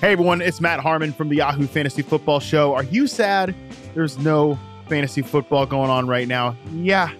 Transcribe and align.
Hey 0.00 0.12
everyone, 0.12 0.40
it's 0.40 0.60
Matt 0.60 0.78
Harmon 0.78 1.12
from 1.12 1.28
the 1.28 1.34
Yahoo 1.34 1.66
Fantasy 1.66 2.02
Football 2.02 2.38
Show. 2.38 2.72
Are 2.72 2.84
you 2.84 3.08
sad 3.08 3.52
there's 3.94 4.16
no 4.16 4.56
fantasy 4.88 5.22
football 5.22 5.66
going 5.66 5.90
on 5.90 6.06
right 6.06 6.28
now? 6.28 6.56
Yeah, 6.72 7.12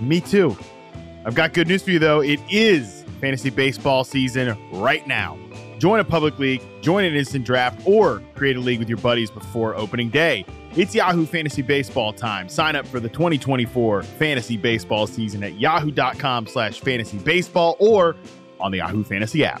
me 0.00 0.22
too. 0.22 0.56
I've 1.26 1.34
got 1.34 1.52
good 1.52 1.68
news 1.68 1.82
for 1.82 1.90
you 1.90 1.98
though. 1.98 2.22
It 2.22 2.40
is 2.48 3.04
fantasy 3.20 3.50
baseball 3.50 4.02
season 4.02 4.56
right 4.72 5.06
now. 5.06 5.38
Join 5.76 6.00
a 6.00 6.04
public 6.04 6.38
league, 6.38 6.62
join 6.80 7.04
an 7.04 7.14
instant 7.14 7.44
draft, 7.44 7.82
or 7.86 8.22
create 8.34 8.56
a 8.56 8.60
league 8.60 8.78
with 8.78 8.88
your 8.88 8.96
buddies 8.96 9.30
before 9.30 9.74
opening 9.76 10.08
day. 10.08 10.46
It's 10.74 10.94
Yahoo 10.94 11.26
Fantasy 11.26 11.60
Baseball 11.60 12.14
time. 12.14 12.48
Sign 12.48 12.76
up 12.76 12.86
for 12.86 12.98
the 12.98 13.10
2024 13.10 14.02
fantasy 14.04 14.56
baseball 14.56 15.06
season 15.06 15.44
at 15.44 15.60
yahoo.com 15.60 16.46
slash 16.46 16.80
fantasy 16.80 17.18
baseball 17.18 17.76
or 17.78 18.16
on 18.58 18.70
the 18.70 18.78
Yahoo 18.78 19.04
Fantasy 19.04 19.44
app. 19.44 19.60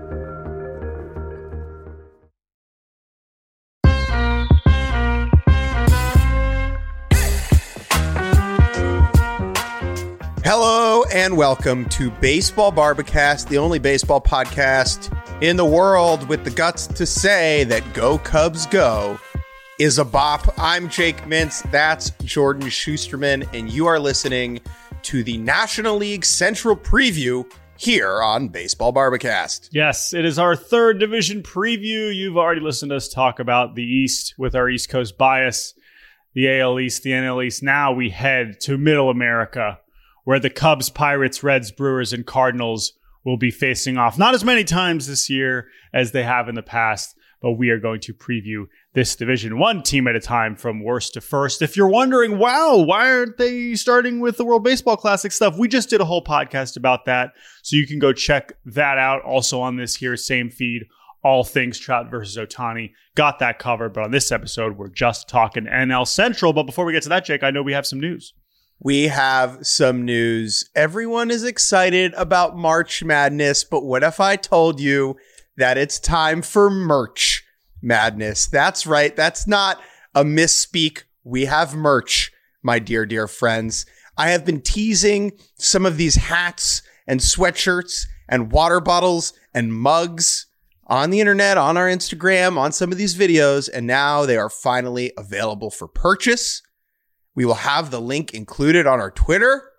Hello 10.53 11.05
and 11.13 11.37
welcome 11.37 11.87
to 11.87 12.11
Baseball 12.11 12.73
Bar-B-Cast, 12.73 13.47
the 13.47 13.57
only 13.57 13.79
baseball 13.79 14.19
podcast 14.19 15.09
in 15.41 15.55
the 15.55 15.63
world 15.63 16.27
with 16.27 16.43
the 16.43 16.51
guts 16.51 16.87
to 16.87 17.05
say 17.05 17.63
that 17.63 17.93
Go 17.93 18.17
Cubs 18.17 18.65
Go 18.65 19.17
is 19.79 19.97
a 19.97 20.03
bop. 20.03 20.53
I'm 20.59 20.89
Jake 20.89 21.21
Mintz, 21.21 21.63
that's 21.71 22.09
Jordan 22.25 22.67
Schusterman, 22.67 23.47
and 23.57 23.71
you 23.71 23.87
are 23.87 23.97
listening 23.97 24.59
to 25.03 25.23
the 25.23 25.37
National 25.37 25.95
League 25.95 26.25
Central 26.25 26.75
Preview 26.75 27.49
here 27.77 28.21
on 28.21 28.49
Baseball 28.49 28.91
Bar-B-Cast. 28.91 29.69
Yes, 29.71 30.13
it 30.13 30.25
is 30.25 30.37
our 30.37 30.57
third 30.57 30.99
division 30.99 31.43
preview. 31.43 32.13
You've 32.13 32.35
already 32.35 32.59
listened 32.59 32.89
to 32.89 32.97
us 32.97 33.07
talk 33.07 33.39
about 33.39 33.75
the 33.75 33.85
East 33.85 34.33
with 34.37 34.53
our 34.53 34.67
East 34.67 34.89
Coast 34.89 35.17
bias, 35.17 35.75
the 36.33 36.59
AL 36.59 36.77
East, 36.81 37.03
the 37.03 37.11
NL 37.11 37.41
East. 37.41 37.63
Now 37.63 37.93
we 37.93 38.09
head 38.09 38.59
to 38.63 38.77
Middle 38.77 39.09
America 39.09 39.79
where 40.23 40.39
the 40.39 40.49
Cubs, 40.49 40.89
Pirates, 40.89 41.43
Reds, 41.43 41.71
Brewers, 41.71 42.13
and 42.13 42.25
Cardinals 42.25 42.93
will 43.23 43.37
be 43.37 43.51
facing 43.51 43.97
off. 43.97 44.17
Not 44.17 44.33
as 44.33 44.43
many 44.43 44.63
times 44.63 45.07
this 45.07 45.29
year 45.29 45.67
as 45.93 46.11
they 46.11 46.23
have 46.23 46.49
in 46.49 46.55
the 46.55 46.63
past, 46.63 47.15
but 47.41 47.53
we 47.53 47.69
are 47.69 47.79
going 47.79 47.99
to 48.01 48.13
preview 48.13 48.65
this 48.93 49.15
division 49.15 49.57
one 49.57 49.81
team 49.81 50.07
at 50.07 50.15
a 50.15 50.19
time 50.19 50.55
from 50.55 50.83
worst 50.83 51.15
to 51.15 51.21
first. 51.21 51.61
If 51.61 51.75
you're 51.75 51.87
wondering, 51.87 52.37
wow, 52.37 52.77
why 52.77 53.09
aren't 53.09 53.37
they 53.37 53.73
starting 53.73 54.19
with 54.19 54.37
the 54.37 54.45
World 54.45 54.63
Baseball 54.63 54.97
Classic 54.97 55.31
stuff? 55.31 55.57
We 55.57 55.67
just 55.67 55.89
did 55.89 56.01
a 56.01 56.05
whole 56.05 56.23
podcast 56.23 56.77
about 56.77 57.05
that. 57.05 57.31
So 57.63 57.75
you 57.75 57.87
can 57.87 57.99
go 57.99 58.13
check 58.13 58.53
that 58.65 58.97
out 58.97 59.23
also 59.23 59.61
on 59.61 59.75
this 59.75 59.95
here 59.95 60.15
same 60.17 60.49
feed. 60.49 60.85
All 61.23 61.43
things 61.43 61.77
Trout 61.77 62.09
versus 62.09 62.35
Ohtani. 62.35 62.93
Got 63.13 63.37
that 63.39 63.59
covered. 63.59 63.93
But 63.93 64.05
on 64.05 64.11
this 64.11 64.31
episode, 64.31 64.75
we're 64.75 64.89
just 64.89 65.29
talking 65.29 65.65
NL 65.65 66.07
Central. 66.07 66.51
But 66.51 66.63
before 66.63 66.83
we 66.83 66.93
get 66.93 67.03
to 67.03 67.09
that, 67.09 67.25
Jake, 67.25 67.43
I 67.43 67.51
know 67.51 67.61
we 67.61 67.73
have 67.73 67.85
some 67.85 67.99
news 67.99 68.33
we 68.83 69.09
have 69.09 69.59
some 69.61 70.05
news. 70.05 70.67
Everyone 70.75 71.29
is 71.29 71.43
excited 71.43 72.15
about 72.15 72.57
March 72.57 73.03
Madness, 73.03 73.63
but 73.63 73.83
what 73.83 74.01
if 74.01 74.19
I 74.19 74.35
told 74.35 74.79
you 74.79 75.17
that 75.55 75.77
it's 75.77 75.99
time 75.99 76.41
for 76.41 76.71
merch 76.71 77.43
madness? 77.79 78.47
That's 78.47 78.87
right. 78.87 79.15
That's 79.15 79.45
not 79.45 79.79
a 80.15 80.23
misspeak. 80.23 81.03
We 81.23 81.45
have 81.45 81.75
merch, 81.75 82.31
my 82.63 82.79
dear, 82.79 83.05
dear 83.05 83.27
friends. 83.27 83.85
I 84.17 84.29
have 84.29 84.45
been 84.45 84.61
teasing 84.61 85.33
some 85.59 85.85
of 85.85 85.97
these 85.97 86.15
hats 86.15 86.81
and 87.05 87.19
sweatshirts 87.19 88.07
and 88.27 88.51
water 88.51 88.79
bottles 88.79 89.33
and 89.53 89.75
mugs 89.75 90.47
on 90.87 91.11
the 91.11 91.19
internet, 91.19 91.55
on 91.55 91.77
our 91.77 91.87
Instagram, 91.87 92.57
on 92.57 92.71
some 92.71 92.91
of 92.91 92.97
these 92.97 93.15
videos, 93.15 93.69
and 93.71 93.85
now 93.85 94.25
they 94.25 94.37
are 94.37 94.49
finally 94.49 95.11
available 95.19 95.69
for 95.69 95.87
purchase. 95.87 96.63
We 97.35 97.45
will 97.45 97.53
have 97.55 97.91
the 97.91 98.01
link 98.01 98.33
included 98.33 98.87
on 98.87 98.99
our 98.99 99.11
Twitter. 99.11 99.71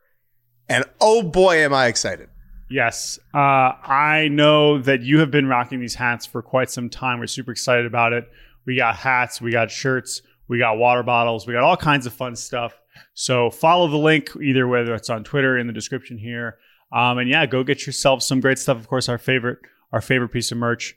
And 0.69 0.85
oh 1.01 1.23
boy, 1.23 1.65
am 1.65 1.75
I 1.75 1.87
excited. 1.87 2.29
Yes. 2.71 3.19
Uh, 3.35 3.39
I 3.39 4.29
know 4.31 4.79
that 4.79 5.03
you 5.03 5.19
have 5.19 5.31
been 5.31 5.47
rocking 5.47 5.81
these 5.81 5.95
hats 5.95 6.25
for 6.25 6.41
quite 6.41 6.71
some 6.71 6.89
time. 6.89 7.19
We're 7.19 7.27
super 7.27 7.53
excited 7.53 7.85
about 7.85 8.15
it. 8.15 8.31
We 8.65 8.77
got 8.77 8.97
hats, 8.97 9.41
we 9.41 9.51
got 9.51 9.71
shirts, 9.71 10.23
we 10.49 10.59
got 10.59 10.79
water 10.79 11.03
bottles, 11.03 11.47
we 11.47 11.53
got 11.53 11.65
all 11.65 11.77
kinds 11.77 12.07
of 12.07 12.15
fun 12.15 12.37
stuff. 12.37 12.81
So 13.15 13.51
follow 13.51 13.89
the 13.89 13.99
link, 13.99 14.31
either 14.43 14.67
whether 14.67 14.95
it's 14.95 15.11
on 15.11 15.25
Twitter 15.25 15.59
in 15.59 15.67
the 15.67 15.73
description 15.73 16.17
here. 16.17 16.59
Um, 16.93 17.19
and 17.19 17.29
yeah, 17.29 17.45
go 17.47 17.65
get 17.65 17.87
yourself 17.87 18.23
some 18.23 18.41
great 18.41 18.59
stuff. 18.59 18.79
Of 18.79 18.89
course, 18.89 19.09
our 19.09 19.19
favorite, 19.19 19.59
our 19.93 20.01
favorite 20.01 20.29
piece 20.29 20.53
of 20.53 20.59
merch, 20.59 20.95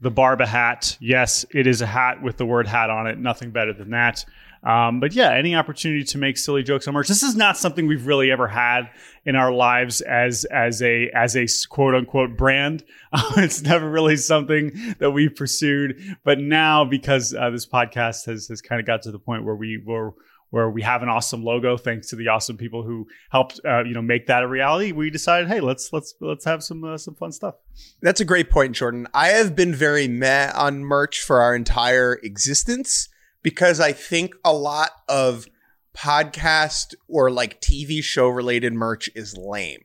the 0.00 0.10
Barba 0.10 0.46
hat. 0.46 0.96
Yes, 1.00 1.44
it 1.52 1.66
is 1.66 1.80
a 1.82 1.86
hat 1.86 2.22
with 2.22 2.36
the 2.36 2.46
word 2.46 2.66
hat 2.66 2.90
on 2.90 3.06
it. 3.06 3.18
Nothing 3.18 3.50
better 3.50 3.72
than 3.72 3.90
that. 3.90 4.24
Um, 4.64 5.00
but 5.00 5.12
yeah, 5.12 5.32
any 5.32 5.56
opportunity 5.56 6.04
to 6.04 6.18
make 6.18 6.38
silly 6.38 6.62
jokes 6.62 6.86
on 6.86 6.94
merch. 6.94 7.08
This 7.08 7.22
is 7.22 7.34
not 7.34 7.56
something 7.56 7.86
we've 7.86 8.06
really 8.06 8.30
ever 8.30 8.46
had 8.46 8.90
in 9.24 9.34
our 9.34 9.52
lives 9.52 10.00
as 10.02 10.44
as 10.44 10.80
a 10.82 11.10
as 11.14 11.36
a 11.36 11.46
quote 11.68 11.94
unquote 11.94 12.36
brand. 12.36 12.84
It's 13.36 13.62
never 13.62 13.90
really 13.90 14.16
something 14.16 14.72
that 14.98 15.10
we 15.10 15.28
pursued. 15.28 16.16
But 16.24 16.38
now, 16.38 16.84
because 16.84 17.34
uh, 17.34 17.50
this 17.50 17.66
podcast 17.66 18.26
has 18.26 18.46
has 18.46 18.62
kind 18.62 18.80
of 18.80 18.86
got 18.86 19.02
to 19.02 19.10
the 19.10 19.18
point 19.18 19.44
where 19.44 19.56
we 19.56 19.82
were 19.84 20.14
where 20.52 20.68
we 20.68 20.82
have 20.82 21.02
an 21.02 21.08
awesome 21.08 21.42
logo 21.42 21.78
thanks 21.78 22.08
to 22.10 22.16
the 22.16 22.28
awesome 22.28 22.58
people 22.58 22.82
who 22.82 23.06
helped 23.30 23.58
uh, 23.64 23.82
you 23.84 23.94
know 23.94 24.02
make 24.02 24.26
that 24.26 24.42
a 24.42 24.46
reality 24.46 24.92
we 24.92 25.08
decided 25.08 25.48
hey 25.48 25.60
let's 25.60 25.92
let's 25.92 26.14
let's 26.20 26.44
have 26.44 26.62
some 26.62 26.84
uh, 26.84 26.96
some 26.96 27.14
fun 27.14 27.32
stuff 27.32 27.54
that's 28.02 28.20
a 28.20 28.24
great 28.24 28.50
point 28.50 28.76
jordan 28.76 29.06
i 29.14 29.28
have 29.28 29.56
been 29.56 29.74
very 29.74 30.06
meh 30.06 30.52
on 30.54 30.84
merch 30.84 31.20
for 31.22 31.40
our 31.40 31.54
entire 31.54 32.20
existence 32.22 33.08
because 33.42 33.80
I 33.80 33.92
think 33.92 34.34
a 34.44 34.52
lot 34.52 34.90
of 35.08 35.46
podcast 35.94 36.94
or 37.08 37.30
like 37.30 37.60
TV 37.60 38.02
show 38.02 38.28
related 38.28 38.72
merch 38.72 39.10
is 39.14 39.36
lame. 39.36 39.84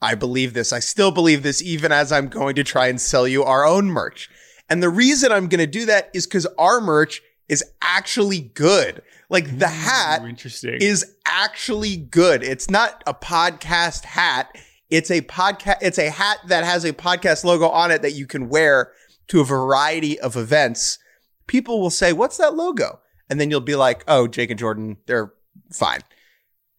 I 0.00 0.14
believe 0.14 0.54
this. 0.54 0.72
I 0.72 0.80
still 0.80 1.12
believe 1.12 1.42
this, 1.42 1.62
even 1.62 1.92
as 1.92 2.10
I'm 2.10 2.28
going 2.28 2.56
to 2.56 2.64
try 2.64 2.88
and 2.88 3.00
sell 3.00 3.28
you 3.28 3.44
our 3.44 3.64
own 3.64 3.86
merch. 3.86 4.28
And 4.68 4.82
the 4.82 4.88
reason 4.88 5.30
I'm 5.30 5.48
going 5.48 5.60
to 5.60 5.66
do 5.66 5.86
that 5.86 6.10
is 6.12 6.26
because 6.26 6.46
our 6.58 6.80
merch 6.80 7.20
is 7.48 7.62
actually 7.82 8.40
good. 8.40 9.02
Like 9.28 9.58
the 9.58 9.68
hat 9.68 10.24
interesting. 10.24 10.78
is 10.80 11.14
actually 11.26 11.96
good. 11.96 12.42
It's 12.42 12.68
not 12.68 13.02
a 13.06 13.14
podcast 13.14 14.04
hat. 14.04 14.56
It's 14.90 15.10
a 15.10 15.22
podcast. 15.22 15.78
It's 15.80 15.98
a 15.98 16.10
hat 16.10 16.38
that 16.48 16.64
has 16.64 16.84
a 16.84 16.92
podcast 16.92 17.44
logo 17.44 17.68
on 17.68 17.90
it 17.90 18.02
that 18.02 18.12
you 18.12 18.26
can 18.26 18.48
wear 18.48 18.92
to 19.28 19.40
a 19.40 19.44
variety 19.44 20.18
of 20.20 20.36
events 20.36 20.98
people 21.46 21.80
will 21.80 21.90
say, 21.90 22.12
What's 22.12 22.36
that 22.38 22.54
logo? 22.54 23.00
And 23.28 23.40
then 23.40 23.50
you'll 23.50 23.60
be 23.60 23.76
like, 23.76 24.04
Oh, 24.08 24.26
Jake 24.26 24.50
and 24.50 24.58
Jordan, 24.58 24.96
they're 25.06 25.32
fine. 25.72 26.00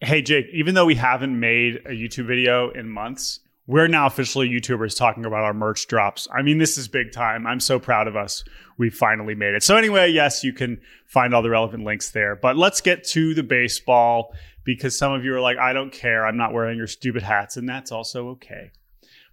Hey, 0.02 0.22
Jake, 0.22 0.48
even 0.54 0.76
though 0.76 0.86
we 0.86 0.96
haven't 0.96 1.40
made 1.40 1.78
a 1.86 1.92
YouTube 1.92 2.28
video 2.28 2.70
in 2.70 2.90
months, 2.90 3.40
we're 3.66 3.88
now 3.88 4.06
officially 4.06 4.50
YouTubers 4.50 4.98
talking 4.98 5.26
about 5.26 5.44
our 5.44 5.54
merch 5.54 5.88
drops. 5.88 6.28
I 6.34 6.42
mean, 6.42 6.58
this 6.58 6.78
is 6.78 6.90
big 6.90 7.14
time. 7.14 7.48
I'm 7.48 7.62
so 7.62 7.80
proud 7.80 8.08
of 8.08 8.16
us. 8.16 8.44
We 8.78 8.90
finally 8.90 9.36
made 9.36 9.54
it. 9.54 9.64
So, 9.64 9.78
anyway, 9.78 10.10
yes, 10.10 10.44
you 10.44 10.52
can 10.52 10.82
find 11.06 11.34
all 11.34 11.42
the 11.42 11.50
relevant 11.50 11.86
links 11.86 12.12
there. 12.12 12.36
But 12.36 12.58
let's 12.58 12.82
get 12.82 13.06
to 13.10 13.34
the 13.34 13.44
baseball 13.44 14.36
because 14.66 14.98
some 14.98 15.14
of 15.14 15.24
you 15.24 15.34
are 15.34 15.42
like, 15.42 15.58
I 15.58 15.72
don't 15.72 15.94
care. 15.94 16.26
I'm 16.26 16.38
not 16.38 16.54
wearing 16.54 16.78
your 16.78 16.88
stupid 16.88 17.24
hats. 17.24 17.56
And 17.56 17.70
that's 17.70 17.92
also 17.92 18.30
okay. 18.30 18.72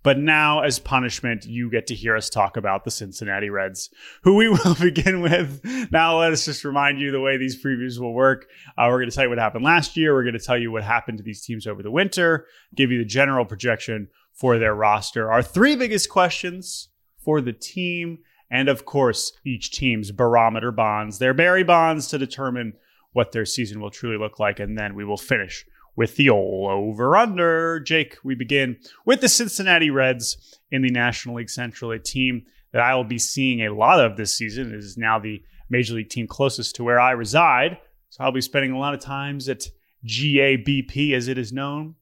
But 0.02 0.18
now, 0.18 0.60
as 0.60 0.78
punishment, 0.78 1.44
you 1.44 1.70
get 1.70 1.86
to 1.88 1.94
hear 1.94 2.16
us 2.16 2.30
talk 2.30 2.56
about 2.56 2.84
the 2.84 2.90
Cincinnati 2.90 3.50
Reds, 3.50 3.90
who 4.22 4.36
we 4.36 4.48
will 4.64 4.74
begin 4.74 5.20
with. 5.20 5.60
Now, 5.90 6.18
let 6.18 6.32
us 6.32 6.44
just 6.44 6.64
remind 6.64 7.00
you 7.00 7.10
the 7.10 7.20
way 7.20 7.36
these 7.36 7.62
previews 7.62 7.98
will 7.98 8.14
work. 8.14 8.46
Uh, 8.78 8.86
we're 8.88 8.98
going 8.98 9.10
to 9.10 9.14
tell 9.14 9.24
you 9.24 9.30
what 9.30 9.38
happened 9.38 9.64
last 9.64 9.96
year. 9.96 10.14
We're 10.14 10.24
going 10.24 10.38
to 10.38 10.44
tell 10.44 10.58
you 10.58 10.72
what 10.72 10.84
happened 10.84 11.18
to 11.18 11.24
these 11.24 11.44
teams 11.44 11.66
over 11.66 11.82
the 11.82 11.90
winter, 11.90 12.46
give 12.74 12.90
you 12.90 12.98
the 12.98 13.04
general 13.04 13.44
projection 13.44 14.08
for 14.32 14.58
their 14.58 14.74
roster. 14.74 15.30
Our 15.30 15.42
three 15.42 15.76
biggest 15.76 16.08
questions 16.08 16.88
for 17.18 17.42
the 17.42 17.52
team, 17.52 18.18
and 18.50 18.68
of 18.68 18.86
course, 18.86 19.32
each 19.44 19.70
team's 19.70 20.12
barometer 20.12 20.72
bonds, 20.72 21.18
their 21.18 21.34
Barry 21.34 21.62
bonds 21.62 22.08
to 22.08 22.18
determine 22.18 22.72
what 23.12 23.32
their 23.32 23.44
season 23.44 23.80
will 23.80 23.90
truly 23.90 24.16
look 24.16 24.38
like. 24.38 24.60
And 24.60 24.78
then 24.78 24.94
we 24.94 25.04
will 25.04 25.18
finish 25.18 25.66
with 25.96 26.16
the 26.16 26.30
old 26.30 26.70
over 26.70 27.16
under. 27.16 27.80
Jake, 27.80 28.16
we 28.24 28.34
begin 28.34 28.78
with 29.04 29.20
the 29.20 29.28
Cincinnati 29.28 29.90
Reds 29.90 30.58
in 30.70 30.82
the 30.82 30.90
National 30.90 31.36
League 31.36 31.50
Central, 31.50 31.90
a 31.90 31.98
team 31.98 32.46
that 32.72 32.82
I 32.82 32.94
will 32.94 33.04
be 33.04 33.18
seeing 33.18 33.60
a 33.60 33.74
lot 33.74 34.04
of 34.04 34.16
this 34.16 34.34
season. 34.34 34.72
It 34.72 34.78
is 34.78 34.96
now 34.96 35.18
the 35.18 35.42
major 35.68 35.94
league 35.94 36.10
team 36.10 36.26
closest 36.26 36.76
to 36.76 36.84
where 36.84 37.00
I 37.00 37.12
reside. 37.12 37.78
So 38.10 38.24
I'll 38.24 38.32
be 38.32 38.40
spending 38.40 38.72
a 38.72 38.78
lot 38.78 38.94
of 38.94 39.00
times 39.00 39.48
at 39.48 39.66
GABP, 40.04 41.12
as 41.12 41.28
it 41.28 41.38
is 41.38 41.52
known. 41.52 41.96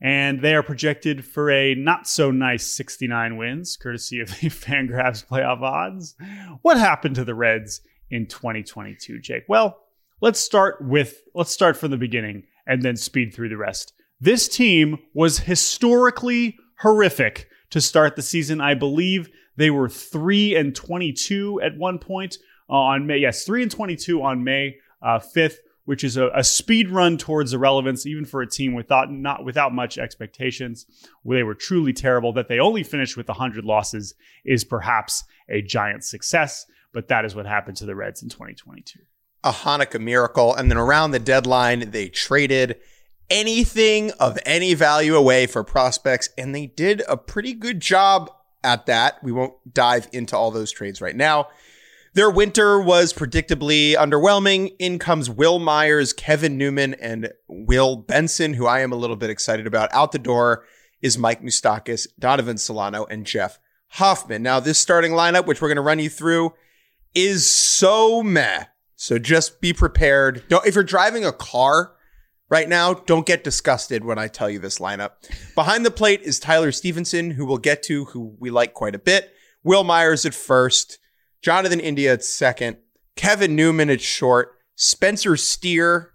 And 0.00 0.42
they 0.42 0.54
are 0.54 0.64
projected 0.64 1.24
for 1.24 1.50
a 1.50 1.76
not 1.76 2.08
so 2.08 2.32
nice 2.32 2.66
69 2.66 3.36
wins, 3.36 3.76
courtesy 3.76 4.20
of 4.20 4.28
the 4.28 4.34
Fangraphs 4.48 5.24
playoff 5.24 5.62
odds. 5.62 6.16
What 6.62 6.76
happened 6.76 7.14
to 7.16 7.24
the 7.24 7.36
Reds 7.36 7.80
in 8.10 8.26
2022, 8.26 9.20
Jake? 9.20 9.44
Well, 9.48 9.78
let's 10.20 10.40
start 10.40 10.84
with 10.84 11.22
let's 11.34 11.52
start 11.52 11.76
from 11.76 11.92
the 11.92 11.96
beginning 11.96 12.44
and 12.66 12.82
then 12.82 12.96
speed 12.96 13.34
through 13.34 13.48
the 13.48 13.56
rest. 13.56 13.92
This 14.20 14.48
team 14.48 14.98
was 15.14 15.40
historically 15.40 16.56
horrific 16.80 17.48
to 17.70 17.80
start 17.80 18.16
the 18.16 18.22
season. 18.22 18.60
I 18.60 18.74
believe 18.74 19.28
they 19.56 19.70
were 19.70 19.88
3 19.88 20.54
and 20.54 20.74
22 20.74 21.60
at 21.60 21.76
one 21.76 21.98
point 21.98 22.38
on 22.68 23.06
May. 23.06 23.18
Yes, 23.18 23.44
3 23.44 23.62
and 23.62 23.70
22 23.70 24.22
on 24.22 24.44
May 24.44 24.76
uh, 25.02 25.18
5th 25.18 25.56
which 25.84 26.04
is 26.04 26.16
a, 26.16 26.28
a, 26.34 26.44
speed 26.44 26.90
run 26.90 27.18
towards 27.18 27.52
irrelevance, 27.52 28.06
even 28.06 28.24
for 28.24 28.40
a 28.40 28.48
team 28.48 28.74
without 28.74 29.10
not 29.10 29.44
without 29.44 29.74
much 29.74 29.98
expectations. 29.98 30.86
Where 31.22 31.38
they 31.38 31.42
were 31.42 31.54
truly 31.54 31.92
terrible. 31.92 32.32
That 32.32 32.48
they 32.48 32.58
only 32.58 32.82
finished 32.82 33.16
with 33.16 33.28
100 33.28 33.64
losses 33.64 34.14
is 34.44 34.64
perhaps 34.64 35.24
a 35.48 35.62
giant 35.62 36.04
success, 36.04 36.66
but 36.92 37.08
that 37.08 37.24
is 37.24 37.34
what 37.34 37.46
happened 37.46 37.76
to 37.78 37.86
the 37.86 37.96
Reds 37.96 38.22
in 38.22 38.28
2022. 38.28 39.00
A 39.44 39.50
Hanukkah 39.52 40.00
miracle, 40.00 40.54
and 40.54 40.70
then 40.70 40.78
around 40.78 41.10
the 41.10 41.18
deadline, 41.18 41.90
they 41.90 42.08
traded 42.08 42.76
anything 43.28 44.10
of 44.20 44.38
any 44.44 44.74
value 44.74 45.16
away 45.16 45.46
for 45.46 45.64
prospects, 45.64 46.28
and 46.38 46.54
they 46.54 46.66
did 46.66 47.02
a 47.08 47.16
pretty 47.16 47.54
good 47.54 47.80
job 47.80 48.30
at 48.62 48.86
that. 48.86 49.22
We 49.22 49.32
won't 49.32 49.74
dive 49.74 50.08
into 50.12 50.36
all 50.36 50.50
those 50.50 50.70
trades 50.70 51.00
right 51.00 51.16
now. 51.16 51.48
Their 52.14 52.30
winter 52.30 52.78
was 52.78 53.14
predictably 53.14 53.94
underwhelming. 53.96 54.76
In 54.78 54.98
comes 54.98 55.30
Wil 55.30 55.58
Myers, 55.58 56.12
Kevin 56.12 56.58
Newman, 56.58 56.94
and 56.94 57.32
Will 57.48 57.96
Benson, 57.96 58.54
who 58.54 58.66
I 58.66 58.80
am 58.80 58.92
a 58.92 58.96
little 58.96 59.16
bit 59.16 59.30
excited 59.30 59.66
about. 59.66 59.92
Out 59.94 60.12
the 60.12 60.18
door 60.18 60.66
is 61.00 61.16
Mike 61.16 61.42
Moustakas, 61.42 62.06
Donovan 62.18 62.58
Solano, 62.58 63.06
and 63.06 63.24
Jeff 63.24 63.58
Hoffman. 63.92 64.42
Now, 64.42 64.60
this 64.60 64.78
starting 64.78 65.12
lineup, 65.12 65.46
which 65.46 65.62
we're 65.62 65.68
going 65.68 65.76
to 65.76 65.82
run 65.82 65.98
you 65.98 66.10
through, 66.10 66.52
is 67.14 67.46
so 67.46 68.22
meh. 68.22 68.64
So 69.02 69.18
just 69.18 69.60
be 69.60 69.72
prepared. 69.72 70.44
Don't, 70.46 70.64
if 70.64 70.76
you're 70.76 70.84
driving 70.84 71.24
a 71.24 71.32
car 71.32 71.96
right 72.48 72.68
now, 72.68 72.94
don't 72.94 73.26
get 73.26 73.42
disgusted 73.42 74.04
when 74.04 74.16
I 74.16 74.28
tell 74.28 74.48
you 74.48 74.60
this 74.60 74.78
lineup. 74.78 75.28
Behind 75.56 75.84
the 75.84 75.90
plate 75.90 76.22
is 76.22 76.38
Tyler 76.38 76.70
Stephenson, 76.70 77.32
who 77.32 77.44
we'll 77.44 77.58
get 77.58 77.82
to, 77.82 78.04
who 78.04 78.36
we 78.38 78.48
like 78.48 78.74
quite 78.74 78.94
a 78.94 79.00
bit. 79.00 79.32
Wil 79.64 79.82
Myers 79.82 80.24
at 80.24 80.34
first. 80.34 81.00
Jonathan 81.42 81.80
India 81.80 82.12
at 82.12 82.22
second, 82.22 82.76
Kevin 83.16 83.56
Newman 83.56 83.90
at 83.90 84.00
short, 84.00 84.52
Spencer 84.76 85.36
Steer, 85.36 86.12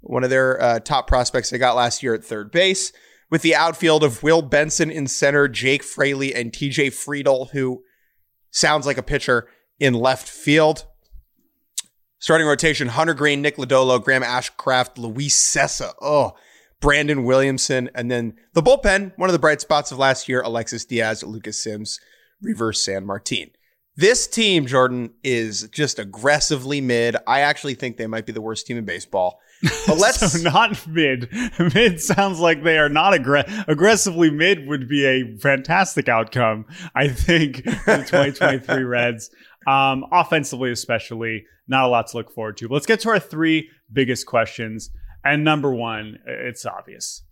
one 0.00 0.24
of 0.24 0.30
their 0.30 0.62
uh, 0.62 0.80
top 0.80 1.06
prospects 1.06 1.50
they 1.50 1.58
got 1.58 1.76
last 1.76 2.02
year 2.02 2.14
at 2.14 2.24
third 2.24 2.50
base, 2.50 2.90
with 3.30 3.42
the 3.42 3.54
outfield 3.54 4.02
of 4.02 4.22
Will 4.22 4.40
Benson 4.40 4.90
in 4.90 5.08
center, 5.08 5.46
Jake 5.46 5.82
Fraley, 5.82 6.34
and 6.34 6.52
TJ 6.52 6.86
Friedl, 6.86 7.50
who 7.50 7.82
sounds 8.50 8.86
like 8.86 8.96
a 8.96 9.02
pitcher 9.02 9.46
in 9.78 9.92
left 9.92 10.26
field. 10.26 10.86
Starting 12.20 12.46
rotation, 12.46 12.88
Hunter 12.88 13.14
Greene, 13.14 13.40
Nick 13.40 13.56
Lodolo, 13.56 14.02
Graham 14.02 14.22
Ashcraft, 14.22 14.98
Luis 14.98 15.34
Cessa. 15.34 15.94
oh, 16.02 16.34
Brandon 16.78 17.24
Williamson, 17.24 17.90
and 17.94 18.10
then 18.10 18.34
the 18.52 18.62
bullpen, 18.62 19.12
one 19.16 19.28
of 19.28 19.32
the 19.32 19.38
bright 19.38 19.60
spots 19.62 19.90
of 19.90 19.98
last 19.98 20.28
year, 20.28 20.42
Alexis 20.42 20.84
Diaz, 20.84 21.22
Lucas 21.22 21.62
Sims, 21.62 21.98
Reiver 22.42 22.72
Sanmartin. 22.72 23.50
This 23.96 24.26
team, 24.26 24.66
Jordan, 24.66 25.12
is 25.22 25.68
just 25.68 25.98
aggressively 25.98 26.80
mid. 26.80 27.16
I 27.26 27.40
actually 27.40 27.74
think 27.74 27.96
they 27.96 28.06
might 28.06 28.26
be 28.26 28.32
the 28.32 28.40
worst 28.40 28.66
team 28.66 28.76
in 28.76 28.84
baseball. 28.84 29.40
But 29.86 29.98
let's 29.98 30.32
so 30.32 30.38
not 30.42 30.86
mid. 30.86 31.28
Mid 31.74 32.00
sounds 32.00 32.40
like 32.40 32.62
they 32.62 32.78
are 32.78 32.88
not 32.88 33.12
aggr- 33.12 33.64
aggressively 33.68 34.30
mid 34.30 34.66
would 34.66 34.88
be 34.88 35.04
a 35.04 35.36
fantastic 35.38 36.08
outcome. 36.08 36.66
I 36.94 37.08
think 37.08 37.56
for 37.64 37.96
the 37.98 38.04
2023 38.06 38.84
Reds, 38.84 39.30
um, 39.66 40.04
offensively 40.12 40.70
especially, 40.70 41.44
not 41.68 41.84
a 41.84 41.88
lot 41.88 42.08
to 42.08 42.16
look 42.16 42.32
forward 42.32 42.56
to. 42.58 42.68
But 42.68 42.74
let's 42.74 42.86
get 42.86 43.00
to 43.00 43.10
our 43.10 43.20
three 43.20 43.68
biggest 43.92 44.26
questions. 44.26 44.90
And 45.24 45.44
number 45.44 45.72
one, 45.74 46.18
it's 46.26 46.64
obvious. 46.64 47.22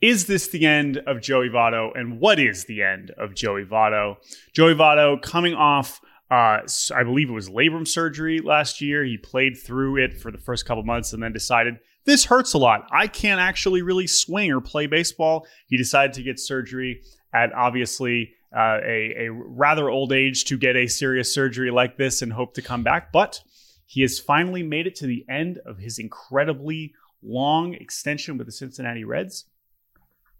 Is 0.00 0.26
this 0.26 0.48
the 0.48 0.66
end 0.66 0.98
of 1.06 1.22
Joey 1.22 1.48
Votto? 1.48 1.90
And 1.94 2.20
what 2.20 2.38
is 2.38 2.66
the 2.66 2.82
end 2.82 3.10
of 3.18 3.34
Joey 3.34 3.64
Votto? 3.64 4.16
Joey 4.54 4.74
Votto 4.74 5.20
coming 5.22 5.54
off, 5.54 5.98
uh, 6.30 6.60
I 6.94 7.02
believe 7.04 7.28
it 7.28 7.32
was 7.32 7.48
labrum 7.48 7.86
surgery 7.86 8.40
last 8.40 8.80
year. 8.80 9.04
He 9.04 9.18
played 9.18 9.56
through 9.56 10.02
it 10.02 10.20
for 10.20 10.30
the 10.30 10.38
first 10.38 10.66
couple 10.66 10.82
months 10.82 11.12
and 11.12 11.22
then 11.22 11.32
decided 11.32 11.76
this 12.06 12.24
hurts 12.24 12.54
a 12.54 12.58
lot. 12.58 12.88
I 12.90 13.06
can't 13.06 13.40
actually 13.40 13.82
really 13.82 14.06
swing 14.06 14.50
or 14.50 14.60
play 14.60 14.86
baseball. 14.86 15.46
He 15.66 15.76
decided 15.76 16.14
to 16.14 16.22
get 16.22 16.38
surgery 16.38 17.02
at 17.32 17.52
obviously 17.52 18.32
uh, 18.54 18.78
a, 18.84 19.26
a 19.26 19.32
rather 19.32 19.90
old 19.90 20.12
age 20.12 20.44
to 20.46 20.56
get 20.56 20.76
a 20.76 20.86
serious 20.86 21.34
surgery 21.34 21.70
like 21.70 21.96
this 21.96 22.22
and 22.22 22.32
hope 22.32 22.54
to 22.54 22.62
come 22.62 22.82
back. 22.82 23.12
But 23.12 23.40
he 23.86 24.02
has 24.02 24.18
finally 24.18 24.62
made 24.62 24.86
it 24.86 24.94
to 24.96 25.06
the 25.06 25.24
end 25.28 25.58
of 25.66 25.78
his 25.78 25.98
incredibly 25.98 26.94
long 27.22 27.74
extension 27.74 28.38
with 28.38 28.46
the 28.46 28.52
Cincinnati 28.52 29.04
Reds. 29.04 29.46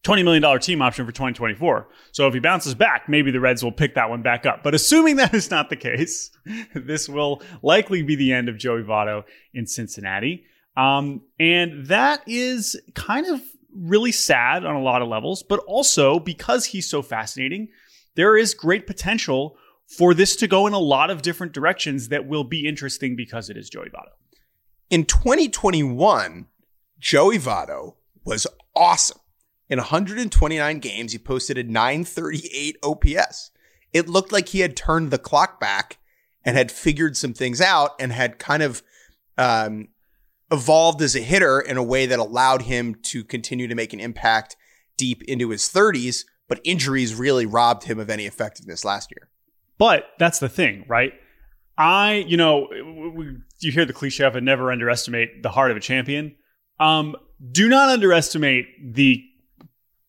$20 0.05 0.23
million 0.23 0.61
team 0.61 0.83
option 0.83 1.07
for 1.07 1.13
2024. 1.13 1.89
So 2.13 2.29
if 2.29 2.35
he 2.35 2.41
bounces 2.41 2.75
back, 2.75 3.09
maybe 3.09 3.31
the 3.31 3.41
Reds 3.41 3.65
will 3.65 3.73
pick 3.73 3.95
that 3.95 4.11
one 4.11 4.23
back 4.23 4.47
up. 4.47 4.63
But 4.63 4.75
assuming 4.75 5.17
that 5.17 5.35
is 5.35 5.51
not 5.51 5.71
the 5.71 5.77
case, 5.77 6.31
this 6.75 7.09
will 7.09 7.43
likely 7.63 8.03
be 8.03 8.15
the 8.15 8.33
end 8.33 8.49
of 8.49 8.59
Joey 8.59 8.83
Votto 8.83 9.25
in 9.55 9.67
Cincinnati. 9.67 10.45
Um, 10.77 11.23
and 11.41 11.87
that 11.87 12.23
is 12.27 12.81
kind 12.95 13.27
of 13.27 13.41
really 13.75 14.13
sad 14.13 14.65
on 14.65 14.77
a 14.77 14.83
lot 14.83 15.03
of 15.03 15.09
levels, 15.09 15.43
but 15.43 15.61
also 15.61 16.19
because 16.19 16.67
he's 16.67 16.89
so 16.89 17.03
fascinating, 17.03 17.69
there 18.15 18.37
is 18.37 18.55
great 18.55 18.87
potential 18.87 19.57
for 19.87 20.15
this 20.15 20.37
to 20.37 20.47
go 20.47 20.67
in 20.67 20.73
a 20.73 20.79
lot 20.79 21.11
of 21.11 21.23
different 21.23 21.53
directions 21.53 22.09
that 22.09 22.27
will 22.27 22.45
be 22.45 22.67
interesting 22.67 23.17
because 23.17 23.51
it 23.51 23.57
is 23.57 23.69
Joey 23.69 23.89
Votto. 23.89 24.13
In 24.91 25.05
2021, 25.05 26.47
Joey 26.99 27.39
Votto 27.39 27.95
was 28.25 28.47
awesome. 28.75 29.19
In 29.69 29.79
129 29.79 30.79
games, 30.79 31.13
he 31.13 31.19
posted 31.19 31.57
a 31.57 31.63
938 31.63 32.77
OPS. 32.83 33.51
It 33.93 34.09
looked 34.09 34.33
like 34.33 34.49
he 34.49 34.61
had 34.61 34.77
turned 34.77 35.11
the 35.11 35.19
clock 35.19 35.59
back 35.59 35.99
and 36.45 36.57
had 36.57 36.71
figured 36.71 37.17
some 37.17 37.33
things 37.33 37.61
out 37.61 37.93
and 37.99 38.13
had 38.13 38.39
kind 38.39 38.63
of 38.63 38.83
um, 39.39 39.89
evolved 40.51 41.01
as 41.01 41.17
a 41.17 41.21
hitter 41.21 41.61
in 41.61 41.77
a 41.77 41.83
way 41.83 42.07
that 42.07 42.19
allowed 42.19 42.63
him 42.63 42.95
to 43.03 43.25
continue 43.25 43.67
to 43.67 43.75
make 43.75 43.93
an 43.93 44.01
impact 44.01 44.57
deep 44.97 45.23
into 45.23 45.51
his 45.51 45.63
30s. 45.63 46.25
But 46.47 46.61
injuries 46.63 47.15
really 47.15 47.47
robbed 47.47 47.85
him 47.85 47.99
of 47.99 48.11
any 48.11 48.27
effectiveness 48.27 48.85
last 48.85 49.11
year. 49.11 49.31
But 49.79 50.05
that's 50.19 50.39
the 50.39 50.49
thing, 50.49 50.85
right? 50.89 51.13
I, 51.77 52.25
you 52.29 52.37
know, 52.37 52.69
you 53.61 53.73
hear 53.73 53.85
the 53.85 53.93
cliche 53.93 54.25
of 54.25 54.41
never 54.43 54.71
underestimate 54.71 55.43
the 55.43 55.51
heart 55.51 55.71
of 55.71 55.77
a 55.77 55.81
champion. 55.81 56.37
Um, 56.79 57.17
do 57.51 57.69
not 57.69 57.89
underestimate 57.89 58.67
the 58.95 59.25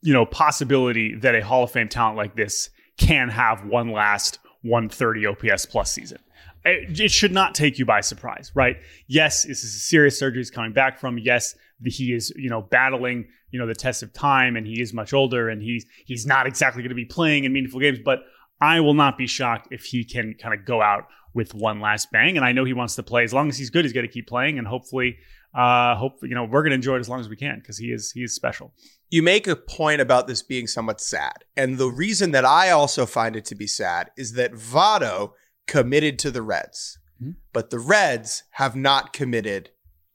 you 0.05 0.13
know, 0.13 0.23
possibility 0.23 1.15
that 1.15 1.33
a 1.33 1.43
Hall 1.43 1.63
of 1.63 1.71
Fame 1.71 1.89
talent 1.89 2.15
like 2.15 2.35
this 2.35 2.69
can 2.97 3.27
have 3.27 3.65
one 3.65 3.91
last 3.91 4.37
130 4.61 5.25
OPS 5.25 5.65
plus 5.65 5.91
season. 5.91 6.19
It, 6.63 6.99
it 6.99 7.11
should 7.11 7.31
not 7.31 7.55
take 7.55 7.79
you 7.79 7.85
by 7.85 8.01
surprise, 8.01 8.51
right? 8.53 8.77
Yes, 9.07 9.43
this 9.43 9.63
is 9.63 9.75
a 9.75 9.79
serious 9.79 10.17
surgery 10.19 10.41
he's 10.41 10.51
coming 10.51 10.73
back 10.73 10.99
from. 10.99 11.17
Yes, 11.17 11.55
he 11.83 12.13
is, 12.13 12.31
you 12.35 12.51
know, 12.51 12.61
battling, 12.61 13.27
you 13.49 13.59
know, 13.59 13.65
the 13.65 13.73
test 13.73 14.03
of 14.03 14.13
time 14.13 14.55
and 14.55 14.67
he 14.67 14.79
is 14.79 14.93
much 14.93 15.11
older 15.11 15.49
and 15.49 15.59
he's 15.61 15.87
he's 16.05 16.25
not 16.25 16.45
exactly 16.45 16.83
going 16.83 16.89
to 16.89 16.95
be 16.95 17.05
playing 17.05 17.43
in 17.43 17.51
meaningful 17.51 17.79
games, 17.79 17.97
but 18.05 18.19
I 18.61 18.81
will 18.81 18.93
not 18.93 19.17
be 19.17 19.25
shocked 19.25 19.69
if 19.71 19.85
he 19.85 20.03
can 20.03 20.35
kind 20.35 20.53
of 20.53 20.65
go 20.65 20.83
out 20.83 21.05
with 21.33 21.55
one 21.55 21.79
last 21.79 22.11
bang. 22.11 22.37
And 22.37 22.45
I 22.45 22.51
know 22.51 22.63
he 22.63 22.73
wants 22.73 22.95
to 22.95 23.03
play. 23.03 23.23
As 23.23 23.33
long 23.33 23.49
as 23.49 23.57
he's 23.57 23.71
good, 23.71 23.85
he's 23.85 23.93
going 23.93 24.07
to 24.07 24.13
keep 24.13 24.27
playing. 24.27 24.59
And 24.59 24.67
hopefully, 24.67 25.17
uh, 25.55 25.95
hope 25.95 26.17
you 26.21 26.35
know 26.35 26.43
we're 26.43 26.61
going 26.61 26.71
to 26.71 26.75
enjoy 26.75 26.97
it 26.97 26.99
as 26.99 27.09
long 27.09 27.19
as 27.19 27.29
we 27.29 27.35
can 27.35 27.59
because 27.59 27.77
he 27.77 27.87
is 27.87 28.11
he 28.11 28.23
is 28.23 28.35
special. 28.35 28.73
You 29.09 29.23
make 29.23 29.47
a 29.47 29.55
point 29.55 30.01
about 30.01 30.27
this 30.27 30.41
being 30.41 30.67
somewhat 30.67 30.99
sad, 30.99 31.45
and 31.55 31.77
the 31.77 31.89
reason 31.89 32.31
that 32.31 32.45
I 32.45 32.71
also 32.71 33.05
find 33.05 33.35
it 33.35 33.45
to 33.45 33.55
be 33.55 33.67
sad 33.67 34.11
is 34.17 34.33
that 34.33 34.53
Votto 34.53 35.31
committed 35.67 36.19
to 36.19 36.31
the 36.31 36.41
Reds, 36.41 36.99
mm-hmm. 37.21 37.31
but 37.53 37.69
the 37.69 37.79
Reds 37.79 38.43
have 38.51 38.75
not 38.75 39.13
committed 39.13 39.69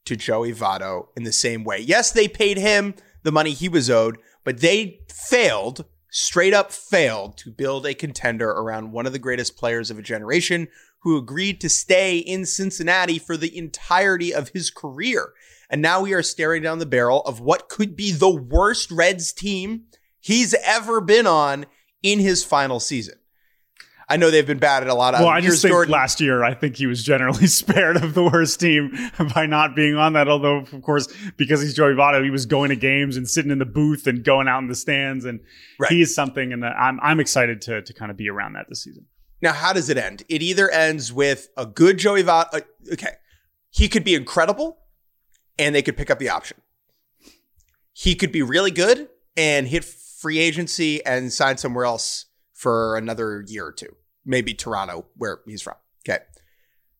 to 0.04 0.16
Joey 0.16 0.52
Votto 0.52 1.06
in 1.16 1.22
the 1.22 1.32
same 1.32 1.64
way. 1.64 1.78
Yes, 1.78 2.10
they 2.10 2.28
paid 2.28 2.58
him 2.58 2.94
the 3.22 3.32
money 3.32 3.52
he 3.52 3.68
was 3.68 3.88
owed, 3.88 4.18
but 4.44 4.60
they 4.60 5.00
failed 5.08 5.84
straight 6.10 6.52
up 6.52 6.72
failed 6.72 7.36
to 7.38 7.50
build 7.50 7.86
a 7.86 7.94
contender 7.94 8.50
around 8.50 8.92
one 8.92 9.06
of 9.06 9.12
the 9.12 9.18
greatest 9.18 9.56
players 9.56 9.90
of 9.90 9.98
a 9.98 10.02
generation 10.02 10.68
who 11.00 11.16
agreed 11.16 11.60
to 11.60 11.68
stay 11.68 12.18
in 12.18 12.44
Cincinnati 12.44 13.18
for 13.18 13.36
the 13.36 13.56
entirety 13.56 14.34
of 14.34 14.50
his 14.50 14.70
career. 14.70 15.32
And 15.70 15.80
now 15.80 16.02
we 16.02 16.12
are 16.12 16.22
staring 16.22 16.62
down 16.62 16.78
the 16.78 16.86
barrel 16.86 17.22
of 17.22 17.40
what 17.40 17.68
could 17.68 17.96
be 17.96 18.12
the 18.12 18.30
worst 18.30 18.90
Reds 18.90 19.32
team 19.32 19.84
he's 20.18 20.54
ever 20.64 21.00
been 21.00 21.26
on 21.26 21.66
in 22.02 22.18
his 22.18 22.44
final 22.44 22.80
season. 22.80 23.19
I 24.10 24.16
know 24.16 24.30
they've 24.30 24.46
been 24.46 24.58
bad 24.58 24.82
at 24.82 24.88
a 24.88 24.94
lot 24.94 25.14
of. 25.14 25.20
Well, 25.20 25.28
I 25.28 25.40
just 25.40 25.62
think 25.62 25.70
Jordan. 25.72 25.92
last 25.92 26.20
year 26.20 26.42
I 26.42 26.52
think 26.52 26.76
he 26.76 26.86
was 26.86 27.02
generally 27.02 27.46
spared 27.60 27.96
of 27.96 28.12
the 28.14 28.24
worst 28.24 28.58
team 28.60 28.92
by 29.34 29.46
not 29.46 29.76
being 29.76 29.94
on 29.94 30.14
that. 30.14 30.26
Although, 30.28 30.56
of 30.58 30.82
course, 30.82 31.06
because 31.36 31.62
he's 31.62 31.74
Joey 31.74 31.94
Votto, 31.94 32.22
he 32.22 32.30
was 32.30 32.44
going 32.44 32.70
to 32.70 32.76
games 32.76 33.16
and 33.16 33.28
sitting 33.28 33.50
in 33.52 33.58
the 33.58 33.64
booth 33.64 34.06
and 34.06 34.24
going 34.24 34.48
out 34.48 34.58
in 34.58 34.68
the 34.68 34.74
stands, 34.74 35.24
and 35.24 35.40
Right. 35.78 35.92
he 35.92 36.02
is 36.02 36.14
something. 36.14 36.52
And 36.52 36.64
I'm 36.66 36.98
I'm 37.02 37.20
excited 37.20 37.60
to 37.62 37.82
to 37.82 37.94
kind 37.94 38.10
of 38.10 38.16
be 38.16 38.28
around 38.28 38.54
that 38.54 38.66
this 38.68 38.82
season. 38.82 39.06
Now, 39.40 39.52
how 39.52 39.72
does 39.72 39.88
it 39.88 39.96
end? 39.96 40.24
It 40.28 40.42
either 40.42 40.68
ends 40.68 41.12
with 41.12 41.48
a 41.56 41.64
good 41.64 41.96
Joey 41.98 42.22
Votto. 42.22 42.52
Uh, 42.52 42.60
okay, 42.92 43.12
he 43.70 43.88
could 43.88 44.04
be 44.04 44.14
incredible, 44.14 44.78
and 45.58 45.74
they 45.74 45.82
could 45.82 45.96
pick 45.96 46.10
up 46.10 46.18
the 46.18 46.28
option. 46.28 46.58
He 47.92 48.14
could 48.14 48.32
be 48.32 48.42
really 48.42 48.70
good 48.70 49.08
and 49.36 49.66
hit 49.68 49.84
free 49.84 50.38
agency 50.38 51.04
and 51.04 51.32
sign 51.32 51.56
somewhere 51.58 51.84
else 51.84 52.26
for 52.52 52.96
another 52.96 53.42
year 53.46 53.66
or 53.66 53.72
two, 53.72 53.94
maybe 54.24 54.54
Toronto, 54.54 55.06
where 55.16 55.40
he's 55.46 55.62
from. 55.62 55.74
Okay, 56.08 56.22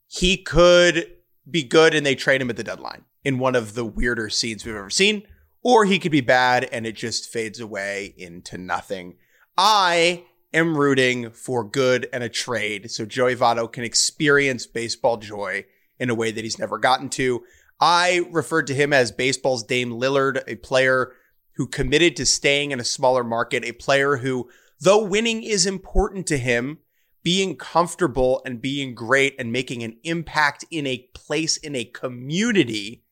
he 0.06 0.36
could 0.36 1.12
be 1.50 1.62
good 1.62 1.94
and 1.94 2.04
they 2.04 2.14
trade 2.14 2.40
him 2.40 2.50
at 2.50 2.56
the 2.56 2.64
deadline 2.64 3.04
in 3.24 3.38
one 3.38 3.54
of 3.54 3.74
the 3.74 3.84
weirder 3.84 4.30
scenes 4.30 4.64
we've 4.64 4.74
ever 4.74 4.90
seen, 4.90 5.22
or 5.62 5.84
he 5.84 5.98
could 5.98 6.12
be 6.12 6.20
bad 6.20 6.64
and 6.64 6.86
it 6.86 6.96
just 6.96 7.30
fades 7.30 7.60
away 7.60 8.14
into 8.16 8.56
nothing. 8.56 9.16
I 9.56 10.24
am 10.52 10.76
rooting 10.76 11.30
for 11.30 11.64
good 11.64 12.08
and 12.12 12.22
a 12.22 12.28
trade 12.28 12.90
so 12.90 13.04
Joey 13.04 13.36
Votto 13.36 13.70
can 13.70 13.84
experience 13.84 14.66
baseball 14.66 15.16
joy 15.16 15.64
in 15.98 16.10
a 16.10 16.14
way 16.14 16.30
that 16.30 16.44
he's 16.44 16.58
never 16.58 16.78
gotten 16.78 17.08
to. 17.10 17.44
I 17.80 18.26
referred 18.30 18.66
to 18.68 18.74
him 18.74 18.92
as 18.92 19.12
baseball's 19.12 19.62
Dame 19.62 19.90
Lillard, 19.90 20.42
a 20.46 20.56
player 20.56 21.12
who 21.54 21.66
committed 21.66 22.16
to 22.16 22.26
staying 22.26 22.72
in 22.72 22.80
a 22.80 22.84
smaller 22.84 23.24
market, 23.24 23.64
a 23.64 23.72
player 23.72 24.16
who, 24.16 24.48
though 24.80 25.04
winning 25.04 25.42
is 25.42 25.66
important 25.66 26.26
to 26.26 26.38
him, 26.38 26.78
being 27.22 27.56
comfortable 27.56 28.42
and 28.44 28.60
being 28.60 28.94
great 28.94 29.34
and 29.38 29.52
making 29.52 29.82
an 29.82 29.96
impact 30.04 30.64
in 30.70 30.86
a 30.86 31.08
place 31.14 31.56
in 31.56 31.76
a 31.76 31.84
community 31.84 33.04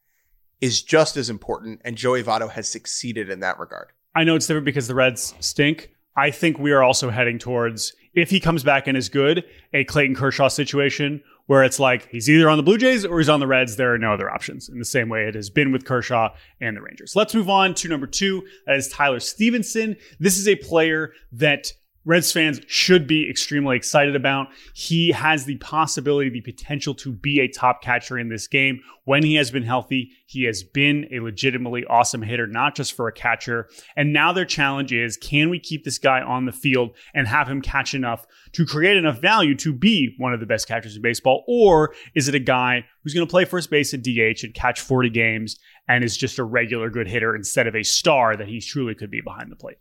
is 0.61 0.83
just 0.83 1.17
as 1.17 1.31
important. 1.31 1.81
And 1.85 1.97
Joey 1.97 2.23
Votto 2.23 2.51
has 2.51 2.69
succeeded 2.69 3.31
in 3.31 3.41
that 3.41 3.59
regard. 3.59 3.89
I 4.15 4.25
know 4.25 4.35
it's 4.35 4.47
different 4.47 4.65
because 4.65 4.89
the 4.89 4.95
Reds 4.95 5.35
stink. 5.41 5.91
I 6.17 6.31
think 6.31 6.59
we 6.59 6.73
are 6.73 6.83
also 6.83 7.11
heading 7.11 7.39
towards, 7.39 7.93
if 8.15 8.31
he 8.31 8.41
comes 8.41 8.65
back 8.65 8.89
and 8.89 8.97
is 8.97 9.09
good, 9.09 9.45
a 9.73 9.85
Clayton 9.85 10.17
Kershaw 10.17 10.49
situation 10.49 11.23
where 11.47 11.63
it's 11.63 11.79
like 11.79 12.09
he's 12.11 12.29
either 12.29 12.51
on 12.51 12.57
the 12.57 12.63
Blue 12.63 12.77
Jays 12.77 13.05
or 13.05 13.19
he's 13.19 13.29
on 13.29 13.41
the 13.41 13.47
Reds. 13.47 13.77
There 13.77 13.95
are 13.95 13.99
no 13.99 14.13
other 14.13 14.29
options 14.29 14.69
in 14.69 14.79
the 14.79 14.85
same 14.85 15.09
way 15.09 15.27
it 15.29 15.35
has 15.35 15.49
been 15.49 15.71
with 15.71 15.85
Kershaw 15.85 16.35
and 16.61 16.77
the 16.77 16.83
Rangers. 16.83 17.15
Let's 17.15 17.35
move 17.35 17.49
on 17.49 17.75
to 17.75 17.89
number 17.89 18.07
two. 18.07 18.45
That 18.67 18.77
is 18.77 18.89
Tyler 18.89 19.21
Stephenson. 19.21 19.97
This 20.19 20.39
is 20.39 20.49
a 20.49 20.57
player 20.57 21.13
that 21.33 21.73
Reds 22.09 22.33
fans 22.33 22.63
should 22.69 23.07
be 23.07 23.29
extremely 23.29 23.77
excited 23.77 24.17
about. 24.17 24.47
He 24.73 25.11
has 25.11 25.45
the 25.45 25.57
possibility, 25.57 26.31
the 26.31 26.41
potential 26.41 26.95
to 26.95 27.13
be 27.13 27.39
a 27.39 27.49
top 27.49 27.83
catcher 27.83 28.19
in 28.19 28.31
this 28.31 28.47
game. 28.47 28.81
When 29.05 29.23
he 29.23 29.35
has 29.35 29.51
been 29.51 29.63
healthy, 29.63 30.13
he 30.25 30.45
has 30.45 30.63
been 30.63 31.07
a 31.13 31.21
legitimately 31.21 31.85
awesome 31.85 32.23
hitter, 32.23 32.47
not 32.47 32.75
just 32.75 32.95
for 32.95 33.09
a 33.09 33.13
catcher. 33.13 33.69
And 33.95 34.15
now 34.15 34.33
their 34.33 34.47
challenge 34.47 34.91
is 34.91 35.19
can 35.19 35.51
we 35.51 35.61
keep 35.61 35.85
this 35.85 35.99
guy 35.99 36.23
on 36.23 36.47
the 36.47 36.53
field 36.53 36.97
and 37.13 37.29
have 37.29 37.47
him 37.47 37.61
catch 37.61 37.93
enough 37.93 38.27
to 38.53 38.65
create 38.65 38.97
enough 38.97 39.21
value 39.21 39.55
to 39.57 39.75
be 39.75 40.15
one 40.17 40.33
of 40.33 40.41
the 40.41 40.47
best 40.47 40.67
catchers 40.67 40.97
in 40.97 41.03
baseball? 41.03 41.45
Or 41.47 41.95
is 42.15 42.27
it 42.27 42.35
a 42.35 42.39
guy 42.39 42.87
who's 43.03 43.13
going 43.13 43.27
to 43.27 43.31
play 43.31 43.45
first 43.45 43.69
base 43.69 43.93
at 43.93 44.03
DH 44.03 44.45
and 44.45 44.55
catch 44.55 44.81
40 44.81 45.11
games 45.11 45.59
and 45.87 46.03
is 46.03 46.17
just 46.17 46.39
a 46.39 46.45
regular 46.45 46.89
good 46.89 47.07
hitter 47.07 47.37
instead 47.37 47.67
of 47.67 47.77
a 47.77 47.83
star 47.83 48.35
that 48.35 48.49
he 48.49 48.63
truly 48.63 48.95
could 48.95 49.11
be 49.11 49.21
behind 49.21 49.53
the 49.53 49.57
plate? 49.57 49.77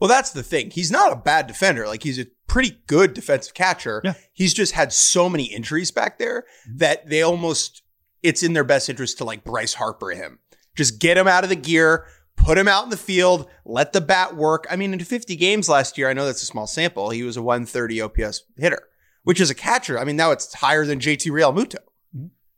Well, 0.00 0.08
that's 0.08 0.30
the 0.30 0.42
thing. 0.42 0.70
He's 0.70 0.90
not 0.90 1.12
a 1.12 1.16
bad 1.16 1.46
defender. 1.46 1.86
Like 1.86 2.02
he's 2.02 2.18
a 2.18 2.26
pretty 2.46 2.78
good 2.86 3.14
defensive 3.14 3.54
catcher. 3.54 4.00
Yeah. 4.02 4.14
He's 4.32 4.54
just 4.54 4.72
had 4.72 4.92
so 4.92 5.28
many 5.28 5.44
injuries 5.44 5.90
back 5.90 6.18
there 6.18 6.46
mm-hmm. 6.66 6.78
that 6.78 7.08
they 7.08 7.22
almost 7.22 7.82
it's 8.22 8.42
in 8.42 8.52
their 8.52 8.64
best 8.64 8.88
interest 8.88 9.18
to 9.18 9.24
like 9.24 9.44
Bryce 9.44 9.74
Harper 9.74 10.10
him. 10.10 10.38
Just 10.76 10.98
get 10.98 11.18
him 11.18 11.28
out 11.28 11.44
of 11.44 11.50
the 11.50 11.56
gear, 11.56 12.06
put 12.36 12.58
him 12.58 12.68
out 12.68 12.84
in 12.84 12.90
the 12.90 12.96
field, 12.96 13.48
let 13.64 13.92
the 13.92 14.00
bat 14.00 14.36
work. 14.36 14.66
I 14.70 14.76
mean, 14.76 14.92
in 14.92 15.00
50 15.00 15.36
games 15.36 15.68
last 15.68 15.98
year, 15.98 16.08
I 16.08 16.12
know 16.12 16.26
that's 16.26 16.42
a 16.42 16.46
small 16.46 16.66
sample. 16.66 17.10
He 17.10 17.22
was 17.22 17.36
a 17.36 17.42
130 17.42 18.00
OPS 18.00 18.44
hitter, 18.56 18.82
which 19.24 19.40
is 19.40 19.50
a 19.50 19.54
catcher. 19.54 19.98
I 19.98 20.04
mean, 20.04 20.16
now 20.16 20.30
it's 20.30 20.52
higher 20.54 20.86
than 20.86 21.00
JT 21.00 21.30
Realmuto. 21.30 21.78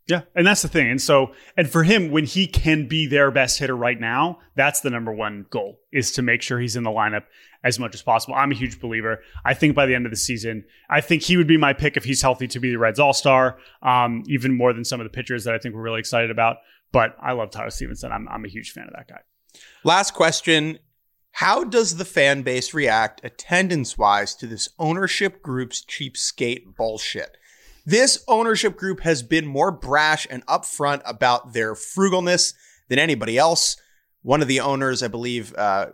Yeah, 0.08 0.22
and 0.34 0.46
that's 0.46 0.62
the 0.62 0.68
thing. 0.68 0.90
And 0.90 1.00
so, 1.00 1.32
and 1.56 1.70
for 1.70 1.84
him, 1.84 2.10
when 2.10 2.24
he 2.24 2.46
can 2.46 2.88
be 2.88 3.06
their 3.06 3.30
best 3.30 3.58
hitter 3.58 3.76
right 3.76 4.00
now, 4.00 4.40
that's 4.56 4.80
the 4.80 4.90
number 4.90 5.12
one 5.12 5.46
goal 5.50 5.78
is 5.92 6.10
to 6.12 6.22
make 6.22 6.42
sure 6.42 6.58
he's 6.58 6.74
in 6.74 6.82
the 6.82 6.90
lineup 6.90 7.22
as 7.62 7.78
much 7.78 7.94
as 7.94 8.02
possible. 8.02 8.34
I'm 8.34 8.50
a 8.50 8.56
huge 8.56 8.80
believer. 8.80 9.20
I 9.44 9.54
think 9.54 9.76
by 9.76 9.86
the 9.86 9.94
end 9.94 10.04
of 10.04 10.10
the 10.10 10.16
season, 10.16 10.64
I 10.90 11.00
think 11.00 11.22
he 11.22 11.36
would 11.36 11.46
be 11.46 11.56
my 11.56 11.72
pick 11.72 11.96
if 11.96 12.04
he's 12.04 12.20
healthy 12.20 12.48
to 12.48 12.58
be 12.58 12.70
the 12.70 12.78
Reds 12.78 12.98
All 12.98 13.12
Star, 13.12 13.58
um, 13.82 14.24
even 14.26 14.56
more 14.56 14.72
than 14.72 14.84
some 14.84 15.00
of 15.00 15.04
the 15.04 15.10
pitchers 15.10 15.44
that 15.44 15.54
I 15.54 15.58
think 15.58 15.74
we're 15.74 15.82
really 15.82 16.00
excited 16.00 16.30
about. 16.30 16.56
But 16.90 17.16
I 17.22 17.32
love 17.32 17.50
Tyler 17.50 17.70
Stephenson. 17.70 18.10
I'm, 18.10 18.28
I'm 18.28 18.44
a 18.44 18.48
huge 18.48 18.72
fan 18.72 18.88
of 18.88 18.94
that 18.94 19.08
guy. 19.08 19.20
Last 19.84 20.14
question. 20.14 20.78
How 21.36 21.64
does 21.64 21.96
the 21.96 22.04
fan 22.04 22.42
base 22.42 22.74
react 22.74 23.24
attendance 23.24 23.96
wise 23.96 24.34
to 24.34 24.46
this 24.46 24.68
ownership 24.78 25.42
group's 25.42 25.82
cheapskate 25.82 26.76
bullshit? 26.76 27.38
This 27.84 28.22
ownership 28.28 28.76
group 28.76 29.00
has 29.00 29.22
been 29.22 29.46
more 29.46 29.72
brash 29.72 30.26
and 30.30 30.46
upfront 30.46 31.02
about 31.04 31.52
their 31.52 31.74
frugalness 31.74 32.54
than 32.88 32.98
anybody 32.98 33.36
else. 33.36 33.76
One 34.22 34.40
of 34.40 34.48
the 34.48 34.60
owners, 34.60 35.02
I 35.02 35.08
believe, 35.08 35.54
uh, 35.56 35.86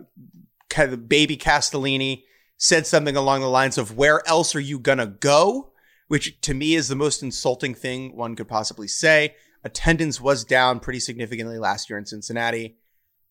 Baby 0.69 1.37
Castellini, 1.37 2.23
said 2.57 2.85
something 2.85 3.15
along 3.15 3.41
the 3.41 3.49
lines 3.49 3.77
of, 3.77 3.97
Where 3.97 4.27
else 4.27 4.53
are 4.55 4.59
you 4.59 4.77
going 4.77 4.99
to 4.99 5.07
go? 5.07 5.71
Which 6.07 6.39
to 6.41 6.53
me 6.53 6.75
is 6.75 6.87
the 6.87 6.95
most 6.95 7.23
insulting 7.23 7.73
thing 7.73 8.15
one 8.15 8.35
could 8.35 8.47
possibly 8.47 8.87
say. 8.87 9.35
Attendance 9.63 10.21
was 10.21 10.43
down 10.43 10.79
pretty 10.79 10.99
significantly 10.99 11.57
last 11.57 11.89
year 11.89 11.97
in 11.97 12.05
Cincinnati. 12.05 12.77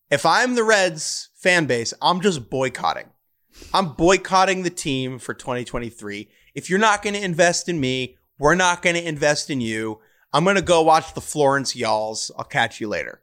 If 0.09 0.25
I'm 0.25 0.55
the 0.55 0.63
Reds 0.63 1.29
fan 1.35 1.65
base, 1.65 1.93
I'm 2.01 2.21
just 2.21 2.49
boycotting. 2.49 3.09
I'm 3.73 3.93
boycotting 3.93 4.63
the 4.63 4.69
team 4.69 5.19
for 5.19 5.33
2023. 5.33 6.29
If 6.55 6.69
you're 6.69 6.79
not 6.79 7.01
going 7.01 7.15
to 7.15 7.23
invest 7.23 7.69
in 7.69 7.79
me, 7.79 8.17
we're 8.39 8.55
not 8.55 8.81
going 8.81 8.95
to 8.95 9.07
invest 9.07 9.49
in 9.49 9.61
you. 9.61 9.99
I'm 10.33 10.43
going 10.43 10.55
to 10.55 10.61
go 10.61 10.81
watch 10.81 11.13
the 11.13 11.21
Florence 11.21 11.75
Y'alls. 11.75 12.31
I'll 12.37 12.45
catch 12.45 12.79
you 12.81 12.87
later. 12.87 13.21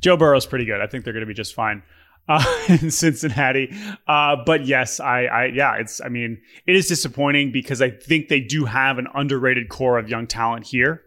Joe 0.00 0.16
Burrow's 0.16 0.46
pretty 0.46 0.64
good. 0.64 0.80
I 0.80 0.86
think 0.86 1.04
they're 1.04 1.12
going 1.12 1.22
to 1.22 1.26
be 1.26 1.34
just 1.34 1.54
fine 1.54 1.82
uh, 2.28 2.44
in 2.68 2.90
Cincinnati. 2.90 3.74
Uh, 4.06 4.36
but 4.44 4.66
yes, 4.66 5.00
I, 5.00 5.24
I, 5.24 5.44
yeah, 5.46 5.76
it's, 5.76 6.00
I 6.00 6.08
mean, 6.08 6.42
it 6.66 6.74
is 6.76 6.88
disappointing 6.88 7.52
because 7.52 7.80
I 7.80 7.90
think 7.90 8.28
they 8.28 8.40
do 8.40 8.64
have 8.64 8.98
an 8.98 9.06
underrated 9.14 9.68
core 9.68 9.98
of 9.98 10.08
young 10.08 10.26
talent 10.26 10.66
here 10.66 11.02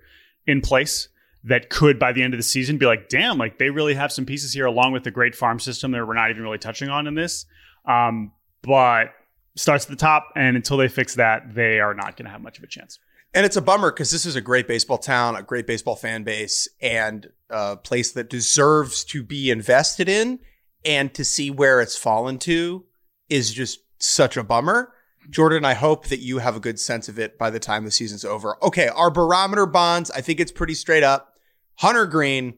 in 0.46 0.62
place 0.62 1.10
that 1.44 1.70
could, 1.70 2.00
by 2.00 2.12
the 2.12 2.24
end 2.24 2.34
of 2.34 2.38
the 2.38 2.44
season, 2.44 2.78
be 2.78 2.86
like, 2.86 3.10
damn, 3.10 3.38
like 3.38 3.58
they 3.58 3.70
really 3.70 3.94
have 3.94 4.12
some 4.12 4.26
pieces 4.26 4.54
here 4.54 4.66
along 4.66 4.92
with 4.92 5.04
the 5.04 5.12
great 5.12 5.36
farm 5.36 5.60
system 5.60 5.92
that 5.92 6.06
we're 6.06 6.14
not 6.14 6.30
even 6.30 6.44
really 6.44 6.58
touching 6.58 6.90
on 6.90 7.08
in 7.08 7.16
this. 7.16 7.46
Um, 7.86 8.32
but 8.62 9.12
starts 9.58 9.86
at 9.86 9.90
the 9.90 9.98
top, 9.98 10.30
and 10.36 10.56
until 10.56 10.78
they 10.78 10.88
fix 10.88 11.16
that, 11.16 11.54
they 11.54 11.80
are 11.80 11.94
not 11.94 12.16
going 12.16 12.26
to 12.26 12.32
have 12.32 12.42
much 12.42 12.58
of 12.58 12.64
a 12.64 12.68
chance. 12.68 13.00
And 13.34 13.46
it's 13.46 13.58
a 13.58 13.62
bummer 13.62 13.92
because 13.92 14.12
this 14.12 14.26
is 14.26 14.38
a 14.38 14.42
great 14.42 14.68
baseball 14.68 14.98
town, 14.98 15.36
a 15.36 15.44
great 15.44 15.68
baseball 15.68 15.98
fan 15.98 16.24
base, 16.24 16.68
and 16.82 17.28
a 17.50 17.76
place 17.76 18.14
that 18.14 18.30
deserves 18.30 19.04
to 19.06 19.22
be 19.24 19.52
invested 19.52 20.08
in. 20.08 20.40
And 20.86 21.14
to 21.16 21.26
see 21.26 21.52
where 21.52 21.82
it's 21.82 21.98
fallen 21.98 22.38
to 22.40 22.86
is 23.28 23.52
just 23.52 23.80
such 24.00 24.38
a 24.38 24.44
bummer. 24.44 24.94
Jordan, 25.30 25.66
I 25.66 25.74
hope 25.74 26.06
that 26.08 26.20
you 26.22 26.38
have 26.38 26.56
a 26.56 26.62
good 26.62 26.80
sense 26.80 27.10
of 27.10 27.20
it 27.20 27.38
by 27.38 27.50
the 27.50 27.60
time 27.60 27.84
the 27.84 27.92
season's 27.92 28.24
over. 28.24 28.64
Okay, 28.64 28.88
our 28.88 29.12
barometer 29.12 29.66
bonds, 29.66 30.10
I 30.12 30.22
think 30.22 30.40
it's 30.40 30.52
pretty 30.52 30.76
straight 30.76 31.04
up. 31.04 31.34
Hunter 31.80 32.06
Greene, 32.06 32.54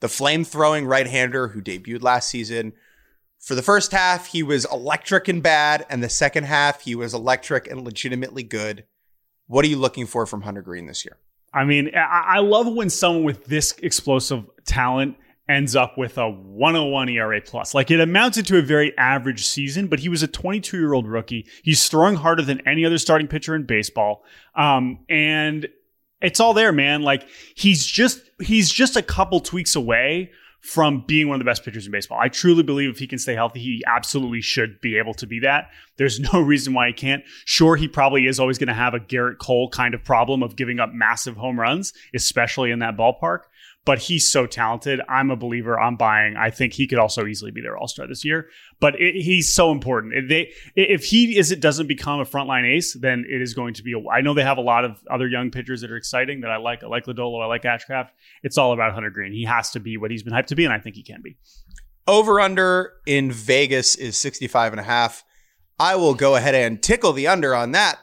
the 0.00 0.08
flame 0.08 0.42
throwing 0.42 0.86
right 0.86 1.06
hander 1.06 1.48
who 1.48 1.62
debuted 1.62 2.02
last 2.02 2.30
season. 2.30 2.72
For 3.46 3.54
the 3.54 3.62
first 3.62 3.92
half, 3.92 4.26
he 4.26 4.42
was 4.42 4.64
electric 4.72 5.28
and 5.28 5.40
bad. 5.40 5.86
And 5.88 6.02
the 6.02 6.08
second 6.08 6.44
half, 6.44 6.80
he 6.80 6.96
was 6.96 7.14
electric 7.14 7.70
and 7.70 7.82
legitimately 7.82 8.42
good. 8.42 8.84
What 9.46 9.64
are 9.64 9.68
you 9.68 9.76
looking 9.76 10.04
for 10.04 10.26
from 10.26 10.42
Hunter 10.42 10.62
Greene 10.62 10.86
this 10.86 11.04
year? 11.04 11.16
I 11.54 11.64
mean, 11.64 11.92
I, 11.94 12.40
love 12.40 12.66
when 12.66 12.90
someone 12.90 13.22
with 13.22 13.44
this 13.44 13.72
explosive 13.80 14.44
talent 14.64 15.16
ends 15.48 15.76
up 15.76 15.96
with 15.96 16.18
a 16.18 16.28
101 16.28 17.08
ERA 17.10 17.40
plus. 17.40 17.72
Like 17.72 17.92
it 17.92 18.00
amounted 18.00 18.46
to 18.46 18.58
a 18.58 18.62
very 18.62 18.98
average 18.98 19.46
season, 19.46 19.86
but 19.86 20.00
he 20.00 20.08
was 20.08 20.24
a 20.24 20.28
22 20.28 20.76
year 20.76 20.92
old 20.92 21.06
rookie. 21.06 21.46
He's 21.62 21.88
throwing 21.88 22.16
harder 22.16 22.42
than 22.42 22.66
any 22.66 22.84
other 22.84 22.98
starting 22.98 23.28
pitcher 23.28 23.54
in 23.54 23.62
baseball. 23.62 24.24
Um, 24.56 25.04
and 25.08 25.68
it's 26.20 26.40
all 26.40 26.52
there, 26.52 26.72
man. 26.72 27.02
Like 27.02 27.28
he's 27.54 27.86
just, 27.86 28.28
he's 28.40 28.72
just 28.72 28.96
a 28.96 29.02
couple 29.02 29.38
tweaks 29.38 29.76
away 29.76 30.32
from 30.60 31.04
being 31.06 31.28
one 31.28 31.36
of 31.36 31.38
the 31.38 31.48
best 31.48 31.64
pitchers 31.64 31.86
in 31.86 31.92
baseball. 31.92 32.18
I 32.20 32.28
truly 32.28 32.62
believe 32.62 32.90
if 32.90 32.98
he 32.98 33.06
can 33.06 33.18
stay 33.18 33.34
healthy, 33.34 33.60
he 33.60 33.82
absolutely 33.86 34.40
should 34.40 34.80
be 34.80 34.98
able 34.98 35.14
to 35.14 35.26
be 35.26 35.40
that. 35.40 35.70
There's 35.96 36.18
no 36.32 36.40
reason 36.40 36.74
why 36.74 36.88
he 36.88 36.92
can't. 36.92 37.22
Sure, 37.44 37.76
he 37.76 37.88
probably 37.88 38.26
is 38.26 38.40
always 38.40 38.58
going 38.58 38.68
to 38.68 38.74
have 38.74 38.94
a 38.94 39.00
Gerrit 39.00 39.38
Cole 39.38 39.68
kind 39.68 39.94
of 39.94 40.02
problem 40.04 40.42
of 40.42 40.56
giving 40.56 40.80
up 40.80 40.92
massive 40.92 41.36
home 41.36 41.58
runs, 41.58 41.92
especially 42.14 42.70
in 42.70 42.80
that 42.80 42.96
ballpark 42.96 43.40
but 43.86 44.00
he's 44.00 44.28
so 44.28 44.46
talented. 44.46 45.00
I'm 45.08 45.30
a 45.30 45.36
believer. 45.36 45.78
I'm 45.78 45.94
buying. 45.94 46.36
I 46.36 46.50
think 46.50 46.72
he 46.72 46.88
could 46.88 46.98
also 46.98 47.24
easily 47.24 47.52
be 47.52 47.62
their 47.62 47.78
All 47.78 47.86
Star 47.86 48.08
this 48.08 48.24
year. 48.24 48.48
But 48.80 49.00
it, 49.00 49.14
he's 49.14 49.54
so 49.54 49.70
important. 49.70 50.12
If 50.12 50.28
they, 50.28 50.52
if 50.74 51.04
he 51.04 51.38
is, 51.38 51.52
it 51.52 51.60
doesn't 51.60 51.86
become 51.86 52.18
a 52.18 52.24
frontline 52.24 52.66
ace, 52.66 52.94
then 52.94 53.24
it 53.30 53.40
is 53.40 53.54
going 53.54 53.74
to 53.74 53.84
be. 53.84 53.92
A, 53.92 54.08
I 54.10 54.22
know 54.22 54.34
they 54.34 54.42
have 54.42 54.58
a 54.58 54.62
lot 54.62 54.84
of 54.84 54.98
other 55.08 55.28
young 55.28 55.52
pitchers 55.52 55.80
that 55.82 55.90
are 55.92 55.96
exciting 55.96 56.40
that 56.40 56.50
I 56.50 56.56
like. 56.56 56.82
I 56.82 56.88
like 56.88 57.06
Lodolo. 57.06 57.40
I 57.40 57.46
like 57.46 57.62
Ashcraft. 57.62 58.08
It's 58.42 58.58
all 58.58 58.72
about 58.72 58.92
Hunter 58.92 59.10
Greene. 59.10 59.32
He 59.32 59.44
has 59.44 59.70
to 59.70 59.80
be 59.80 59.96
what 59.96 60.10
he's 60.10 60.24
been 60.24 60.34
hyped 60.34 60.46
to 60.46 60.56
be, 60.56 60.64
and 60.64 60.74
I 60.74 60.80
think 60.80 60.96
he 60.96 61.04
can 61.04 61.22
be. 61.22 61.38
Over 62.08 62.40
under 62.40 62.92
in 63.06 63.30
Vegas 63.30 63.94
is 63.94 64.18
65 64.18 64.72
and 64.72 64.80
a 64.80 64.84
half. 64.84 65.24
I 65.78 65.94
will 65.94 66.14
go 66.14 66.34
ahead 66.34 66.56
and 66.56 66.82
tickle 66.82 67.12
the 67.12 67.28
under 67.28 67.54
on 67.54 67.70
that. 67.72 68.00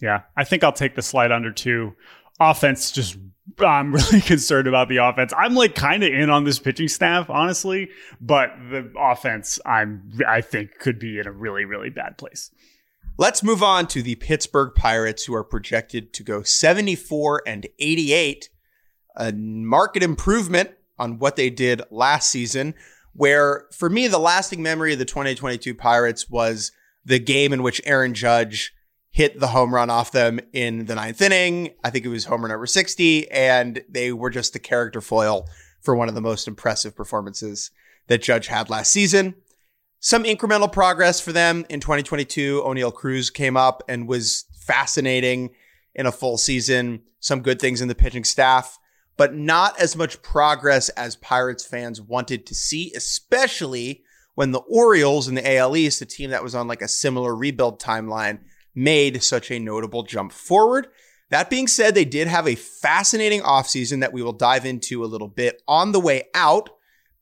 Yeah, 0.00 0.22
I 0.36 0.42
think 0.42 0.64
I'll 0.64 0.72
take 0.72 0.96
the 0.96 1.02
slide 1.02 1.30
under 1.30 1.52
too. 1.52 1.94
Offense 2.40 2.90
just 2.90 3.16
I'm 3.58 3.94
really 3.94 4.20
concerned 4.20 4.68
about 4.68 4.88
the 4.88 4.98
offense. 4.98 5.32
I'm 5.36 5.54
like 5.54 5.74
kind 5.74 6.02
of 6.02 6.12
in 6.12 6.30
on 6.30 6.44
this 6.44 6.58
pitching 6.58 6.88
staff, 6.88 7.28
honestly, 7.30 7.88
but 8.20 8.50
the 8.70 8.92
offense 8.98 9.58
I'm 9.66 10.12
I 10.26 10.40
think 10.40 10.78
could 10.78 10.98
be 10.98 11.18
in 11.18 11.26
a 11.26 11.32
really 11.32 11.64
really 11.64 11.90
bad 11.90 12.18
place. 12.18 12.50
Let's 13.18 13.42
move 13.42 13.62
on 13.62 13.86
to 13.88 14.02
the 14.02 14.14
Pittsburgh 14.16 14.74
Pirates 14.74 15.24
who 15.24 15.34
are 15.34 15.44
projected 15.44 16.14
to 16.14 16.22
go 16.22 16.42
74 16.42 17.42
and 17.46 17.66
88, 17.78 18.48
a 19.16 19.32
market 19.32 20.02
improvement 20.02 20.70
on 20.98 21.18
what 21.18 21.36
they 21.36 21.50
did 21.50 21.82
last 21.90 22.30
season 22.30 22.74
where 23.12 23.66
for 23.72 23.90
me 23.90 24.08
the 24.08 24.18
lasting 24.18 24.62
memory 24.62 24.92
of 24.92 24.98
the 24.98 25.04
2022 25.04 25.74
Pirates 25.74 26.30
was 26.30 26.72
the 27.04 27.18
game 27.18 27.52
in 27.52 27.62
which 27.62 27.80
Aaron 27.84 28.14
Judge 28.14 28.74
hit 29.12 29.38
the 29.38 29.48
home 29.48 29.74
run 29.74 29.90
off 29.90 30.10
them 30.10 30.40
in 30.52 30.86
the 30.86 30.94
ninth 30.94 31.20
inning. 31.20 31.74
I 31.84 31.90
think 31.90 32.04
it 32.04 32.08
was 32.08 32.24
homer 32.24 32.48
number 32.48 32.66
60, 32.66 33.30
and 33.30 33.84
they 33.88 34.10
were 34.10 34.30
just 34.30 34.54
the 34.54 34.58
character 34.58 35.02
foil 35.02 35.46
for 35.80 35.94
one 35.94 36.08
of 36.08 36.14
the 36.14 36.22
most 36.22 36.48
impressive 36.48 36.96
performances 36.96 37.70
that 38.08 38.22
Judge 38.22 38.46
had 38.46 38.70
last 38.70 38.90
season. 38.90 39.34
Some 40.00 40.24
incremental 40.24 40.72
progress 40.72 41.20
for 41.20 41.30
them 41.30 41.66
in 41.68 41.78
2022. 41.78 42.62
Oneil 42.62 42.92
Cruz 42.92 43.28
came 43.28 43.56
up 43.56 43.82
and 43.86 44.08
was 44.08 44.46
fascinating 44.58 45.50
in 45.94 46.06
a 46.06 46.12
full 46.12 46.38
season. 46.38 47.02
Some 47.20 47.42
good 47.42 47.60
things 47.60 47.82
in 47.82 47.88
the 47.88 47.94
pitching 47.94 48.24
staff, 48.24 48.78
but 49.16 49.34
not 49.34 49.78
as 49.78 49.94
much 49.94 50.22
progress 50.22 50.88
as 50.90 51.16
Pirates 51.16 51.64
fans 51.64 52.00
wanted 52.00 52.46
to 52.46 52.54
see, 52.54 52.92
especially 52.96 54.02
when 54.34 54.52
the 54.52 54.60
Orioles 54.60 55.28
in 55.28 55.34
the 55.34 55.56
AL 55.56 55.76
East, 55.76 56.00
a 56.00 56.06
team 56.06 56.30
that 56.30 56.42
was 56.42 56.54
on 56.54 56.66
like 56.66 56.82
a 56.82 56.88
similar 56.88 57.36
rebuild 57.36 57.78
timeline, 57.78 58.40
made 58.74 59.22
such 59.22 59.50
a 59.50 59.58
notable 59.58 60.02
jump 60.02 60.32
forward. 60.32 60.88
That 61.30 61.50
being 61.50 61.66
said, 61.66 61.94
they 61.94 62.04
did 62.04 62.28
have 62.28 62.46
a 62.46 62.54
fascinating 62.54 63.40
offseason 63.40 64.00
that 64.00 64.12
we 64.12 64.22
will 64.22 64.32
dive 64.32 64.66
into 64.66 65.02
a 65.02 65.06
little 65.06 65.28
bit 65.28 65.62
on 65.66 65.92
the 65.92 66.00
way 66.00 66.24
out. 66.34 66.70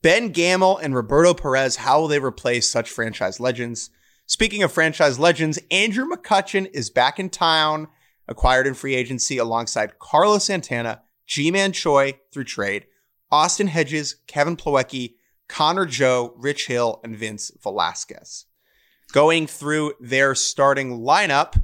Ben 0.01 0.29
Gamel 0.29 0.77
and 0.77 0.95
Roberto 0.95 1.33
Perez, 1.33 1.77
how 1.77 2.01
will 2.01 2.07
they 2.07 2.19
replace 2.19 2.69
such 2.69 2.89
franchise 2.89 3.39
legends? 3.39 3.89
Speaking 4.25 4.63
of 4.63 4.71
franchise 4.71 5.19
legends, 5.19 5.59
Andrew 5.69 6.05
McCutchen 6.05 6.69
is 6.73 6.89
back 6.89 7.19
in 7.19 7.29
town, 7.29 7.87
acquired 8.27 8.67
in 8.67 8.73
free 8.73 8.95
agency 8.95 9.37
alongside 9.37 9.99
Carlos 9.99 10.45
Santana, 10.45 11.01
Ji-Man 11.27 11.71
Choi 11.71 12.19
through 12.33 12.45
trade, 12.45 12.87
Austin 13.31 13.67
Hedges, 13.67 14.17
Kevin 14.27 14.57
Plawecki, 14.57 15.15
Connor 15.47 15.85
Joe, 15.85 16.33
Rich 16.37 16.67
Hill, 16.67 16.99
and 17.03 17.15
Vince 17.15 17.51
Velasquez 17.61 18.45
going 19.11 19.47
through 19.47 19.93
their 19.99 20.35
starting 20.35 20.99
lineup 20.99 21.61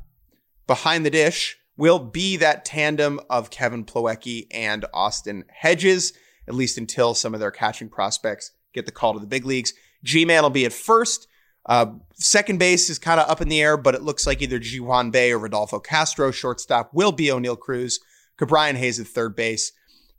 behind 0.65 1.05
the 1.05 1.09
dish 1.09 1.57
will 1.77 1.99
be 1.99 2.37
that 2.37 2.65
tandem 2.65 3.19
of 3.29 3.49
Kevin 3.49 3.85
Plawecki 3.85 4.47
and 4.51 4.85
Austin 4.93 5.45
Hedges, 5.49 6.13
at 6.47 6.55
least 6.55 6.77
until 6.77 7.13
some 7.13 7.33
of 7.33 7.39
their 7.39 7.51
catching 7.51 7.89
prospects 7.89 8.51
get 8.73 8.85
the 8.85 8.91
call 8.91 9.13
to 9.13 9.19
the 9.19 9.27
big 9.27 9.45
leagues. 9.45 9.73
Ji-Man 10.03 10.43
will 10.43 10.49
be 10.49 10.65
at 10.65 10.73
first. 10.73 11.27
Uh, 11.65 11.87
second 12.13 12.59
base 12.59 12.89
is 12.89 12.97
kind 12.97 13.19
of 13.19 13.29
up 13.29 13.41
in 13.41 13.49
the 13.49 13.61
air, 13.61 13.77
but 13.77 13.95
it 13.95 14.01
looks 14.01 14.25
like 14.25 14.41
either 14.41 14.59
Ji-hwan 14.59 15.11
Bae 15.11 15.31
or 15.31 15.39
Rodolfo 15.39 15.79
Castro. 15.79 16.31
Shortstop 16.31 16.93
will 16.93 17.11
be 17.11 17.25
Oneil 17.25 17.59
Cruz. 17.59 17.99
Ke'Bryan 18.39 18.75
Hayes 18.75 18.99
at 18.99 19.07
third 19.07 19.36
base. 19.36 19.71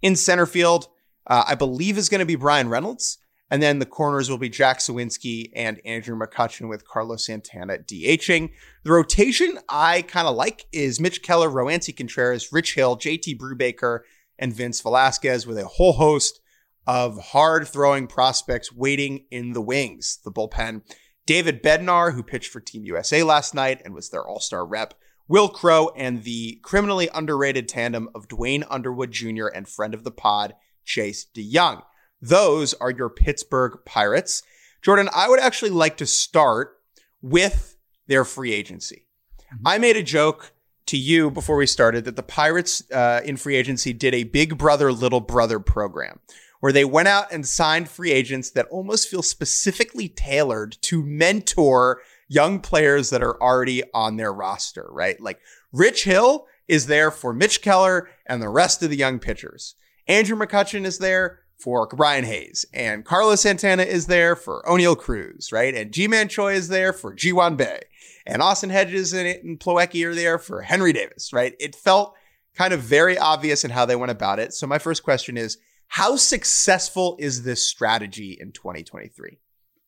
In 0.02 0.14
center 0.16 0.46
field, 0.46 0.88
uh, 1.26 1.44
I 1.46 1.54
believe 1.54 1.98
is 1.98 2.08
going 2.08 2.20
to 2.20 2.26
be 2.26 2.36
Bryan 2.36 2.68
Reynolds. 2.68 3.18
And 3.50 3.62
then 3.62 3.78
the 3.78 3.86
corners 3.86 4.28
will 4.28 4.38
be 4.38 4.50
Jack 4.50 4.78
Suwinski 4.78 5.50
and 5.54 5.80
Andrew 5.84 6.18
McCutchen 6.18 6.68
with 6.68 6.86
Carlos 6.86 7.26
Santana 7.26 7.78
DHing. 7.78 8.50
The 8.84 8.92
rotation 8.92 9.58
I 9.68 10.02
kind 10.02 10.28
of 10.28 10.36
like 10.36 10.66
is 10.72 11.00
Mitch 11.00 11.22
Keller, 11.22 11.48
Roansy 11.48 11.96
Contreras, 11.96 12.52
Rich 12.52 12.74
Hill, 12.74 12.98
JT 12.98 13.38
Brubaker, 13.38 14.00
and 14.38 14.52
Vince 14.52 14.80
Velasquez 14.80 15.46
with 15.46 15.58
a 15.58 15.66
whole 15.66 15.94
host 15.94 16.40
of 16.86 17.18
hard 17.18 17.68
throwing 17.68 18.06
prospects 18.06 18.72
waiting 18.72 19.26
in 19.30 19.52
the 19.52 19.60
wings. 19.60 20.18
The 20.24 20.32
bullpen, 20.32 20.82
David 21.26 21.62
Bednar, 21.62 22.14
who 22.14 22.22
pitched 22.22 22.50
for 22.50 22.60
Team 22.60 22.84
USA 22.84 23.22
last 23.22 23.54
night 23.54 23.82
and 23.84 23.94
was 23.94 24.08
their 24.08 24.26
all 24.26 24.40
star 24.40 24.64
rep, 24.64 24.94
Wil 25.28 25.50
Crowe, 25.50 25.90
and 25.94 26.24
the 26.24 26.58
criminally 26.62 27.10
underrated 27.12 27.68
tandem 27.68 28.08
of 28.14 28.28
Duane 28.28 28.64
Underwood 28.70 29.10
Jr. 29.10 29.48
and 29.48 29.68
friend 29.68 29.92
of 29.92 30.04
the 30.04 30.10
pod, 30.10 30.54
Chase 30.84 31.24
De 31.24 31.46
Jong. 31.52 31.82
Those 32.20 32.74
are 32.74 32.90
your 32.90 33.08
Pittsburgh 33.08 33.78
Pirates. 33.84 34.42
Jordan, 34.82 35.08
I 35.14 35.28
would 35.28 35.40
actually 35.40 35.70
like 35.70 35.96
to 35.98 36.06
start 36.06 36.78
with 37.22 37.76
their 38.06 38.24
free 38.24 38.52
agency. 38.52 39.06
Mm-hmm. 39.52 39.68
I 39.68 39.78
made 39.78 39.96
a 39.96 40.02
joke 40.02 40.52
to 40.86 40.96
you 40.96 41.30
before 41.30 41.56
we 41.56 41.66
started 41.66 42.04
that 42.04 42.16
the 42.16 42.22
Pirates 42.22 42.82
uh, 42.90 43.20
in 43.24 43.36
free 43.36 43.56
agency 43.56 43.92
did 43.92 44.14
a 44.14 44.24
big 44.24 44.56
brother, 44.56 44.92
little 44.92 45.20
brother 45.20 45.60
program 45.60 46.20
where 46.60 46.72
they 46.72 46.84
went 46.84 47.08
out 47.08 47.32
and 47.32 47.46
signed 47.46 47.88
free 47.88 48.10
agents 48.10 48.50
that 48.50 48.66
almost 48.66 49.08
feel 49.08 49.22
specifically 49.22 50.08
tailored 50.08 50.76
to 50.82 51.02
mentor 51.04 52.00
young 52.28 52.60
players 52.60 53.10
that 53.10 53.22
are 53.22 53.40
already 53.40 53.82
on 53.94 54.16
their 54.16 54.32
roster, 54.32 54.86
right? 54.90 55.20
Like 55.20 55.40
Rich 55.72 56.04
Hill 56.04 56.46
is 56.66 56.86
there 56.86 57.10
for 57.10 57.32
Mitch 57.32 57.62
Keller 57.62 58.08
and 58.26 58.42
the 58.42 58.48
rest 58.48 58.82
of 58.82 58.90
the 58.90 58.96
young 58.96 59.18
pitchers. 59.18 59.74
Andrew 60.06 60.36
McCutchen 60.36 60.84
is 60.84 60.98
there 60.98 61.40
for 61.58 61.88
Brian 61.88 62.24
Hayes, 62.24 62.64
and 62.72 63.04
Carlos 63.04 63.40
Santana 63.40 63.82
is 63.82 64.06
there 64.06 64.36
for 64.36 64.62
Oneil 64.66 64.96
Cruz, 64.96 65.50
right? 65.52 65.74
And 65.74 65.92
Ji-Man 65.92 66.28
Choi 66.28 66.54
is 66.54 66.68
there 66.68 66.92
for 66.92 67.12
Ji-hwan 67.12 67.56
Bae, 67.56 67.80
and 68.26 68.42
Austin 68.42 68.70
Hedges 68.70 69.12
and, 69.12 69.26
and 69.26 69.62
are 69.66 70.14
there 70.14 70.38
for 70.38 70.62
Henry 70.62 70.92
Davis, 70.92 71.32
right? 71.32 71.54
It 71.58 71.74
felt 71.74 72.14
kind 72.54 72.72
of 72.72 72.80
very 72.80 73.18
obvious 73.18 73.64
in 73.64 73.70
how 73.70 73.86
they 73.86 73.96
went 73.96 74.12
about 74.12 74.38
it. 74.38 74.52
So 74.52 74.66
my 74.66 74.78
first 74.78 75.02
question 75.02 75.36
is, 75.36 75.58
how 75.88 76.16
successful 76.16 77.16
is 77.18 77.42
this 77.42 77.66
strategy 77.66 78.36
in 78.38 78.52
2023? 78.52 79.38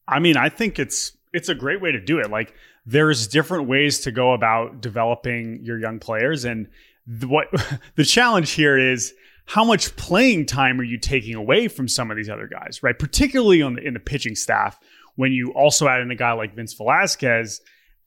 I 0.09 0.19
mean, 0.19 0.37
I 0.37 0.49
think 0.49 0.79
it's 0.79 1.17
it's 1.33 1.49
a 1.49 1.55
great 1.55 1.81
way 1.81 1.93
to 1.93 2.01
do 2.01 2.19
it. 2.19 2.31
Like 2.31 2.55
there's 2.87 3.29
different 3.29 3.69
ways 3.69 4.01
to 4.01 4.11
go 4.11 4.33
about 4.33 4.81
developing 4.81 5.61
your 5.63 5.79
young 5.79 6.01
players 6.01 6.45
and 6.45 6.69
what 7.23 7.49
the 7.97 8.05
challenge 8.05 8.53
here 8.53 8.79
is 8.79 9.15
how 9.47 9.65
much 9.65 9.95
playing 9.97 10.47
time 10.47 10.81
are 10.81 10.85
you 10.85 10.99
taking 10.99 11.35
away 11.35 11.69
from 11.69 11.89
some 11.89 12.11
of 12.11 12.17
these 12.17 12.29
other 12.29 12.47
guys, 12.47 12.83
right? 12.83 12.99
Particularly 12.99 13.63
on 13.63 13.75
the, 13.75 13.83
in 13.83 13.95
the 13.95 14.01
pitching 14.01 14.37
staff, 14.37 14.79
when 15.17 15.33
you 15.33 15.53
also 15.53 15.89
add 15.89 16.01
in 16.01 16.11
a 16.11 16.17
guy 16.17 16.33
like 16.33 16.55
Vince 16.55 16.73
Velasquez, 16.75 17.61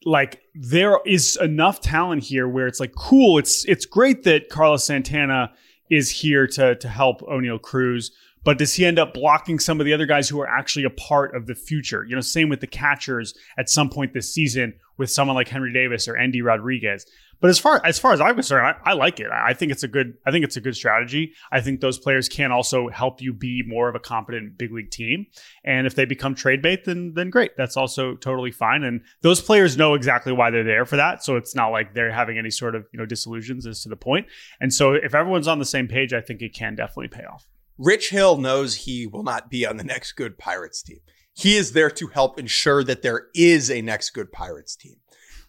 like 0.06 0.41
there 0.56 1.00
is 1.06 1.38
enough 1.41 1.80
talent 1.82 2.24
here 2.24 2.48
where 2.48 2.67
it's 2.67 2.80
like 2.80 2.93
cool. 2.96 3.38
It's 3.38 3.65
it's 3.65 3.86
great 3.86 4.24
that 4.24 4.50
Carlos 4.50 4.86
Santana 4.86 5.52
is 5.89 6.10
here 6.10 6.48
to 6.48 6.76
to 6.76 6.88
help 6.88 7.22
Oneil 7.22 7.62
Cruz, 7.62 8.12
but 8.43 8.58
does 8.58 8.74
he 8.74 8.86
end 8.86 9.00
up 9.00 9.13
blocking 9.13 9.60
some 9.60 9.80
of 9.80 9.86
the 9.86 9.93
other 9.93 10.06
guys 10.06 10.28
who 10.28 10.39
are 10.41 10.48
actually 10.48 10.86
a 10.86 10.89
part 10.89 11.36
of 11.36 11.46
the 11.48 11.56
future? 11.56 12.06
You 12.06 12.15
know, 12.15 12.22
same 12.22 12.50
with 12.50 12.60
the 12.60 12.67
catchers 12.67 13.34
at 13.58 13.69
some 13.69 13.89
point 13.89 14.13
this 14.13 14.34
season 14.34 14.74
with 14.98 15.10
someone 15.10 15.36
like 15.36 15.48
Henry 15.48 15.72
Davis 15.72 16.08
or 16.08 16.17
Endy 16.17 16.41
Rodriguez. 16.41 17.06
But 17.44 17.50
as 17.50 17.60
far 17.60 17.82
as 17.84 18.00
far 18.00 18.14
as 18.14 18.22
I'm 18.22 18.36
concerned, 18.36 18.66
I, 18.66 18.92
I, 18.92 18.94
like 18.94 19.20
it. 19.20 19.28
I 19.30 19.54
think 19.54 19.74
it's 19.74 19.84
a 19.84 19.90
good. 19.90 20.14
I 20.26 20.32
think 20.32 20.46
it's 20.46 20.56
a 20.56 20.62
good 20.62 20.78
strategy. 20.78 21.34
I 21.52 21.60
think 21.60 21.82
those 21.82 22.00
players 22.00 22.30
can 22.30 22.54
also 22.54 22.88
help 22.88 23.22
you 23.22 23.34
be 23.34 23.64
more 23.68 23.90
of 23.90 23.96
a 23.96 24.00
competent 24.00 24.58
big 24.58 24.72
league 24.72 24.92
team. 24.92 25.26
And 25.66 25.86
if 25.86 25.94
they 25.94 26.06
become 26.06 26.36
trade 26.36 26.62
bait, 26.62 26.86
then 26.86 27.16
then 27.16 27.30
great. 27.30 27.58
That's 27.58 27.76
also 27.76 28.16
totally 28.16 28.52
fine. 28.52 28.84
And 28.84 29.02
those 29.24 29.42
players 29.42 29.76
know 29.76 29.94
exactly 29.94 30.32
why 30.32 30.52
they're 30.52 30.64
there 30.64 30.86
for 30.86 30.96
that. 30.96 31.22
So 31.22 31.36
it's 31.36 31.54
not 31.54 31.72
like 31.72 31.94
they're 31.94 32.14
having 32.14 32.38
any 32.38 32.50
sort 32.50 32.76
of 32.76 32.86
you 32.94 32.98
know 32.98 33.06
disillusions 33.06 33.68
as 33.68 33.82
to 33.82 33.90
the 33.90 33.98
point. 33.98 34.28
And 34.62 34.74
so 34.74 34.94
if 34.94 35.14
everyone's 35.14 35.50
on 35.50 35.60
the 35.60 35.66
same 35.66 35.90
page, 35.90 36.14
I 36.14 36.22
think 36.22 36.42
it 36.42 36.54
can 36.54 36.76
definitely 36.76 37.10
pay 37.10 37.26
off. 37.26 37.46
Rich 37.78 38.12
Hill 38.12 38.38
knows 38.38 38.74
he 38.74 39.06
will 39.06 39.24
not 39.24 39.50
be 39.50 39.66
on 39.66 39.76
the 39.76 39.84
next 39.84 40.14
good 40.14 40.38
Pirates 40.38 40.82
team. 40.82 41.00
He 41.34 41.58
is 41.58 41.74
there 41.74 41.90
to 41.90 42.08
help 42.08 42.40
ensure 42.40 42.86
that 42.86 43.02
there 43.02 43.28
is 43.36 43.70
a 43.70 43.82
next 43.82 44.12
good 44.12 44.32
Pirates 44.32 44.78
team 44.78 44.96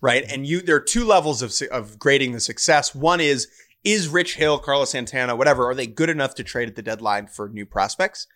right? 0.05 0.27
And 0.29 0.47
you, 0.47 0.61
there 0.61 0.77
are 0.77 0.81
two 0.81 1.07
levels 1.07 1.41
of, 1.41 1.55
of 1.73 1.99
grading 1.99 2.33
the 2.33 2.41
success. 2.41 2.95
One 2.95 3.23
is, 3.23 3.49
is 3.85 4.07
Rich 4.07 4.37
Hill, 4.37 4.59
Carlos 4.59 4.91
Santana, 4.91 5.35
whatever, 5.35 5.67
are 5.67 5.75
they 5.75 5.87
good 5.87 6.11
enough 6.11 6.35
to 6.35 6.45
trade 6.45 6.69
at 6.69 6.77
the 6.77 6.83
deadline 6.83 7.27
for 7.27 7.49
new 7.49 7.65
prospects? 7.65 8.27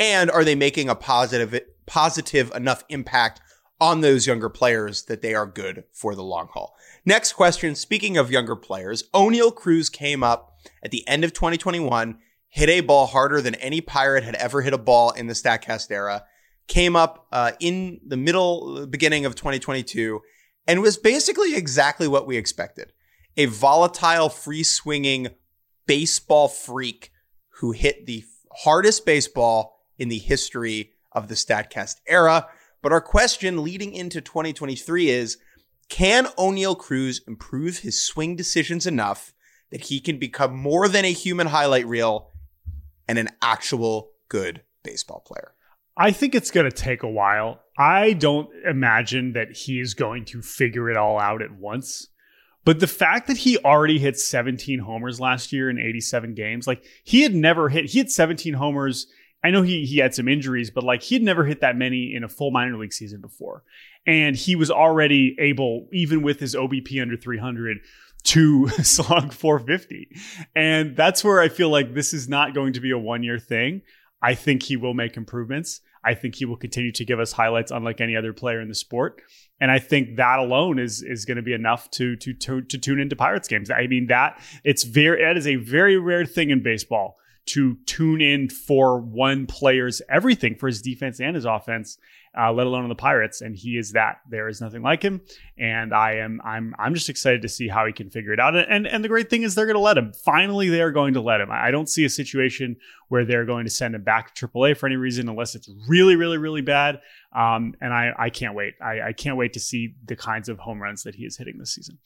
And 0.00 0.32
are 0.32 0.42
they 0.42 0.56
making 0.56 0.88
a 0.88 0.96
positive, 0.96 1.60
positive 1.86 2.50
enough 2.56 2.82
impact 2.88 3.40
on 3.80 4.00
those 4.00 4.26
younger 4.26 4.48
players 4.48 5.04
that 5.04 5.22
they 5.22 5.32
are 5.32 5.46
good 5.46 5.84
for 5.92 6.16
the 6.16 6.24
long 6.24 6.48
haul? 6.52 6.74
Next 7.04 7.34
question. 7.34 7.76
Speaking 7.76 8.16
of 8.16 8.32
younger 8.32 8.56
players, 8.56 9.04
Oneil 9.14 9.54
Cruz 9.54 9.88
came 9.88 10.24
up 10.24 10.56
at 10.82 10.90
the 10.90 11.06
end 11.06 11.22
of 11.22 11.32
2021, 11.32 12.18
hit 12.48 12.68
a 12.68 12.80
ball 12.80 13.06
harder 13.06 13.40
than 13.40 13.54
any 13.56 13.80
pirate 13.80 14.24
had 14.24 14.34
ever 14.34 14.62
hit 14.62 14.74
a 14.74 14.78
ball 14.78 15.12
in 15.12 15.28
the 15.28 15.34
StatCast 15.34 15.88
era, 15.92 16.24
came 16.66 16.96
up 16.96 17.28
uh, 17.30 17.52
in 17.60 18.00
the 18.04 18.16
middle, 18.16 18.88
beginning 18.88 19.24
of 19.24 19.36
2022, 19.36 20.20
and 20.66 20.80
was 20.80 20.96
basically 20.96 21.54
exactly 21.54 22.08
what 22.08 22.26
we 22.26 22.36
expected. 22.36 22.92
A 23.36 23.46
volatile, 23.46 24.28
free 24.28 24.62
swinging 24.62 25.28
baseball 25.86 26.48
freak 26.48 27.10
who 27.60 27.72
hit 27.72 28.06
the 28.06 28.24
hardest 28.52 29.06
baseball 29.06 29.80
in 29.98 30.08
the 30.08 30.18
history 30.18 30.92
of 31.12 31.28
the 31.28 31.34
StatCast 31.34 31.96
era. 32.06 32.48
But 32.82 32.92
our 32.92 33.00
question 33.00 33.62
leading 33.62 33.94
into 33.94 34.20
2023 34.20 35.10
is 35.10 35.38
can 35.88 36.26
Oneil 36.38 36.78
Cruz 36.78 37.20
improve 37.26 37.78
his 37.78 38.02
swing 38.02 38.34
decisions 38.34 38.86
enough 38.86 39.34
that 39.70 39.82
he 39.82 40.00
can 40.00 40.18
become 40.18 40.56
more 40.56 40.88
than 40.88 41.04
a 41.04 41.12
human 41.12 41.48
highlight 41.48 41.86
reel 41.86 42.30
and 43.06 43.18
an 43.18 43.28
actual 43.42 44.12
good 44.28 44.62
baseball 44.82 45.22
player? 45.26 45.52
I 45.96 46.10
think 46.12 46.34
it's 46.34 46.50
going 46.50 46.68
to 46.68 46.76
take 46.76 47.02
a 47.02 47.08
while. 47.08 47.61
I 47.78 48.12
don't 48.12 48.50
imagine 48.66 49.32
that 49.32 49.56
he 49.56 49.80
is 49.80 49.94
going 49.94 50.24
to 50.26 50.42
figure 50.42 50.90
it 50.90 50.96
all 50.96 51.18
out 51.18 51.42
at 51.42 51.52
once. 51.52 52.08
But 52.64 52.80
the 52.80 52.86
fact 52.86 53.26
that 53.26 53.38
he 53.38 53.58
already 53.58 53.98
hit 53.98 54.18
17 54.18 54.78
homers 54.80 55.18
last 55.18 55.52
year 55.52 55.68
in 55.68 55.78
87 55.78 56.34
games, 56.34 56.66
like 56.66 56.84
he 57.02 57.22
had 57.22 57.34
never 57.34 57.68
hit, 57.68 57.86
he 57.86 57.98
had 57.98 58.10
17 58.10 58.54
homers. 58.54 59.08
I 59.42 59.50
know 59.50 59.62
he 59.62 59.84
he 59.84 59.98
had 59.98 60.14
some 60.14 60.28
injuries, 60.28 60.70
but 60.70 60.84
like 60.84 61.02
he 61.02 61.16
had 61.16 61.22
never 61.22 61.44
hit 61.44 61.60
that 61.62 61.76
many 61.76 62.14
in 62.14 62.22
a 62.22 62.28
full 62.28 62.52
minor 62.52 62.76
league 62.76 62.92
season 62.92 63.20
before. 63.20 63.64
And 64.06 64.36
he 64.36 64.54
was 64.54 64.70
already 64.70 65.34
able, 65.40 65.88
even 65.92 66.22
with 66.22 66.38
his 66.38 66.54
OBP 66.54 67.02
under 67.02 67.16
300, 67.16 67.78
to 68.24 68.68
slug 68.82 69.32
450. 69.32 70.08
And 70.54 70.96
that's 70.96 71.24
where 71.24 71.40
I 71.40 71.48
feel 71.48 71.70
like 71.70 71.94
this 71.94 72.12
is 72.12 72.28
not 72.28 72.54
going 72.54 72.74
to 72.74 72.80
be 72.80 72.92
a 72.92 72.98
one 72.98 73.24
year 73.24 73.38
thing. 73.38 73.82
I 74.22 74.34
think 74.34 74.62
he 74.62 74.76
will 74.76 74.94
make 74.94 75.16
improvements. 75.16 75.80
I 76.04 76.14
think 76.14 76.34
he 76.34 76.44
will 76.44 76.56
continue 76.56 76.92
to 76.92 77.04
give 77.04 77.20
us 77.20 77.32
highlights 77.32 77.70
unlike 77.70 78.00
any 78.00 78.16
other 78.16 78.32
player 78.32 78.60
in 78.60 78.68
the 78.68 78.74
sport. 78.74 79.22
And 79.60 79.70
I 79.70 79.78
think 79.78 80.16
that 80.16 80.38
alone 80.38 80.78
is 80.78 81.02
is 81.02 81.24
going 81.24 81.36
to 81.36 81.42
be 81.42 81.52
enough 81.52 81.90
to, 81.92 82.16
to 82.16 82.34
to 82.34 82.62
to 82.62 82.78
tune 82.78 83.00
into 83.00 83.16
Pirates 83.16 83.48
games. 83.48 83.70
I 83.70 83.86
mean 83.86 84.06
that 84.08 84.42
it's 84.64 84.82
very 84.82 85.22
that 85.22 85.36
is 85.36 85.46
a 85.46 85.56
very 85.56 85.96
rare 85.96 86.26
thing 86.26 86.50
in 86.50 86.62
baseball 86.62 87.16
to 87.44 87.76
tune 87.86 88.20
in 88.20 88.48
for 88.48 89.00
one 89.00 89.46
player's 89.46 90.00
everything 90.08 90.54
for 90.54 90.68
his 90.68 90.80
defense 90.80 91.20
and 91.20 91.34
his 91.34 91.44
offense 91.44 91.98
uh, 92.38 92.52
let 92.52 92.66
alone 92.66 92.84
on 92.84 92.88
the 92.88 92.94
Pirates. 92.94 93.40
And 93.40 93.56
he 93.56 93.76
is 93.76 93.92
that. 93.92 94.20
There 94.28 94.48
is 94.48 94.60
nothing 94.60 94.82
like 94.82 95.02
him. 95.02 95.20
And 95.58 95.94
I 95.94 96.14
am 96.14 96.40
I'm 96.44 96.74
I'm 96.78 96.94
just 96.94 97.08
excited 97.08 97.42
to 97.42 97.48
see 97.48 97.68
how 97.68 97.86
he 97.86 97.92
can 97.92 98.10
figure 98.10 98.32
it 98.32 98.40
out. 98.40 98.56
And 98.56 98.86
and 98.86 99.04
the 99.04 99.08
great 99.08 99.30
thing 99.30 99.42
is 99.42 99.54
they're 99.54 99.66
going 99.66 99.74
to 99.74 99.80
let 99.80 99.98
him. 99.98 100.12
Finally, 100.24 100.68
they 100.68 100.82
are 100.82 100.90
going 100.90 101.14
to 101.14 101.20
let 101.20 101.40
him. 101.40 101.50
I 101.50 101.70
don't 101.70 101.88
see 101.88 102.04
a 102.04 102.10
situation 102.10 102.76
where 103.08 103.24
they're 103.24 103.44
going 103.44 103.64
to 103.64 103.70
send 103.70 103.94
him 103.94 104.02
back 104.02 104.34
to 104.34 104.48
AAA 104.48 104.76
for 104.76 104.86
any 104.86 104.96
reason, 104.96 105.28
unless 105.28 105.54
it's 105.54 105.70
really 105.88 106.16
really 106.16 106.38
really 106.38 106.62
bad. 106.62 107.00
Um, 107.34 107.74
and 107.80 107.92
I 107.92 108.12
I 108.18 108.30
can't 108.30 108.54
wait. 108.54 108.74
I, 108.82 109.08
I 109.08 109.12
can't 109.12 109.36
wait 109.36 109.52
to 109.54 109.60
see 109.60 109.94
the 110.04 110.16
kinds 110.16 110.48
of 110.48 110.58
home 110.58 110.80
runs 110.80 111.02
that 111.02 111.14
he 111.14 111.24
is 111.24 111.36
hitting 111.36 111.58
this 111.58 111.74
season. 111.74 111.98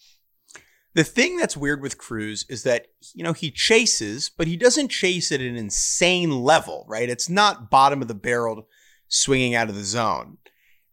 The 0.96 1.04
thing 1.04 1.36
that's 1.36 1.58
weird 1.58 1.82
with 1.82 1.98
Cruz 1.98 2.46
is 2.48 2.62
that, 2.62 2.86
you 3.14 3.22
know, 3.22 3.34
he 3.34 3.50
chases, 3.50 4.30
but 4.30 4.46
he 4.46 4.56
doesn't 4.56 4.88
chase 4.88 5.30
at 5.30 5.42
an 5.42 5.54
insane 5.54 6.42
level, 6.42 6.86
right? 6.88 7.10
It's 7.10 7.28
not 7.28 7.70
bottom 7.70 8.00
of 8.00 8.08
the 8.08 8.14
barrel 8.14 8.66
swinging 9.09 9.55
out 9.55 9.69
of 9.69 9.75
the 9.75 9.85
zone. 9.85 10.38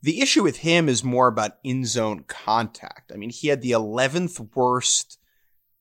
The 0.02 0.22
issue 0.22 0.44
with 0.44 0.58
him 0.58 0.90
is 0.90 1.04
more 1.04 1.28
about 1.28 1.58
in 1.64 1.86
zone 1.86 2.26
contact. 2.28 3.12
I 3.14 3.18
mean, 3.18 3.30
he 3.30 3.48
had 3.48 3.62
the 3.62 3.72
11th 3.72 4.54
worst 4.54 5.18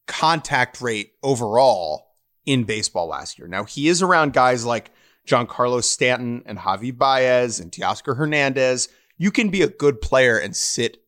contact 0.07 0.81
rate 0.81 1.15
overall 1.23 2.13
in 2.47 2.65
baseball 2.65 3.09
last 3.09 3.39
year. 3.39 3.49
Now, 3.49 3.65
he 3.65 3.89
is 3.89 4.03
around 4.03 4.33
guys 4.33 4.65
like 4.65 4.93
Giancarlo 5.27 5.83
Stanton 5.83 6.43
and 6.47 6.59
Javi 6.59 6.97
Baez 6.97 7.61
and 7.61 7.71
Teoscar 7.71 8.17
Hernandez. 8.17 8.89
You 9.17 9.31
can 9.31 9.49
be 9.51 9.63
a 9.63 9.69
good 9.69 10.01
player 10.01 10.39
and 10.39 10.55
sit 10.55 11.05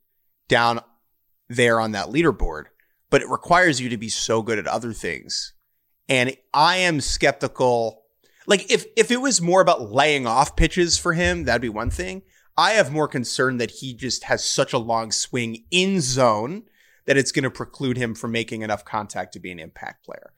down 0.48 0.80
there 1.48 1.80
on 1.80 1.92
that 1.92 2.08
leaderboard, 2.08 2.64
but 3.10 3.22
it 3.22 3.28
requires 3.28 3.80
you 3.80 3.88
to 3.88 3.96
be 3.96 4.08
so 4.08 4.42
good 4.42 4.58
at 4.58 4.66
other 4.66 4.92
things. 4.92 5.52
And 6.08 6.36
I 6.52 6.78
am 6.78 7.00
skeptical 7.00 8.03
like 8.46 8.70
if 8.70 8.86
if 8.96 9.10
it 9.10 9.20
was 9.20 9.40
more 9.40 9.60
about 9.60 9.92
laying 9.92 10.26
off 10.26 10.56
pitches 10.56 10.98
for 10.98 11.12
him, 11.12 11.44
that'd 11.44 11.62
be 11.62 11.68
one 11.68 11.90
thing. 11.90 12.22
I 12.56 12.72
have 12.72 12.92
more 12.92 13.08
concern 13.08 13.56
that 13.58 13.70
he 13.70 13.94
just 13.94 14.24
has 14.24 14.44
such 14.44 14.72
a 14.72 14.78
long 14.78 15.10
swing 15.10 15.64
in 15.70 16.00
zone 16.00 16.64
that 17.06 17.16
it's 17.16 17.32
going 17.32 17.42
to 17.42 17.50
preclude 17.50 17.96
him 17.96 18.14
from 18.14 18.32
making 18.32 18.62
enough 18.62 18.84
contact 18.84 19.32
to 19.32 19.40
be 19.40 19.50
an 19.50 19.58
impact 19.58 20.04
player. 20.04 20.32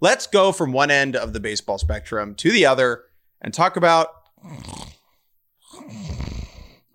Let's 0.00 0.26
go 0.26 0.52
from 0.52 0.72
one 0.72 0.90
end 0.90 1.14
of 1.14 1.32
the 1.34 1.40
baseball 1.40 1.78
spectrum 1.78 2.34
to 2.36 2.50
the 2.50 2.64
other 2.66 3.04
and 3.42 3.52
talk 3.52 3.76
about. 3.76 4.08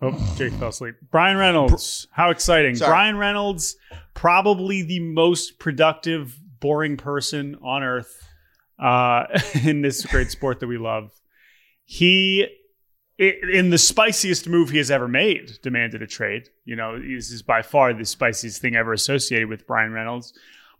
Oh, 0.02 0.34
Jake 0.36 0.52
fell 0.54 0.68
asleep. 0.68 0.96
Bryan 1.10 1.36
Reynolds. 1.36 2.08
How 2.10 2.30
exciting. 2.30 2.74
Sorry. 2.74 2.90
Bryan 2.90 3.16
Reynolds, 3.16 3.76
probably 4.14 4.82
the 4.82 5.00
most 5.00 5.58
productive, 5.58 6.38
boring 6.60 6.96
person 6.96 7.56
on 7.62 7.82
earth 7.82 8.28
uh, 8.78 9.26
in 9.62 9.82
this 9.82 10.04
great 10.06 10.30
sport 10.30 10.60
that 10.60 10.66
we 10.66 10.78
love. 10.78 11.12
He, 11.84 12.46
in 13.18 13.70
the 13.70 13.78
spiciest 13.78 14.48
move 14.48 14.70
he 14.70 14.78
has 14.78 14.90
ever 14.90 15.08
made, 15.08 15.58
demanded 15.62 16.02
a 16.02 16.06
trade. 16.06 16.48
You 16.64 16.76
know, 16.76 16.98
this 16.98 17.30
is 17.30 17.42
by 17.42 17.62
far 17.62 17.94
the 17.94 18.04
spiciest 18.04 18.60
thing 18.60 18.76
ever 18.76 18.92
associated 18.92 19.48
with 19.48 19.66
Bryan 19.66 19.92
Reynolds. 19.92 20.32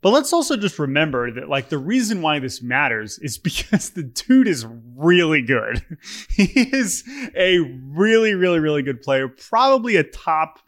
But 0.02 0.10
let's 0.10 0.32
also 0.32 0.56
just 0.56 0.78
remember 0.78 1.30
that, 1.32 1.48
like, 1.48 1.68
the 1.68 1.78
reason 1.78 2.22
why 2.22 2.38
this 2.38 2.62
matters 2.62 3.18
is 3.18 3.38
because 3.38 3.90
the 3.90 4.02
dude 4.02 4.48
is 4.48 4.66
really 4.94 5.42
good. 5.42 5.84
he 6.30 6.44
is 6.44 7.04
a 7.34 7.58
really, 7.58 8.34
really, 8.34 8.60
really 8.60 8.82
good 8.82 9.02
player, 9.02 9.28
probably 9.28 9.96
a 9.96 10.04
top 10.04 10.60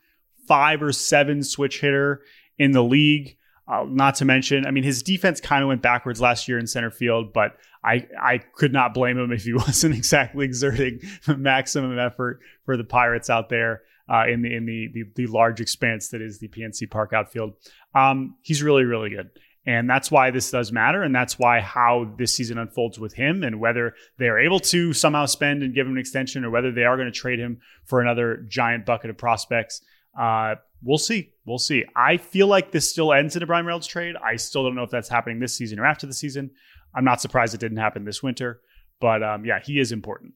five 0.46 0.82
or 0.82 0.92
seven 0.92 1.42
switch 1.44 1.80
hitter 1.80 2.22
in 2.58 2.72
the 2.72 2.82
league. 2.82 3.36
Uh, 3.70 3.84
not 3.86 4.14
to 4.14 4.24
mention, 4.24 4.66
I 4.66 4.70
mean, 4.70 4.84
his 4.84 5.02
defense 5.02 5.40
kind 5.40 5.62
of 5.62 5.68
went 5.68 5.82
backwards 5.82 6.22
last 6.22 6.48
year 6.48 6.58
in 6.58 6.66
center 6.66 6.90
field, 6.90 7.34
but 7.34 7.56
I, 7.84 8.06
I 8.20 8.38
could 8.38 8.72
not 8.72 8.94
blame 8.94 9.18
him 9.18 9.30
if 9.30 9.44
he 9.44 9.52
wasn't 9.54 9.94
exactly 9.94 10.44
exerting 10.44 11.00
maximum 11.28 11.98
effort 11.98 12.40
for 12.64 12.76
the 12.76 12.84
Pirates 12.84 13.28
out 13.28 13.50
there 13.50 13.82
uh, 14.08 14.24
in 14.26 14.42
the 14.42 14.54
in 14.54 14.64
the, 14.64 14.88
the, 14.92 15.04
the 15.14 15.26
large 15.26 15.60
expanse 15.60 16.08
that 16.08 16.22
is 16.22 16.38
the 16.38 16.48
PNC 16.48 16.90
Park 16.90 17.12
outfield. 17.12 17.54
Um, 17.94 18.36
he's 18.42 18.62
really 18.62 18.84
really 18.84 19.10
good. 19.10 19.30
And 19.66 19.90
that's 19.90 20.10
why 20.10 20.30
this 20.30 20.50
does 20.50 20.72
matter. 20.72 21.02
And 21.02 21.14
that's 21.14 21.38
why 21.38 21.60
how 21.60 22.14
this 22.16 22.34
season 22.34 22.56
unfolds 22.56 22.98
with 22.98 23.12
him 23.12 23.42
and 23.42 23.60
whether 23.60 23.94
they 24.18 24.28
are 24.28 24.38
able 24.38 24.60
to 24.60 24.94
somehow 24.94 25.26
spend 25.26 25.62
and 25.62 25.74
give 25.74 25.86
him 25.86 25.92
an 25.92 25.98
extension 25.98 26.42
or 26.42 26.48
whether 26.48 26.72
they 26.72 26.84
are 26.84 26.96
going 26.96 27.12
to 27.12 27.12
trade 27.12 27.38
him 27.38 27.60
for 27.84 28.00
another 28.00 28.46
giant 28.48 28.86
bucket 28.86 29.10
of 29.10 29.18
prospects. 29.18 29.82
Uh, 30.18 30.56
we'll 30.82 30.98
see. 30.98 31.32
We'll 31.46 31.58
see. 31.58 31.84
I 31.94 32.16
feel 32.16 32.46
like 32.46 32.72
this 32.72 32.90
still 32.90 33.12
ends 33.12 33.36
in 33.36 33.42
a 33.42 33.46
Bryan 33.46 33.64
Reynolds 33.64 33.86
trade. 33.86 34.16
I 34.22 34.36
still 34.36 34.64
don't 34.64 34.74
know 34.74 34.82
if 34.82 34.90
that's 34.90 35.08
happening 35.08 35.38
this 35.38 35.54
season 35.54 35.78
or 35.78 35.86
after 35.86 36.06
the 36.06 36.12
season. 36.12 36.50
I'm 36.94 37.04
not 37.04 37.20
surprised 37.20 37.54
it 37.54 37.60
didn't 37.60 37.78
happen 37.78 38.04
this 38.04 38.22
winter, 38.22 38.60
but 39.00 39.22
um, 39.22 39.44
yeah, 39.44 39.60
he 39.64 39.78
is 39.78 39.92
important. 39.92 40.34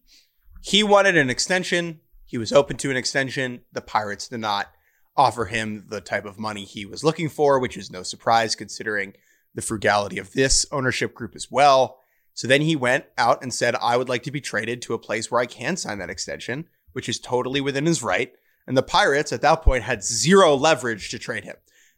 He 0.62 0.82
wanted 0.82 1.16
an 1.16 1.30
extension. 1.30 2.00
He 2.24 2.38
was 2.38 2.52
open 2.52 2.76
to 2.78 2.90
an 2.90 2.96
extension. 2.96 3.62
The 3.72 3.80
Pirates 3.80 4.28
did 4.28 4.40
not 4.40 4.68
offer 5.16 5.46
him 5.46 5.86
the 5.88 6.00
type 6.00 6.24
of 6.24 6.38
money 6.38 6.64
he 6.64 6.86
was 6.86 7.04
looking 7.04 7.28
for, 7.28 7.58
which 7.58 7.76
is 7.76 7.90
no 7.90 8.02
surprise 8.02 8.54
considering 8.54 9.14
the 9.54 9.62
frugality 9.62 10.18
of 10.18 10.32
this 10.32 10.64
ownership 10.72 11.14
group 11.14 11.34
as 11.34 11.50
well. 11.50 11.98
So 12.34 12.48
then 12.48 12.62
he 12.62 12.76
went 12.76 13.04
out 13.18 13.42
and 13.42 13.52
said, 13.52 13.74
I 13.74 13.96
would 13.96 14.08
like 14.08 14.22
to 14.22 14.30
be 14.30 14.40
traded 14.40 14.80
to 14.82 14.94
a 14.94 14.98
place 14.98 15.30
where 15.30 15.40
I 15.40 15.46
can 15.46 15.76
sign 15.76 15.98
that 15.98 16.08
extension, 16.08 16.66
which 16.92 17.08
is 17.08 17.18
totally 17.18 17.60
within 17.60 17.84
his 17.84 18.02
right. 18.02 18.32
And 18.66 18.76
the 18.76 18.82
Pirates 18.82 19.32
at 19.32 19.42
that 19.42 19.62
point 19.62 19.84
had 19.84 20.04
zero 20.04 20.54
leverage 20.54 21.10
to 21.10 21.18
trade 21.18 21.44
him, 21.44 21.56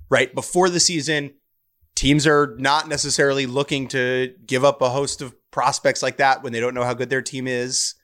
right? 0.09 0.35
Before 0.35 0.71
the 0.71 0.81
season, 0.81 1.35
teams 1.95 2.27
are 2.27 2.57
not 2.59 2.89
necessarily 2.89 3.47
looking 3.47 3.89
to 3.89 4.35
give 4.47 4.65
up 4.65 4.81
a 4.81 4.91
host 4.91 5.23
of 5.23 5.35
prospects 5.51 6.03
like 6.03 6.17
that 6.17 6.43
when 6.43 6.53
they 6.53 6.61
don't 6.61 6.75
know 6.75 6.85
how 6.85 6.95
good 6.95 7.11
their 7.11 7.23
team 7.23 7.47
is. 7.47 7.95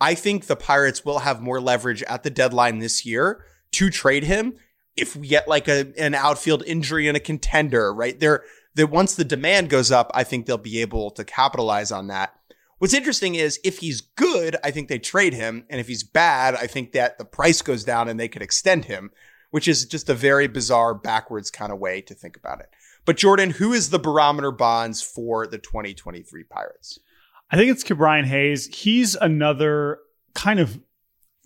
I 0.00 0.14
think 0.14 0.46
the 0.46 0.56
Pirates 0.56 1.04
will 1.04 1.20
have 1.20 1.40
more 1.40 1.60
leverage 1.60 2.02
at 2.04 2.22
the 2.22 2.30
deadline 2.30 2.78
this 2.78 3.04
year 3.04 3.44
to 3.72 3.90
trade 3.90 4.24
him 4.24 4.54
if 4.96 5.14
we 5.16 5.28
get 5.28 5.48
like 5.48 5.68
a, 5.68 5.92
an 5.98 6.14
outfield 6.14 6.62
injury 6.66 7.08
and 7.08 7.16
a 7.16 7.20
contender, 7.20 7.92
right? 7.92 8.18
There, 8.18 8.44
that 8.74 8.88
once 8.88 9.14
the 9.14 9.24
demand 9.24 9.70
goes 9.70 9.90
up, 9.90 10.10
I 10.14 10.22
think 10.22 10.46
they'll 10.46 10.58
be 10.58 10.80
able 10.80 11.10
to 11.12 11.24
capitalize 11.24 11.90
on 11.90 12.08
that. 12.08 12.35
What's 12.78 12.94
interesting 12.94 13.34
is 13.34 13.58
if 13.64 13.78
he's 13.78 14.00
good, 14.00 14.56
I 14.62 14.70
think 14.70 14.88
they 14.88 14.98
trade 14.98 15.32
him. 15.32 15.64
And 15.70 15.80
if 15.80 15.88
he's 15.88 16.02
bad, 16.02 16.54
I 16.54 16.66
think 16.66 16.92
that 16.92 17.18
the 17.18 17.24
price 17.24 17.62
goes 17.62 17.84
down 17.84 18.08
and 18.08 18.20
they 18.20 18.28
could 18.28 18.42
extend 18.42 18.84
him, 18.84 19.10
which 19.50 19.66
is 19.66 19.86
just 19.86 20.10
a 20.10 20.14
very 20.14 20.46
bizarre, 20.46 20.94
backwards 20.94 21.50
kind 21.50 21.72
of 21.72 21.78
way 21.78 22.02
to 22.02 22.14
think 22.14 22.36
about 22.36 22.60
it. 22.60 22.68
But 23.06 23.16
Jordan, 23.16 23.50
who 23.50 23.72
is 23.72 23.90
the 23.90 23.98
barometer 23.98 24.50
bonds 24.50 25.02
for 25.02 25.46
the 25.46 25.58
2023 25.58 26.44
Pirates? 26.44 26.98
I 27.50 27.56
think 27.56 27.70
it's 27.70 27.84
Ke'Bryan 27.84 28.24
Hayes. 28.24 28.66
He's 28.66 29.14
another 29.14 29.98
kind 30.34 30.60
of 30.60 30.78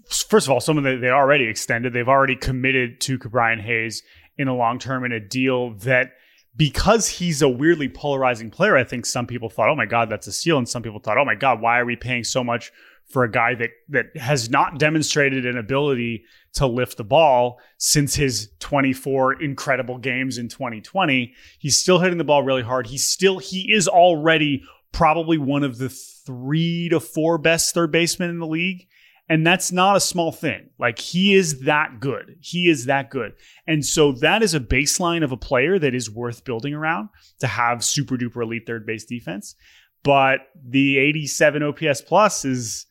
first 0.09 0.47
of 0.47 0.51
all, 0.51 0.61
someone 0.61 0.85
that 0.85 1.01
they 1.01 1.11
already 1.11 1.45
extended. 1.45 1.93
They've 1.93 2.09
already 2.09 2.37
committed 2.37 3.01
to 3.03 3.19
Ke'Bryan 3.19 3.61
Hayes 3.61 4.03
in 4.37 4.49
a 4.49 4.57
long 4.57 4.79
term 4.79 5.05
in 5.05 5.13
a 5.13 5.21
deal 5.21 5.75
that 5.75 6.13
because 6.61 7.09
he's 7.09 7.41
a 7.41 7.49
weirdly 7.49 7.89
polarizing 7.89 8.51
player, 8.51 8.77
I 8.77 8.85
think 8.85 9.07
some 9.07 9.27
people 9.27 9.49
thought, 9.49 9.71
oh 9.71 9.75
my 9.75 9.87
God, 9.87 10.11
that's 10.11 10.27
a 10.27 10.33
steal. 10.33 10.59
And 10.59 10.69
some 10.69 10.83
people 10.83 11.01
thought, 11.01 11.17
oh 11.17 11.25
my 11.25 11.35
God, 11.35 11.63
why 11.63 11.79
are 11.79 11.87
we 11.87 11.97
paying 11.97 12.23
so 12.23 12.45
much 12.45 12.71
for 13.07 13.25
a 13.25 13.31
guy 13.31 13.55
that 13.55 13.71
that 13.89 14.15
has 14.15 14.51
not 14.51 14.79
demonstrated 14.79 15.47
an 15.47 15.57
ability 15.57 16.23
to 16.53 16.67
lift 16.67 16.99
the 16.99 17.05
ball 17.05 17.59
since 17.79 18.15
his 18.15 18.51
24 18.59 19.43
incredible 19.43 19.97
games 19.97 20.37
in 20.37 20.51
2020. 20.51 21.33
He's 21.59 21.79
still 21.79 21.99
hitting 21.99 22.19
the 22.19 22.25
ball 22.25 22.43
really 22.43 22.63
hard. 22.63 22.89
He's 22.89 23.07
still 23.07 23.39
he 23.39 23.73
is 23.73 23.89
already 23.89 24.63
probably 24.93 25.39
one 25.39 25.65
of 25.65 25.79
the 25.79 25.89
3 25.89 26.91
to 26.91 27.01
4 27.01 27.39
best 27.39 27.73
third 27.73 27.91
basemen 27.91 28.29
in 28.29 28.39
the 28.39 28.47
league. 28.47 28.87
And 29.31 29.47
that's 29.47 29.71
not 29.71 29.97
a 29.97 30.01
small 30.01 30.33
thing. 30.33 30.71
Like 30.77 30.99
he 30.99 31.35
is 31.35 31.61
that 31.61 32.01
good. 32.01 32.37
He 32.41 32.69
is 32.69 32.87
that 32.87 33.11
good. 33.11 33.35
And 33.65 33.87
so 33.87 34.11
that 34.11 34.43
is 34.43 34.55
a 34.55 34.61
baseline 34.61 35.23
of 35.23 35.31
a 35.31 35.37
player 35.37 35.79
that 35.79 35.95
is 35.95 36.11
worth 36.11 36.45
building 36.45 36.75
around 36.75 37.11
to 37.39 37.47
have 37.47 37.85
super 37.85 38.17
duper 38.17 38.43
elite 38.43 38.65
third 38.67 38.85
base 38.85 39.05
defense. 39.05 39.55
But 40.03 40.41
the 40.61 40.99
87 40.99 41.63
OPS 41.63 42.01
plus 42.01 42.45
is 42.45 42.87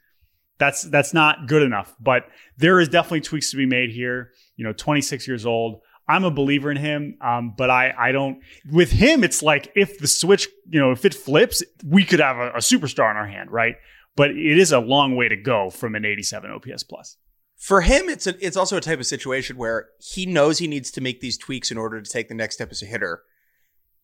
that's 0.60 0.84
that's 0.84 1.14
not 1.14 1.48
good 1.48 1.62
enough. 1.62 1.94
But 2.00 2.24
there 2.56 2.80
is 2.80 2.88
definitely 2.88 3.22
tweaks 3.22 3.52
to 3.52 3.58
be 3.58 3.66
made 3.66 3.92
here. 3.92 4.32
You 4.56 4.64
know, 4.64 4.72
26 4.74 5.28
years 5.28 5.46
old. 5.46 5.82
I'm 6.08 6.24
a 6.24 6.32
believer 6.32 6.72
in 6.72 6.78
him, 6.78 7.18
um, 7.22 7.54
but 7.58 7.70
I 7.70 7.94
I 7.98 8.12
don't. 8.14 8.40
With 8.72 8.92
him, 8.92 9.26
it's 9.26 9.44
like 9.44 9.72
if 9.76 10.00
the 10.00 10.08
switch, 10.08 10.48
you 10.70 10.80
know, 10.80 10.92
if 10.92 11.04
it 11.04 11.14
flips, 11.14 11.62
we 11.86 12.06
could 12.06 12.20
have 12.22 12.38
a, 12.38 12.52
a 12.52 12.58
superstar 12.60 13.12
in 13.12 13.18
our 13.18 13.28
hand, 13.28 13.52
right? 13.52 13.76
But 14.20 14.32
it 14.32 14.58
is 14.58 14.74
a 14.74 14.80
long 14.80 15.16
way 15.16 15.30
to 15.30 15.38
go 15.38 15.70
from 15.70 15.96
an 15.96 16.04
87 16.04 16.52
OPS 16.52 16.84
plus. 16.84 17.16
For 17.56 17.80
him, 17.80 18.10
it's 18.10 18.28
a, 18.28 18.36
it's 18.46 18.58
also 18.58 18.76
a 18.76 18.82
type 18.82 19.00
of 19.00 19.06
situation 19.06 19.56
where 19.56 19.92
he 19.98 20.26
knows 20.26 20.58
he 20.58 20.68
needs 20.68 20.92
to 20.92 21.00
make 21.00 21.22
these 21.22 21.38
tweaks 21.38 21.72
in 21.72 21.78
order 21.78 22.02
to 22.02 22.12
take 22.12 22.28
the 22.28 22.36
next 22.36 22.56
step 22.56 22.70
as 22.70 22.82
a 22.82 22.86
hitter, 22.86 23.22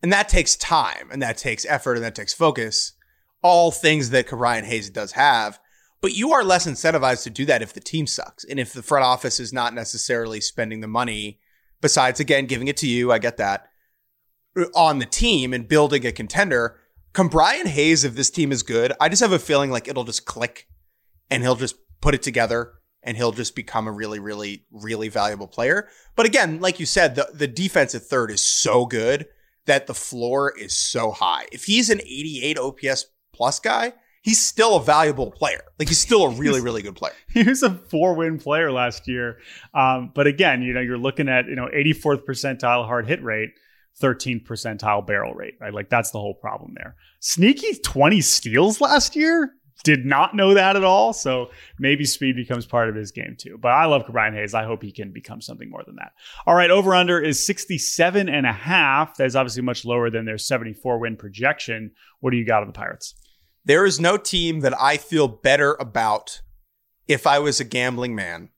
and 0.02 0.14
that 0.14 0.30
takes 0.30 0.56
time, 0.56 1.10
and 1.12 1.22
that 1.22 1.36
takes 1.36 1.66
effort, 1.66 1.96
and 1.96 2.04
that 2.06 2.16
takes 2.16 2.34
focus. 2.34 2.94
All 3.42 3.72
things 3.72 4.12
that 4.12 4.32
Ryan 4.32 4.64
Hayes 4.64 4.90
does 4.90 5.12
have. 5.12 5.60
But 6.00 6.16
you 6.16 6.32
are 6.32 6.46
less 6.46 6.66
incentivized 6.66 7.24
to 7.24 7.30
do 7.30 7.46
that 7.48 7.62
if 7.62 7.74
the 7.74 7.82
team 7.82 8.08
sucks 8.08 8.46
and 8.46 8.58
if 8.58 8.72
the 8.72 8.84
front 8.84 9.04
office 9.04 9.42
is 9.42 9.52
not 9.52 9.74
necessarily 9.74 10.40
spending 10.40 10.80
the 10.80 10.88
money, 10.88 11.42
besides, 11.82 12.22
again, 12.22 12.46
giving 12.46 12.70
it 12.70 12.78
to 12.78 12.88
you, 12.88 13.12
I 13.12 13.20
get 13.20 13.36
that, 13.36 13.68
on 14.74 15.00
the 15.00 15.06
team 15.06 15.54
and 15.54 15.68
building 15.68 16.06
a 16.06 16.14
contender. 16.14 16.80
Ke'Bryan 17.16 17.66
Hayes, 17.66 18.04
if 18.04 18.14
this 18.14 18.30
team 18.30 18.52
is 18.52 18.62
good, 18.62 18.92
I 19.00 19.08
just 19.08 19.22
have 19.22 19.32
a 19.32 19.40
feeling 19.40 19.72
like 19.72 19.88
it'll 19.88 20.04
just 20.04 20.26
click 20.26 20.68
and 21.32 21.42
he'll 21.44 21.56
just 21.56 21.78
put 22.02 22.14
it 22.14 22.22
together 22.22 22.74
and 23.02 23.16
he'll 23.16 23.32
just 23.32 23.56
become 23.56 23.88
a 23.88 23.92
really, 23.92 24.20
really, 24.20 24.66
really 24.70 25.08
valuable 25.08 25.48
player. 25.48 25.88
But 26.18 26.26
again, 26.26 26.60
like 26.60 26.78
you 26.80 26.86
said, 26.86 27.16
the, 27.16 27.30
the 27.34 27.48
defense 27.48 27.96
at 27.96 28.02
third 28.02 28.32
is 28.32 28.44
so 28.44 28.86
good 28.86 29.28
that 29.66 29.88
the 29.88 29.94
floor 29.94 30.54
is 30.58 30.76
so 30.76 31.12
high. 31.12 31.46
If 31.54 31.64
he's 31.64 31.90
an 31.90 32.02
88 32.02 32.60
OPS 32.60 33.06
plus 33.34 33.60
guy, 33.60 33.94
he's 34.22 34.42
still 34.42 34.76
a 34.76 34.84
valuable 34.84 35.32
player. 35.32 35.62
Like 35.80 35.88
he's 35.88 36.00
still 36.00 36.26
a 36.26 36.30
really, 36.36 36.60
really 36.60 36.82
good 36.82 36.98
player. 36.98 37.14
he 37.30 37.44
was 37.44 37.64
a 37.64 37.70
four 37.70 38.14
win 38.16 38.40
player 38.40 38.74
last 38.74 39.08
year. 39.08 39.38
Um, 39.74 40.12
but 40.14 40.28
again, 40.28 40.62
you 40.62 40.74
know, 40.74 40.82
you're 40.82 40.98
looking 40.98 41.30
at, 41.30 41.46
you 41.46 41.56
know, 41.56 41.70
84th 41.74 42.26
percentile 42.26 42.86
hard 42.86 43.08
hit 43.08 43.24
rate, 43.24 43.52
13th 44.02 44.46
percentile 44.46 45.06
barrel 45.06 45.34
rate, 45.34 45.56
right? 45.60 45.74
Like 45.74 45.90
that's 45.90 46.12
the 46.12 46.20
whole 46.20 46.34
problem 46.34 46.74
there. 46.76 46.96
Sneaky 47.20 47.76
20 47.76 48.22
steals 48.22 48.82
last 48.82 49.16
year. 49.16 49.54
Did 49.84 50.06
not 50.06 50.36
know 50.36 50.54
that 50.54 50.76
at 50.76 50.84
all. 50.86 51.14
So 51.14 51.52
maybe 51.78 52.06
speed 52.06 52.36
becomes 52.36 52.66
part 52.66 52.90
of 52.90 52.96
his 52.96 53.12
game 53.12 53.36
too. 53.38 53.58
But 53.62 53.74
I 53.74 53.86
love 53.86 54.06
Brian 54.10 54.34
Hayes. 54.34 54.54
I 54.54 54.64
hope 54.64 54.82
he 54.82 54.92
can 54.92 55.12
become 55.12 55.42
something 55.42 55.70
more 55.70 55.84
than 55.86 55.98
that. 55.98 56.14
All 56.48 56.56
right. 56.56 56.72
Over 56.72 56.96
under 56.96 57.20
is 57.20 57.46
67 57.46 58.30
and 58.30 58.46
a 58.46 58.54
half. 58.54 59.18
That's 59.18 59.36
obviously 59.36 59.64
much 59.64 59.86
lower 59.86 60.10
than 60.10 60.26
their 60.26 60.38
74 60.38 61.00
win 61.00 61.18
projection. 61.18 61.92
What 62.22 62.32
do 62.32 62.38
you 62.38 62.46
got 62.46 62.62
on 62.62 62.68
the 62.68 62.74
Pirates? 62.74 63.16
There 63.66 63.86
is 63.86 64.00
no 64.00 64.18
team 64.18 64.62
that 64.62 64.80
I 64.80 64.98
feel 64.98 65.28
better 65.28 65.76
about 65.80 66.42
if 67.08 67.28
I 67.28 67.40
was 67.40 67.60
a 67.60 67.66
gambling 67.66 68.16
man 68.16 68.50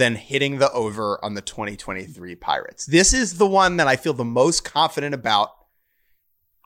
than 0.00 0.14
hitting 0.14 0.56
the 0.56 0.72
over 0.72 1.22
on 1.22 1.34
the 1.34 1.42
2023 1.42 2.34
Pirates. 2.36 2.86
This 2.86 3.12
is 3.12 3.36
the 3.36 3.46
one 3.46 3.76
that 3.76 3.86
I 3.86 3.96
feel 3.96 4.14
the 4.14 4.24
most 4.24 4.64
confident 4.64 5.14
about. 5.14 5.50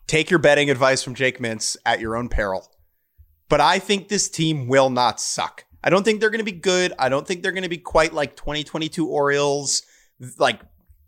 Take 0.07 0.31
your 0.31 0.38
betting 0.38 0.70
advice 0.70 1.03
from 1.03 1.16
Jake 1.16 1.40
Mintz 1.40 1.77
at 1.85 1.99
your 1.99 2.16
own 2.16 2.29
peril. 2.29 2.70
But 3.49 3.61
I 3.61 3.81
think 3.81 4.07
this 4.07 4.31
team 4.31 4.68
will 4.68 4.88
not 4.88 5.20
suck. 5.20 5.64
I 5.83 5.90
don't 5.90 6.05
think 6.05 6.20
they're 6.20 6.31
going 6.31 6.44
to 6.44 6.44
be 6.44 6.53
good. 6.53 6.92
I 6.97 7.09
don't 7.09 7.27
think 7.27 7.42
they're 7.42 7.51
going 7.51 7.64
to 7.64 7.68
be 7.68 7.77
quite 7.77 8.14
like 8.14 8.37
2022 8.37 9.05
Orioles, 9.09 9.83
like 10.38 10.61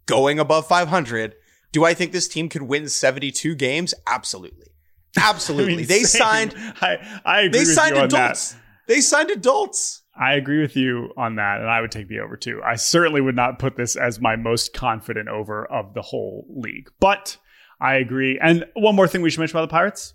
going 0.06 0.40
above 0.40 0.66
500. 0.66 1.36
Do 1.70 1.84
I 1.84 1.94
think 1.94 2.10
this 2.10 2.26
team 2.26 2.48
could 2.48 2.62
win 2.62 2.88
72 2.88 3.54
games? 3.54 3.94
Absolutely. 4.08 4.72
Absolutely. 5.16 5.72
I 5.74 5.76
mean, 5.76 5.86
they 5.86 6.02
same. 6.02 6.20
signed. 6.20 6.54
I, 6.80 7.20
I 7.24 7.40
agree. 7.42 7.60
They 7.60 7.64
signed 7.66 7.96
adults. 7.96 8.56
They 8.88 9.00
signed 9.00 9.30
adults. 9.30 10.02
I 10.18 10.34
agree 10.34 10.60
with 10.60 10.76
you 10.76 11.12
on 11.16 11.36
that, 11.36 11.60
and 11.60 11.68
I 11.68 11.80
would 11.80 11.90
take 11.90 12.08
the 12.08 12.20
over 12.20 12.36
too. 12.36 12.60
I 12.64 12.76
certainly 12.76 13.20
would 13.20 13.36
not 13.36 13.58
put 13.58 13.76
this 13.76 13.96
as 13.96 14.20
my 14.20 14.36
most 14.36 14.72
confident 14.72 15.28
over 15.28 15.66
of 15.66 15.94
the 15.94 16.02
whole 16.02 16.46
league, 16.48 16.90
but 17.00 17.36
I 17.80 17.96
agree. 17.96 18.38
And 18.40 18.64
one 18.74 18.96
more 18.96 19.08
thing 19.08 19.22
we 19.22 19.30
should 19.30 19.40
mention 19.40 19.56
about 19.56 19.68
the 19.68 19.72
Pirates: 19.72 20.14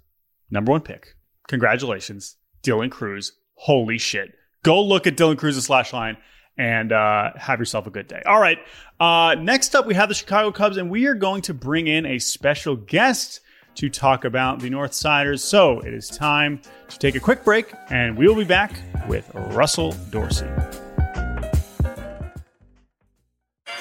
number 0.50 0.72
one 0.72 0.82
pick. 0.82 1.16
Congratulations, 1.48 2.38
Dylan 2.64 2.90
Crews. 2.90 3.34
Holy 3.56 3.98
shit! 3.98 4.34
Go 4.64 4.82
look 4.84 5.06
at 5.06 5.18
Dylan 5.18 5.38
Crews's 5.38 5.66
slash 5.66 5.94
line 5.94 6.18
and 6.58 6.92
uh, 6.92 7.32
have 7.38 7.60
yourself 7.60 7.88
a 7.88 7.92
good 7.92 8.08
day. 8.08 8.22
All 8.26 8.40
right. 8.40 8.60
Uh, 9.00 9.36
next 9.40 9.76
up, 9.76 9.86
we 9.86 9.96
have 9.96 10.10
the 10.10 10.16
Chicago 10.16 10.52
Cubs, 10.52 10.78
and 10.78 10.90
we 10.90 11.06
are 11.08 11.16
going 11.16 11.42
to 11.44 11.54
bring 11.54 11.88
in 11.88 12.06
a 12.06 12.20
special 12.20 12.76
guest 12.76 13.40
to 13.76 13.90
talk 13.90 14.26
about 14.26 14.60
the 14.60 14.70
Northsiders. 14.70 15.40
So 15.40 15.80
it 15.80 15.94
is 15.94 16.10
time 16.10 16.62
to 16.90 17.00
take 17.00 17.16
a 17.16 17.20
quick 17.20 17.44
break, 17.44 17.72
and 17.90 18.18
we 18.18 18.28
will 18.28 18.36
be 18.36 18.44
back 18.44 18.74
with 19.08 19.30
Russell 19.34 19.94
Dorsey. 20.10 20.48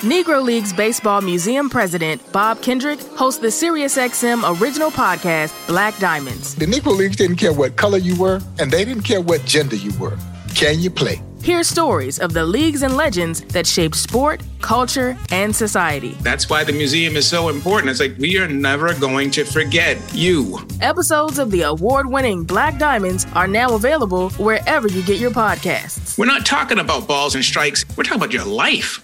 Negro 0.01 0.43
Leagues 0.43 0.73
Baseball 0.73 1.21
Museum 1.21 1.69
President 1.69 2.23
Bob 2.33 2.63
Kendrick 2.63 3.01
hosts 3.01 3.39
the 3.39 3.49
SiriusXM 3.49 4.59
original 4.59 4.91
podcast, 4.91 5.55
Black 5.67 5.99
Diamonds. 5.99 6.55
The 6.55 6.65
Negro 6.65 6.97
Leagues 6.97 7.17
didn't 7.17 7.37
care 7.37 7.53
what 7.53 7.77
color 7.77 7.99
you 7.99 8.19
were, 8.19 8.41
and 8.59 8.71
they 8.71 8.87
didn't 8.87 9.03
care 9.03 9.21
what 9.21 9.45
gender 9.45 9.77
you 9.77 9.93
were. 9.99 10.17
Can 10.55 10.81
you 10.81 10.91
play? 10.91 11.21
Hear 11.43 11.63
stories 11.63 12.19
of 12.19 12.35
the 12.35 12.45
leagues 12.45 12.83
and 12.83 12.99
legends 12.99 13.41
that 13.45 13.67
shaped 13.67 13.97
sport, 13.97 14.43
culture, 14.61 15.17
and 15.31 15.57
society. 15.57 16.11
That's 16.21 16.51
why 16.51 16.65
the 16.65 16.73
museum 16.73 17.17
is 17.17 17.27
so 17.27 17.49
important. 17.49 17.91
It's 17.91 17.99
like 17.99 18.15
we 18.19 18.39
are 18.39 18.47
never 18.47 18.93
going 18.93 19.31
to 19.33 19.45
forget 19.45 19.99
you. 20.13 20.59
Episodes 20.83 21.39
of 21.39 21.51
the 21.51 21.63
award 21.63 22.07
winning 22.07 22.45
Black 22.45 22.79
Diamonds 22.79 23.27
are 23.35 23.47
now 23.47 23.75
available 23.75 24.29
wherever 24.33 24.87
you 24.89 25.03
get 25.03 25.19
your 25.19 25.31
podcasts. 25.31 26.19
We're 26.19 26.27
not 26.27 26.45
talking 26.45 26.79
about 26.79 27.09
balls 27.09 27.35
and 27.35 27.43
strikes, 27.43 27.87
we're 27.97 28.05
talking 28.05 28.19
about 28.19 28.35
your 28.35 28.45
life. 28.45 29.03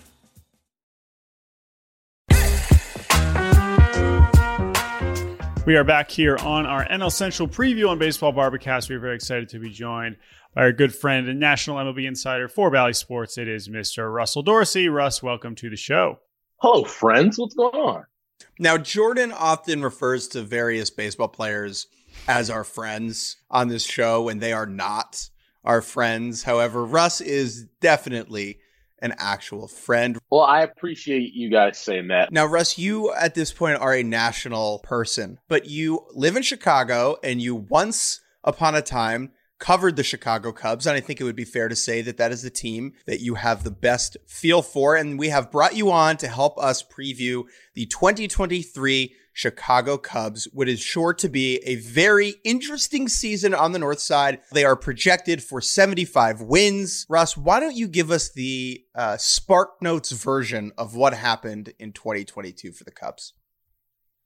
We 5.64 5.74
are 5.74 5.82
back 5.84 6.12
here 6.12 6.36
on 6.36 6.64
our 6.64 6.86
NL 6.86 7.10
Central 7.10 7.48
preview 7.48 7.88
on 7.88 7.98
Baseball 7.98 8.30
Bar-B-Cast. 8.30 8.88
We're 8.88 9.00
very 9.00 9.16
excited 9.16 9.48
to 9.48 9.58
be 9.58 9.68
joined 9.68 10.16
our 10.56 10.72
good 10.72 10.94
friend 10.94 11.28
and 11.28 11.38
national 11.38 11.76
MLB 11.76 12.08
insider 12.08 12.48
for 12.48 12.70
Bally 12.70 12.94
Sports. 12.94 13.36
It 13.36 13.46
is 13.46 13.68
Mr. 13.68 14.12
Russell 14.12 14.42
Dorsey. 14.42 14.88
Russ, 14.88 15.22
welcome 15.22 15.54
to 15.56 15.68
the 15.68 15.76
show. 15.76 16.18
Hello, 16.56 16.84
friends. 16.84 17.38
What's 17.38 17.54
going 17.54 17.74
on? 17.74 18.06
Now, 18.58 18.78
Jordan 18.78 19.32
often 19.32 19.82
refers 19.82 20.28
to 20.28 20.42
various 20.42 20.88
baseball 20.88 21.28
players 21.28 21.86
as 22.26 22.48
our 22.48 22.64
friends 22.64 23.36
on 23.50 23.68
this 23.68 23.84
show, 23.84 24.30
and 24.30 24.40
they 24.40 24.54
are 24.54 24.66
not 24.66 25.28
our 25.62 25.82
friends. 25.82 26.44
However, 26.44 26.86
Russ 26.86 27.20
is 27.20 27.66
definitely 27.82 28.58
an 29.02 29.14
actual 29.18 29.68
friend. 29.68 30.18
Well, 30.30 30.40
I 30.40 30.62
appreciate 30.62 31.34
you 31.34 31.50
guys 31.50 31.76
saying 31.76 32.08
that. 32.08 32.32
Now, 32.32 32.46
Russ, 32.46 32.78
you 32.78 33.12
at 33.12 33.34
this 33.34 33.52
point 33.52 33.78
are 33.78 33.94
a 33.94 34.02
national 34.02 34.78
person, 34.78 35.38
but 35.48 35.66
you 35.66 36.06
live 36.14 36.34
in 36.34 36.42
Chicago 36.42 37.18
and 37.22 37.42
you 37.42 37.54
once 37.54 38.22
upon 38.42 38.74
a 38.74 38.80
time 38.80 39.32
covered 39.58 39.96
the 39.96 40.02
Chicago 40.02 40.52
Cubs, 40.52 40.86
and 40.86 40.96
I 40.96 41.00
think 41.00 41.20
it 41.20 41.24
would 41.24 41.36
be 41.36 41.44
fair 41.44 41.68
to 41.68 41.76
say 41.76 42.02
that 42.02 42.18
that 42.18 42.32
is 42.32 42.42
the 42.42 42.50
team 42.50 42.92
that 43.06 43.20
you 43.20 43.34
have 43.34 43.64
the 43.64 43.70
best 43.70 44.16
feel 44.26 44.62
for. 44.62 44.96
And 44.96 45.18
we 45.18 45.28
have 45.28 45.50
brought 45.50 45.76
you 45.76 45.90
on 45.90 46.16
to 46.18 46.28
help 46.28 46.58
us 46.58 46.82
preview 46.82 47.44
the 47.74 47.86
2023 47.86 49.14
Chicago 49.32 49.98
Cubs, 49.98 50.48
what 50.54 50.66
is 50.66 50.80
sure 50.80 51.12
to 51.12 51.28
be 51.28 51.58
a 51.58 51.76
very 51.76 52.36
interesting 52.42 53.06
season 53.06 53.52
on 53.52 53.72
the 53.72 53.78
north 53.78 54.00
side. 54.00 54.40
They 54.50 54.64
are 54.64 54.76
projected 54.76 55.42
for 55.42 55.60
75 55.60 56.40
wins. 56.40 57.04
Russ, 57.10 57.36
why 57.36 57.60
don't 57.60 57.76
you 57.76 57.86
give 57.86 58.10
us 58.10 58.30
the 58.32 58.82
uh, 58.94 59.18
Spark 59.18 59.82
Notes 59.82 60.10
version 60.12 60.72
of 60.78 60.96
what 60.96 61.12
happened 61.12 61.74
in 61.78 61.92
2022 61.92 62.72
for 62.72 62.84
the 62.84 62.90
Cubs? 62.90 63.34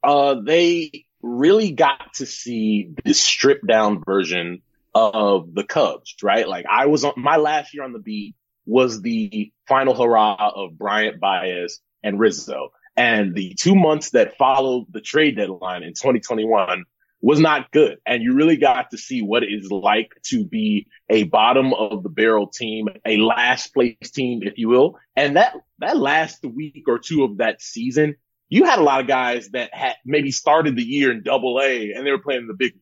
Uh, 0.05 0.37
they 0.47 1.07
really 1.23 1.73
got 1.73 2.15
to 2.15 2.25
see 2.25 2.95
the 3.05 3.13
stripped 3.13 3.67
down 3.67 4.03
version 4.05 4.63
of 4.95 5.55
the 5.55 5.65
Cubs, 5.65 6.15
right? 6.23 6.49
Like 6.49 6.67
I 6.71 6.87
was 6.87 7.05
on 7.05 7.15
my 7.17 7.37
last 7.37 7.75
year 7.75 7.85
on 7.85 7.93
the 7.93 7.99
beat 7.99 8.35
was 8.67 9.01
the 9.03 9.53
final 9.69 9.95
hurrah 9.95 10.53
of 10.55 10.79
Bryant 10.79 11.21
Baez 11.21 11.81
and 12.03 12.19
Rizzo. 12.19 12.71
And 12.97 13.35
the 13.35 13.55
two 13.55 13.75
months 13.75 14.11
that 14.11 14.37
followed 14.37 14.87
the 14.91 15.01
trade 15.01 15.37
deadline 15.37 15.83
in 15.83 15.91
2021 15.91 16.85
was 17.23 17.41
not 17.41 17.71
good. 17.71 17.99
And 18.07 18.23
you 18.23 18.35
really 18.35 18.57
got 18.57 18.91
to 18.91 18.99
see 18.99 19.23
what 19.23 19.43
it 19.43 19.53
is 19.53 19.71
like 19.71 20.13
to 20.25 20.45
be 20.45 20.87
a 21.09 21.25
bottom 21.25 21.75
of 21.75 22.03
the 22.03 22.09
barrel 22.09 22.47
team, 22.47 22.89
a 23.05 23.17
last 23.19 23.75
place 23.75 24.11
team, 24.11 24.43
if 24.43 24.57
you 24.57 24.69
will. 24.69 24.99
And 25.17 25.37
that, 25.37 25.55
that 25.79 25.97
last 25.97 26.45
week 26.45 26.85
or 26.89 26.99
two 26.99 27.25
of 27.25 27.39
that 27.39 27.61
season, 27.61 28.17
you 28.49 28.65
had 28.65 28.79
a 28.79 28.83
lot 28.83 29.01
of 29.01 29.07
guys 29.07 29.51
that 29.51 29.73
had 29.73 29.95
maybe 30.05 30.33
started 30.33 30.77
the 30.77 30.83
year 30.83 31.13
in 31.13 31.23
double 31.23 31.61
A 31.63 31.93
and 31.93 32.07
they 32.07 32.11
were 32.11 32.19
playing 32.19 32.43
in 32.43 32.49
the 32.49 32.55
big. 32.55 32.75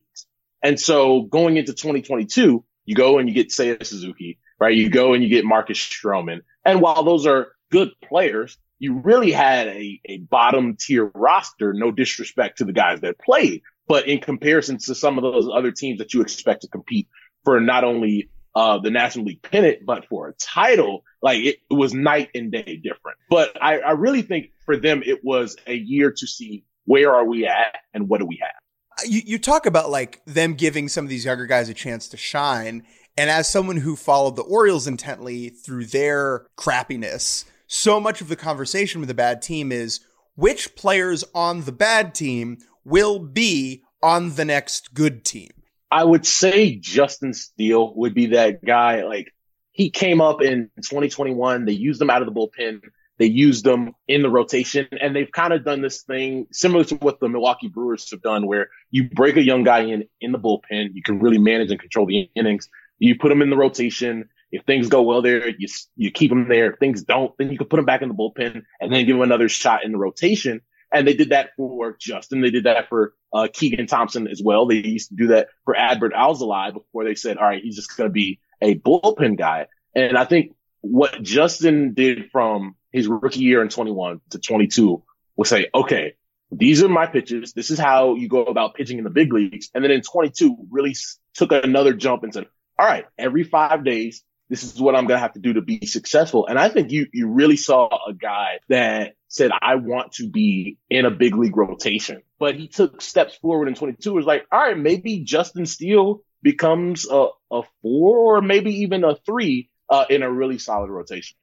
And 0.63 0.79
so 0.79 1.23
going 1.23 1.57
into 1.57 1.73
2022, 1.73 2.63
you 2.85 2.95
go 2.95 3.19
and 3.19 3.29
you 3.29 3.35
get 3.35 3.49
Seiya 3.49 3.85
Suzuki, 3.85 4.39
right? 4.59 4.75
You 4.75 4.89
go 4.89 5.13
and 5.13 5.23
you 5.23 5.29
get 5.29 5.45
Marcus 5.45 5.77
Stroman. 5.77 6.39
And 6.65 6.81
while 6.81 7.03
those 7.03 7.25
are 7.25 7.49
good 7.71 7.89
players, 8.03 8.57
you 8.79 8.99
really 8.99 9.31
had 9.31 9.67
a, 9.67 10.01
a 10.05 10.17
bottom 10.17 10.75
tier 10.79 11.11
roster, 11.13 11.73
no 11.73 11.91
disrespect 11.91 12.57
to 12.59 12.65
the 12.65 12.73
guys 12.73 13.01
that 13.01 13.19
played. 13.19 13.61
But 13.87 14.07
in 14.07 14.19
comparison 14.19 14.77
to 14.79 14.95
some 14.95 15.17
of 15.17 15.23
those 15.23 15.49
other 15.53 15.71
teams 15.71 15.99
that 15.99 16.13
you 16.13 16.21
expect 16.21 16.61
to 16.61 16.67
compete 16.67 17.07
for 17.43 17.59
not 17.59 17.83
only 17.83 18.29
uh, 18.55 18.79
the 18.79 18.91
National 18.91 19.25
League 19.25 19.41
pennant, 19.41 19.85
but 19.85 20.07
for 20.07 20.27
a 20.27 20.33
title, 20.33 21.03
like 21.21 21.39
it, 21.39 21.57
it 21.69 21.73
was 21.73 21.93
night 21.93 22.29
and 22.35 22.51
day 22.51 22.79
different. 22.83 23.17
But 23.29 23.57
I, 23.61 23.79
I 23.79 23.91
really 23.91 24.21
think 24.21 24.51
for 24.65 24.77
them, 24.77 25.03
it 25.05 25.23
was 25.23 25.55
a 25.67 25.75
year 25.75 26.11
to 26.11 26.27
see 26.27 26.65
where 26.85 27.13
are 27.13 27.25
we 27.25 27.45
at 27.45 27.77
and 27.93 28.09
what 28.09 28.19
do 28.19 28.25
we 28.25 28.39
have. 28.41 28.58
You, 29.05 29.21
you 29.25 29.39
talk 29.39 29.65
about 29.65 29.89
like 29.89 30.21
them 30.25 30.53
giving 30.53 30.87
some 30.87 31.05
of 31.05 31.09
these 31.09 31.25
younger 31.25 31.45
guys 31.45 31.69
a 31.69 31.73
chance 31.73 32.07
to 32.09 32.17
shine. 32.17 32.83
And 33.17 33.29
as 33.29 33.49
someone 33.49 33.77
who 33.77 33.95
followed 33.95 34.35
the 34.35 34.43
Orioles 34.43 34.87
intently 34.87 35.49
through 35.49 35.85
their 35.85 36.45
crappiness, 36.57 37.45
so 37.67 37.99
much 37.99 38.21
of 38.21 38.29
the 38.29 38.35
conversation 38.35 39.01
with 39.01 39.09
a 39.09 39.15
bad 39.15 39.41
team 39.41 39.71
is 39.71 39.99
which 40.35 40.75
players 40.75 41.23
on 41.35 41.65
the 41.65 41.71
bad 41.71 42.15
team 42.15 42.57
will 42.85 43.19
be 43.19 43.83
on 44.01 44.35
the 44.35 44.45
next 44.45 44.93
good 44.93 45.25
team? 45.25 45.49
I 45.91 46.03
would 46.03 46.25
say 46.25 46.75
Justin 46.75 47.33
Steele 47.33 47.93
would 47.95 48.13
be 48.13 48.27
that 48.27 48.63
guy. 48.63 49.03
Like 49.03 49.33
he 49.71 49.89
came 49.89 50.21
up 50.21 50.41
in 50.41 50.69
2021. 50.77 51.65
They 51.65 51.71
used 51.73 52.01
him 52.01 52.09
out 52.09 52.21
of 52.21 52.25
the 52.25 52.33
bullpen. 52.33 52.81
They 53.19 53.25
used 53.25 53.65
them 53.65 53.93
in 54.07 54.21
the 54.21 54.29
rotation 54.29 54.87
and 54.99 55.13
they've 55.13 55.31
kind 55.31 55.51
of 55.51 55.65
done 55.65 55.81
this 55.81 56.03
thing 56.03 56.47
similar 56.51 56.85
to 56.85 56.95
what 56.95 57.19
the 57.19 57.27
Milwaukee 57.27 57.67
Brewers 57.67 58.09
have 58.11 58.21
done 58.21 58.47
where 58.47 58.69
you 58.91 59.09
break 59.09 59.35
a 59.35 59.43
young 59.43 59.63
guy 59.63 59.81
in, 59.81 60.05
in 60.21 60.31
the 60.31 60.39
bullpen. 60.39 60.91
You 60.93 61.03
can 61.03 61.19
really 61.19 61.37
manage 61.37 61.69
and 61.69 61.79
control 61.79 62.05
the 62.05 62.29
innings. 62.33 62.69
You 62.97 63.19
put 63.19 63.31
him 63.31 63.41
in 63.41 63.49
the 63.49 63.57
rotation. 63.57 64.29
If 64.51 64.63
things 64.63 64.87
go 64.87 65.01
well 65.01 65.21
there, 65.21 65.49
you, 65.49 65.67
you 65.97 66.11
keep 66.11 66.31
him 66.31 66.47
there. 66.47 66.71
If 66.71 66.79
things 66.79 67.03
don't, 67.03 67.37
then 67.37 67.51
you 67.51 67.57
can 67.57 67.67
put 67.67 67.77
him 67.77 67.85
back 67.85 68.01
in 68.01 68.07
the 68.07 68.15
bullpen 68.15 68.63
and 68.79 68.93
then 68.93 69.05
give 69.05 69.17
him 69.17 69.21
another 69.21 69.49
shot 69.49 69.83
in 69.83 69.91
the 69.91 69.97
rotation. 69.97 70.61
And 70.91 71.05
they 71.05 71.13
did 71.13 71.29
that 71.29 71.51
for 71.57 71.97
Justin. 71.99 72.39
They 72.39 72.51
did 72.51 72.63
that 72.63 72.87
for 72.87 73.13
uh, 73.33 73.47
Keegan 73.51 73.87
Thompson 73.87 74.29
as 74.29 74.41
well. 74.43 74.65
They 74.65 74.75
used 74.75 75.09
to 75.09 75.15
do 75.15 75.27
that 75.27 75.49
for 75.65 75.75
Adbert 75.75 76.13
Alzolay 76.13 76.73
before 76.73 77.03
they 77.03 77.15
said, 77.15 77.37
all 77.37 77.45
right, 77.45 77.61
he's 77.61 77.75
just 77.75 77.95
going 77.95 78.09
to 78.09 78.13
be 78.13 78.39
a 78.61 78.75
bullpen 78.75 79.37
guy. 79.37 79.67
And 79.93 80.17
I 80.17 80.23
think 80.23 80.53
what 80.81 81.21
Justin 81.21 81.93
did 81.93 82.31
from 82.31 82.75
his 82.91 83.07
rookie 83.07 83.41
year 83.41 83.61
in 83.61 83.69
21 83.69 84.21
to 84.31 84.39
22 84.39 85.03
was 85.35 85.49
say, 85.49 85.67
okay, 85.73 86.15
these 86.51 86.83
are 86.83 86.89
my 86.89 87.05
pitches. 87.05 87.53
This 87.53 87.69
is 87.69 87.77
how 87.77 88.15
you 88.15 88.27
go 88.27 88.43
about 88.43 88.73
pitching 88.73 88.97
in 88.97 89.03
the 89.03 89.09
big 89.09 89.31
leagues. 89.31 89.69
And 89.73 89.83
then 89.83 89.91
in 89.91 90.01
22 90.01 90.67
really 90.71 90.95
took 91.33 91.51
another 91.51 91.93
jump 91.93 92.23
and 92.23 92.33
said, 92.33 92.47
all 92.77 92.85
right, 92.85 93.05
every 93.17 93.43
five 93.43 93.83
days, 93.83 94.23
this 94.49 94.63
is 94.63 94.81
what 94.81 94.95
I'm 94.95 95.05
going 95.05 95.17
to 95.17 95.21
have 95.21 95.33
to 95.33 95.39
do 95.39 95.53
to 95.53 95.61
be 95.61 95.85
successful. 95.85 96.47
And 96.47 96.57
I 96.57 96.69
think 96.69 96.91
you, 96.91 97.07
you 97.13 97.27
really 97.27 97.57
saw 97.57 97.87
a 98.07 98.13
guy 98.13 98.59
that 98.69 99.13
said, 99.27 99.51
I 99.61 99.75
want 99.75 100.13
to 100.13 100.27
be 100.27 100.77
in 100.89 101.05
a 101.05 101.11
big 101.11 101.35
league 101.35 101.55
rotation, 101.55 102.23
but 102.39 102.55
he 102.55 102.67
took 102.67 103.01
steps 103.01 103.35
forward 103.35 103.67
in 103.67 103.75
22. 103.75 104.09
It 104.09 104.13
was 104.13 104.25
like, 104.25 104.47
all 104.51 104.59
right, 104.59 104.77
maybe 104.77 105.19
Justin 105.19 105.67
Steele 105.67 106.23
becomes 106.41 107.07
a, 107.09 107.27
a 107.51 107.61
four 107.81 108.37
or 108.37 108.41
maybe 108.41 108.81
even 108.81 109.03
a 109.03 109.15
three 109.15 109.69
uh, 109.89 110.05
in 110.09 110.23
a 110.23 110.31
really 110.31 110.57
solid 110.57 110.89
rotation. 110.89 111.37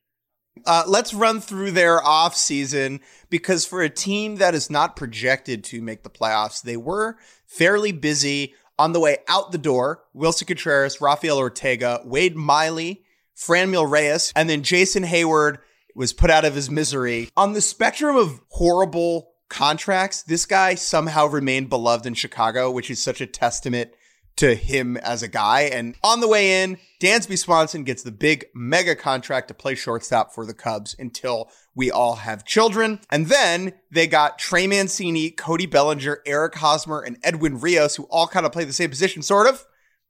Uh, 0.64 0.84
let's 0.86 1.12
run 1.12 1.40
through 1.40 1.70
their 1.70 2.02
off 2.02 2.34
season 2.34 3.00
because 3.28 3.66
for 3.66 3.82
a 3.82 3.90
team 3.90 4.36
that 4.36 4.54
is 4.54 4.70
not 4.70 4.96
projected 4.96 5.62
to 5.62 5.82
make 5.82 6.02
the 6.02 6.10
playoffs, 6.10 6.62
they 6.62 6.76
were 6.76 7.18
fairly 7.46 7.92
busy 7.92 8.54
on 8.78 8.92
the 8.92 9.00
way 9.00 9.18
out 9.28 9.52
the 9.52 9.58
door, 9.58 10.02
Willson 10.14 10.46
Contreras, 10.46 11.00
Rafael 11.00 11.38
Ortega, 11.38 12.00
Wade 12.04 12.36
Miley, 12.36 13.04
Franmil 13.36 13.90
Reyes, 13.90 14.32
and 14.34 14.48
then 14.48 14.62
Jason 14.62 15.02
Heyward 15.02 15.58
was 15.94 16.12
put 16.12 16.30
out 16.30 16.44
of 16.44 16.54
his 16.54 16.70
misery. 16.70 17.30
On 17.36 17.52
the 17.52 17.60
spectrum 17.60 18.16
of 18.16 18.40
horrible 18.48 19.32
contracts, 19.48 20.22
this 20.22 20.44
guy 20.46 20.74
somehow 20.74 21.26
remained 21.26 21.70
beloved 21.70 22.06
in 22.06 22.14
Chicago, 22.14 22.70
which 22.70 22.90
is 22.90 23.02
such 23.02 23.20
a 23.20 23.26
testament 23.26 23.92
to 24.36 24.54
him 24.54 24.96
as 24.98 25.22
a 25.22 25.28
guy. 25.28 25.62
And 25.62 25.94
on 26.02 26.20
the 26.20 26.28
way 26.28 26.62
in, 26.62 26.78
Dansby 27.00 27.38
Swanson 27.38 27.84
gets 27.84 28.02
the 28.02 28.12
big 28.12 28.46
mega 28.54 28.94
contract 28.94 29.48
to 29.48 29.54
play 29.54 29.74
shortstop 29.74 30.34
for 30.34 30.44
the 30.44 30.54
Cubs 30.54 30.94
until 30.98 31.50
we 31.74 31.90
all 31.90 32.16
have 32.16 32.44
children. 32.44 33.00
And 33.10 33.26
then 33.26 33.72
they 33.90 34.06
got 34.06 34.38
Trey 34.38 34.66
Mancini, 34.66 35.30
Cody 35.30 35.66
Bellinger, 35.66 36.22
Eric 36.26 36.56
Hosmer, 36.56 37.00
and 37.00 37.18
Edwin 37.22 37.60
Rios, 37.60 37.96
who 37.96 38.04
all 38.04 38.26
kind 38.26 38.46
of 38.46 38.52
play 38.52 38.64
the 38.64 38.72
same 38.72 38.90
position, 38.90 39.22
sort 39.22 39.46
of. 39.46 39.64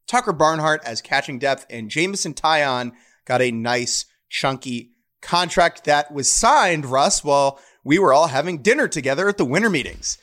Tucker 0.07 0.33
Barnhart 0.33 0.83
as 0.85 1.03
catching 1.03 1.39
depth, 1.39 1.67
and 1.69 1.91
Jameson 1.91 2.35
Taillon 2.35 2.93
got 3.25 3.43
a 3.43 3.51
nice, 3.51 4.07
chunky 4.29 4.93
contract 5.21 5.85
that 5.85 6.13
was 6.13 6.31
signed, 6.31 6.87
Russ, 6.87 7.25
while 7.25 7.61
we 7.83 7.99
were 7.99 8.13
all 8.13 8.29
having 8.29 8.63
dinner 8.63 8.87
together 8.87 9.29
at 9.29 9.37
the 9.37 9.45
winter 9.45 9.71
meetings. 9.71 10.19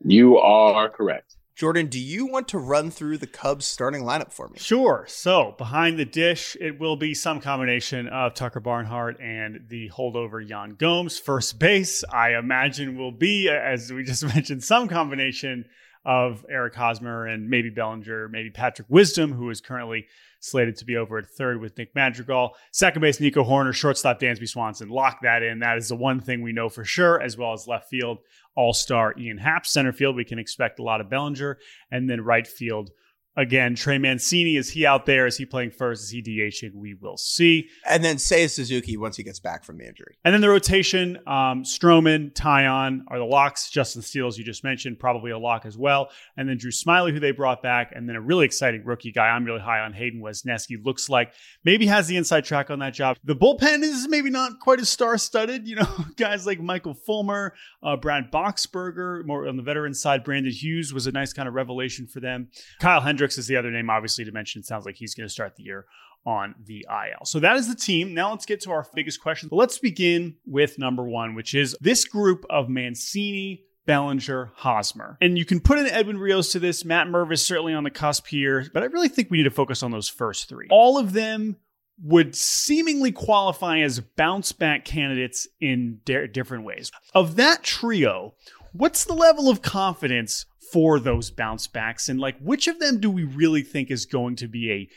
You 0.00 0.38
are 0.38 0.88
correct. 0.88 1.37
Jordan, 1.58 1.88
do 1.88 1.98
you 1.98 2.24
want 2.24 2.46
to 2.46 2.58
run 2.58 2.88
through 2.88 3.18
the 3.18 3.26
Cubs 3.26 3.66
starting 3.66 4.04
lineup 4.04 4.32
for 4.32 4.46
me? 4.46 4.60
Sure. 4.60 5.04
So 5.08 5.56
behind 5.58 5.98
the 5.98 6.04
dish, 6.04 6.56
it 6.60 6.78
will 6.78 6.94
be 6.94 7.14
some 7.14 7.40
combination 7.40 8.06
of 8.06 8.34
Tucker 8.34 8.60
Barnhart 8.60 9.20
and 9.20 9.64
the 9.66 9.90
holdover 9.90 10.40
Yan 10.48 10.76
Gomes. 10.76 11.18
First 11.18 11.58
base, 11.58 12.04
I 12.12 12.36
imagine, 12.36 12.96
will 12.96 13.10
be, 13.10 13.48
as 13.48 13.92
we 13.92 14.04
just 14.04 14.24
mentioned, 14.34 14.62
some 14.62 14.86
combination 14.86 15.64
of 16.04 16.46
Eric 16.48 16.76
Hosmer 16.76 17.26
and 17.26 17.50
maybe 17.50 17.70
Bellinger, 17.70 18.28
maybe 18.28 18.50
Patrick 18.50 18.86
Wisdom, 18.88 19.32
who 19.32 19.50
is 19.50 19.60
currently 19.60 20.06
slated 20.40 20.76
to 20.76 20.84
be 20.84 20.96
over 20.96 21.18
at 21.18 21.26
third 21.26 21.60
with 21.60 21.76
Nick 21.76 21.94
Madrigal. 21.94 22.54
Second 22.72 23.02
base, 23.02 23.20
Nico 23.20 23.44
Hoerner, 23.44 23.74
Shortstop, 23.74 24.20
Dansby 24.20 24.48
Swanson. 24.48 24.88
Lock 24.88 25.20
that 25.22 25.42
in. 25.42 25.58
That 25.60 25.78
is 25.78 25.88
the 25.88 25.96
one 25.96 26.20
thing 26.20 26.42
we 26.42 26.52
know 26.52 26.68
for 26.68 26.84
sure, 26.84 27.20
as 27.20 27.36
well 27.36 27.52
as 27.52 27.66
left 27.66 27.88
field, 27.88 28.18
all 28.56 28.72
star 28.72 29.14
Ian 29.18 29.38
Happ. 29.38 29.66
Center 29.66 29.92
field, 29.92 30.16
we 30.16 30.24
can 30.24 30.38
expect 30.38 30.78
a 30.78 30.82
lot 30.82 31.00
of 31.00 31.10
Bellinger. 31.10 31.58
And 31.90 32.08
then 32.08 32.20
right 32.20 32.46
field, 32.46 32.90
Again, 33.38 33.76
Trey 33.76 33.98
Mancini, 33.98 34.56
is 34.56 34.68
he 34.68 34.84
out 34.84 35.06
there? 35.06 35.24
Is 35.24 35.36
he 35.36 35.46
playing 35.46 35.70
first? 35.70 36.02
Is 36.02 36.10
he 36.10 36.20
DHing? 36.20 36.74
We 36.74 36.94
will 36.94 37.16
see. 37.16 37.68
And 37.88 38.02
then 38.02 38.16
Seiya 38.16 38.50
Suzuki 38.50 38.96
once 38.96 39.16
he 39.16 39.22
gets 39.22 39.38
back 39.38 39.62
from 39.62 39.78
the 39.78 39.86
injury. 39.86 40.18
And 40.24 40.34
then 40.34 40.40
the 40.40 40.48
rotation, 40.48 41.18
um, 41.24 41.62
Stroman, 41.62 42.32
Taillon 42.32 43.02
are 43.06 43.18
the 43.18 43.24
locks. 43.24 43.70
Justin 43.70 44.02
Steele, 44.02 44.26
as 44.26 44.38
you 44.38 44.44
just 44.44 44.64
mentioned, 44.64 44.98
probably 44.98 45.30
a 45.30 45.38
lock 45.38 45.66
as 45.66 45.78
well. 45.78 46.10
And 46.36 46.48
then 46.48 46.56
Drew 46.58 46.72
Smyly, 46.72 47.12
who 47.12 47.20
they 47.20 47.30
brought 47.30 47.62
back. 47.62 47.92
And 47.94 48.08
then 48.08 48.16
a 48.16 48.20
really 48.20 48.44
exciting 48.44 48.82
rookie 48.84 49.12
guy. 49.12 49.28
I'm 49.28 49.44
really 49.44 49.60
high 49.60 49.82
on 49.82 49.92
Hayden 49.92 50.20
Wesneski. 50.20 50.84
Looks 50.84 51.08
like 51.08 51.32
maybe 51.64 51.86
has 51.86 52.08
the 52.08 52.16
inside 52.16 52.44
track 52.44 52.70
on 52.70 52.80
that 52.80 52.92
job. 52.92 53.18
The 53.22 53.36
bullpen 53.36 53.84
is 53.84 54.08
maybe 54.08 54.30
not 54.30 54.58
quite 54.58 54.80
as 54.80 54.88
star 54.88 55.16
studded. 55.16 55.68
You 55.68 55.76
know, 55.76 55.88
guys 56.16 56.44
like 56.44 56.58
Michael 56.58 56.94
Fulmer, 56.94 57.54
uh, 57.84 57.94
Brad 57.94 58.32
Boxberger, 58.32 59.24
more 59.24 59.46
on 59.46 59.56
the 59.56 59.62
veteran 59.62 59.94
side. 59.94 60.24
Brandon 60.24 60.52
Hughes 60.52 60.92
was 60.92 61.06
a 61.06 61.12
nice 61.12 61.32
kind 61.32 61.46
of 61.46 61.54
revelation 61.54 62.08
for 62.08 62.18
them. 62.18 62.48
Kyle 62.80 63.00
Hendricks 63.00 63.27
Hendricks 63.28 63.38
is 63.38 63.46
the 63.46 63.56
other 63.56 63.70
name, 63.70 63.90
obviously, 63.90 64.24
to 64.24 64.32
mention. 64.32 64.60
It 64.60 64.66
sounds 64.66 64.86
like 64.86 64.96
he's 64.96 65.14
going 65.14 65.28
to 65.28 65.32
start 65.32 65.54
the 65.56 65.62
year 65.62 65.84
on 66.24 66.54
the 66.64 66.86
IL. 66.88 67.26
So 67.26 67.40
that 67.40 67.56
is 67.56 67.68
the 67.68 67.74
team. 67.74 68.14
Now 68.14 68.30
let's 68.30 68.46
get 68.46 68.62
to 68.62 68.70
our 68.70 68.86
biggest 68.94 69.20
question. 69.20 69.50
Let's 69.52 69.78
begin 69.78 70.36
with 70.46 70.78
number 70.78 71.04
one, 71.04 71.34
which 71.34 71.54
is 71.54 71.76
this 71.80 72.06
group 72.06 72.46
of 72.48 72.70
Mancini, 72.70 73.64
Bellinger, 73.86 74.52
Hosmer. 74.54 75.18
And 75.20 75.36
you 75.36 75.44
can 75.44 75.60
put 75.60 75.78
in 75.78 75.86
Edwin 75.86 76.16
Rios 76.16 76.52
to 76.52 76.58
this. 76.58 76.86
Matt 76.86 77.08
Mervis 77.08 77.40
certainly 77.40 77.74
on 77.74 77.84
the 77.84 77.90
cusp 77.90 78.26
here, 78.26 78.66
but 78.72 78.82
I 78.82 78.86
really 78.86 79.08
think 79.08 79.30
we 79.30 79.38
need 79.38 79.44
to 79.44 79.50
focus 79.50 79.82
on 79.82 79.90
those 79.90 80.08
first 80.08 80.48
three. 80.48 80.68
All 80.70 80.98
of 80.98 81.12
them 81.12 81.56
would 82.02 82.34
seemingly 82.34 83.12
qualify 83.12 83.80
as 83.80 84.00
bounce 84.00 84.52
back 84.52 84.86
candidates 84.86 85.46
in 85.60 86.00
different 86.04 86.64
ways. 86.64 86.90
Of 87.12 87.36
that 87.36 87.62
trio, 87.62 88.34
what's 88.72 89.04
the 89.04 89.14
level 89.14 89.50
of 89.50 89.62
confidence 89.62 90.46
for 90.72 90.98
those 90.98 91.30
bounce 91.30 91.66
backs? 91.66 92.08
And 92.08 92.20
like 92.20 92.38
which 92.40 92.68
of 92.68 92.78
them 92.78 93.00
do 93.00 93.10
we 93.10 93.24
really 93.24 93.62
think 93.62 93.90
is 93.90 94.06
going 94.06 94.36
to 94.36 94.48
be 94.48 94.72
a 94.72 94.88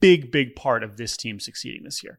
big 0.00 0.30
big 0.30 0.54
part 0.54 0.82
of 0.82 0.96
this 0.96 1.16
team 1.16 1.40
succeeding 1.40 1.82
this 1.84 2.02
year? 2.02 2.18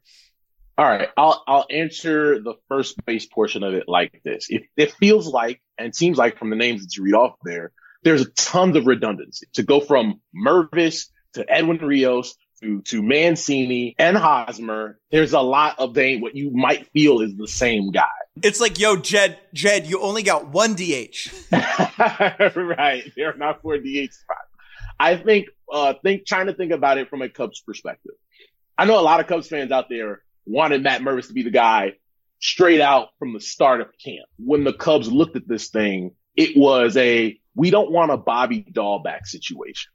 All 0.77 0.85
right. 0.85 1.09
I'll 1.15 1.43
i'll 1.47 1.67
answer 1.69 2.39
the 2.41 2.55
first 2.67 2.95
base 3.05 3.25
portion 3.25 3.63
of 3.63 3.73
it 3.73 3.85
like 3.87 4.21
this. 4.23 4.47
It, 4.49 4.63
it 4.75 4.91
feels 4.93 5.27
like 5.27 5.61
and 5.77 5.95
seems 5.95 6.17
like 6.17 6.37
from 6.37 6.49
the 6.49 6.55
names 6.55 6.81
that 6.81 6.95
you 6.95 7.03
read 7.03 7.15
off 7.15 7.35
there 7.43 7.71
there's 8.03 8.21
a 8.21 8.29
tons 8.31 8.75
of 8.75 8.85
redundancy 8.85 9.47
to 9.53 9.63
go 9.63 9.79
from 9.79 10.21
mervis 10.35 11.07
to 11.33 11.45
Edwin 11.49 11.77
Rios 11.77 12.35
to, 12.63 12.81
to 12.81 13.03
Mancini 13.03 13.95
and 13.99 14.17
Hosmer, 14.17 14.97
there's 15.11 15.33
a 15.33 15.41
lot 15.41 15.79
of 15.79 15.93
they 15.93 16.17
what 16.17 16.35
you 16.35 16.51
might 16.51 16.87
feel 16.91 17.19
is 17.19 17.35
the 17.35 17.47
same 17.47 17.91
guy. 17.91 18.07
It's 18.41 18.59
like, 18.59 18.79
yo, 18.79 18.95
Jed, 18.95 19.37
Jed, 19.53 19.85
you 19.85 20.01
only 20.01 20.23
got 20.23 20.47
one 20.47 20.73
DH. 20.73 21.31
right. 21.51 23.11
There 23.15 23.29
are 23.29 23.37
not 23.37 23.61
four 23.61 23.77
DH 23.77 24.13
spots. 24.13 24.49
I 24.99 25.17
think 25.17 25.47
uh 25.71 25.93
think 26.01 26.25
trying 26.25 26.47
to 26.47 26.53
think 26.53 26.71
about 26.71 26.97
it 26.97 27.09
from 27.09 27.21
a 27.21 27.29
Cubs 27.29 27.61
perspective. 27.61 28.13
I 28.77 28.85
know 28.85 28.99
a 28.99 29.01
lot 29.01 29.19
of 29.19 29.27
Cubs 29.27 29.47
fans 29.47 29.71
out 29.71 29.89
there 29.89 30.23
wanted 30.45 30.81
Matt 30.81 31.01
Mervis 31.01 31.27
to 31.27 31.33
be 31.33 31.43
the 31.43 31.51
guy 31.51 31.93
straight 32.39 32.81
out 32.81 33.09
from 33.19 33.33
the 33.33 33.39
start 33.39 33.81
of 33.81 33.87
camp. 34.03 34.27
When 34.37 34.63
the 34.63 34.73
Cubs 34.73 35.11
looked 35.11 35.35
at 35.35 35.47
this 35.47 35.69
thing, 35.69 36.11
it 36.35 36.57
was 36.57 36.97
a 36.97 37.39
we 37.55 37.69
don't 37.69 37.91
want 37.91 38.11
a 38.11 38.17
Bobby 38.17 38.63
Dalbec 38.63 39.25
situation 39.25 39.91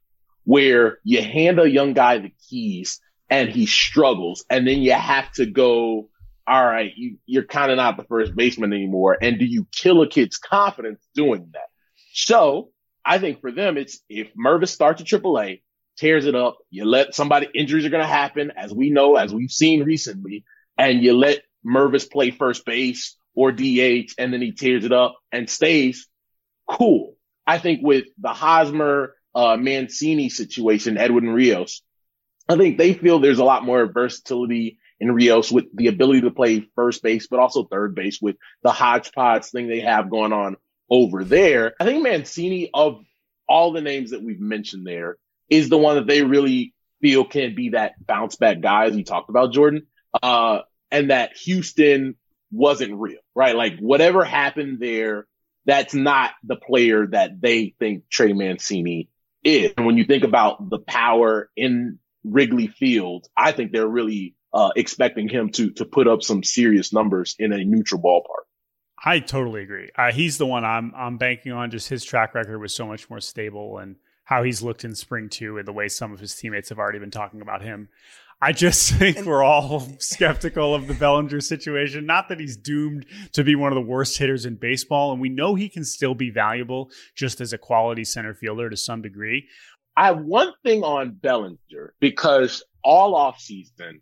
where 0.49 0.99
you 1.05 1.20
hand 1.20 1.61
a 1.61 1.68
young 1.68 1.92
guy 1.92 2.16
the 2.16 2.32
keys 2.49 3.01
and 3.28 3.51
he 3.51 3.66
struggles 3.66 4.46
and 4.49 4.66
then 4.66 4.78
you 4.78 4.92
have 4.92 5.30
to 5.32 5.44
go 5.44 6.09
all 6.46 6.64
right 6.64 6.92
you, 6.96 7.18
you're 7.26 7.44
kind 7.44 7.70
of 7.70 7.76
not 7.76 7.99
the 7.99 8.05
first 8.05 8.34
baseman 8.34 8.72
anymore 8.72 9.18
and 9.20 9.38
do 9.38 9.44
you 9.44 9.66
kill 9.70 10.01
a 10.01 10.09
kid's 10.09 10.38
confidence 10.38 11.07
doing 11.14 11.51
that? 11.53 11.68
So 12.14 12.70
i 13.05 13.18
think 13.18 13.42
for 13.42 13.53
them 13.53 13.76
it's 13.76 14.01
if 14.09 14.32
mervis 14.34 14.68
starts 14.68 15.03
at 15.03 15.09
aaa 15.09 15.61
tears 15.99 16.24
it 16.24 16.34
up 16.34 16.57
you 16.70 16.86
let 16.86 17.14
somebody 17.14 17.46
injuries 17.55 17.84
are 17.84 17.90
going 17.90 18.03
to 18.03 18.16
happen 18.22 18.51
as 18.57 18.72
we 18.72 18.88
know 18.88 19.16
as 19.16 19.34
we've 19.34 19.51
seen 19.51 19.82
recently 19.82 20.44
and 20.78 21.03
you 21.03 21.12
let 21.12 21.42
mervis 21.66 22.11
play 22.11 22.30
first 22.30 22.64
base 22.64 23.18
or 23.34 23.53
dh 23.53 24.14
and 24.16 24.32
then 24.32 24.40
he 24.40 24.53
tears 24.53 24.86
it 24.86 24.92
up 24.92 25.16
and 25.30 25.51
stays 25.51 26.09
cool. 26.68 27.16
I 27.46 27.59
think 27.59 27.80
with 27.82 28.05
the 28.18 28.28
hosmer 28.28 29.14
uh, 29.39 29.57
Mancini 29.57 30.30
situation, 30.30 30.99
Edwin 30.99 31.30
Rios. 31.30 31.82
I 32.49 32.57
think 32.57 32.76
they 32.76 32.93
feel 32.93 33.20
there's 33.20 33.39
a 33.39 33.45
lot 33.45 33.64
more 33.64 33.86
versatility 33.86 34.80
in 34.99 35.12
Rios 35.12 35.53
with 35.53 35.66
the 35.72 35.86
ability 35.86 36.22
to 36.22 36.32
play 36.32 36.68
first 36.74 37.05
base, 37.05 37.28
but 37.28 37.39
also 37.39 37.62
third 37.62 37.95
base 37.95 38.20
with 38.20 38.34
the 38.64 38.72
hodgepodge 38.72 39.45
thing 39.45 39.68
they 39.68 39.78
have 39.78 40.11
going 40.11 40.32
on 40.32 40.57
over 40.91 41.22
there. 41.22 41.74
I 41.78 41.84
think 41.84 42.03
Mancini, 42.03 42.70
of 42.74 43.01
all 43.49 43.70
the 43.70 43.80
names 43.80 44.11
that 44.11 44.24
we've 44.24 44.41
mentioned 44.41 44.84
there, 44.84 45.18
is 45.49 45.68
the 45.68 45.78
one 45.78 45.95
that 45.95 46.09
they 46.09 46.24
really 46.24 46.74
feel 47.01 47.24
can 47.24 47.55
be 47.55 47.68
that 47.70 47.95
bounce 48.05 48.34
back 48.34 48.61
guy, 48.61 48.86
as 48.86 48.97
we 48.97 49.05
talked 49.05 49.30
about, 49.30 49.53
Jordan. 49.53 49.86
Uh, 50.20 50.62
and 50.91 51.12
that 51.12 51.36
Houston 51.36 52.16
wasn't 52.51 52.99
real, 52.99 53.20
right? 53.36 53.55
Like 53.55 53.78
whatever 53.78 54.24
happened 54.24 54.80
there, 54.80 55.28
that's 55.64 55.95
not 55.95 56.32
the 56.43 56.57
player 56.57 57.07
that 57.07 57.41
they 57.41 57.76
think 57.78 58.09
Trey 58.11 58.32
Mancini 58.32 59.11
is. 59.45 59.72
And 59.76 59.86
when 59.86 59.97
you 59.97 60.05
think 60.05 60.24
about 60.24 60.68
the 60.68 60.78
power 60.78 61.51
in 61.57 61.99
Wrigley 62.24 62.66
Field, 62.66 63.26
I 63.36 63.53
think 63.53 63.72
they're 63.72 63.89
really 63.89 64.34
uh, 64.53 64.70
expecting 64.76 65.28
him 65.28 65.51
to 65.51 65.70
to 65.72 65.84
put 65.84 66.09
up 66.09 66.22
some 66.22 66.43
serious 66.43 66.93
numbers 66.93 67.36
in 67.39 67.53
a 67.53 67.64
neutral 67.64 68.01
ballpark. 68.01 68.45
I 69.05 69.20
totally 69.20 69.62
agree. 69.62 69.91
Uh, 69.97 70.12
he's 70.12 70.39
the 70.39 70.47
one 70.47 70.64
I'm 70.64 70.93
I'm 70.97 71.18
banking 71.18 71.53
on. 71.53 71.70
Just 71.70 71.89
his 71.89 72.05
track 72.05 72.34
record 72.34 72.59
was 72.59 72.74
so 72.74 72.86
much 72.86 73.09
more 73.09 73.20
stable, 73.20 73.78
and 73.78 73.97
how 74.24 74.43
he's 74.43 74.62
looked 74.62 74.84
in 74.84 74.95
spring 74.95 75.28
too, 75.28 75.59
and 75.59 75.66
the 75.66 75.72
way 75.72 75.89
some 75.89 76.12
of 76.12 76.20
his 76.20 76.34
teammates 76.34 76.68
have 76.70 76.78
already 76.78 76.99
been 76.99 77.11
talking 77.11 77.41
about 77.41 77.62
him. 77.62 77.89
I 78.41 78.53
just 78.53 78.93
think 78.95 79.24
we're 79.24 79.43
all 79.43 79.80
skeptical 79.99 80.74
of 80.74 80.86
the 80.86 80.95
Bellinger 80.95 81.41
situation. 81.41 82.07
Not 82.07 82.28
that 82.28 82.41
he's 82.41 82.57
doomed 82.57 83.07
to 83.32 83.45
be 83.45 83.55
one 83.55 83.72
of 83.72 83.76
the 83.76 83.89
worst 83.89 84.18
hitters 84.18 84.47
in 84.47 84.57
baseball, 84.57 85.12
and 85.12 85.20
we 85.20 85.28
know 85.28 85.55
he 85.55 85.68
can 85.68 85.84
still 85.84 86.14
be 86.14 86.30
valuable 86.30 86.91
just 87.14 87.41
as 87.41 87.53
a 87.53 87.59
quality 87.59 88.05
center 88.05 88.34
fielder 88.34 88.70
to 88.70 88.76
some 88.76 89.03
degree. 89.03 89.49
I 89.97 90.07
have 90.07 90.20
one 90.20 90.53
thing 90.62 90.84
on 90.84 91.11
Bellinger 91.11 91.95
because 91.99 92.62
all 92.84 93.14
offseason, 93.14 94.01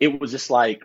it 0.00 0.18
was 0.18 0.30
just 0.30 0.48
like, 0.48 0.82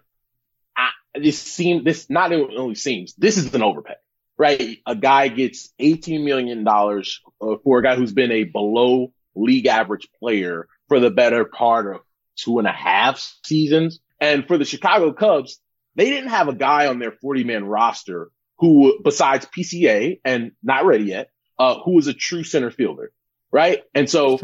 I, 0.76 0.89
this 1.16 1.39
seemed, 1.39 1.86
this 1.86 2.10
not 2.10 2.34
it 2.34 2.50
only 2.58 2.76
seems, 2.76 3.16
this 3.16 3.38
is 3.38 3.54
an 3.54 3.64
overpay, 3.64 3.96
right? 4.38 4.78
A 4.86 4.96
guy 4.96 5.30
gets 5.30 5.74
$18 5.80 6.26
million 6.26 6.68
uh, 6.68 7.56
for 7.64 7.80
a 7.80 7.84
guy 7.84 7.96
who's 7.96 8.12
been 8.12 8.32
a 8.32 8.44
below 8.44 9.14
league 9.36 9.68
average 9.68 10.10
player 10.20 10.68
for 10.89 11.00
the 11.00 11.10
better 11.10 11.46
part 11.46 11.96
of 11.96 12.02
two 12.36 12.60
and 12.60 12.68
a 12.68 12.72
half 12.72 13.20
seasons. 13.44 14.00
And 14.20 14.48
for 14.48 14.58
the 14.58 14.66
Chicago 14.66 15.14
Cubs, 15.14 15.60
they 15.96 16.10
didn't 16.10 16.30
have 16.30 16.48
a 16.48 16.56
guy 16.56 16.88
on 16.88 17.00
their 17.00 17.12
40 17.12 17.44
man 17.44 17.66
roster 17.66 18.32
who, 18.58 19.00
besides 19.04 19.46
PCA 19.46 20.20
and 20.24 20.52
not 20.62 20.86
ready 20.86 21.06
yet, 21.06 21.30
uh, 21.58 21.80
who 21.80 21.96
was 21.96 22.08
a 22.08 22.14
true 22.14 22.44
center 22.44 22.72
fielder, 22.72 23.12
right? 23.52 23.82
And 23.94 24.10
so 24.10 24.40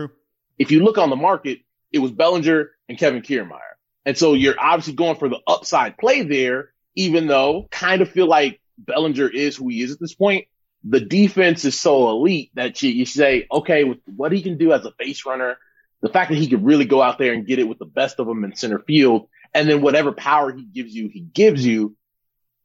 if 0.58 0.72
you 0.72 0.84
look 0.84 0.98
on 0.98 1.10
the 1.10 1.16
market, 1.16 1.60
it 1.92 2.00
was 2.00 2.12
Bellinger 2.12 2.72
and 2.90 2.98
Kevin 2.98 3.22
Kiermaier. 3.22 3.60
And 4.06 4.18
so 4.18 4.34
you're 4.34 4.60
obviously 4.60 4.94
going 4.94 5.18
for 5.18 5.30
the 5.30 5.40
upside 5.46 5.98
play 5.98 6.24
there, 6.24 6.72
even 6.96 7.28
though 7.28 7.68
kind 7.70 8.02
of 8.02 8.10
feel 8.10 8.28
like 8.28 8.62
Bellinger 8.78 9.28
is 9.30 9.56
who 9.56 9.70
he 9.70 9.82
is 9.82 9.92
at 9.92 10.00
this 10.00 10.16
point. 10.16 10.46
The 10.84 11.02
defense 11.02 11.66
is 11.66 11.80
so 11.80 12.10
elite 12.10 12.52
that 12.56 12.82
you, 12.82 12.90
you 12.90 13.06
say, 13.06 13.48
okay, 13.52 13.84
with 13.84 14.00
what 14.06 14.32
he 14.32 14.42
can 14.42 14.58
do 14.58 14.72
as 14.72 14.86
a 14.86 14.94
base 14.98 15.26
runner, 15.26 15.58
the 16.02 16.10
fact 16.10 16.30
that 16.30 16.38
he 16.38 16.48
could 16.48 16.66
really 16.66 16.86
go 16.86 17.02
out 17.02 17.18
there 17.18 17.34
and 17.34 17.46
get 17.46 17.60
it 17.60 17.68
with 17.68 17.80
the 17.80 17.86
best 17.86 18.20
of 18.20 18.28
them 18.28 18.44
in 18.44 18.56
center 18.56 18.80
field, 18.80 19.30
and 19.54 19.70
then 19.70 19.82
whatever 19.82 20.12
power 20.12 20.54
he 20.54 20.64
gives 20.64 20.94
you, 20.94 21.10
he 21.10 21.22
gives 21.22 21.66
you. 21.66 21.96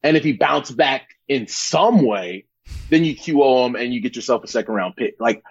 And 0.02 0.16
if 0.16 0.24
he 0.24 0.32
bounces 0.32 0.76
back 0.76 1.08
in 1.28 1.46
some 1.46 2.04
way, 2.04 2.46
then 2.90 3.04
you 3.04 3.16
QO 3.16 3.66
him 3.66 3.76
and 3.76 3.94
you 3.94 4.00
get 4.00 4.16
yourself 4.16 4.44
a 4.44 4.48
second 4.48 4.74
round 4.74 4.96
pick. 4.96 5.16
Like, 5.18 5.42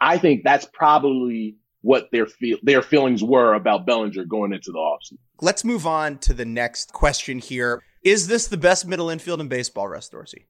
I 0.00 0.18
think 0.18 0.44
that's 0.44 0.66
probably 0.72 1.56
what 1.82 2.08
their 2.10 2.26
feel 2.26 2.58
their 2.62 2.82
feelings 2.82 3.22
were 3.22 3.54
about 3.54 3.86
Bellinger 3.86 4.24
going 4.24 4.52
into 4.52 4.72
the 4.72 4.78
offseason. 4.78 5.18
Let's 5.40 5.64
move 5.64 5.86
on 5.86 6.18
to 6.18 6.34
the 6.34 6.44
next 6.44 6.92
question 6.92 7.38
here. 7.38 7.82
Is 8.02 8.26
this 8.26 8.48
the 8.48 8.56
best 8.56 8.86
middle 8.86 9.10
infield 9.10 9.40
in 9.40 9.48
baseball, 9.48 9.88
Russ 9.88 10.08
Dorsey? 10.08 10.46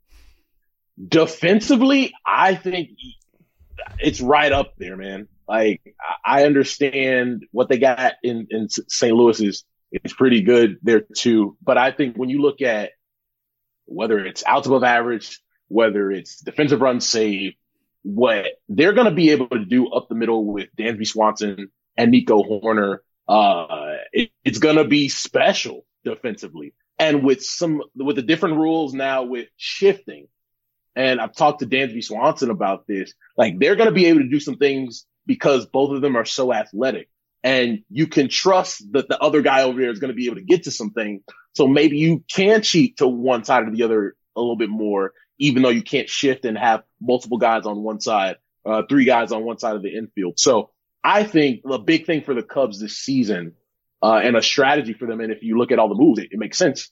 Defensively, 1.07 2.13
I 2.27 2.55
think 2.55 2.91
it's 3.99 4.21
right 4.21 4.51
up 4.51 4.75
there, 4.79 4.97
man. 4.97 5.29
Like 5.49 5.97
I 6.25 6.45
understand 6.45 7.47
what 7.51 7.69
they 7.69 7.79
got 7.79 8.15
in, 8.23 8.47
in 8.51 8.69
St. 8.69 9.15
Louis 9.15 9.41
is, 9.41 9.65
is 9.91 10.13
pretty 10.13 10.43
good 10.43 10.77
there 10.83 11.01
too. 11.01 11.57
But 11.63 11.79
I 11.79 11.91
think 11.91 12.17
when 12.17 12.29
you 12.29 12.43
look 12.43 12.61
at 12.61 12.91
whether 13.87 14.19
it's 14.19 14.45
outs 14.47 14.67
above 14.67 14.85
average, 14.85 15.41
whether 15.69 16.11
it's 16.11 16.41
defensive 16.41 16.83
run 16.83 17.01
save, 17.01 17.55
what 18.03 18.47
they're 18.69 18.93
going 18.93 19.09
to 19.09 19.15
be 19.15 19.31
able 19.31 19.49
to 19.49 19.65
do 19.65 19.89
up 19.89 20.09
the 20.09 20.15
middle 20.15 20.45
with 20.45 20.69
Dansby 20.77 21.07
Swanson 21.07 21.71
and 21.97 22.11
Nico 22.11 22.43
Hoerner, 22.43 22.99
uh, 23.27 23.97
it, 24.13 24.31
it's 24.45 24.59
going 24.59 24.77
to 24.77 24.85
be 24.85 25.09
special 25.09 25.85
defensively. 26.05 26.75
And 26.99 27.25
with 27.25 27.43
some, 27.43 27.83
with 27.95 28.17
the 28.17 28.23
different 28.23 28.57
rules 28.57 28.93
now 28.93 29.25
with 29.25 29.49
shifting, 29.57 30.29
and 30.95 31.21
I've 31.21 31.35
talked 31.35 31.61
to 31.61 31.67
Dansby 31.67 32.05
Swanson 32.05 32.51
about 32.51 32.87
this, 32.87 33.15
like 33.37 33.59
they're 33.59 33.77
going 33.77 33.89
to 33.89 33.95
be 33.95 34.07
able 34.07 34.21
to 34.21 34.29
do 34.29 34.41
some 34.41 34.57
things 34.57 35.07
because 35.29 35.67
both 35.67 35.95
of 35.95 36.01
them 36.01 36.17
are 36.17 36.25
so 36.25 36.53
athletic. 36.53 37.09
And 37.45 37.85
you 37.89 38.09
can 38.09 38.29
trust 38.29 38.83
that 38.93 39.09
the 39.09 39.21
other 39.21 39.43
guy 39.43 39.63
over 39.63 39.81
there 39.81 39.91
is 39.91 40.01
going 40.01 40.09
to 40.09 40.17
be 40.17 40.27
able 40.27 40.37
to 40.37 40.43
get 40.43 40.65
to 40.65 40.73
something. 40.73 41.23
So 41.55 41.69
maybe 41.69 41.99
you 41.99 42.25
can 42.29 42.63
cheat 42.63 42.97
to 42.97 43.07
one 43.07 43.45
side 43.45 43.69
or 43.69 43.71
the 43.71 43.85
other 43.85 44.17
a 44.35 44.41
little 44.41 44.57
bit 44.57 44.71
more, 44.71 45.13
even 45.39 45.63
though 45.63 45.69
you 45.69 45.83
can't 45.83 46.09
shift 46.09 46.45
and 46.45 46.59
have 46.59 46.83
multiple 47.01 47.39
guys 47.39 47.67
on 47.67 47.85
one 47.85 48.01
side, 48.01 48.37
uh, 48.67 48.83
three 48.89 49.05
guys 49.05 49.31
on 49.31 49.45
one 49.45 49.59
side 49.59 49.77
of 49.77 49.83
the 49.83 49.95
infield. 49.95 50.41
So 50.41 50.71
I 51.05 51.23
think 51.23 51.61
the 51.63 51.79
big 51.79 52.07
thing 52.07 52.23
for 52.23 52.35
the 52.35 52.43
Cubs 52.43 52.81
this 52.81 52.97
season, 52.97 53.53
uh, 54.03 54.21
and 54.23 54.37
a 54.37 54.43
strategy 54.43 54.95
for 54.95 55.07
them, 55.07 55.21
and 55.21 55.31
if 55.31 55.43
you 55.43 55.59
look 55.59 55.71
at 55.71 55.79
all 55.79 55.89
the 55.89 55.95
moves, 55.95 56.21
it, 56.21 56.29
it 56.33 56.39
makes 56.39 56.59
sense. 56.59 56.91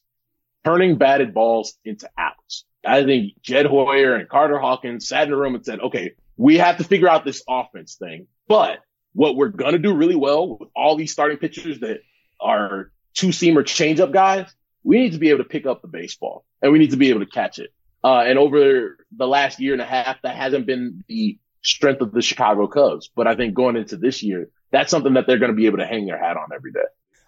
Turning 0.64 0.98
batted 0.98 1.32
balls 1.32 1.74
into 1.84 2.08
outs. 2.18 2.64
I 2.84 3.04
think 3.04 3.32
Jed 3.42 3.66
Hoyer 3.66 4.14
and 4.14 4.28
Carter 4.28 4.58
Hawkins 4.58 5.08
sat 5.08 5.26
in 5.26 5.32
a 5.32 5.36
room 5.36 5.54
and 5.54 5.64
said, 5.64 5.80
okay, 5.80 6.12
we 6.36 6.58
have 6.58 6.78
to 6.78 6.84
figure 6.84 7.08
out 7.08 7.24
this 7.24 7.42
offense 7.48 7.96
thing. 7.96 8.26
But 8.48 8.78
what 9.12 9.36
we're 9.36 9.48
going 9.48 9.72
to 9.72 9.78
do 9.78 9.94
really 9.94 10.16
well 10.16 10.58
with 10.58 10.68
all 10.76 10.96
these 10.96 11.12
starting 11.12 11.38
pitchers 11.38 11.80
that 11.80 12.00
are 12.40 12.90
two 13.14 13.28
seamer 13.28 13.62
changeup 13.62 14.12
guys, 14.12 14.46
we 14.84 14.98
need 14.98 15.12
to 15.12 15.18
be 15.18 15.30
able 15.30 15.42
to 15.42 15.48
pick 15.48 15.66
up 15.66 15.82
the 15.82 15.88
baseball 15.88 16.44
and 16.62 16.70
we 16.72 16.78
need 16.78 16.90
to 16.90 16.96
be 16.96 17.10
able 17.10 17.20
to 17.20 17.26
catch 17.26 17.58
it. 17.58 17.72
Uh, 18.04 18.20
and 18.20 18.38
over 18.38 18.98
the 19.16 19.26
last 19.26 19.58
year 19.58 19.72
and 19.72 19.82
a 19.82 19.86
half, 19.86 20.20
that 20.22 20.36
hasn't 20.36 20.66
been 20.66 21.02
the 21.08 21.38
strength 21.62 22.00
of 22.00 22.12
the 22.12 22.22
Chicago 22.22 22.68
Cubs. 22.68 23.10
But 23.14 23.26
I 23.26 23.34
think 23.34 23.54
going 23.54 23.76
into 23.76 23.96
this 23.96 24.22
year, 24.22 24.50
that's 24.70 24.90
something 24.90 25.14
that 25.14 25.26
they're 25.26 25.38
going 25.38 25.50
to 25.50 25.56
be 25.56 25.66
able 25.66 25.78
to 25.78 25.86
hang 25.86 26.06
their 26.06 26.18
hat 26.18 26.36
on 26.36 26.48
every 26.54 26.72
day. 26.72 26.84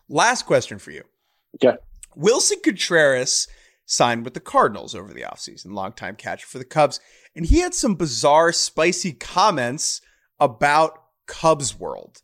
Last 0.09 0.47
question 0.47 0.79
for 0.79 0.91
you. 0.91 1.03
Okay. 1.57 1.79
Willson 2.17 2.59
Contreras 2.63 3.49
signed 3.89 4.23
with 4.23 4.35
the 4.35 4.41
Cardinals 4.41 4.95
over 4.95 5.15
the 5.15 5.23
offseason, 5.23 5.73
longtime 5.73 6.15
catcher 6.15 6.47
for 6.47 6.59
the 6.59 6.65
Cubs. 6.65 7.01
And 7.35 7.47
he 7.47 7.61
had 7.61 7.73
some 7.73 7.95
bizarre, 7.95 8.53
spicy 8.53 9.15
comments 9.15 10.03
about 10.39 11.03
Cubs 11.27 11.77
World. 11.77 12.23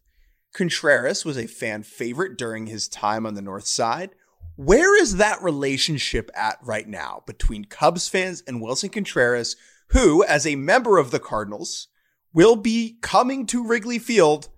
Contreras 0.52 1.24
was 1.24 1.38
a 1.38 1.48
fan 1.48 1.82
favorite 1.82 2.36
during 2.36 2.66
his 2.66 2.86
time 2.86 3.24
on 3.24 3.34
the 3.34 3.42
North 3.42 3.66
Side. 3.66 4.10
Where 4.56 5.00
is 5.00 5.16
that 5.16 5.42
relationship 5.42 6.30
at 6.36 6.58
right 6.62 6.86
now 6.86 7.22
between 7.26 7.64
Cubs 7.64 8.08
fans 8.08 8.42
and 8.46 8.60
Willson 8.62 8.92
Contreras, 8.92 9.56
who, 9.88 10.22
as 10.22 10.46
a 10.46 10.56
member 10.56 10.98
of 10.98 11.10
the 11.10 11.18
Cardinals, 11.18 11.88
will 12.34 12.56
be 12.56 12.98
coming 13.00 13.46
to 13.46 13.66
Wrigley 13.66 13.98
Field 13.98 14.48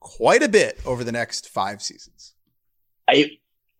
quite 0.00 0.42
a 0.42 0.48
bit 0.48 0.80
over 0.86 1.04
the 1.04 1.12
next 1.12 1.48
five 1.48 1.82
seasons. 1.82 2.34
I 3.06 3.32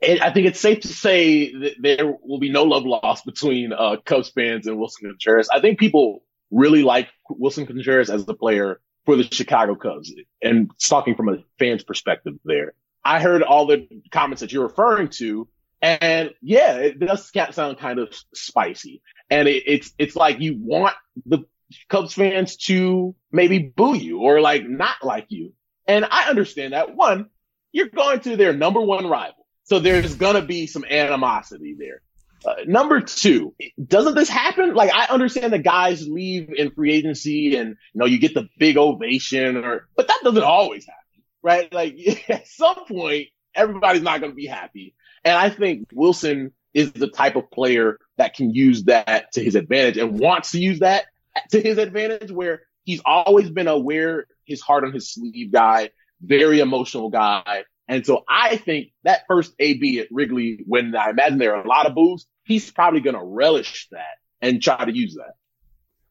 I 0.03 0.31
think 0.31 0.47
it's 0.47 0.61
safe 0.61 0.81
to 0.81 0.89
say 0.89 1.53
that 1.53 1.75
there 1.81 2.15
will 2.23 2.39
be 2.39 2.51
no 2.51 2.65
love 2.65 2.85
lost 2.85 3.25
between 3.25 3.73
uh, 3.73 3.97
Cubs 4.05 4.29
fans 4.31 4.67
and 4.67 4.77
Willson 4.77 5.09
Contreras. 5.09 5.49
I 5.53 5.61
think 5.61 5.79
people 5.79 6.23
really 6.51 6.83
like 6.83 7.09
Willson 7.31 7.67
Contreras 7.67 8.11
as 8.11 8.25
the 8.27 8.35
player 8.35 8.81
for 9.07 9.17
the 9.17 9.25
Chicago 9.25 9.75
Cubs, 9.75 10.13
and 10.43 10.71
talking 10.83 11.15
from 11.15 11.29
a 11.29 11.39
fan's 11.59 11.85
perspective 11.85 12.35
there. 12.45 12.75
I 13.05 13.21
heard 13.21 13.43
all 13.43 13.67
the 13.67 13.87
comments 14.11 14.41
that 14.41 14.53
you're 14.53 14.67
referring 14.67 15.09
to, 15.11 15.49
and 15.83 16.31
yeah, 16.41 16.77
it 16.77 16.99
does 16.99 17.31
sound 17.53 17.79
kind 17.79 17.99
of 17.99 18.15
spicy. 18.35 19.03
And 19.31 19.49
it, 19.49 19.65
it's 19.67 19.93
it's 19.99 20.17
like 20.17 20.41
you 20.41 20.57
want 20.59 20.95
the 21.27 21.45
Cubs 21.89 22.15
fans 22.15 22.57
to 22.57 23.15
maybe 23.31 23.59
boo 23.59 23.95
you 23.95 24.21
or 24.21 24.41
like 24.41 24.69
not 24.69 24.97
like 25.03 25.27
you. 25.29 25.53
And 25.87 26.05
I 26.11 26.29
understand 26.29 26.73
that. 26.73 26.95
One, 26.95 27.29
you're 27.73 27.89
going 27.89 28.21
to 28.21 28.37
their 28.37 28.55
number 28.55 28.81
one 28.81 29.07
rival. 29.07 29.44
So 29.65 29.79
there's 29.79 30.15
to 30.37 30.43
be 30.43 30.67
some 30.67 30.85
animosity 30.85 31.75
there. 31.79 32.01
Uh, 32.45 32.57
number 32.67 33.01
two, 33.01 33.55
doesn't 33.83 34.15
this 34.15 34.29
happen? 34.29 34.75
Like, 34.75 34.93
I 34.95 35.07
understand 35.07 35.53
the 35.53 35.59
guys 35.59 36.07
leave 36.07 36.51
in 36.55 36.71
free 36.73 36.93
agency 36.93 37.57
and, 37.57 37.71
you 37.71 37.99
know, 37.99 38.05
you 38.05 38.19
get 38.19 38.35
the 38.35 38.49
big 38.59 38.77
ovation 38.77 39.57
or, 39.57 39.89
but 39.97 40.09
that 40.09 40.21
doesn't 40.23 40.43
always 40.43 40.87
happen, 40.87 41.25
right? 41.43 41.73
Like, 41.73 41.97
at 42.29 42.47
some 42.47 42.85
point, 42.87 43.29
everybody's 43.55 44.03
not 44.03 44.21
to 44.33 44.37
be 44.37 44.47
happy. 44.47 44.95
And 45.25 45.37
I 45.37 45.49
think 45.49 45.89
Willson 45.95 46.53
is 46.75 46.93
the 46.93 47.09
type 47.09 47.37
of 47.37 47.51
player 47.51 47.99
that 48.19 48.35
can 48.35 48.51
use 48.51 48.85
that 48.85 49.33
to 49.33 49.43
his 49.43 49.55
advantage 49.55 49.97
and 49.97 50.19
wants 50.19 50.51
to 50.51 50.59
use 50.59 50.81
that 50.81 51.07
to 51.53 51.61
his 51.61 51.79
advantage 51.79 52.31
where 52.31 52.63
he's 52.83 53.01
always 53.07 53.49
been 53.49 53.69
a 53.69 53.73
aware 53.73 54.27
his 54.45 54.61
heart 54.61 54.85
on 54.85 54.93
his 54.93 55.13
sleeve 55.13 55.51
guy, 55.51 55.91
very 56.21 56.61
emotional 56.61 57.09
guy. 57.09 57.65
And 57.89 58.05
so 58.07 58.25
I 58.29 58.57
think 58.57 58.93
that 59.03 59.25
first 59.29 59.55
AB 59.59 60.01
at 60.01 60.09
Wrigley, 60.11 60.61
when 60.67 60.95
I 60.97 61.11
imagine 61.11 61.39
there 61.39 61.57
are 61.57 61.65
a 61.65 61.69
lot 61.69 61.87
of 61.87 61.95
boos, 61.95 62.27
he's 62.45 62.71
probably 62.71 63.01
going 63.01 63.17
to 63.17 63.23
relish 63.25 63.89
that 63.93 64.19
and 64.41 64.63
try 64.63 64.85
to 64.85 64.95
use 64.95 65.15
that. 65.15 65.35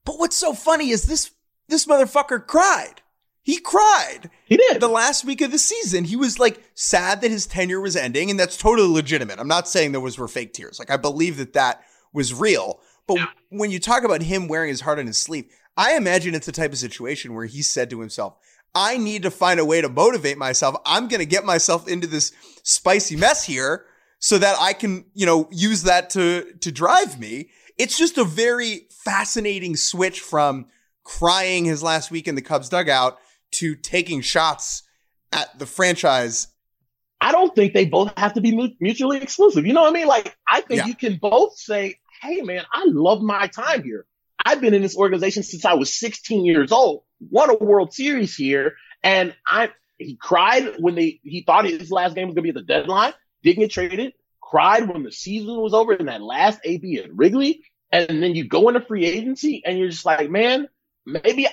But 0.05 0.19
what's 0.19 0.35
so 0.35 0.53
funny 0.53 0.89
is 0.89 1.03
this, 1.03 1.31
this 1.67 1.85
motherfucker 1.85 2.45
cried. 2.45 3.01
He 3.41 3.59
cried. 3.59 4.29
He 4.45 4.55
did. 4.55 4.79
The 4.79 4.87
last 4.87 5.25
week 5.25 5.41
of 5.41 5.51
the 5.51 5.57
season, 5.57 6.05
he 6.05 6.15
was 6.15 6.39
like 6.39 6.63
sad 6.75 7.21
that 7.21 7.31
his 7.31 7.45
tenure 7.45 7.81
was 7.81 7.95
ending, 7.95 8.29
and 8.29 8.39
that's 8.39 8.55
totally 8.55 8.87
legitimate. 8.87 9.39
I'm 9.39 9.49
not 9.49 9.67
saying 9.67 9.91
those 9.91 10.17
were 10.17 10.29
fake 10.29 10.53
tears. 10.53 10.79
Like, 10.79 10.89
I 10.89 10.97
believe 10.97 11.37
that 11.37 11.53
that 11.53 11.83
was 12.13 12.33
real. 12.33 12.79
But 13.05 13.17
yeah. 13.17 13.25
when 13.49 13.69
you 13.69 13.79
talk 13.79 14.03
about 14.03 14.21
him 14.21 14.47
wearing 14.47 14.69
his 14.69 14.81
heart 14.81 14.99
on 14.99 15.07
his 15.07 15.17
sleeve, 15.17 15.45
I 15.75 15.95
imagine 15.95 16.35
it's 16.35 16.45
the 16.45 16.53
type 16.53 16.71
of 16.71 16.77
situation 16.77 17.33
where 17.33 17.45
he 17.45 17.61
said 17.61 17.89
to 17.89 17.99
himself, 17.99 18.37
I 18.75 18.97
need 18.97 19.23
to 19.23 19.31
find 19.31 19.59
a 19.59 19.65
way 19.65 19.81
to 19.81 19.89
motivate 19.89 20.37
myself. 20.37 20.75
I'm 20.85 21.07
going 21.07 21.19
to 21.19 21.25
get 21.25 21.45
myself 21.45 21.87
into 21.87 22.07
this 22.07 22.31
spicy 22.63 23.15
mess 23.15 23.45
here 23.45 23.85
so 24.19 24.37
that 24.37 24.55
I 24.59 24.73
can, 24.73 25.05
you 25.13 25.25
know, 25.25 25.47
use 25.51 25.83
that 25.83 26.09
to, 26.11 26.53
to 26.61 26.71
drive 26.71 27.19
me. 27.19 27.49
It's 27.77 27.97
just 27.97 28.17
a 28.17 28.23
very 28.23 28.87
fascinating 28.89 29.75
switch 29.75 30.21
from 30.21 30.67
crying 31.03 31.65
his 31.65 31.83
last 31.83 32.09
week 32.09 32.27
in 32.27 32.35
the 32.35 32.41
Cubs 32.41 32.69
dugout 32.69 33.19
to 33.51 33.75
taking 33.75 34.21
shots 34.21 34.83
at 35.31 35.59
the 35.59 35.65
franchise. 35.65 36.47
I 37.21 37.31
don't 37.31 37.55
think 37.55 37.73
they 37.73 37.85
both 37.85 38.11
have 38.17 38.33
to 38.33 38.41
be 38.41 38.75
mutually 38.79 39.17
exclusive. 39.17 39.65
You 39.65 39.73
know 39.73 39.81
what 39.81 39.89
I 39.89 39.93
mean? 39.93 40.07
Like, 40.07 40.35
I 40.49 40.61
think 40.61 40.79
yeah. 40.79 40.85
you 40.87 40.95
can 40.95 41.17
both 41.21 41.57
say, 41.57 41.99
Hey, 42.21 42.41
man, 42.41 42.63
I 42.71 42.85
love 42.87 43.21
my 43.21 43.47
time 43.47 43.83
here. 43.83 44.05
I've 44.45 44.61
been 44.61 44.73
in 44.73 44.81
this 44.81 44.97
organization 44.97 45.43
since 45.43 45.65
I 45.65 45.73
was 45.73 45.93
16 45.93 46.45
years 46.45 46.71
old, 46.71 47.03
won 47.29 47.49
a 47.49 47.55
World 47.55 47.93
Series 47.93 48.35
here. 48.35 48.75
And 49.03 49.35
I, 49.45 49.69
he 49.97 50.15
cried 50.15 50.75
when 50.79 50.95
they, 50.95 51.19
he 51.23 51.43
thought 51.43 51.65
his 51.65 51.91
last 51.91 52.15
game 52.15 52.27
was 52.27 52.35
going 52.35 52.47
to 52.47 52.53
be 52.53 52.57
at 52.59 52.65
the 52.65 52.73
deadline, 52.73 53.13
didn't 53.43 53.61
get 53.61 53.71
traded, 53.71 54.13
cried 54.41 54.87
when 54.87 55.03
the 55.03 55.11
season 55.11 55.59
was 55.59 55.73
over 55.73 55.93
in 55.93 56.05
that 56.07 56.21
last 56.21 56.59
AB 56.63 56.99
at 56.99 57.13
Wrigley. 57.13 57.63
And 57.91 58.23
then 58.23 58.35
you 58.35 58.47
go 58.47 58.67
into 58.69 58.81
free 58.81 59.05
agency 59.05 59.61
and 59.65 59.77
you're 59.77 59.89
just 59.89 60.05
like, 60.05 60.29
man, 60.29 60.67
maybe, 61.05 61.47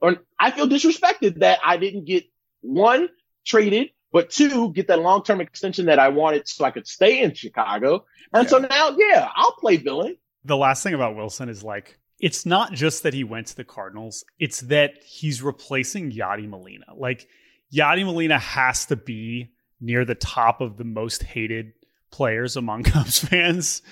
or 0.00 0.16
I 0.38 0.50
feel 0.50 0.68
disrespected 0.68 1.40
that 1.40 1.58
I 1.64 1.78
didn't 1.78 2.04
get 2.04 2.24
one 2.60 3.08
traded, 3.46 3.90
but 4.12 4.30
two, 4.30 4.72
get 4.72 4.88
that 4.88 4.98
long 4.98 5.22
term 5.22 5.40
extension 5.40 5.86
that 5.86 5.98
I 5.98 6.08
wanted 6.08 6.48
so 6.48 6.64
I 6.64 6.70
could 6.70 6.86
stay 6.86 7.22
in 7.22 7.34
Chicago. 7.34 8.04
And 8.32 8.44
yeah. 8.44 8.50
so 8.50 8.58
now, 8.58 8.96
yeah, 8.98 9.28
I'll 9.34 9.52
play 9.52 9.76
villain. 9.76 10.16
The 10.44 10.56
last 10.56 10.82
thing 10.82 10.94
about 10.94 11.16
Willson 11.16 11.48
is 11.48 11.62
like, 11.62 11.98
it's 12.18 12.46
not 12.46 12.72
just 12.72 13.02
that 13.02 13.14
he 13.14 13.24
went 13.24 13.48
to 13.48 13.56
the 13.56 13.64
Cardinals, 13.64 14.24
it's 14.38 14.60
that 14.62 15.02
he's 15.04 15.42
replacing 15.42 16.12
Yadi 16.12 16.48
Molina. 16.48 16.86
Like, 16.96 17.28
Yadi 17.74 18.04
Molina 18.04 18.38
has 18.38 18.86
to 18.86 18.96
be 18.96 19.52
near 19.80 20.04
the 20.04 20.14
top 20.14 20.60
of 20.60 20.76
the 20.76 20.84
most 20.84 21.22
hated 21.22 21.72
players 22.10 22.56
among 22.56 22.82
Cubs 22.84 23.18
fans, 23.18 23.82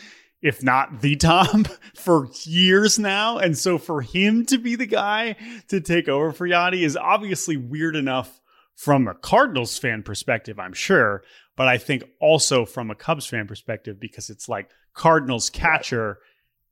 if 0.41 0.63
not 0.63 1.01
the 1.01 1.17
top, 1.17 1.67
for 1.95 2.29
years 2.45 2.99
now. 2.99 3.39
And 3.39 3.57
so 3.57 3.79
for 3.79 4.01
him 4.01 4.47
to 4.47 4.59
be 4.59 4.77
the 4.77 4.87
guy 4.87 5.37
to 5.69 5.81
take 5.81 6.09
over 6.09 6.33
for 6.33 6.49
Yadi 6.49 6.83
is 6.83 6.97
obviously 6.97 7.57
weird 7.57 7.97
enough 7.97 8.41
from 8.77 9.07
a 9.07 9.15
Cardinals 9.15 9.79
fan 9.79 10.03
perspective, 10.03 10.59
I'm 10.59 10.73
sure, 10.73 11.23
but 11.57 11.69
I 11.69 11.79
think 11.79 12.05
also 12.21 12.65
from 12.65 12.91
a 12.91 12.95
Cubs 12.95 13.27
fan 13.27 13.47
perspective 13.47 14.01
because 14.01 14.31
it's 14.31 14.49
like 14.49 14.71
Cardinals 14.95 15.49
catcher 15.49 16.19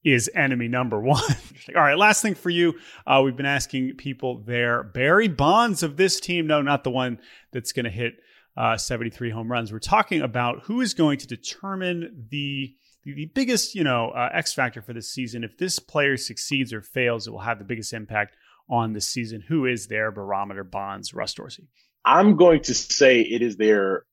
is 0.04 0.30
enemy 0.34 0.68
number 0.68 1.00
one. 1.00 1.22
All 1.76 1.82
right, 1.82 1.96
last 1.96 2.22
thing 2.22 2.34
for 2.34 2.50
you. 2.50 2.74
Uh, 3.06 3.22
we've 3.24 3.36
been 3.36 3.46
asking 3.46 3.96
people 3.96 4.38
their 4.38 4.82
Barry 4.82 5.28
Bonds 5.28 5.82
of 5.82 5.96
this 5.96 6.20
team. 6.20 6.46
No, 6.46 6.62
not 6.62 6.84
the 6.84 6.90
one 6.90 7.18
that's 7.52 7.72
going 7.72 7.84
to 7.84 7.90
hit 7.90 8.14
uh, 8.56 8.76
73 8.76 9.30
home 9.30 9.50
runs. 9.50 9.72
We're 9.72 9.78
talking 9.78 10.22
about 10.22 10.62
who 10.64 10.80
is 10.80 10.94
going 10.94 11.18
to 11.18 11.26
determine 11.26 12.26
the 12.30 12.74
the, 13.04 13.26
biggest, 13.34 13.74
you 13.74 13.82
know, 13.82 14.10
uh, 14.10 14.28
X 14.32 14.52
factor 14.52 14.80
for 14.80 14.92
this 14.92 15.12
season. 15.12 15.42
If 15.42 15.58
this 15.58 15.80
player 15.80 16.16
succeeds 16.16 16.72
or 16.72 16.82
fails, 16.82 17.26
it 17.26 17.32
will 17.32 17.40
have 17.40 17.58
the 17.58 17.64
biggest 17.64 17.92
impact 17.92 18.36
on 18.70 18.92
the 18.92 19.00
season. 19.00 19.42
Who 19.48 19.66
is 19.66 19.88
their 19.88 20.12
barometer? 20.12 20.62
Bonds, 20.62 21.12
Russ 21.12 21.34
Dorsey. 21.34 21.66
I'm 22.04 22.36
going 22.36 22.60
to 22.62 22.74
say 22.74 23.20
it 23.20 23.42
is 23.42 23.56
their 23.56 24.04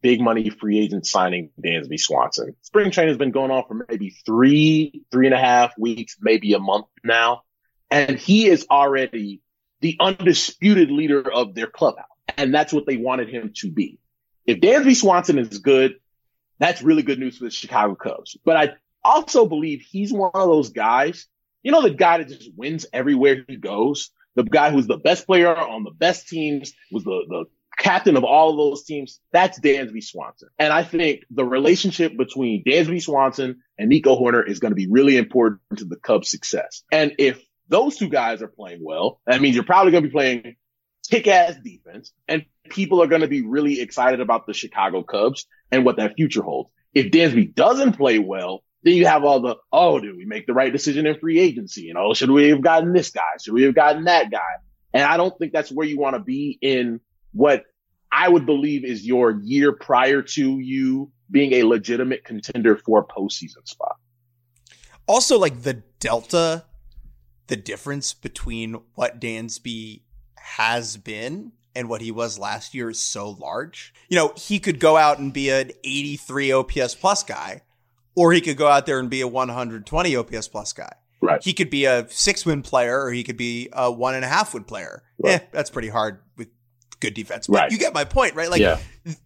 big 0.00 0.20
money 0.20 0.50
free 0.50 0.78
agent 0.78 1.06
signing 1.06 1.50
Dansby 1.60 1.98
Swanson. 1.98 2.54
Spring 2.62 2.90
training 2.90 3.10
has 3.10 3.18
been 3.18 3.30
going 3.30 3.50
on 3.50 3.64
for 3.66 3.86
maybe 3.88 4.10
three, 4.24 5.02
three 5.10 5.26
and 5.26 5.34
a 5.34 5.38
half 5.38 5.76
weeks, 5.78 6.16
maybe 6.20 6.52
a 6.52 6.58
month 6.58 6.86
now. 7.04 7.42
And 7.90 8.18
he 8.18 8.46
is 8.46 8.66
already 8.70 9.40
the 9.80 9.96
undisputed 10.00 10.90
leader 10.90 11.30
of 11.30 11.54
their 11.54 11.66
clubhouse. 11.66 12.06
And 12.36 12.54
that's 12.54 12.72
what 12.72 12.86
they 12.86 12.96
wanted 12.96 13.28
him 13.28 13.52
to 13.56 13.70
be. 13.70 13.98
If 14.46 14.60
Dansby 14.60 14.96
Swanson 14.96 15.38
is 15.38 15.58
good, 15.58 15.96
that's 16.58 16.82
really 16.82 17.02
good 17.02 17.18
news 17.18 17.38
for 17.38 17.44
the 17.44 17.50
Chicago 17.50 17.94
Cubs. 17.94 18.36
But 18.44 18.56
I 18.56 18.72
also 19.04 19.46
believe 19.46 19.80
he's 19.80 20.12
one 20.12 20.30
of 20.34 20.48
those 20.48 20.70
guys, 20.70 21.26
you 21.62 21.72
know, 21.72 21.82
the 21.82 21.90
guy 21.90 22.18
that 22.18 22.28
just 22.28 22.50
wins 22.56 22.86
everywhere 22.92 23.44
he 23.46 23.56
goes. 23.56 24.10
The 24.34 24.44
guy 24.44 24.70
who's 24.70 24.86
the 24.86 24.98
best 24.98 25.26
player 25.26 25.54
on 25.54 25.82
the 25.82 25.90
best 25.90 26.28
teams, 26.28 26.72
was 26.92 27.04
the, 27.04 27.24
the 27.28 27.44
captain 27.78 28.16
of 28.16 28.24
all 28.24 28.50
of 28.50 28.56
those 28.56 28.84
teams, 28.84 29.20
that's 29.32 29.58
Dansby 29.60 30.02
Swanson. 30.02 30.48
And 30.58 30.72
I 30.72 30.82
think 30.82 31.22
the 31.30 31.44
relationship 31.44 32.16
between 32.16 32.64
Dansby 32.64 33.02
Swanson 33.02 33.62
and 33.78 33.88
Nico 33.88 34.18
Hoerner 34.18 34.46
is 34.46 34.58
going 34.58 34.72
to 34.72 34.76
be 34.76 34.88
really 34.88 35.16
important 35.16 35.60
to 35.76 35.84
the 35.84 35.96
Cubs' 35.96 36.30
success. 36.30 36.82
And 36.92 37.12
if 37.18 37.40
those 37.68 37.96
two 37.96 38.08
guys 38.08 38.42
are 38.42 38.48
playing 38.48 38.80
well, 38.82 39.20
that 39.26 39.40
means 39.40 39.54
you're 39.54 39.64
probably 39.64 39.92
going 39.92 40.02
to 40.02 40.08
be 40.08 40.12
playing 40.12 40.56
kick-ass 41.08 41.54
defense 41.64 42.12
and 42.26 42.44
people 42.68 43.02
are 43.02 43.06
going 43.06 43.22
to 43.22 43.28
be 43.28 43.42
really 43.42 43.80
excited 43.80 44.20
about 44.20 44.46
the 44.46 44.52
Chicago 44.52 45.02
Cubs 45.02 45.46
and 45.70 45.84
what 45.84 45.96
that 45.96 46.14
future 46.16 46.42
holds. 46.42 46.70
If 46.94 47.10
Dansby 47.10 47.54
doesn't 47.54 47.96
play 47.96 48.18
well, 48.18 48.62
then 48.82 48.94
you 48.94 49.06
have 49.06 49.24
all 49.24 49.40
the, 49.40 49.56
oh, 49.72 50.00
did 50.00 50.16
we 50.16 50.24
make 50.24 50.46
the 50.46 50.52
right 50.52 50.72
decision 50.72 51.06
in 51.06 51.18
free 51.18 51.38
agency? 51.38 51.82
You 51.82 51.94
oh, 51.96 52.08
know, 52.08 52.14
should 52.14 52.30
we 52.30 52.48
have 52.50 52.62
gotten 52.62 52.92
this 52.92 53.10
guy? 53.10 53.22
Should 53.42 53.54
we 53.54 53.62
have 53.62 53.74
gotten 53.74 54.04
that 54.04 54.30
guy? 54.30 54.38
And 54.92 55.02
I 55.02 55.16
don't 55.16 55.36
think 55.38 55.52
that's 55.52 55.70
where 55.70 55.86
you 55.86 55.98
want 55.98 56.16
to 56.16 56.20
be 56.20 56.58
in 56.60 57.00
what 57.32 57.64
I 58.12 58.28
would 58.28 58.46
believe 58.46 58.84
is 58.84 59.06
your 59.06 59.38
year 59.42 59.72
prior 59.72 60.22
to 60.22 60.58
you 60.58 61.10
being 61.30 61.54
a 61.54 61.64
legitimate 61.64 62.24
contender 62.24 62.76
for 62.76 63.00
a 63.00 63.04
postseason 63.04 63.66
spot. 63.66 63.96
Also, 65.06 65.38
like 65.38 65.62
the 65.62 65.82
delta, 66.00 66.64
the 67.46 67.56
difference 67.56 68.14
between 68.14 68.76
what 68.94 69.20
Dansby 69.20 70.02
has 70.36 70.96
been 70.96 71.52
and 71.74 71.88
what 71.88 72.00
he 72.00 72.10
was 72.10 72.38
last 72.38 72.74
year 72.74 72.90
is 72.90 73.00
so 73.00 73.30
large. 73.30 73.92
You 74.08 74.16
know, 74.16 74.32
he 74.36 74.58
could 74.58 74.80
go 74.80 74.96
out 74.96 75.18
and 75.18 75.32
be 75.32 75.50
an 75.50 75.72
83 75.84 76.52
OPS 76.52 76.94
plus 76.94 77.22
guy, 77.22 77.62
or 78.14 78.32
he 78.32 78.40
could 78.40 78.56
go 78.56 78.68
out 78.68 78.86
there 78.86 78.98
and 78.98 79.10
be 79.10 79.20
a 79.20 79.28
120 79.28 80.16
OPS 80.16 80.48
plus 80.48 80.72
guy. 80.72 80.92
Right. 81.20 81.42
He 81.42 81.52
could 81.52 81.70
be 81.70 81.84
a 81.84 82.06
six 82.08 82.46
win 82.46 82.62
player, 82.62 83.02
or 83.02 83.10
he 83.10 83.24
could 83.24 83.36
be 83.36 83.68
a 83.72 83.90
one 83.90 84.14
and 84.14 84.24
a 84.24 84.28
half 84.28 84.54
win 84.54 84.64
player. 84.64 85.02
Right. 85.18 85.40
Eh, 85.40 85.44
that's 85.52 85.70
pretty 85.70 85.88
hard 85.88 86.20
good 87.00 87.14
defense. 87.14 87.46
But 87.46 87.56
right. 87.56 87.72
you 87.72 87.78
get 87.78 87.94
my 87.94 88.04
point, 88.04 88.34
right? 88.34 88.50
Like 88.50 88.60
yeah. 88.60 88.78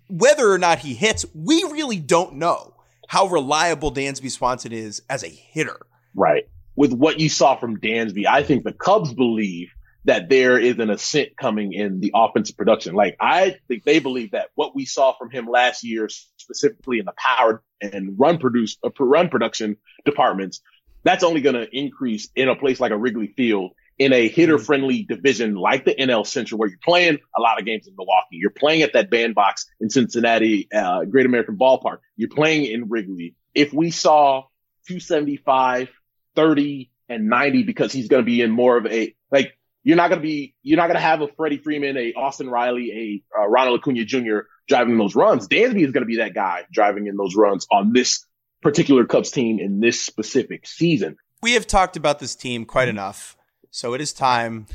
whether 0.08 0.50
or 0.50 0.58
not 0.58 0.78
he 0.78 0.94
hits, 0.94 1.24
we 1.34 1.62
really 1.64 1.98
don't 1.98 2.34
know 2.34 2.74
how 3.08 3.26
reliable 3.26 3.92
Dansby 3.92 4.30
Swanson 4.30 4.72
is 4.72 5.02
as 5.10 5.22
a 5.22 5.28
hitter. 5.28 5.78
Right. 6.14 6.48
With 6.76 6.92
what 6.92 7.20
you 7.20 7.28
saw 7.28 7.56
from 7.56 7.78
Dansby, 7.78 8.26
I 8.26 8.42
think 8.42 8.64
the 8.64 8.72
Cubs 8.72 9.12
believe 9.12 9.68
that 10.04 10.28
there 10.28 10.58
is 10.58 10.78
an 10.78 10.90
ascent 10.90 11.36
coming 11.36 11.72
in 11.72 12.00
the 12.00 12.10
offensive 12.14 12.56
production. 12.56 12.94
Like 12.94 13.16
I 13.20 13.56
think 13.68 13.84
they 13.84 14.00
believe 14.00 14.32
that 14.32 14.48
what 14.54 14.74
we 14.74 14.84
saw 14.84 15.12
from 15.16 15.30
him 15.30 15.46
last 15.46 15.84
year, 15.84 16.08
specifically 16.36 16.98
in 16.98 17.04
the 17.04 17.12
power 17.16 17.62
and 17.80 18.18
run 18.18 18.38
produce 18.38 18.78
uh, 18.84 18.90
run 18.98 19.28
production 19.28 19.76
departments, 20.04 20.60
that's 21.04 21.24
only 21.24 21.40
going 21.40 21.54
to 21.54 21.68
increase 21.70 22.28
in 22.34 22.48
a 22.48 22.56
place 22.56 22.80
like 22.80 22.92
a 22.92 22.96
Wrigley 22.96 23.28
Field 23.36 23.72
in 23.98 24.12
a 24.12 24.28
hitter 24.28 24.58
friendly 24.58 25.02
division 25.02 25.54
like 25.54 25.84
the 25.84 25.94
NL 25.94 26.26
Central, 26.26 26.58
where 26.58 26.68
you're 26.68 26.78
playing 26.82 27.18
a 27.36 27.40
lot 27.40 27.58
of 27.58 27.66
games 27.66 27.86
in 27.86 27.94
Milwaukee. 27.96 28.36
You're 28.36 28.50
playing 28.50 28.82
at 28.82 28.94
that 28.94 29.10
bandbox 29.10 29.66
in 29.80 29.90
Cincinnati, 29.90 30.68
uh, 30.72 31.04
Great 31.04 31.26
American 31.26 31.56
Ballpark. 31.56 31.98
You're 32.16 32.30
playing 32.30 32.64
in 32.64 32.88
Wrigley. 32.88 33.34
If 33.54 33.72
we 33.72 33.90
saw 33.90 34.42
275, 34.88 35.88
30, 36.34 36.90
and 37.08 37.28
90 37.28 37.62
because 37.64 37.92
he's 37.92 38.08
going 38.08 38.22
to 38.22 38.26
be 38.26 38.40
in 38.40 38.50
more 38.50 38.76
of 38.76 38.86
a, 38.86 39.14
like, 39.30 39.58
you're 39.84 39.96
not 39.96 40.08
going 40.08 40.20
to 40.20 40.26
be, 40.26 40.54
you're 40.62 40.76
not 40.76 40.86
going 40.86 40.96
to 40.96 41.00
have 41.00 41.20
a 41.20 41.28
Freddie 41.28 41.58
Freeman, 41.58 41.96
a 41.96 42.12
Austin 42.14 42.48
Riley, 42.48 43.22
a 43.36 43.40
uh, 43.40 43.46
Ronald 43.48 43.80
Acuna 43.80 44.04
Jr. 44.04 44.40
driving 44.68 44.96
those 44.96 45.14
runs. 45.14 45.48
Dansby 45.48 45.84
is 45.84 45.92
going 45.92 46.02
to 46.02 46.06
be 46.06 46.16
that 46.16 46.34
guy 46.34 46.64
driving 46.72 47.06
in 47.06 47.16
those 47.16 47.34
runs 47.34 47.66
on 47.70 47.92
this 47.92 48.24
particular 48.62 49.04
Cubs 49.04 49.30
team 49.30 49.58
in 49.58 49.80
this 49.80 50.00
specific 50.00 50.66
season. 50.66 51.16
We 51.42 51.54
have 51.54 51.66
talked 51.66 51.96
about 51.96 52.20
this 52.20 52.36
team 52.36 52.64
quite 52.64 52.88
enough. 52.88 53.36
So 53.72 53.94
it 53.94 54.02
is 54.02 54.12
time 54.12 54.66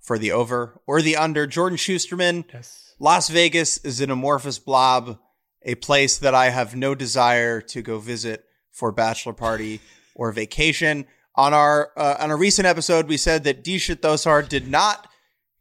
for 0.00 0.18
the 0.18 0.32
over 0.32 0.80
or 0.86 1.02
the 1.02 1.14
under. 1.14 1.46
Jordan 1.46 1.76
Shusterman, 1.76 2.46
yes. 2.52 2.94
Las 2.98 3.28
Vegas 3.28 3.76
is 3.78 4.00
an 4.00 4.10
amorphous 4.10 4.58
blob, 4.58 5.18
a 5.62 5.74
place 5.74 6.16
that 6.18 6.34
I 6.34 6.48
have 6.48 6.74
no 6.74 6.94
desire 6.94 7.60
to 7.60 7.82
go 7.82 7.98
visit 7.98 8.44
for 8.72 8.90
bachelor 8.90 9.34
party 9.34 9.80
or 10.14 10.32
vacation. 10.32 11.06
On 11.34 11.52
our 11.52 11.90
uh, 11.98 12.16
on 12.18 12.30
a 12.30 12.36
recent 12.36 12.66
episode, 12.66 13.08
we 13.08 13.18
said 13.18 13.44
that 13.44 13.62
Dishit 13.62 13.96
Dosar 13.96 14.48
did 14.48 14.68
not 14.68 15.06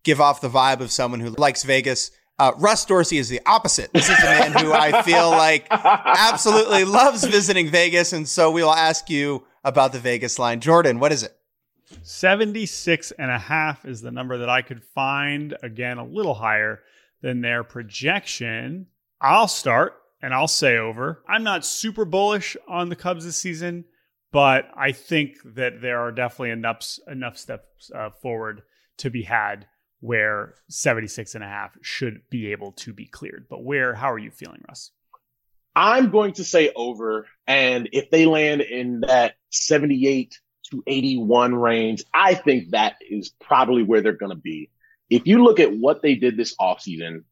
give 0.03 0.21
off 0.21 0.39
the 0.39 0.49
vibe 0.49 0.79
of 0.79 0.89
someone 0.89 1.19
who 1.19 1.31
likes 1.31 1.63
Vegas. 1.63 2.11
Uh, 2.39 2.53
Russ 2.57 2.85
Dorsey 2.85 3.17
is 3.17 3.27
the 3.27 3.41
opposite. 3.45 3.91
This 3.91 4.09
is 4.09 4.17
a 4.19 4.25
man 4.25 4.53
who 4.53 4.71
I 4.71 5.01
feel 5.01 5.31
like 5.31 5.67
absolutely 5.69 6.85
loves 6.85 7.25
visiting 7.25 7.69
Vegas. 7.69 8.13
And 8.13 8.27
so 8.27 8.51
we 8.51 8.63
will 8.63 8.73
ask 8.73 9.09
you 9.09 9.43
about 9.65 9.91
the 9.91 9.99
Vegas 9.99 10.39
line. 10.39 10.61
Jordan, 10.61 10.99
what 10.99 11.11
is 11.11 11.23
it? 11.23 11.34
76 12.03 13.11
and 13.11 13.31
a 13.31 13.39
half 13.39 13.85
is 13.85 14.01
the 14.01 14.11
number 14.11 14.37
that 14.39 14.49
I 14.49 14.61
could 14.61 14.83
find. 14.83 15.55
Again, 15.61 15.97
a 15.97 16.05
little 16.05 16.33
higher 16.33 16.81
than 17.21 17.41
their 17.41 17.63
projection. 17.63 18.87
I'll 19.21 19.47
start 19.47 19.93
and 20.21 20.33
I'll 20.33 20.47
say 20.47 20.77
over. 20.77 21.23
I'm 21.27 21.43
not 21.43 21.65
super 21.65 22.05
bullish 22.05 22.57
on 22.67 22.89
the 22.89 22.95
Cubs 22.95 23.25
this 23.25 23.37
season, 23.37 23.85
but 24.31 24.69
I 24.75 24.91
think 24.91 25.37
that 25.55 25.81
there 25.81 25.99
are 25.99 26.11
definitely 26.11 26.51
enough 26.51 26.99
enough 27.07 27.37
steps 27.37 27.91
uh, 27.93 28.09
forward 28.09 28.63
to 28.97 29.09
be 29.09 29.23
had 29.23 29.67
where 30.01 30.55
76 30.69 31.35
and 31.35 31.43
a 31.43 31.47
half 31.47 31.77
should 31.81 32.21
be 32.29 32.51
able 32.51 32.71
to 32.73 32.93
be 32.93 33.05
cleared. 33.05 33.47
But 33.49 33.63
where 33.63 33.93
how 33.93 34.11
are 34.11 34.19
you 34.19 34.31
feeling, 34.31 34.61
Russ? 34.67 34.91
I'm 35.75 36.09
going 36.09 36.33
to 36.33 36.43
say 36.43 36.71
over 36.75 37.27
and 37.47 37.89
if 37.91 38.09
they 38.09 38.25
land 38.25 38.61
in 38.61 39.01
that 39.01 39.35
78 39.49 40.39
to 40.71 40.83
81 40.87 41.55
range. 41.55 42.03
I 42.13 42.35
think 42.35 42.71
that 42.71 42.95
is 43.07 43.29
probably 43.29 43.83
where 43.83 44.01
they're 44.01 44.13
going 44.13 44.31
to 44.31 44.35
be. 44.35 44.69
If 45.09 45.27
you 45.27 45.43
look 45.43 45.59
at 45.59 45.75
what 45.75 46.01
they 46.01 46.15
did 46.15 46.37
this 46.37 46.55
offseason 46.55 47.23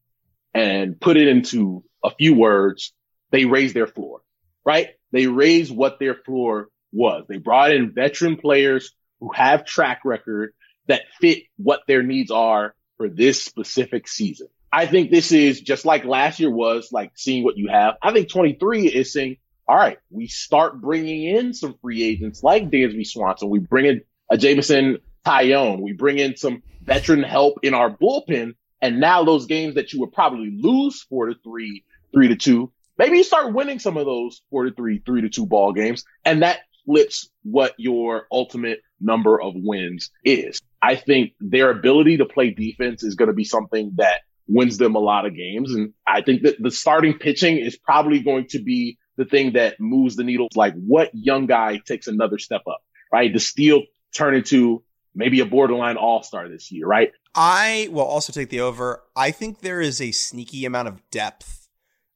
and 0.52 1.00
put 1.00 1.16
it 1.16 1.28
into 1.28 1.82
a 2.04 2.10
few 2.10 2.34
words, 2.34 2.92
they 3.30 3.44
raised 3.44 3.74
their 3.74 3.86
floor, 3.86 4.20
right? 4.64 4.90
They 5.12 5.26
raised 5.26 5.74
what 5.74 5.98
their 5.98 6.14
floor 6.14 6.68
was. 6.92 7.24
They 7.28 7.38
brought 7.38 7.72
in 7.72 7.92
veteran 7.92 8.36
players 8.36 8.92
who 9.20 9.32
have 9.32 9.64
track 9.64 10.00
record 10.04 10.52
that 10.86 11.02
fit 11.20 11.44
what 11.56 11.80
their 11.88 12.02
needs 12.02 12.30
are 12.30 12.74
for 12.96 13.08
this 13.08 13.42
specific 13.42 14.06
season. 14.06 14.48
I 14.72 14.86
think 14.86 15.10
this 15.10 15.32
is 15.32 15.60
just 15.60 15.84
like 15.84 16.04
last 16.04 16.40
year 16.40 16.50
was 16.50 16.90
like 16.92 17.12
seeing 17.14 17.44
what 17.44 17.56
you 17.56 17.68
have. 17.68 17.94
I 18.02 18.12
think 18.12 18.28
23 18.28 18.86
is 18.88 19.12
saying, 19.12 19.36
all 19.66 19.76
right, 19.76 19.98
we 20.10 20.28
start 20.28 20.80
bringing 20.80 21.24
in 21.24 21.54
some 21.54 21.74
free 21.80 22.02
agents 22.02 22.42
like 22.42 22.70
Dansby 22.70 23.06
Swanson. 23.06 23.48
We 23.50 23.60
bring 23.60 23.86
in 23.86 24.02
a 24.30 24.36
Jameson 24.36 24.98
Taillon. 25.24 25.80
We 25.80 25.92
bring 25.92 26.18
in 26.18 26.36
some 26.36 26.62
veteran 26.82 27.22
help 27.22 27.60
in 27.62 27.74
our 27.74 27.90
bullpen. 27.90 28.54
And 28.82 29.00
now 29.00 29.24
those 29.24 29.46
games 29.46 29.76
that 29.76 29.92
you 29.92 30.00
would 30.00 30.12
probably 30.12 30.50
lose 30.54 31.02
four 31.02 31.26
to 31.26 31.34
three, 31.42 31.84
three 32.12 32.28
to 32.28 32.36
two, 32.36 32.72
maybe 32.98 33.16
you 33.16 33.24
start 33.24 33.54
winning 33.54 33.78
some 33.78 33.96
of 33.96 34.04
those 34.04 34.42
four 34.50 34.64
to 34.64 34.72
three, 34.72 35.02
three 35.04 35.22
to 35.22 35.30
two 35.30 35.46
ball 35.46 35.72
games. 35.72 36.04
And 36.24 36.42
that 36.42 36.60
flips 36.84 37.30
what 37.42 37.72
your 37.78 38.26
ultimate 38.30 38.80
number 39.00 39.40
of 39.40 39.54
wins 39.56 40.10
is. 40.24 40.60
I 40.82 40.96
think 40.96 41.32
their 41.40 41.70
ability 41.70 42.18
to 42.18 42.26
play 42.26 42.50
defense 42.50 43.02
is 43.02 43.14
going 43.14 43.28
to 43.28 43.34
be 43.34 43.44
something 43.44 43.92
that 43.96 44.20
wins 44.46 44.76
them 44.76 44.94
a 44.94 44.98
lot 44.98 45.24
of 45.24 45.34
games. 45.34 45.74
And 45.74 45.94
I 46.06 46.20
think 46.20 46.42
that 46.42 46.56
the 46.60 46.70
starting 46.70 47.14
pitching 47.14 47.56
is 47.56 47.78
probably 47.78 48.20
going 48.20 48.48
to 48.48 48.62
be 48.62 48.98
the 49.16 49.24
thing 49.24 49.52
that 49.52 49.80
moves 49.80 50.16
the 50.16 50.24
needle. 50.24 50.48
Like 50.54 50.74
what 50.74 51.10
young 51.14 51.46
guy 51.46 51.80
takes 51.84 52.06
another 52.06 52.38
step 52.38 52.62
up, 52.68 52.82
right? 53.12 53.32
Does 53.32 53.46
Steele 53.46 53.82
turn 54.14 54.34
into 54.34 54.82
maybe 55.14 55.40
a 55.40 55.46
borderline 55.46 55.96
all 55.96 56.22
star 56.22 56.48
this 56.48 56.70
year, 56.72 56.86
right? 56.86 57.12
I 57.34 57.88
will 57.90 58.04
also 58.04 58.32
take 58.32 58.50
the 58.50 58.60
over. 58.60 59.02
I 59.16 59.30
think 59.30 59.60
there 59.60 59.80
is 59.80 60.00
a 60.00 60.12
sneaky 60.12 60.64
amount 60.64 60.88
of 60.88 61.10
depth 61.10 61.68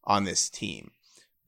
on 0.05 0.25
this 0.25 0.49
team. 0.49 0.93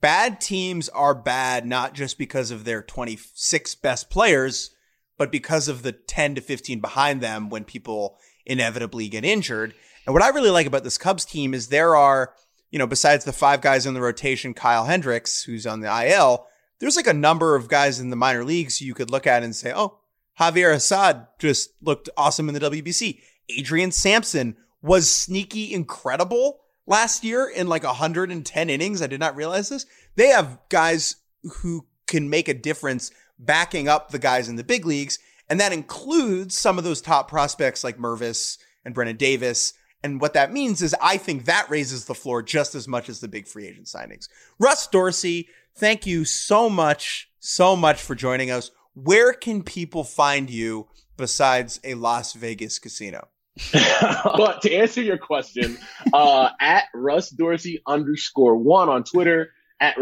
Bad 0.01 0.41
teams 0.41 0.89
are 0.89 1.13
bad 1.13 1.65
not 1.65 1.93
just 1.93 2.17
because 2.17 2.51
of 2.51 2.65
their 2.65 2.81
26 2.81 3.75
best 3.75 4.09
players, 4.09 4.71
but 5.17 5.31
because 5.31 5.67
of 5.67 5.83
the 5.83 5.91
10 5.91 6.35
to 6.35 6.41
15 6.41 6.79
behind 6.79 7.21
them 7.21 7.49
when 7.49 7.63
people 7.63 8.17
inevitably 8.45 9.07
get 9.07 9.23
injured. 9.23 9.75
And 10.05 10.13
what 10.13 10.23
I 10.23 10.29
really 10.29 10.49
like 10.49 10.65
about 10.65 10.83
this 10.83 10.97
Cubs 10.97 11.25
team 11.25 11.53
is 11.53 11.67
there 11.67 11.95
are 11.95 12.33
you 12.71 12.79
know, 12.79 12.87
besides 12.87 13.25
the 13.25 13.33
five 13.33 13.61
guys 13.61 13.85
in 13.85 13.93
the 13.93 14.01
rotation, 14.01 14.53
Kyle 14.53 14.85
Hendricks, 14.85 15.43
who's 15.43 15.67
on 15.67 15.81
the 15.81 16.07
IL, 16.07 16.47
there's 16.79 16.95
like 16.95 17.07
a 17.07 17.13
number 17.13 17.55
of 17.55 17.67
guys 17.67 17.99
in 17.99 18.09
the 18.09 18.15
minor 18.15 18.43
leagues 18.43 18.81
you 18.81 18.93
could 18.93 19.11
look 19.11 19.27
at 19.27 19.43
and 19.43 19.55
say, 19.55 19.71
oh, 19.75 19.99
Javier 20.39 20.73
Assad 20.73 21.27
just 21.37 21.71
looked 21.81 22.09
awesome 22.17 22.47
in 22.47 22.55
the 22.55 22.71
WBC. 22.71 23.19
Adrian 23.49 23.91
Sampson 23.91 24.55
was 24.81 25.11
sneaky 25.11 25.73
incredible 25.73 26.61
last 26.87 27.23
year 27.23 27.47
in 27.47 27.67
like 27.67 27.83
110 27.83 28.69
innings. 28.69 29.01
I 29.01 29.07
did 29.07 29.19
not 29.19 29.35
realize 29.35 29.69
this. 29.69 29.85
They 30.15 30.27
have 30.27 30.57
guys 30.69 31.17
who 31.43 31.85
can 32.07 32.29
make 32.29 32.47
a 32.47 32.53
difference 32.53 33.11
backing 33.37 33.87
up 33.87 34.09
the 34.09 34.19
guys 34.19 34.49
in 34.49 34.55
the 34.55 34.63
big 34.63 34.85
leagues. 34.85 35.19
And 35.49 35.59
that 35.59 35.73
includes 35.73 36.57
some 36.57 36.77
of 36.77 36.83
those 36.83 37.01
top 37.01 37.27
prospects 37.27 37.83
like 37.83 37.97
Mervis 37.97 38.57
and 38.85 38.95
Brennen 38.95 39.17
Davis 39.17 39.73
and 40.03 40.19
what 40.19 40.33
that 40.33 40.51
means 40.51 40.81
is 40.81 40.95
I 41.01 41.17
think 41.17 41.45
that 41.45 41.69
raises 41.69 42.05
the 42.05 42.15
floor 42.15 42.41
just 42.41 42.75
as 42.75 42.87
much 42.87 43.09
as 43.09 43.19
the 43.19 43.27
big 43.27 43.47
free 43.47 43.67
agent 43.67 43.87
signings. 43.87 44.27
Russ 44.59 44.87
Dorsey, 44.87 45.47
thank 45.75 46.05
you 46.05 46.25
so 46.25 46.69
much, 46.69 47.29
so 47.39 47.75
much 47.75 48.01
for 48.01 48.15
joining 48.15 48.51
us. 48.51 48.71
Where 48.93 49.33
can 49.33 49.63
people 49.63 50.03
find 50.03 50.49
you 50.49 50.87
besides 51.17 51.79
a 51.83 51.93
Las 51.93 52.33
Vegas 52.33 52.79
casino? 52.79 53.27
but 53.73 54.61
to 54.61 54.73
answer 54.73 55.01
your 55.01 55.17
question, 55.17 55.77
uh, 56.13 56.49
at 56.59 56.85
Russ 56.93 57.29
Dorsey 57.29 57.81
underscore 57.85 58.55
one 58.55 58.89
on 58.89 59.03
Twitter, 59.03 59.51
at 59.79 59.97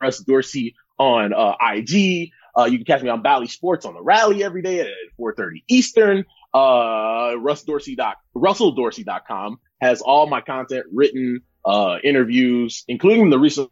Russ 0.00 0.18
Dorsey 0.20 0.74
on 0.98 1.32
uh, 1.32 1.54
IG. 1.60 2.30
Uh, 2.56 2.64
you 2.64 2.78
can 2.78 2.86
catch 2.86 3.02
me 3.02 3.10
on 3.10 3.22
Bally 3.22 3.48
Sports 3.48 3.84
on 3.84 3.94
the 3.94 4.02
Rally 4.02 4.42
every 4.42 4.62
day 4.62 4.80
at 4.80 4.86
4:30 5.20 5.62
Eastern 5.68 6.24
uh, 6.56 7.36
RussDorsey. 7.36 7.96
RussellDorsey.com 8.34 9.58
has 9.80 10.00
all 10.00 10.26
my 10.26 10.40
content 10.40 10.86
written, 10.92 11.40
uh, 11.64 11.98
interviews, 12.02 12.84
including 12.88 13.30
the 13.30 13.38
recent 13.38 13.70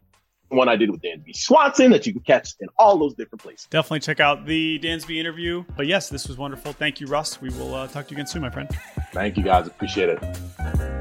one 0.49 0.69
I 0.69 0.75
did 0.75 0.91
with 0.91 1.01
Dansby 1.01 1.35
Swanson 1.35 1.91
that 1.91 2.05
you 2.05 2.13
can 2.13 2.21
catch 2.21 2.53
in 2.59 2.67
all 2.77 2.97
those 2.97 3.15
different 3.15 3.41
places. 3.41 3.67
Definitely 3.71 4.01
check 4.01 4.19
out 4.19 4.45
the 4.45 4.79
Dansby 4.79 5.17
interview. 5.17 5.65
But 5.75 5.87
yes, 5.87 6.09
this 6.09 6.27
was 6.27 6.37
wonderful. 6.37 6.73
Thank 6.73 6.99
you, 6.99 7.07
Russ. 7.07 7.41
We 7.41 7.49
will 7.49 7.73
uh, 7.73 7.87
talk 7.87 8.07
to 8.07 8.11
you 8.11 8.17
again 8.17 8.27
soon, 8.27 8.43
my 8.43 8.51
friend. 8.51 8.69
Thank 9.11 9.37
you, 9.37 9.43
guys. 9.43 9.65
Appreciate 9.67 10.09
it. 10.09 10.94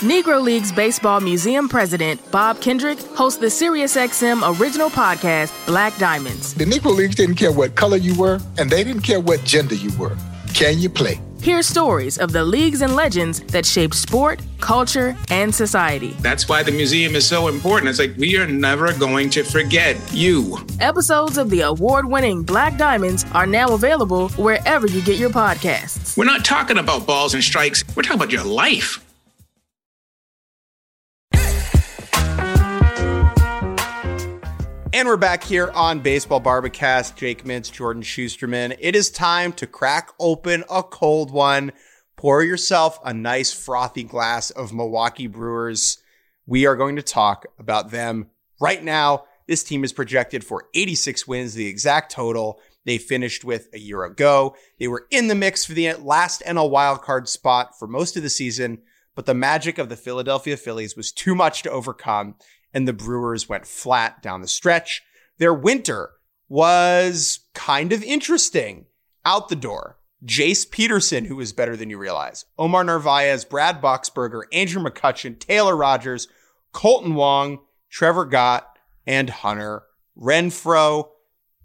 Negro 0.00 0.42
Leagues 0.42 0.72
Baseball 0.72 1.20
Museum 1.20 1.68
President 1.68 2.18
Bob 2.30 2.58
Kendrick 2.62 2.98
hosts 2.98 3.38
the 3.38 3.48
SiriusXM 3.48 4.58
original 4.58 4.88
podcast, 4.88 5.52
Black 5.66 5.94
Diamonds. 5.98 6.54
The 6.54 6.64
Negro 6.64 6.96
Leagues 6.96 7.16
didn't 7.16 7.34
care 7.34 7.52
what 7.52 7.74
color 7.74 7.98
you 7.98 8.18
were, 8.18 8.40
and 8.56 8.70
they 8.70 8.82
didn't 8.82 9.02
care 9.02 9.20
what 9.20 9.44
gender 9.44 9.74
you 9.74 9.90
were. 9.98 10.16
Can 10.54 10.78
you 10.78 10.88
play? 10.88 11.20
Hear 11.42 11.62
stories 11.62 12.16
of 12.16 12.32
the 12.32 12.42
leagues 12.42 12.80
and 12.80 12.96
legends 12.96 13.40
that 13.48 13.66
shaped 13.66 13.94
sport, 13.94 14.40
culture, 14.58 15.14
and 15.28 15.54
society. 15.54 16.16
That's 16.20 16.48
why 16.48 16.62
the 16.62 16.72
museum 16.72 17.14
is 17.14 17.26
so 17.26 17.48
important. 17.48 17.90
It's 17.90 17.98
like 17.98 18.16
we 18.16 18.38
are 18.38 18.46
never 18.46 18.94
going 18.94 19.28
to 19.30 19.42
forget 19.42 19.98
you. 20.14 20.56
Episodes 20.80 21.36
of 21.36 21.50
the 21.50 21.60
award 21.60 22.06
winning 22.06 22.42
Black 22.42 22.78
Diamonds 22.78 23.26
are 23.34 23.46
now 23.46 23.74
available 23.74 24.30
wherever 24.30 24.86
you 24.86 25.02
get 25.02 25.18
your 25.18 25.30
podcasts. 25.30 26.16
We're 26.16 26.24
not 26.24 26.42
talking 26.42 26.78
about 26.78 27.06
balls 27.06 27.34
and 27.34 27.44
strikes, 27.44 27.84
we're 27.94 28.02
talking 28.02 28.16
about 28.16 28.32
your 28.32 28.44
life. 28.44 29.04
And 35.00 35.08
we're 35.08 35.16
back 35.16 35.42
here 35.42 35.70
on 35.70 36.00
Baseball 36.00 36.40
Bar-B-Cast. 36.40 37.16
Jake 37.16 37.44
Mintz, 37.44 37.72
Jordan 37.72 38.02
Shusterman. 38.02 38.76
It 38.78 38.94
is 38.94 39.10
time 39.10 39.50
to 39.54 39.66
crack 39.66 40.10
open 40.20 40.62
a 40.70 40.82
cold 40.82 41.30
one. 41.30 41.72
Pour 42.16 42.42
yourself 42.42 43.00
a 43.02 43.14
nice 43.14 43.50
frothy 43.50 44.04
glass 44.04 44.50
of 44.50 44.74
Milwaukee 44.74 45.26
Brewers. 45.26 46.02
We 46.44 46.66
are 46.66 46.76
going 46.76 46.96
to 46.96 47.02
talk 47.02 47.46
about 47.58 47.90
them 47.90 48.26
right 48.60 48.84
now. 48.84 49.24
This 49.46 49.64
team 49.64 49.84
is 49.84 49.94
projected 49.94 50.44
for 50.44 50.68
86 50.74 51.26
wins, 51.26 51.54
the 51.54 51.66
exact 51.66 52.12
total 52.12 52.60
they 52.84 52.98
finished 52.98 53.42
with 53.42 53.68
a 53.72 53.78
year 53.78 54.04
ago. 54.04 54.54
They 54.78 54.86
were 54.88 55.06
in 55.10 55.28
the 55.28 55.34
mix 55.34 55.64
for 55.64 55.72
the 55.72 55.94
last 55.94 56.42
NL 56.42 56.70
wildcard 56.70 57.26
spot 57.26 57.70
for 57.78 57.88
most 57.88 58.18
of 58.18 58.22
the 58.22 58.28
season, 58.28 58.82
but 59.14 59.24
the 59.24 59.32
magic 59.32 59.78
of 59.78 59.88
the 59.88 59.96
Philadelphia 59.96 60.58
Phillies 60.58 60.94
was 60.94 61.10
too 61.10 61.34
much 61.34 61.62
to 61.62 61.70
overcome 61.70 62.34
and 62.72 62.86
the 62.86 62.92
Brewers 62.92 63.48
went 63.48 63.66
flat 63.66 64.22
down 64.22 64.40
the 64.40 64.48
stretch. 64.48 65.02
Their 65.38 65.54
winter 65.54 66.10
was 66.48 67.40
kind 67.54 67.92
of 67.92 68.02
interesting. 68.02 68.86
Out 69.24 69.48
the 69.48 69.56
door, 69.56 69.98
Jace 70.24 70.70
Peterson, 70.70 71.26
who 71.26 71.40
is 71.40 71.52
better 71.52 71.76
than 71.76 71.90
you 71.90 71.98
realize, 71.98 72.46
Omar 72.58 72.84
Narvaez, 72.84 73.44
Brad 73.44 73.82
Boxberger, 73.82 74.42
Andrew 74.52 74.82
McCutchen, 74.82 75.38
Taylor 75.38 75.76
Rogers, 75.76 76.26
Kolten 76.72 77.14
Wong, 77.14 77.60
Trevor 77.90 78.24
Gott, 78.24 78.78
and 79.06 79.28
Hunter 79.28 79.82
Renfroe. 80.18 81.08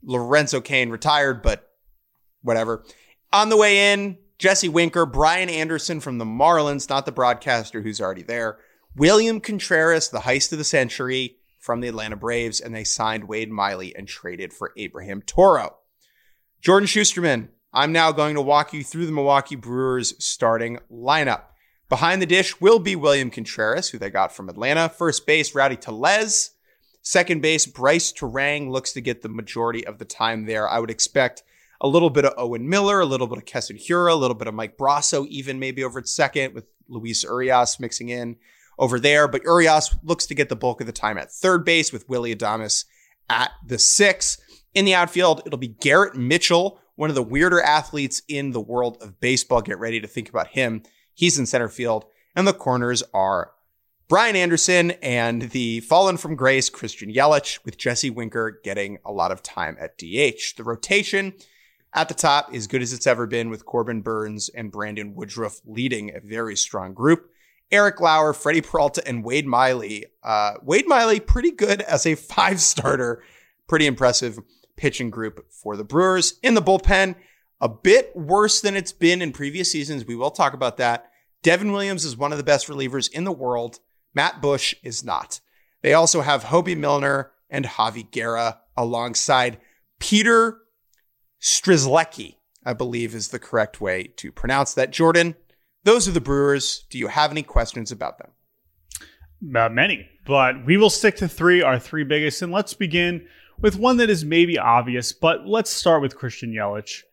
Lorenzo 0.03 0.62
Cain 0.62 0.89
retired, 0.89 1.41
but 1.41 1.70
whatever. 2.41 2.84
On 3.34 3.49
the 3.49 3.58
way 3.58 3.93
in, 3.93 4.18
Jesse 4.38 4.70
Winker, 4.70 5.06
Brian 5.06 5.49
Anderson 5.49 5.99
from 5.99 6.18
the 6.18 6.26
Marlins, 6.26 6.89
not 6.89 7.06
the 7.06 7.12
broadcaster 7.12 7.82
who's 7.82 8.01
already 8.01 8.22
there, 8.22 8.60
William 8.98 9.41
Contreras, 9.41 10.08
the 10.08 10.20
heist 10.20 10.54
of 10.54 10.58
the 10.58 10.64
century 10.64 11.36
from 11.60 11.82
the 11.82 11.89
Atlanta 11.89 12.16
Braves, 12.16 12.62
and 12.62 12.74
they 12.74 12.86
signed 12.86 13.28
Wade 13.28 13.52
Miley 13.52 13.93
and 13.93 14.08
traded 14.08 14.54
for 14.54 14.72
Abraham 14.78 15.22
Toro. 15.22 15.76
Jordan 16.62 16.88
Shusterman, 16.88 17.50
I'm 17.74 17.91
now 17.91 18.14
going 18.14 18.36
to 18.36 18.41
walk 18.41 18.72
you 18.72 18.86
through 18.86 19.06
the 19.06 19.12
Milwaukee 19.12 19.58
Brewers 19.58 20.14
starting 20.24 20.80
lineup. 20.89 21.41
Behind 21.89 22.22
the 22.22 22.26
dish 22.26 22.62
will 22.62 22.80
be 22.80 22.96
William 22.96 23.30
Contreras, 23.30 23.89
who 23.89 23.98
they 23.98 24.10
got 24.10 24.32
from 24.32 24.48
Atlanta. 24.48 24.88
First 24.88 25.28
base, 25.28 25.54
Rowdy 25.54 25.76
Tellez. 25.76 26.52
Second 27.02 27.41
base, 27.41 27.66
Brice 27.66 28.14
Turang 28.14 28.72
looks 28.72 28.93
to 28.93 29.02
get 29.02 29.22
the 29.22 29.30
majority 29.30 29.86
of 29.86 29.98
the 29.98 30.06
time 30.06 30.46
there. 30.46 30.70
I 30.70 30.80
would 30.80 30.89
expect 30.89 31.43
a 31.82 31.88
little 31.89 32.10
bit 32.10 32.24
of 32.24 32.34
Owen 32.38 32.70
Miller, 32.70 33.02
a 33.02 33.06
little 33.06 33.28
bit 33.28 33.39
of 33.39 33.46
Keston 33.46 33.78
Hiura, 33.78 34.14
a 34.14 34.16
little 34.16 34.36
bit 34.36 34.48
of 34.48 34.54
Mike 34.54 34.78
Brosseau, 34.78 35.28
even 35.28 35.60
maybe 35.60 35.84
over 35.84 36.00
at 36.00 36.08
second 36.08 36.54
with 36.54 36.64
Luis 36.88 37.24
Urias 37.24 37.78
mixing 37.78 38.08
in 38.08 38.38
over 38.78 38.99
there. 38.99 39.28
But 39.28 39.43
Urias 39.43 39.95
looks 40.03 40.26
to 40.28 40.36
get 40.36 40.49
the 40.49 40.55
bulk 40.55 40.82
of 40.82 40.88
the 40.88 40.93
time 40.93 41.17
at 41.17 41.32
third 41.32 41.65
base 41.65 41.91
with 41.91 42.07
Willy 42.09 42.36
Adames 42.36 42.86
at 43.30 43.51
the 43.65 43.80
six. 43.80 44.38
In 44.73 44.86
the 44.86 44.95
outfield, 44.95 45.41
it'll 45.45 45.57
be 45.57 45.69
Garrett 45.69 46.15
Mitchell, 46.15 46.80
one 46.95 47.09
of 47.09 47.15
the 47.15 47.23
weirder 47.23 47.61
athletes 47.61 48.21
in 48.28 48.51
the 48.51 48.61
world 48.61 48.97
of 49.01 49.19
baseball. 49.19 49.61
Get 49.61 49.80
ready 49.80 49.99
to 50.01 50.07
think 50.07 50.30
about 50.30 50.47
him. 50.47 50.84
He's 51.13 51.39
in 51.39 51.45
center 51.45 51.69
field. 51.69 52.05
And 52.36 52.45
the 52.45 52.53
corners 52.53 53.01
are 53.13 53.51
Brian 54.07 54.36
Anderson 54.36 54.91
and 55.01 55.43
the 55.49 55.80
fallen 55.80 56.17
from 56.17 56.36
grace 56.36 56.69
Christian 56.69 57.11
Yelich, 57.11 57.63
with 57.65 57.78
Jesse 57.78 58.11
Winker 58.11 58.59
getting 58.63 58.99
a 59.03 59.11
lot 59.11 59.32
of 59.32 59.41
time 59.41 59.78
at 59.80 59.97
DH. 59.97 60.55
The 60.57 60.63
rotation 60.63 61.34
at 61.93 62.09
the 62.09 62.13
top 62.13 62.53
is 62.53 62.67
good 62.67 62.82
as 62.82 62.93
it's 62.93 63.07
ever 63.07 63.26
been, 63.26 63.49
with 63.49 63.65
Corbin 63.65 64.01
Burnes 64.01 64.49
and 64.49 64.71
Brandon 64.71 65.15
Woodruff 65.15 65.61
leading 65.65 66.13
a 66.13 66.19
very 66.19 66.55
strong 66.55 66.93
group. 66.93 67.32
Eric 67.72 67.99
Lauer, 67.99 68.34
Freddie 68.34 68.61
Peralta, 68.61 69.05
and 69.07 69.24
Wade 69.24 69.47
Miley. 69.47 70.05
Uh, 70.24 70.53
Wade 70.61 70.88
Miley, 70.88 71.20
pretty 71.20 71.51
good 71.51 71.82
as 71.82 72.05
a 72.05 72.16
five 72.16 72.61
starter. 72.61 73.24
Pretty 73.68 73.88
impressive 73.88 74.39
pitching 74.78 75.09
group 75.09 75.45
for 75.51 75.76
the 75.76 75.84
Brewers. 75.84 76.39
In 76.43 76.53
the 76.53 76.61
bullpen, 76.61 77.16
a 77.61 77.70
bit 77.70 78.16
worse 78.16 78.61
than 78.61 78.76
it's 78.76 78.91
been 78.91 79.22
in 79.22 79.32
previous 79.32 79.72
seasons. 79.72 80.05
We 80.05 80.16
will 80.16 80.32
talk 80.32 80.53
about 80.53 80.78
that. 80.78 81.09
Devin 81.41 81.72
Williams 81.72 82.05
is 82.05 82.18
one 82.18 82.32
of 82.32 82.38
the 82.38 82.43
best 82.43 82.68
relievers 82.68 83.11
in 83.11 83.24
the 83.24 83.32
world. 83.32 83.80
Matt 84.13 84.41
Bush 84.41 84.76
is 84.84 85.03
not. 85.03 85.39
They 85.82 85.93
also 85.93 86.22
have 86.22 86.45
Hobie 86.45 86.78
Milner 86.78 87.32
and 87.49 87.66
Javi 87.66 88.09
Guerra 88.09 88.61
alongside 88.76 89.59
Peter 89.99 90.59
Strzelecki, 91.41 92.38
I 92.66 92.74
believe 92.74 93.13
is 93.13 93.30
the 93.30 93.39
correct 93.39 93.80
way 93.80 94.05
to 94.18 94.32
pronounce 94.32 94.74
that. 94.74 94.91
Jordan, 94.91 95.36
those 95.86 96.07
are 96.07 96.11
the 96.11 96.21
Brewers. 96.21 96.86
Do 96.89 96.97
you 96.97 97.07
have 97.07 97.31
any 97.31 97.43
questions 97.43 97.91
about 97.91 98.17
them? 98.17 98.31
Uh, 99.55 99.69
many, 99.69 100.09
but 100.25 100.65
we 100.65 100.75
will 100.75 100.89
stick 100.89 101.15
to 101.17 101.27
three, 101.27 101.61
our 101.61 101.79
three 101.79 102.03
biggest. 102.03 102.41
And 102.41 102.51
let's 102.51 102.73
begin 102.73 103.27
with 103.61 103.77
one 103.77 103.97
that 103.97 104.09
is 104.09 104.25
maybe 104.25 104.57
obvious, 104.57 105.13
but 105.13 105.47
let's 105.47 105.69
start 105.69 106.01
with 106.01 106.17
Christian 106.17 106.51
Yelich. 106.51 107.03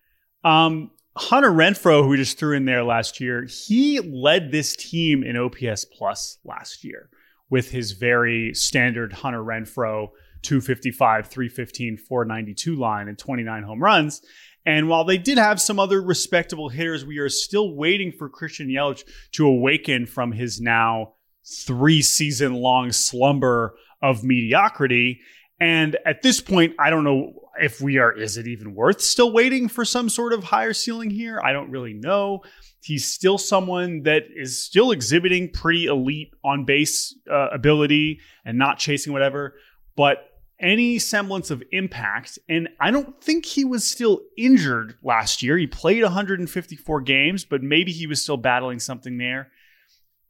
Um, 0.43 0.91
Hunter 1.17 1.51
Renfroe, 1.51 2.03
who 2.03 2.09
we 2.09 2.17
just 2.17 2.39
threw 2.39 2.57
in 2.57 2.65
there 2.65 2.83
last 2.83 3.21
year, 3.21 3.45
he 3.45 4.01
led 4.01 4.51
this 4.51 4.75
team 4.75 5.23
in 5.23 5.37
OPS 5.37 5.85
plus 5.85 6.39
last 6.45 6.85
year 6.85 7.11
with 7.51 7.71
his 7.71 7.93
very 7.93 8.55
standard 8.55 9.13
Hunter 9.13 9.43
Renfroe 9.43 10.09
255, 10.43 11.29
315, 11.29 11.97
492 11.99 12.77
line 12.77 13.09
and 13.09 13.19
29 13.19 13.63
home 13.63 13.83
runs. 13.83 14.23
And 14.65 14.89
while 14.89 15.05
they 15.05 15.19
did 15.19 15.39
have 15.39 15.61
some 15.61 15.81
other 15.81 16.01
respectable 16.01 16.69
hitters, 16.69 17.05
we 17.05 17.19
are 17.19 17.29
still 17.29 17.75
waiting 17.75 18.13
for 18.13 18.29
Christian 18.29 18.69
Yelich 18.69 19.05
to 19.33 19.47
awaken 19.47 20.07
from 20.07 20.33
his 20.33 20.61
now 20.61 21.15
three 21.45 22.03
season 22.03 22.55
long 22.55 22.93
slumber 22.93 23.75
of 24.01 24.23
mediocrity. 24.23 25.21
And 25.61 25.97
at 26.07 26.23
this 26.23 26.41
point, 26.41 26.75
I 26.79 26.91
don't 26.91 27.05
know 27.05 27.33
if 27.61 27.81
we 27.81 27.99
are, 27.99 28.13
is 28.13 28.37
it 28.37 28.47
even 28.47 28.75
worth 28.75 29.01
still 29.01 29.33
waiting 29.33 29.69
for 29.69 29.85
some 29.85 30.09
sort 30.09 30.33
of 30.33 30.45
higher 30.45 30.73
ceiling 30.73 31.11
here? 31.11 31.41
I 31.43 31.53
don't 31.53 31.71
really 31.71 31.93
know. 31.93 32.43
He's 32.83 33.07
still 33.07 33.39
someone 33.39 34.03
that 34.03 34.25
is 34.35 34.65
still 34.65 34.91
exhibiting 34.91 35.51
pretty 35.51 35.87
elite 35.87 36.33
on 36.45 36.65
base 36.65 37.17
uh, 37.31 37.49
ability 37.51 38.21
and 38.45 38.59
not 38.59 38.79
chasing 38.79 39.13
whatever. 39.13 39.55
But 39.97 40.19
any 40.63 40.99
semblance 40.99 41.51
of 41.51 41.63
impact. 41.73 42.39
And 42.49 42.69
I 42.81 42.91
don't 42.91 43.21
think 43.23 43.45
he 43.45 43.65
was 43.65 43.89
still 43.89 44.21
injured 44.39 44.97
last 45.03 45.43
year. 45.43 45.59
He 45.59 45.67
played 45.67 46.03
154 46.03 47.01
games, 47.03 47.45
but 47.45 47.63
maybe 47.63 47.93
he 47.93 48.07
was 48.07 48.23
still 48.23 48.37
battling 48.37 48.79
something 48.79 49.19
there. 49.19 49.51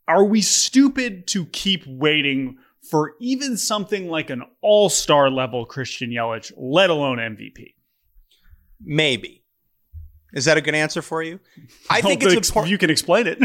Are 0.08 0.24
we 0.24 0.40
stupid 0.40 1.26
to 1.28 1.46
keep 1.46 1.86
waiting 1.86 2.56
for 2.90 3.14
even 3.20 3.56
something 3.56 4.08
like 4.08 4.30
an 4.30 4.42
all 4.60 4.88
star 4.88 5.30
level 5.30 5.64
Christian 5.66 6.10
Yelich, 6.10 6.52
let 6.56 6.90
alone 6.90 7.18
MVP? 7.18 7.74
Maybe. 8.80 9.44
Is 10.32 10.46
that 10.46 10.56
a 10.56 10.60
good 10.60 10.74
answer 10.74 11.02
for 11.02 11.22
you? 11.22 11.38
I 11.90 12.00
think 12.02 12.22
it's 12.22 12.48
important. 12.48 12.70
You 12.70 12.78
can 12.78 12.90
explain 12.90 13.26
it. 13.26 13.38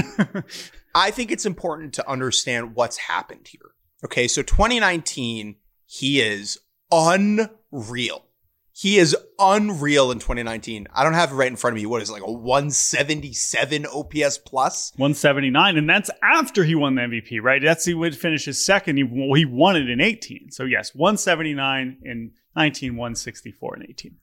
I 0.95 1.11
think 1.11 1.31
it's 1.31 1.45
important 1.45 1.93
to 1.95 2.09
understand 2.09 2.75
what's 2.75 2.97
happened 2.97 3.47
here. 3.47 3.71
Okay, 4.03 4.27
so 4.27 4.41
2019, 4.41 5.55
he 5.85 6.21
is 6.21 6.59
unreal. 6.91 8.23
He 8.71 8.99
is 8.99 9.17
unreal 9.39 10.11
in 10.11 10.19
2019. 10.19 10.88
I 10.93 11.03
don't 11.03 11.13
have 11.13 11.31
it 11.31 11.35
right 11.35 11.47
in 11.47 11.55
front 11.55 11.75
of 11.75 11.81
me. 11.81 11.88
What 11.88 12.03
is 12.03 12.09
it, 12.09 12.13
like 12.13 12.21
a 12.21 12.31
177 12.31 13.88
OPS 13.88 14.38
plus? 14.38 14.93
179. 14.97 15.77
And 15.77 15.89
that's 15.89 16.11
after 16.21 16.63
he 16.63 16.75
won 16.75 16.93
the 16.93 17.01
MVP, 17.01 17.41
right? 17.41 17.59
That's 17.59 17.85
he 17.85 17.95
would 17.95 18.15
finish 18.15 18.45
his 18.45 18.63
second. 18.63 18.97
He, 18.97 19.03
he 19.35 19.45
won 19.45 19.77
it 19.77 19.89
in 19.89 19.99
18. 19.99 20.51
So, 20.51 20.65
yes, 20.65 20.93
179 20.93 21.97
in 22.03 22.33
19, 22.55 22.95
164 22.95 23.77
in 23.77 23.83
18. 23.89 24.15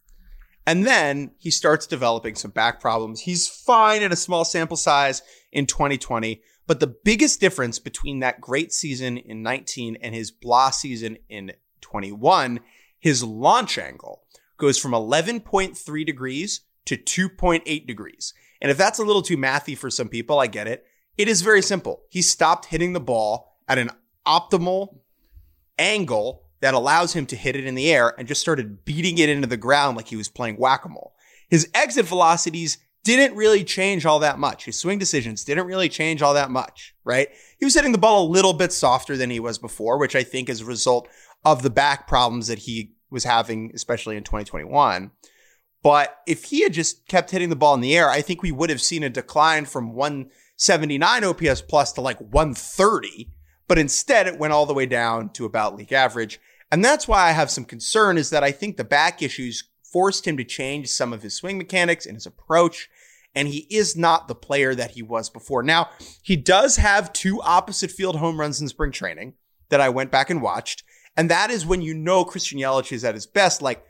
And 0.66 0.86
then 0.86 1.32
he 1.36 1.50
starts 1.50 1.88
developing 1.88 2.36
some 2.36 2.52
back 2.52 2.80
problems. 2.80 3.22
He's 3.22 3.48
fine 3.48 4.02
in 4.02 4.12
a 4.12 4.16
small 4.16 4.44
sample 4.44 4.76
size 4.76 5.22
in 5.50 5.66
2020. 5.66 6.40
But 6.66 6.80
the 6.80 6.94
biggest 7.04 7.40
difference 7.40 7.78
between 7.78 8.20
that 8.20 8.40
great 8.40 8.72
season 8.72 9.18
in 9.18 9.42
19 9.42 9.96
and 9.96 10.14
his 10.14 10.30
blah 10.30 10.70
season 10.70 11.18
in 11.28 11.52
21, 11.84 12.60
his 12.98 13.22
launch 13.22 13.78
angle 13.78 14.22
goes 14.56 14.78
from 14.78 14.92
11.3 14.92 16.06
degrees 16.06 16.62
to 16.86 16.96
2.8 16.96 17.86
degrees. 17.86 18.34
And 18.60 18.70
if 18.70 18.78
that's 18.78 18.98
a 18.98 19.04
little 19.04 19.22
too 19.22 19.36
mathy 19.36 19.76
for 19.76 19.90
some 19.90 20.08
people, 20.08 20.40
I 20.40 20.46
get 20.46 20.66
it. 20.66 20.86
It 21.16 21.28
is 21.28 21.42
very 21.42 21.62
simple. 21.62 22.02
He 22.08 22.22
stopped 22.22 22.66
hitting 22.66 22.92
the 22.92 23.00
ball 23.00 23.58
at 23.68 23.78
an 23.78 23.90
optimal 24.26 24.98
angle 25.78 26.44
that 26.60 26.74
allows 26.74 27.12
him 27.12 27.26
to 27.26 27.36
hit 27.36 27.56
it 27.56 27.66
in 27.66 27.74
the 27.74 27.92
air 27.92 28.14
and 28.18 28.26
just 28.26 28.40
started 28.40 28.84
beating 28.84 29.18
it 29.18 29.28
into 29.28 29.46
the 29.46 29.56
ground 29.56 29.96
like 29.96 30.08
he 30.08 30.16
was 30.16 30.28
playing 30.28 30.56
whack 30.56 30.84
a 30.84 30.88
mole. 30.88 31.14
His 31.50 31.68
exit 31.74 32.06
velocities 32.06 32.78
didn't 33.04 33.36
really 33.36 33.62
change 33.64 34.06
all 34.06 34.18
that 34.20 34.38
much. 34.38 34.64
His 34.64 34.78
swing 34.78 34.98
decisions 34.98 35.44
didn't 35.44 35.66
really 35.66 35.90
change 35.90 36.22
all 36.22 36.32
that 36.34 36.50
much, 36.50 36.94
right? 37.04 37.28
He 37.58 37.66
was 37.66 37.74
hitting 37.74 37.92
the 37.92 37.98
ball 37.98 38.26
a 38.26 38.32
little 38.32 38.54
bit 38.54 38.72
softer 38.72 39.16
than 39.16 39.28
he 39.28 39.40
was 39.40 39.58
before, 39.58 39.98
which 39.98 40.16
I 40.16 40.22
think 40.22 40.48
is 40.48 40.62
a 40.62 40.64
result 40.64 41.08
of 41.44 41.62
the 41.62 41.70
back 41.70 42.06
problems 42.06 42.46
that 42.46 42.60
he 42.60 42.94
was 43.10 43.24
having, 43.24 43.70
especially 43.74 44.16
in 44.16 44.24
2021. 44.24 45.10
But 45.82 46.18
if 46.26 46.44
he 46.44 46.62
had 46.62 46.72
just 46.72 47.06
kept 47.08 47.30
hitting 47.30 47.50
the 47.50 47.56
ball 47.56 47.74
in 47.74 47.82
the 47.82 47.96
air, 47.96 48.08
I 48.08 48.22
think 48.22 48.42
we 48.42 48.52
would 48.52 48.70
have 48.70 48.80
seen 48.80 49.02
a 49.02 49.10
decline 49.10 49.66
from 49.66 49.92
179 49.92 51.24
OPS 51.24 51.60
plus 51.60 51.92
to 51.92 52.00
like 52.00 52.18
130. 52.18 53.30
But 53.68 53.78
instead, 53.78 54.26
it 54.26 54.38
went 54.38 54.54
all 54.54 54.66
the 54.66 54.74
way 54.74 54.86
down 54.86 55.28
to 55.30 55.44
about 55.44 55.76
league 55.76 55.92
average. 55.92 56.40
And 56.72 56.82
that's 56.82 57.06
why 57.06 57.28
I 57.28 57.32
have 57.32 57.50
some 57.50 57.66
concern 57.66 58.16
is 58.16 58.30
that 58.30 58.42
I 58.42 58.50
think 58.50 58.76
the 58.76 58.84
back 58.84 59.22
issues 59.22 59.68
forced 59.82 60.26
him 60.26 60.38
to 60.38 60.44
change 60.44 60.88
some 60.88 61.12
of 61.12 61.22
his 61.22 61.34
swing 61.34 61.58
mechanics 61.58 62.06
and 62.06 62.16
his 62.16 62.26
approach. 62.26 62.88
And 63.34 63.48
he 63.48 63.66
is 63.70 63.94
not 63.94 64.26
the 64.26 64.34
player 64.34 64.74
that 64.74 64.92
he 64.92 65.02
was 65.02 65.28
before. 65.28 65.62
Now, 65.62 65.90
he 66.22 66.36
does 66.36 66.76
have 66.76 67.12
two 67.12 67.42
opposite 67.42 67.90
field 67.90 68.16
home 68.16 68.40
runs 68.40 68.60
in 68.60 68.68
spring 68.68 68.90
training 68.92 69.34
that 69.68 69.80
I 69.80 69.88
went 69.90 70.10
back 70.10 70.30
and 70.30 70.40
watched. 70.40 70.82
And 71.16 71.30
that 71.30 71.50
is 71.50 71.64
when 71.64 71.82
you 71.82 71.94
know 71.94 72.24
Christian 72.24 72.58
Yelich 72.58 72.92
is 72.92 73.04
at 73.04 73.14
his 73.14 73.26
best. 73.26 73.62
Like 73.62 73.84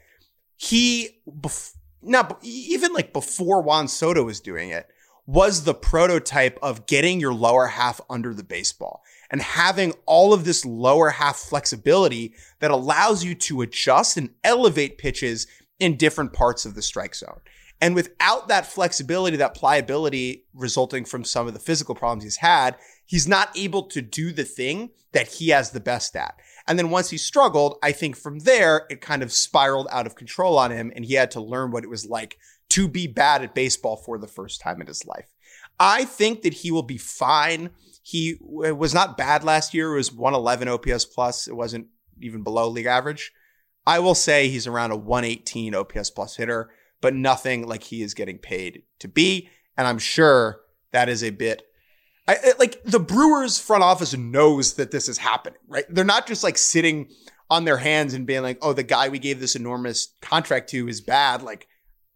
he, 0.57 1.21
bef- 1.29 1.75
not 2.03 2.39
even 2.43 2.93
like 2.93 3.13
before 3.13 3.63
Juan 3.63 3.89
Soto 3.89 4.25
was 4.25 4.41
doing 4.41 4.71
it, 4.71 4.89
was 5.27 5.65
the 5.65 5.75
prototype 5.75 6.59
of 6.63 6.87
getting 6.87 7.19
your 7.19 7.33
lower 7.33 7.67
half 7.67 8.01
under 8.11 8.35
the 8.35 8.45
baseball 8.45 9.03
and 9.31 9.41
having 9.41 9.95
all 10.05 10.35
of 10.35 10.45
this 10.45 10.67
lower 10.67 11.11
half 11.11 11.37
flexibility 11.37 12.35
that 12.61 12.71
allows 12.71 13.25
you 13.25 13.35
to 13.35 13.63
adjust 13.63 14.17
and 14.17 14.31
elevate 14.45 14.99
pitches 14.99 15.47
in 15.81 15.97
different 15.97 16.33
parts 16.33 16.67
of 16.67 16.75
the 16.75 16.83
strike 16.83 17.15
zone. 17.15 17.41
And 17.81 17.95
without 17.95 18.49
that 18.49 18.67
flexibility, 18.67 19.37
that 19.39 19.55
pliability 19.55 20.45
resulting 20.55 21.05
from 21.05 21.25
some 21.25 21.47
of 21.47 21.55
the 21.55 21.61
physical 21.61 21.95
problems 21.95 22.25
he's 22.25 22.37
had, 22.37 22.77
he's 23.05 23.27
not 23.27 23.57
able 23.57 23.85
to 23.85 24.01
do 24.01 24.33
the 24.33 24.45
thing 24.45 24.91
that 25.13 25.29
he 25.29 25.49
has 25.49 25.71
the 25.71 25.81
best 25.81 26.17
at. 26.17 26.35
And 26.67 26.79
then 26.79 26.91
once 26.91 27.11
he 27.11 27.19
struggled, 27.19 27.79
I 27.83 27.93
think 27.93 28.17
from 28.17 28.41
there, 28.41 28.87
it 28.89 29.01
kind 29.01 29.23
of 29.23 29.33
spiraled 29.33 29.87
out 29.91 30.07
of 30.07 30.15
control 30.15 30.59
on 30.59 30.71
him 30.71 30.93
and 30.95 31.05
he 31.05 31.15
had 31.15 31.31
to 31.33 31.41
learn 31.41 31.71
what 31.71 31.85
it 31.85 31.91
was 31.91 32.07
like 32.07 32.39
to 32.71 32.89
be 32.89 33.07
bad 33.07 33.43
at 33.43 33.55
baseball 33.55 33.97
for 33.97 34.19
the 34.19 34.27
first 34.27 34.61
time 34.61 34.81
in 34.81 34.87
his 34.87 35.07
life. 35.07 35.35
I 35.79 36.05
think 36.05 36.43
that 36.43 36.55
he 36.55 36.71
will 36.71 36.83
be 36.83 36.99
fine. 36.99 37.71
He 38.03 38.39
was 38.41 38.95
not 38.95 39.17
bad 39.17 39.45
last 39.45 39.75
year. 39.75 39.93
It 39.93 39.97
was 39.97 40.13
111 40.13 40.69
OPS 40.69 41.05
plus. 41.05 41.47
It 41.47 41.55
wasn't 41.55 41.89
even 42.21 42.43
below 42.43 42.69
league 42.69 42.87
average. 42.87 43.33
I 43.87 43.99
will 43.99 44.15
say 44.15 44.49
he's 44.49 44.67
around 44.67 44.93
a 44.93 44.97
118 44.97 45.75
OPS 45.75 46.11
plus 46.11 46.37
hitter, 46.37 46.71
but 47.01 47.15
nothing 47.15 47.67
like 47.67 47.83
he 47.83 48.03
is 48.03 48.15
getting 48.15 48.39
paid 48.39 48.83
to 49.01 49.09
be. 49.09 49.51
And 49.77 49.87
I'm 49.87 49.99
sure 49.99 50.61
that 50.93 51.09
is 51.09 51.23
a 51.23 51.31
bit 51.31 51.67
I, 52.27 52.55
like 52.59 52.83
the 52.85 53.01
Brewers 53.01 53.59
front 53.59 53.83
office 53.83 54.17
knows 54.17 54.75
that 54.75 54.91
this 54.91 55.09
is 55.09 55.19
happening, 55.19 55.59
right? 55.69 55.85
They're 55.91 56.05
not 56.05 56.27
just 56.27 56.43
like 56.43 56.57
sitting 56.57 57.09
on 57.51 57.65
their 57.65 57.77
hands 57.77 58.15
and 58.15 58.27
being 58.27 58.43
like, 58.43 58.59
oh, 58.63 58.73
the 58.73 58.83
guy 58.83 59.09
we 59.09 59.19
gave 59.19 59.41
this 59.41 59.57
enormous 59.57 60.15
contract 60.23 60.71
to 60.71 60.89
is 60.89 61.01
bad. 61.01 61.43
Like 61.43 61.69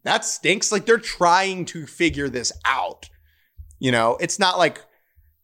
that 0.05 0.25
stinks. 0.25 0.73
Like 0.73 0.87
they're 0.87 0.99
trying 0.99 1.67
to 1.67 1.87
figure 1.87 2.29
this 2.29 2.53
out. 2.65 3.11
You 3.79 3.93
know, 3.93 4.17
it's 4.21 4.39
not 4.39 4.59
like 4.59 4.83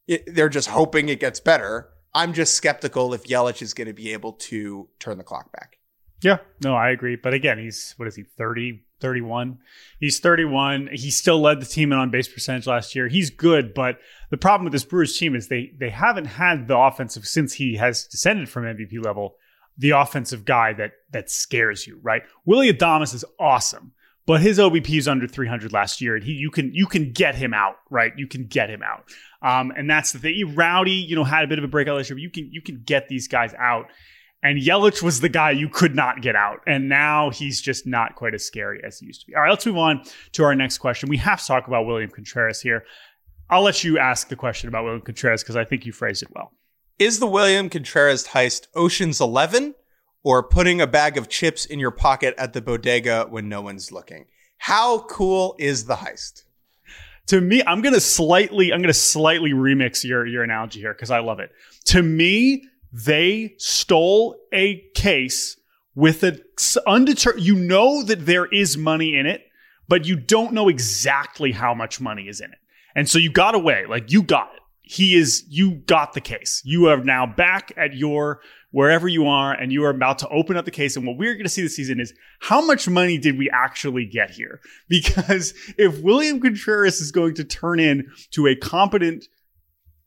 it, 0.06 0.34
they're 0.34 0.48
just 0.48 0.68
hoping 0.68 1.08
it 1.08 1.20
gets 1.20 1.40
better. 1.40 1.90
I'm 2.14 2.32
just 2.32 2.54
skeptical 2.54 3.12
if 3.12 3.24
Yelich 3.24 3.60
is 3.60 3.74
going 3.74 3.88
to 3.88 3.92
be 3.92 4.12
able 4.12 4.32
to 4.32 4.88
turn 4.98 5.18
the 5.18 5.24
clock 5.24 5.52
back. 5.52 5.78
Yeah, 6.22 6.38
no, 6.62 6.74
I 6.74 6.90
agree. 6.90 7.16
But 7.16 7.34
again, 7.34 7.58
he's 7.58 7.94
what 7.96 8.08
is 8.08 8.16
he, 8.16 8.22
30, 8.22 8.83
31? 9.00 9.58
He's 9.98 10.18
31. 10.18 10.90
He 10.92 11.10
still 11.10 11.40
led 11.40 11.60
the 11.60 11.66
team 11.66 11.92
in 11.92 11.98
on 11.98 12.10
base 12.10 12.28
percentage 12.28 12.66
last 12.66 12.94
year. 12.94 13.08
He's 13.08 13.30
good, 13.30 13.74
but 13.74 13.98
the 14.30 14.36
problem 14.36 14.64
with 14.64 14.72
this 14.72 14.84
Brewers 14.84 15.16
team 15.16 15.34
is 15.34 15.48
they 15.48 15.72
they 15.78 15.90
haven't 15.90 16.26
had 16.26 16.68
the 16.68 16.78
offensive 16.78 17.26
since 17.26 17.54
he 17.54 17.76
has 17.76 18.06
descended 18.06 18.48
from 18.48 18.64
MVP 18.64 19.04
level, 19.04 19.36
the 19.76 19.90
offensive 19.90 20.44
guy 20.44 20.72
that 20.74 20.92
that 21.12 21.30
scares 21.30 21.86
you, 21.86 21.98
right? 22.02 22.22
Willy 22.44 22.72
Adames 22.72 23.14
is 23.14 23.24
awesome, 23.38 23.92
but 24.26 24.40
his 24.40 24.58
OBP 24.58 24.98
is 24.98 25.08
under 25.08 25.26
300 25.26 25.72
last 25.72 26.00
year, 26.00 26.16
and 26.16 26.24
he 26.24 26.32
you 26.32 26.50
can 26.50 26.72
you 26.72 26.86
can 26.86 27.12
get 27.12 27.34
him 27.34 27.52
out, 27.52 27.76
right? 27.90 28.12
You 28.16 28.26
can 28.26 28.46
get 28.46 28.70
him 28.70 28.82
out, 28.82 29.04
um, 29.42 29.72
and 29.76 29.88
that's 29.88 30.12
the 30.12 30.18
thing. 30.18 30.54
Rowdy, 30.54 30.92
you 30.92 31.16
know, 31.16 31.24
had 31.24 31.44
a 31.44 31.46
bit 31.46 31.58
of 31.58 31.64
a 31.64 31.68
breakout 31.68 31.96
last 31.96 32.08
year, 32.08 32.16
but 32.16 32.22
you 32.22 32.30
can 32.30 32.50
you 32.52 32.62
can 32.62 32.82
get 32.84 33.08
these 33.08 33.28
guys 33.28 33.54
out. 33.58 33.88
And 34.44 34.60
Yelich 34.60 35.02
was 35.02 35.20
the 35.20 35.30
guy 35.30 35.52
you 35.52 35.70
could 35.70 35.96
not 35.96 36.20
get 36.20 36.36
out. 36.36 36.60
And 36.66 36.86
now 36.86 37.30
he's 37.30 37.62
just 37.62 37.86
not 37.86 38.14
quite 38.14 38.34
as 38.34 38.44
scary 38.44 38.78
as 38.84 38.98
he 38.98 39.06
used 39.06 39.22
to 39.22 39.26
be. 39.26 39.34
All 39.34 39.40
right, 39.40 39.48
let's 39.48 39.64
move 39.64 39.78
on 39.78 40.04
to 40.32 40.44
our 40.44 40.54
next 40.54 40.78
question. 40.78 41.08
We 41.08 41.16
have 41.16 41.40
to 41.40 41.46
talk 41.46 41.66
about 41.66 41.86
William 41.86 42.10
Contreras 42.10 42.60
here. 42.60 42.84
I'll 43.48 43.62
let 43.62 43.82
you 43.82 43.98
ask 43.98 44.28
the 44.28 44.36
question 44.36 44.68
about 44.68 44.84
William 44.84 45.00
Contreras 45.00 45.42
because 45.42 45.56
I 45.56 45.64
think 45.64 45.86
you 45.86 45.92
phrased 45.92 46.22
it 46.22 46.28
well. 46.34 46.52
Is 46.98 47.20
the 47.20 47.26
William 47.26 47.70
Contreras 47.70 48.28
heist 48.28 48.66
Ocean's 48.74 49.18
11 49.18 49.74
or 50.22 50.42
putting 50.42 50.78
a 50.78 50.86
bag 50.86 51.16
of 51.16 51.30
chips 51.30 51.64
in 51.64 51.80
your 51.80 51.90
pocket 51.90 52.34
at 52.36 52.52
the 52.52 52.60
bodega 52.60 53.26
when 53.30 53.48
no 53.48 53.62
one's 53.62 53.90
looking? 53.90 54.26
How 54.58 55.00
cool 55.00 55.56
is 55.58 55.86
the 55.86 55.96
heist? 55.96 56.42
To 57.28 57.40
me, 57.40 57.62
I'm 57.66 57.80
gonna 57.80 57.98
slightly, 57.98 58.74
I'm 58.74 58.82
gonna 58.82 58.92
slightly 58.92 59.52
remix 59.52 60.04
your 60.04 60.26
your 60.26 60.42
analogy 60.42 60.80
here 60.80 60.92
because 60.92 61.10
I 61.10 61.20
love 61.20 61.40
it. 61.40 61.50
To 61.86 62.02
me, 62.02 62.68
they 62.94 63.54
stole 63.58 64.36
a 64.52 64.80
case 64.94 65.56
with 65.96 66.22
a 66.22 66.38
undetermined, 66.86 67.44
you 67.44 67.56
know 67.56 68.04
that 68.04 68.24
there 68.24 68.46
is 68.46 68.76
money 68.76 69.16
in 69.16 69.26
it, 69.26 69.42
but 69.88 70.06
you 70.06 70.14
don't 70.14 70.52
know 70.52 70.68
exactly 70.68 71.50
how 71.50 71.74
much 71.74 72.00
money 72.00 72.28
is 72.28 72.40
in 72.40 72.52
it. 72.52 72.58
And 72.94 73.08
so 73.08 73.18
you 73.18 73.32
got 73.32 73.56
away, 73.56 73.84
like 73.86 74.12
you 74.12 74.22
got 74.22 74.54
it. 74.54 74.60
He 74.82 75.16
is, 75.16 75.44
you 75.48 75.76
got 75.86 76.12
the 76.12 76.20
case. 76.20 76.62
You 76.64 76.86
are 76.86 76.98
now 76.98 77.26
back 77.26 77.72
at 77.76 77.94
your 77.94 78.40
wherever 78.70 79.08
you 79.08 79.26
are 79.26 79.52
and 79.52 79.72
you 79.72 79.82
are 79.84 79.90
about 79.90 80.18
to 80.20 80.28
open 80.28 80.56
up 80.56 80.64
the 80.64 80.70
case. 80.70 80.96
And 80.96 81.04
what 81.06 81.16
we're 81.16 81.34
going 81.34 81.44
to 81.44 81.50
see 81.50 81.62
this 81.62 81.74
season 81.74 81.98
is 81.98 82.12
how 82.40 82.64
much 82.64 82.88
money 82.88 83.18
did 83.18 83.38
we 83.38 83.50
actually 83.50 84.04
get 84.06 84.30
here? 84.30 84.60
Because 84.88 85.54
if 85.78 86.00
William 86.00 86.40
Contreras 86.40 87.00
is 87.00 87.10
going 87.10 87.34
to 87.36 87.44
turn 87.44 87.80
in 87.80 88.08
to 88.32 88.46
a 88.46 88.54
competent 88.54 89.24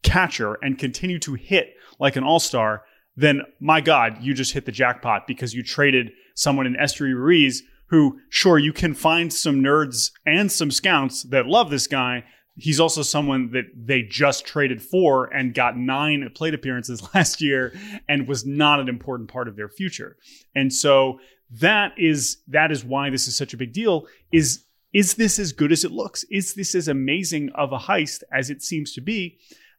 catcher 0.03 0.57
and 0.61 0.77
continue 0.77 1.19
to 1.19 1.33
hit 1.33 1.73
like 1.99 2.15
an 2.15 2.23
all 2.23 2.39
star, 2.39 2.83
then 3.15 3.41
my 3.59 3.81
God, 3.81 4.21
you 4.21 4.33
just 4.33 4.53
hit 4.53 4.65
the 4.65 4.71
jackpot 4.71 5.27
because 5.27 5.53
you 5.53 5.63
traded 5.63 6.11
someone 6.35 6.67
in 6.67 6.75
Esteury 6.75 7.15
Ruiz 7.15 7.63
who, 7.87 8.19
sure, 8.29 8.59
you 8.59 8.73
can 8.73 8.93
find 8.93 9.31
some 9.33 9.61
nerds 9.61 10.11
and 10.25 10.51
some 10.51 10.71
scouts 10.71 11.23
that 11.23 11.47
love 11.47 11.69
this 11.69 11.87
guy. 11.87 12.23
He's 12.55 12.79
also 12.79 13.01
someone 13.01 13.51
that 13.51 13.65
they 13.75 14.03
just 14.03 14.45
traded 14.45 14.81
for 14.81 15.25
and 15.25 15.53
got 15.53 15.77
nine 15.77 16.29
plate 16.35 16.53
appearances 16.53 17.01
last 17.15 17.41
year 17.41 17.73
and 18.07 18.27
was 18.27 18.45
not 18.45 18.79
an 18.79 18.89
important 18.89 19.29
part 19.29 19.47
of 19.47 19.55
their 19.55 19.69
future. 19.69 20.17
And 20.53 20.71
so 20.71 21.19
that 21.49 21.93
is 21.97 22.37
that 22.49 22.71
is 22.71 22.83
why 22.83 23.09
this 23.09 23.27
is 23.27 23.37
such 23.37 23.53
a 23.53 23.57
big 23.57 23.71
deal 23.71 24.05
is 24.33 24.65
is 24.93 25.15
this 25.15 25.37
as 25.37 25.51
good 25.51 25.71
as 25.71 25.83
it 25.83 25.91
looks? 25.91 26.23
Is 26.31 26.53
this 26.53 26.73
as 26.73 26.87
amazing 26.87 27.51
of 27.55 27.71
a 27.71 27.77
heist 27.77 28.23
as 28.31 28.49
it 28.49 28.61
seems 28.63 28.93
to 28.93 29.01
be? 29.01 29.37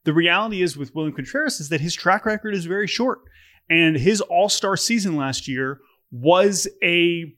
The 0.09 0.15
reality 0.15 0.63
is 0.63 0.75
with 0.75 0.95
William 0.95 1.13
Contreras 1.13 1.61
is 1.61 1.69
that 1.69 1.83
his 1.83 1.95
track 1.95 2.25
record 2.25 2.55
is 2.55 2.65
very 2.65 2.87
short. 2.87 3.19
And 3.69 3.95
his 3.95 4.23
all 4.23 4.49
star 4.49 4.75
season 4.75 5.17
last 5.17 5.47
year 5.47 5.81
was 6.11 6.67
a 6.83 7.35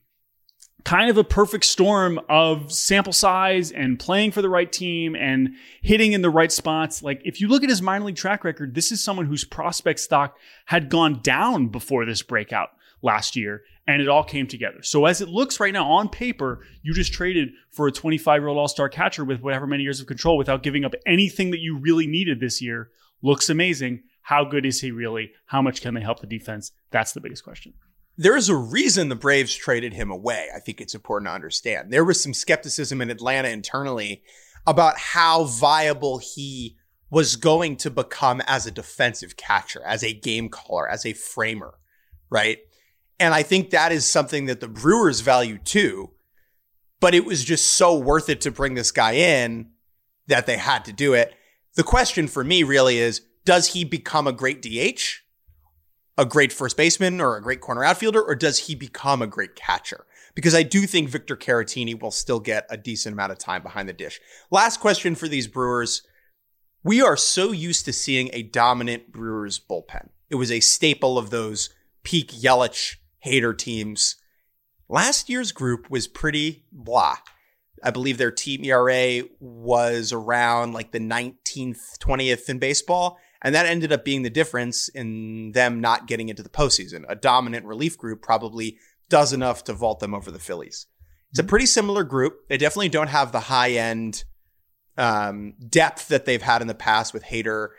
kind 0.85 1.09
of 1.09 1.17
a 1.17 1.23
perfect 1.25 1.65
storm 1.65 2.17
of 2.29 2.71
sample 2.71 3.11
size 3.11 3.73
and 3.73 3.99
playing 3.99 4.31
for 4.31 4.41
the 4.41 4.47
right 4.47 4.71
team 4.71 5.17
and 5.17 5.49
hitting 5.81 6.13
in 6.13 6.21
the 6.21 6.29
right 6.29 6.49
spots. 6.49 7.03
Like, 7.03 7.19
if 7.25 7.41
you 7.41 7.49
look 7.49 7.61
at 7.61 7.69
his 7.69 7.81
minor 7.81 8.05
league 8.05 8.15
track 8.15 8.45
record, 8.45 8.73
this 8.73 8.89
is 8.93 9.03
someone 9.03 9.25
whose 9.25 9.43
prospect 9.43 9.99
stock 9.99 10.37
had 10.67 10.87
gone 10.87 11.19
down 11.21 11.67
before 11.67 12.05
this 12.05 12.21
breakout 12.21 12.69
last 13.01 13.35
year 13.35 13.63
and 13.87 14.01
it 14.01 14.07
all 14.07 14.23
came 14.23 14.47
together. 14.47 14.81
So 14.83 15.05
as 15.05 15.21
it 15.21 15.29
looks 15.29 15.59
right 15.59 15.73
now 15.73 15.89
on 15.91 16.09
paper, 16.09 16.65
you 16.81 16.93
just 16.93 17.13
traded 17.13 17.49
for 17.71 17.87
a 17.87 17.91
25 17.91 18.41
year 18.41 18.47
old 18.47 18.57
all 18.57 18.67
star 18.67 18.89
catcher 18.89 19.25
with 19.25 19.41
whatever 19.41 19.67
many 19.67 19.83
years 19.83 19.99
of 19.99 20.07
control 20.07 20.37
without 20.37 20.63
giving 20.63 20.85
up 20.85 20.93
anything 21.05 21.51
that 21.51 21.59
you 21.59 21.77
really 21.77 22.07
needed 22.07 22.39
this 22.39 22.61
year. 22.61 22.89
Looks 23.21 23.49
amazing. 23.49 24.03
How 24.21 24.43
good 24.43 24.65
is 24.65 24.81
he 24.81 24.91
really? 24.91 25.31
How 25.47 25.61
much 25.61 25.81
can 25.81 25.93
they 25.93 26.01
help 26.01 26.19
the 26.19 26.27
defense? 26.27 26.71
That's 26.91 27.13
the 27.13 27.21
biggest 27.21 27.43
question. 27.43 27.73
There 28.17 28.37
is 28.37 28.49
a 28.49 28.55
reason 28.55 29.09
the 29.09 29.15
Braves 29.15 29.55
traded 29.55 29.93
him 29.93 30.11
away. 30.11 30.47
I 30.55 30.59
think 30.59 30.79
it's 30.79 30.93
important 30.93 31.29
to 31.29 31.33
understand. 31.33 31.91
There 31.91 32.05
was 32.05 32.21
some 32.21 32.33
skepticism 32.33 33.01
in 33.01 33.09
Atlanta 33.09 33.49
internally 33.49 34.23
about 34.67 34.97
how 34.97 35.45
viable 35.45 36.19
he 36.19 36.77
was 37.09 37.35
going 37.35 37.77
to 37.77 37.89
become 37.89 38.41
as 38.47 38.65
a 38.65 38.71
defensive 38.71 39.35
catcher, 39.37 39.81
as 39.85 40.03
a 40.03 40.13
game 40.13 40.49
caller, 40.49 40.87
as 40.87 41.05
a 41.05 41.13
framer, 41.13 41.73
right? 42.29 42.59
And 43.19 43.33
I 43.33 43.43
think 43.43 43.69
that 43.69 43.91
is 43.91 44.05
something 44.05 44.45
that 44.45 44.59
the 44.59 44.67
Brewers 44.67 45.21
value 45.21 45.57
too. 45.57 46.11
But 46.99 47.15
it 47.15 47.25
was 47.25 47.43
just 47.43 47.65
so 47.65 47.97
worth 47.97 48.29
it 48.29 48.41
to 48.41 48.51
bring 48.51 48.75
this 48.75 48.91
guy 48.91 49.13
in 49.13 49.71
that 50.27 50.45
they 50.45 50.57
had 50.57 50.85
to 50.85 50.93
do 50.93 51.13
it. 51.13 51.33
The 51.75 51.83
question 51.83 52.27
for 52.27 52.43
me 52.43 52.63
really 52.63 52.97
is 52.97 53.21
does 53.45 53.73
he 53.73 53.83
become 53.83 54.27
a 54.27 54.33
great 54.33 54.61
DH, 54.61 55.01
a 56.17 56.25
great 56.25 56.53
first 56.53 56.77
baseman, 56.77 57.19
or 57.19 57.35
a 57.35 57.41
great 57.41 57.61
corner 57.61 57.83
outfielder, 57.83 58.21
or 58.21 58.35
does 58.35 58.59
he 58.59 58.75
become 58.75 59.21
a 59.21 59.27
great 59.27 59.55
catcher? 59.55 60.05
Because 60.35 60.53
I 60.53 60.63
do 60.63 60.81
think 60.81 61.09
Victor 61.09 61.35
Caratini 61.35 61.99
will 61.99 62.11
still 62.11 62.39
get 62.39 62.65
a 62.69 62.77
decent 62.77 63.13
amount 63.13 63.31
of 63.31 63.39
time 63.39 63.63
behind 63.63 63.89
the 63.89 63.93
dish. 63.93 64.19
Last 64.49 64.79
question 64.79 65.15
for 65.15 65.27
these 65.27 65.47
Brewers. 65.47 66.03
We 66.83 67.01
are 67.01 67.17
so 67.17 67.51
used 67.51 67.85
to 67.85 67.93
seeing 67.93 68.29
a 68.33 68.43
dominant 68.43 69.11
Brewers 69.11 69.59
bullpen. 69.59 70.09
It 70.29 70.35
was 70.35 70.51
a 70.51 70.61
staple 70.61 71.17
of 71.17 71.29
those 71.29 71.69
peak 72.03 72.31
Yelich 72.31 72.95
hater 73.21 73.53
teams. 73.53 74.17
Last 74.89 75.29
year's 75.29 75.51
group 75.51 75.89
was 75.89 76.07
pretty 76.07 76.65
blah. 76.71 77.17
I 77.83 77.91
believe 77.91 78.17
their 78.17 78.31
team 78.31 78.63
ERA 78.63 79.23
was 79.39 80.11
around 80.11 80.73
like 80.73 80.91
the 80.91 80.99
19th, 80.99 81.97
20th 81.99 82.49
in 82.49 82.59
baseball. 82.59 83.17
And 83.41 83.55
that 83.55 83.65
ended 83.65 83.91
up 83.91 84.05
being 84.05 84.21
the 84.21 84.29
difference 84.29 84.87
in 84.89 85.53
them 85.53 85.81
not 85.81 86.07
getting 86.07 86.29
into 86.29 86.43
the 86.43 86.49
postseason. 86.49 87.05
A 87.09 87.15
dominant 87.15 87.65
relief 87.65 87.97
group 87.97 88.21
probably 88.21 88.77
does 89.09 89.33
enough 89.33 89.63
to 89.63 89.73
vault 89.73 89.99
them 89.99 90.13
over 90.13 90.29
the 90.29 90.39
Phillies. 90.39 90.85
It's 91.31 91.39
a 91.39 91.43
pretty 91.43 91.65
similar 91.65 92.03
group. 92.03 92.47
They 92.49 92.57
definitely 92.57 92.89
don't 92.89 93.09
have 93.09 93.31
the 93.31 93.39
high 93.39 93.71
end 93.71 94.25
um, 94.97 95.53
depth 95.67 96.09
that 96.09 96.25
they've 96.25 96.41
had 96.41 96.61
in 96.61 96.67
the 96.67 96.75
past 96.75 97.13
with 97.13 97.23
Hader 97.23 97.69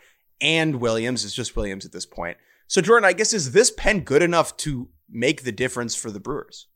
and 0.40 0.76
Williams. 0.76 1.24
It's 1.24 1.34
just 1.34 1.54
Williams 1.54 1.84
at 1.84 1.92
this 1.92 2.06
point. 2.06 2.38
So, 2.66 2.80
Jordan, 2.80 3.04
I 3.04 3.12
guess 3.12 3.32
is 3.32 3.52
this 3.52 3.70
pen 3.70 4.00
good 4.00 4.22
enough 4.22 4.56
to 4.58 4.88
make 5.12 5.44
the 5.44 5.52
difference 5.52 5.94
for 5.94 6.10
the 6.10 6.20
Brewers? 6.20 6.66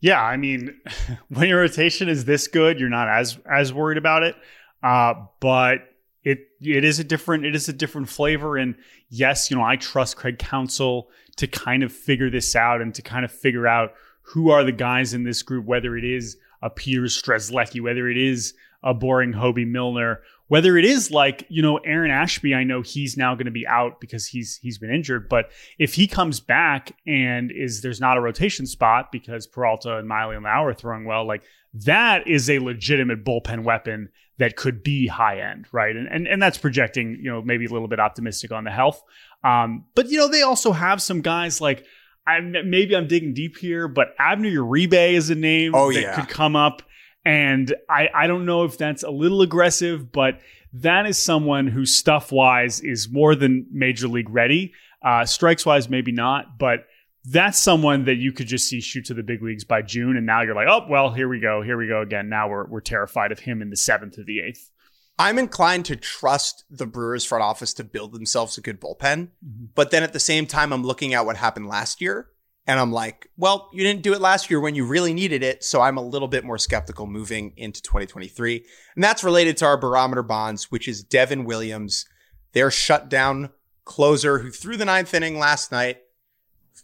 Yeah, 0.00 0.20
I 0.20 0.36
mean, 0.36 0.80
when 1.28 1.48
your 1.48 1.60
rotation 1.60 2.08
is 2.08 2.24
this 2.24 2.48
good, 2.48 2.80
you're 2.80 2.88
not 2.88 3.08
as 3.08 3.38
as 3.50 3.72
worried 3.72 3.98
about 3.98 4.24
it. 4.24 4.34
Uh, 4.82 5.14
but 5.40 5.88
it 6.24 6.48
it 6.60 6.84
is 6.84 6.98
a 6.98 7.04
different 7.04 7.44
it 7.44 7.54
is 7.54 7.68
a 7.68 7.72
different 7.72 8.08
flavor. 8.08 8.56
And 8.56 8.74
yes, 9.08 9.50
you 9.50 9.56
know, 9.56 9.62
I 9.62 9.76
trust 9.76 10.16
Craig 10.16 10.38
Counsell 10.38 11.08
to 11.36 11.46
kind 11.46 11.82
of 11.82 11.92
figure 11.92 12.30
this 12.30 12.54
out 12.54 12.80
and 12.80 12.94
to 12.94 13.02
kind 13.02 13.24
of 13.24 13.32
figure 13.32 13.66
out 13.66 13.94
who 14.22 14.50
are 14.50 14.64
the 14.64 14.72
guys 14.72 15.14
in 15.14 15.24
this 15.24 15.42
group, 15.42 15.64
whether 15.64 15.96
it 15.96 16.04
is 16.04 16.36
a 16.62 16.70
Peter 16.70 17.02
Strzelecki, 17.02 17.80
whether 17.80 18.08
it 18.08 18.16
is 18.16 18.54
a 18.82 18.94
boring 18.94 19.32
Hobie 19.32 19.66
Milner, 19.66 20.20
whether 20.52 20.76
it 20.76 20.84
is 20.84 21.10
like 21.10 21.46
you 21.48 21.62
know 21.62 21.78
Aaron 21.78 22.10
Ashby, 22.10 22.54
I 22.54 22.62
know 22.62 22.82
he's 22.82 23.16
now 23.16 23.34
going 23.34 23.46
to 23.46 23.50
be 23.50 23.66
out 23.66 24.02
because 24.02 24.26
he's 24.26 24.58
he's 24.60 24.76
been 24.76 24.92
injured. 24.92 25.30
But 25.30 25.50
if 25.78 25.94
he 25.94 26.06
comes 26.06 26.40
back 26.40 26.94
and 27.06 27.50
is 27.50 27.80
there's 27.80 28.02
not 28.02 28.18
a 28.18 28.20
rotation 28.20 28.66
spot 28.66 29.10
because 29.10 29.46
Peralta 29.46 29.96
and 29.96 30.06
Miley 30.06 30.36
and 30.36 30.44
Lauer 30.44 30.68
are 30.68 30.74
throwing 30.74 31.06
well, 31.06 31.26
like 31.26 31.42
that 31.72 32.28
is 32.28 32.50
a 32.50 32.58
legitimate 32.58 33.24
bullpen 33.24 33.64
weapon 33.64 34.10
that 34.36 34.56
could 34.56 34.82
be 34.82 35.06
high 35.06 35.40
end, 35.40 35.68
right? 35.72 35.96
And 35.96 36.06
and 36.06 36.28
and 36.28 36.42
that's 36.42 36.58
projecting 36.58 37.16
you 37.22 37.30
know 37.30 37.40
maybe 37.40 37.64
a 37.64 37.70
little 37.70 37.88
bit 37.88 37.98
optimistic 37.98 38.52
on 38.52 38.64
the 38.64 38.70
health. 38.70 39.02
Um, 39.42 39.86
but 39.94 40.10
you 40.10 40.18
know 40.18 40.28
they 40.28 40.42
also 40.42 40.72
have 40.72 41.00
some 41.00 41.22
guys 41.22 41.62
like. 41.62 41.86
I'm, 42.24 42.52
maybe 42.70 42.94
I'm 42.94 43.08
digging 43.08 43.34
deep 43.34 43.56
here, 43.56 43.88
but 43.88 44.14
Abner 44.16 44.48
Uribe 44.48 45.12
is 45.12 45.28
a 45.30 45.34
name 45.34 45.74
oh, 45.74 45.92
that 45.92 46.00
yeah. 46.00 46.14
could 46.14 46.28
come 46.28 46.54
up. 46.54 46.82
And 47.24 47.74
I, 47.88 48.08
I 48.14 48.26
don't 48.26 48.46
know 48.46 48.64
if 48.64 48.78
that's 48.78 49.02
a 49.02 49.10
little 49.10 49.42
aggressive, 49.42 50.10
but 50.10 50.40
that 50.72 51.06
is 51.06 51.18
someone 51.18 51.66
who 51.66 51.84
stuff 51.84 52.32
wise 52.32 52.80
is 52.80 53.08
more 53.10 53.34
than 53.34 53.66
major 53.70 54.08
league 54.08 54.30
ready. 54.30 54.72
Uh, 55.04 55.24
strikes 55.24 55.66
wise, 55.66 55.88
maybe 55.88 56.12
not, 56.12 56.58
but 56.58 56.86
that's 57.24 57.58
someone 57.58 58.04
that 58.04 58.16
you 58.16 58.32
could 58.32 58.48
just 58.48 58.68
see 58.68 58.80
shoot 58.80 59.04
to 59.06 59.14
the 59.14 59.22
big 59.22 59.42
leagues 59.42 59.64
by 59.64 59.82
June. 59.82 60.16
And 60.16 60.26
now 60.26 60.42
you're 60.42 60.54
like, 60.54 60.68
oh, 60.68 60.86
well, 60.88 61.12
here 61.12 61.28
we 61.28 61.40
go. 61.40 61.62
Here 61.62 61.76
we 61.76 61.86
go 61.86 62.00
again. 62.00 62.28
Now 62.28 62.48
we're, 62.48 62.66
we're 62.66 62.80
terrified 62.80 63.30
of 63.30 63.40
him 63.40 63.62
in 63.62 63.70
the 63.70 63.76
seventh 63.76 64.18
or 64.18 64.24
the 64.24 64.40
eighth. 64.40 64.70
I'm 65.18 65.38
inclined 65.38 65.84
to 65.86 65.96
trust 65.96 66.64
the 66.70 66.86
Brewers 66.86 67.24
front 67.24 67.44
office 67.44 67.74
to 67.74 67.84
build 67.84 68.12
themselves 68.12 68.58
a 68.58 68.60
good 68.60 68.80
bullpen. 68.80 69.28
Mm-hmm. 69.44 69.66
But 69.74 69.90
then 69.90 70.02
at 70.02 70.12
the 70.12 70.20
same 70.20 70.46
time, 70.46 70.72
I'm 70.72 70.82
looking 70.82 71.14
at 71.14 71.26
what 71.26 71.36
happened 71.36 71.68
last 71.68 72.00
year 72.00 72.28
and 72.66 72.78
I'm 72.78 72.92
like, 72.92 73.28
well, 73.36 73.70
you 73.72 73.82
didn't 73.82 74.02
do 74.02 74.14
it 74.14 74.20
last 74.20 74.48
year 74.48 74.60
when 74.60 74.74
you 74.74 74.84
really 74.84 75.12
needed 75.12 75.42
it. 75.42 75.64
So 75.64 75.80
I'm 75.80 75.96
a 75.96 76.02
little 76.02 76.28
bit 76.28 76.44
more 76.44 76.58
skeptical 76.58 77.06
moving 77.06 77.52
into 77.56 77.82
2023. 77.82 78.64
And 78.94 79.02
that's 79.02 79.24
related 79.24 79.56
to 79.58 79.64
our 79.66 79.76
barometer 79.76 80.22
bonds, 80.22 80.70
which 80.70 80.86
is 80.86 81.02
Devin 81.02 81.44
Williams, 81.44 82.06
their 82.52 82.70
shutdown 82.70 83.50
closer 83.84 84.38
who 84.38 84.50
threw 84.50 84.76
the 84.76 84.84
ninth 84.84 85.12
inning 85.12 85.38
last 85.38 85.72
night 85.72 85.98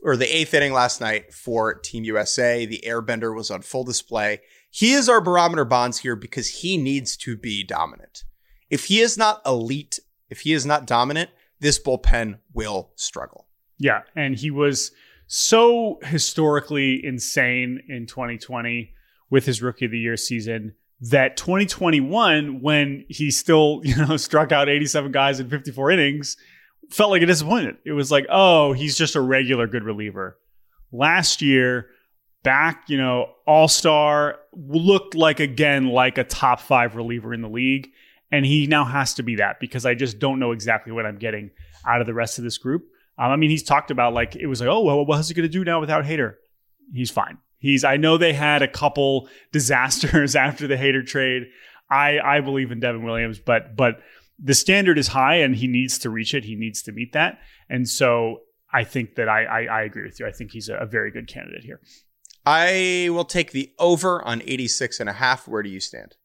or 0.02 0.16
the 0.16 0.36
eighth 0.36 0.52
inning 0.52 0.72
last 0.72 1.00
night 1.00 1.32
for 1.32 1.74
Team 1.74 2.02
USA. 2.04 2.66
The 2.66 2.82
airbender 2.84 3.34
was 3.34 3.50
on 3.50 3.62
full 3.62 3.84
display. 3.84 4.40
He 4.70 4.92
is 4.92 5.08
our 5.08 5.20
barometer 5.20 5.64
bonds 5.64 5.98
here 5.98 6.16
because 6.16 6.48
he 6.48 6.76
needs 6.76 7.16
to 7.18 7.36
be 7.36 7.62
dominant. 7.62 8.24
If 8.68 8.86
he 8.86 9.00
is 9.00 9.16
not 9.16 9.40
elite, 9.46 10.00
if 10.28 10.40
he 10.40 10.52
is 10.52 10.66
not 10.66 10.86
dominant, 10.86 11.30
this 11.60 11.78
bullpen 11.78 12.38
will 12.52 12.90
struggle. 12.96 13.46
Yeah. 13.78 14.02
And 14.14 14.36
he 14.36 14.50
was 14.50 14.90
so 15.28 15.98
historically 16.02 17.04
insane 17.04 17.82
in 17.86 18.06
2020 18.06 18.92
with 19.30 19.44
his 19.44 19.62
rookie 19.62 19.84
of 19.84 19.90
the 19.90 19.98
year 19.98 20.16
season 20.16 20.74
that 21.00 21.36
2021 21.36 22.60
when 22.62 23.04
he 23.08 23.30
still 23.30 23.80
you 23.84 23.94
know 23.94 24.16
struck 24.16 24.50
out 24.50 24.68
87 24.68 25.12
guys 25.12 25.38
in 25.38 25.48
54 25.48 25.92
innings 25.92 26.36
felt 26.90 27.10
like 27.10 27.20
a 27.20 27.26
disappointment. 27.26 27.78
It 27.84 27.92
was 27.92 28.10
like 28.10 28.26
oh 28.30 28.72
he's 28.72 28.96
just 28.96 29.14
a 29.14 29.20
regular 29.20 29.66
good 29.66 29.84
reliever. 29.84 30.38
Last 30.90 31.42
year 31.42 31.90
back 32.42 32.84
you 32.88 32.96
know 32.96 33.34
all-star 33.46 34.38
looked 34.52 35.14
like 35.14 35.40
again 35.40 35.88
like 35.88 36.16
a 36.16 36.24
top 36.24 36.60
five 36.60 36.96
reliever 36.96 37.34
in 37.34 37.42
the 37.42 37.48
league. 37.48 37.90
And 38.32 38.44
he 38.44 38.66
now 38.66 38.84
has 38.84 39.14
to 39.14 39.22
be 39.22 39.36
that 39.36 39.60
because 39.60 39.86
i 39.86 39.94
just 39.94 40.18
don't 40.18 40.38
know 40.38 40.52
exactly 40.52 40.92
what 40.92 41.06
i'm 41.06 41.18
getting 41.18 41.50
out 41.86 42.02
of 42.02 42.06
the 42.06 42.12
rest 42.12 42.36
of 42.36 42.44
this 42.44 42.58
group 42.58 42.84
um, 43.18 43.32
I 43.32 43.36
mean, 43.36 43.50
he's 43.50 43.62
talked 43.62 43.90
about 43.90 44.14
like 44.14 44.36
it 44.36 44.46
was 44.46 44.60
like, 44.60 44.68
oh 44.68 44.82
well, 44.82 45.04
what's 45.04 45.28
he 45.28 45.34
going 45.34 45.48
to 45.48 45.52
do 45.52 45.64
now 45.64 45.80
without 45.80 46.04
Hader? 46.04 46.34
He's 46.92 47.10
fine. 47.10 47.38
He's. 47.58 47.84
I 47.84 47.96
know 47.96 48.16
they 48.16 48.32
had 48.32 48.62
a 48.62 48.68
couple 48.68 49.28
disasters 49.52 50.36
after 50.36 50.66
the 50.66 50.76
Hader 50.76 51.06
trade. 51.06 51.44
I 51.90 52.18
I 52.20 52.40
believe 52.40 52.70
in 52.70 52.80
Devin 52.80 53.02
Williams, 53.02 53.38
but 53.38 53.76
but 53.76 54.00
the 54.38 54.54
standard 54.54 54.98
is 54.98 55.08
high 55.08 55.36
and 55.36 55.56
he 55.56 55.66
needs 55.66 55.98
to 55.98 56.10
reach 56.10 56.32
it. 56.34 56.44
He 56.44 56.54
needs 56.54 56.82
to 56.82 56.92
meet 56.92 57.12
that, 57.12 57.38
and 57.68 57.88
so 57.88 58.42
I 58.72 58.84
think 58.84 59.16
that 59.16 59.28
I 59.28 59.44
I, 59.44 59.62
I 59.64 59.82
agree 59.82 60.04
with 60.04 60.20
you. 60.20 60.26
I 60.26 60.32
think 60.32 60.52
he's 60.52 60.68
a, 60.68 60.76
a 60.76 60.86
very 60.86 61.10
good 61.10 61.26
candidate 61.26 61.64
here. 61.64 61.80
I 62.46 63.08
will 63.10 63.24
take 63.26 63.50
the 63.50 63.72
over 63.78 64.24
on 64.24 64.40
86 64.42 65.00
and 65.00 65.08
a 65.10 65.12
half. 65.12 65.46
Where 65.46 65.62
do 65.62 65.68
you 65.68 65.80
stand? 65.80 66.16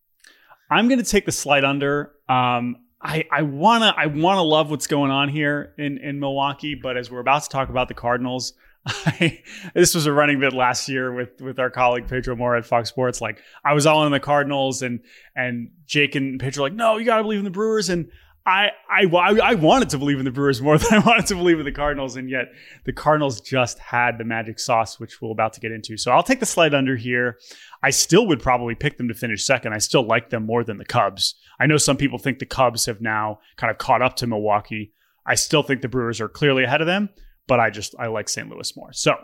I'm 0.69 0.87
going 0.87 0.99
to 0.99 1.09
take 1.09 1.25
the 1.25 1.33
slight 1.33 1.65
under. 1.65 2.13
Um, 2.29 2.77
I, 3.03 3.25
I 3.31 3.41
wanna 3.41 3.93
I 3.97 4.05
wanna 4.07 4.43
love 4.43 4.71
what's 4.71 4.87
going 4.87 5.11
on 5.11 5.27
here 5.27 5.73
in, 5.77 5.97
in 5.97 6.19
Milwaukee, 6.19 6.75
but 6.75 6.95
as 6.95 7.11
we're 7.11 7.19
about 7.19 7.43
to 7.43 7.49
talk 7.49 7.69
about 7.69 7.89
the 7.89 7.93
Cardinals, 7.93 8.53
I, 8.85 9.41
this 9.73 9.93
was 9.93 10.05
a 10.05 10.13
running 10.13 10.39
bit 10.39 10.53
last 10.53 10.87
year 10.87 11.11
with 11.13 11.41
with 11.41 11.59
our 11.59 11.69
colleague 11.69 12.07
Pedro 12.07 12.35
Moura 12.35 12.59
at 12.59 12.65
Fox 12.65 12.89
Sports. 12.89 13.19
Like 13.19 13.41
I 13.63 13.73
was 13.73 13.85
all 13.85 14.05
in 14.05 14.11
the 14.11 14.19
Cardinals, 14.19 14.81
and 14.81 15.01
and 15.35 15.71
Jake 15.85 16.15
and 16.15 16.39
Pedro 16.39 16.63
like, 16.63 16.73
no, 16.73 16.97
you 16.97 17.05
got 17.05 17.17
to 17.17 17.23
believe 17.23 17.39
in 17.39 17.45
the 17.45 17.51
Brewers, 17.51 17.89
and 17.89 18.09
I, 18.45 18.71
I 18.89 19.05
I 19.05 19.53
wanted 19.55 19.89
to 19.91 19.97
believe 19.97 20.19
in 20.19 20.25
the 20.25 20.31
Brewers 20.31 20.61
more 20.61 20.77
than 20.79 20.93
I 20.93 20.99
wanted 20.99 21.27
to 21.27 21.35
believe 21.35 21.59
in 21.59 21.65
the 21.65 21.71
Cardinals, 21.71 22.17
and 22.17 22.29
yet 22.29 22.47
the 22.83 22.91
Cardinals 22.91 23.39
just 23.39 23.79
had 23.79 24.17
the 24.17 24.25
magic 24.25 24.59
sauce, 24.59 24.99
which 24.99 25.21
we're 25.21 25.31
about 25.31 25.53
to 25.53 25.61
get 25.61 25.71
into. 25.71 25.97
So 25.97 26.11
I'll 26.11 26.23
take 26.23 26.41
the 26.41 26.45
slide 26.45 26.73
under 26.73 26.97
here. 26.97 27.37
I 27.81 27.89
still 27.91 28.27
would 28.27 28.41
probably 28.41 28.75
pick 28.75 28.97
them 28.97 29.07
to 29.07 29.13
finish 29.13 29.45
second. 29.45 29.73
I 29.73 29.77
still 29.77 30.05
like 30.05 30.29
them 30.29 30.45
more 30.45 30.63
than 30.63 30.77
the 30.77 30.85
Cubs. 30.85 31.35
I 31.59 31.67
know 31.67 31.77
some 31.77 31.95
people 31.95 32.19
think 32.19 32.39
the 32.39 32.45
Cubs 32.45 32.85
have 32.85 32.99
now 32.99 33.39
kind 33.55 33.71
of 33.71 33.77
caught 33.77 34.01
up 34.01 34.17
to 34.17 34.27
Milwaukee. 34.27 34.93
I 35.25 35.35
still 35.35 35.63
think 35.63 35.81
the 35.81 35.87
Brewers 35.87 36.19
are 36.19 36.27
clearly 36.27 36.65
ahead 36.65 36.81
of 36.81 36.87
them, 36.87 37.09
but 37.47 37.61
I 37.61 37.69
just 37.69 37.95
I 37.97 38.07
like 38.07 38.27
St. 38.27 38.49
Louis 38.49 38.75
more. 38.75 38.91
So 38.91 39.15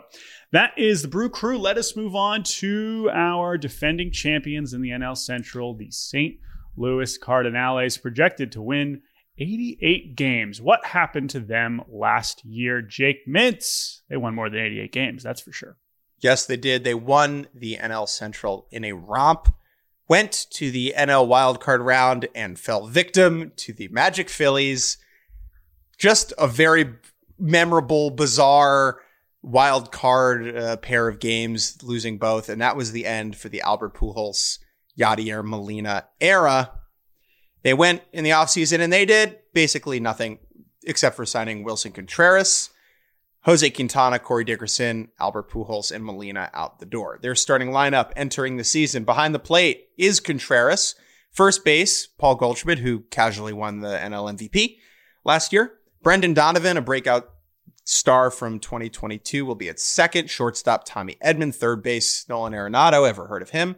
that 0.52 0.72
is 0.78 1.02
the 1.02 1.08
Brew 1.08 1.28
Crew. 1.28 1.58
Let 1.58 1.76
us 1.76 1.94
move 1.94 2.14
on 2.14 2.42
to 2.44 3.10
our 3.12 3.58
defending 3.58 4.12
champions 4.12 4.72
in 4.72 4.80
the 4.80 4.90
NL 4.90 5.16
Central, 5.16 5.74
the 5.74 5.90
St. 5.90 6.36
Louis 6.78 7.18
Cardinals, 7.18 7.98
projected 7.98 8.52
to 8.52 8.62
win 8.62 9.02
88 9.40 10.16
games. 10.16 10.60
What 10.60 10.84
happened 10.84 11.30
to 11.30 11.40
them 11.40 11.82
last 11.88 12.44
year? 12.44 12.82
Jake 12.82 13.26
Mintz, 13.26 14.02
they 14.08 14.16
won 14.16 14.34
more 14.34 14.50
than 14.50 14.60
88 14.60 14.92
games, 14.92 15.22
that's 15.22 15.40
for 15.40 15.52
sure. 15.52 15.78
Yes, 16.20 16.44
they 16.44 16.58
did. 16.58 16.84
They 16.84 16.94
won 16.94 17.46
the 17.54 17.78
NL 17.78 18.06
Central 18.06 18.66
in 18.70 18.84
a 18.84 18.92
romp, 18.92 19.48
went 20.06 20.46
to 20.50 20.70
the 20.70 20.92
NL 20.96 21.26
wildcard 21.26 21.82
round 21.82 22.28
and 22.34 22.58
fell 22.58 22.86
victim 22.86 23.52
to 23.56 23.72
the 23.72 23.88
Magic 23.88 24.28
Phillies. 24.28 24.98
Just 25.96 26.34
a 26.36 26.46
very 26.46 26.94
memorable, 27.38 28.10
bizarre 28.10 29.00
wild 29.42 29.90
card 29.90 30.54
uh, 30.54 30.76
pair 30.76 31.08
of 31.08 31.18
games, 31.18 31.78
losing 31.82 32.18
both. 32.18 32.50
And 32.50 32.60
that 32.60 32.76
was 32.76 32.92
the 32.92 33.06
end 33.06 33.36
for 33.36 33.48
the 33.48 33.62
Albert 33.62 33.94
Pujols, 33.94 34.58
Yadier 34.98 35.42
Molina 35.42 36.06
era. 36.20 36.72
They 37.62 37.74
went 37.74 38.02
in 38.12 38.24
the 38.24 38.30
offseason 38.30 38.80
and 38.80 38.92
they 38.92 39.04
did 39.04 39.38
basically 39.52 40.00
nothing 40.00 40.38
except 40.84 41.16
for 41.16 41.26
signing 41.26 41.64
Willson 41.64 41.92
Contreras, 41.92 42.70
Jose 43.44 43.68
Quintana, 43.70 44.18
Corey 44.18 44.44
Dickerson, 44.44 45.08
Albert 45.18 45.50
Pujols, 45.50 45.92
and 45.92 46.04
Molina 46.04 46.50
out 46.52 46.78
the 46.78 46.86
door. 46.86 47.18
Their 47.22 47.34
starting 47.34 47.70
lineup 47.70 48.12
entering 48.16 48.56
the 48.56 48.64
season 48.64 49.04
behind 49.04 49.34
the 49.34 49.38
plate 49.38 49.88
is 49.96 50.20
Contreras. 50.20 50.94
First 51.32 51.64
base, 51.64 52.06
Paul 52.06 52.34
Goldschmidt, 52.34 52.80
who 52.80 53.00
casually 53.10 53.52
won 53.52 53.80
the 53.80 53.88
NL 53.88 54.36
MVP 54.36 54.78
last 55.24 55.52
year. 55.52 55.74
Brendan 56.02 56.34
Donovan, 56.34 56.76
a 56.76 56.82
breakout 56.82 57.30
star 57.84 58.30
from 58.30 58.58
2022, 58.58 59.44
will 59.44 59.54
be 59.54 59.68
at 59.68 59.78
second. 59.78 60.28
Shortstop, 60.28 60.84
Tommy 60.84 61.16
Edman. 61.24 61.54
Third 61.54 61.82
base, 61.82 62.28
Nolan 62.28 62.52
Arenado. 62.52 63.08
Ever 63.08 63.26
heard 63.26 63.42
of 63.42 63.50
him? 63.50 63.76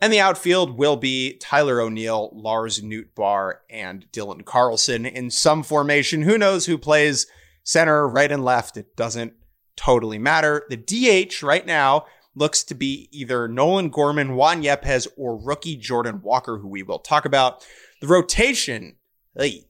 And 0.00 0.12
the 0.12 0.20
outfield 0.20 0.78
will 0.78 0.96
be 0.96 1.36
Tyler 1.38 1.80
O'Neill, 1.80 2.30
Lars 2.32 2.80
Nootbaar, 2.80 3.54
and 3.68 4.06
Dylan 4.12 4.44
Carlson 4.44 5.04
in 5.04 5.30
some 5.30 5.64
formation. 5.64 6.22
Who 6.22 6.38
knows 6.38 6.66
who 6.66 6.78
plays 6.78 7.26
center, 7.64 8.06
right, 8.06 8.30
and 8.30 8.44
left? 8.44 8.76
It 8.76 8.94
doesn't 8.94 9.32
totally 9.76 10.18
matter. 10.18 10.64
The 10.68 10.76
DH 10.76 11.42
right 11.42 11.66
now 11.66 12.06
looks 12.36 12.62
to 12.64 12.74
be 12.74 13.08
either 13.10 13.48
Nolan 13.48 13.88
Gorman, 13.88 14.36
Juan 14.36 14.62
Yepez, 14.62 15.08
or 15.16 15.36
rookie 15.36 15.76
Jordan 15.76 16.20
Walker, 16.22 16.58
who 16.58 16.68
we 16.68 16.84
will 16.84 17.00
talk 17.00 17.24
about. 17.24 17.66
The 18.00 18.06
rotation, 18.06 18.96
hey, 19.36 19.64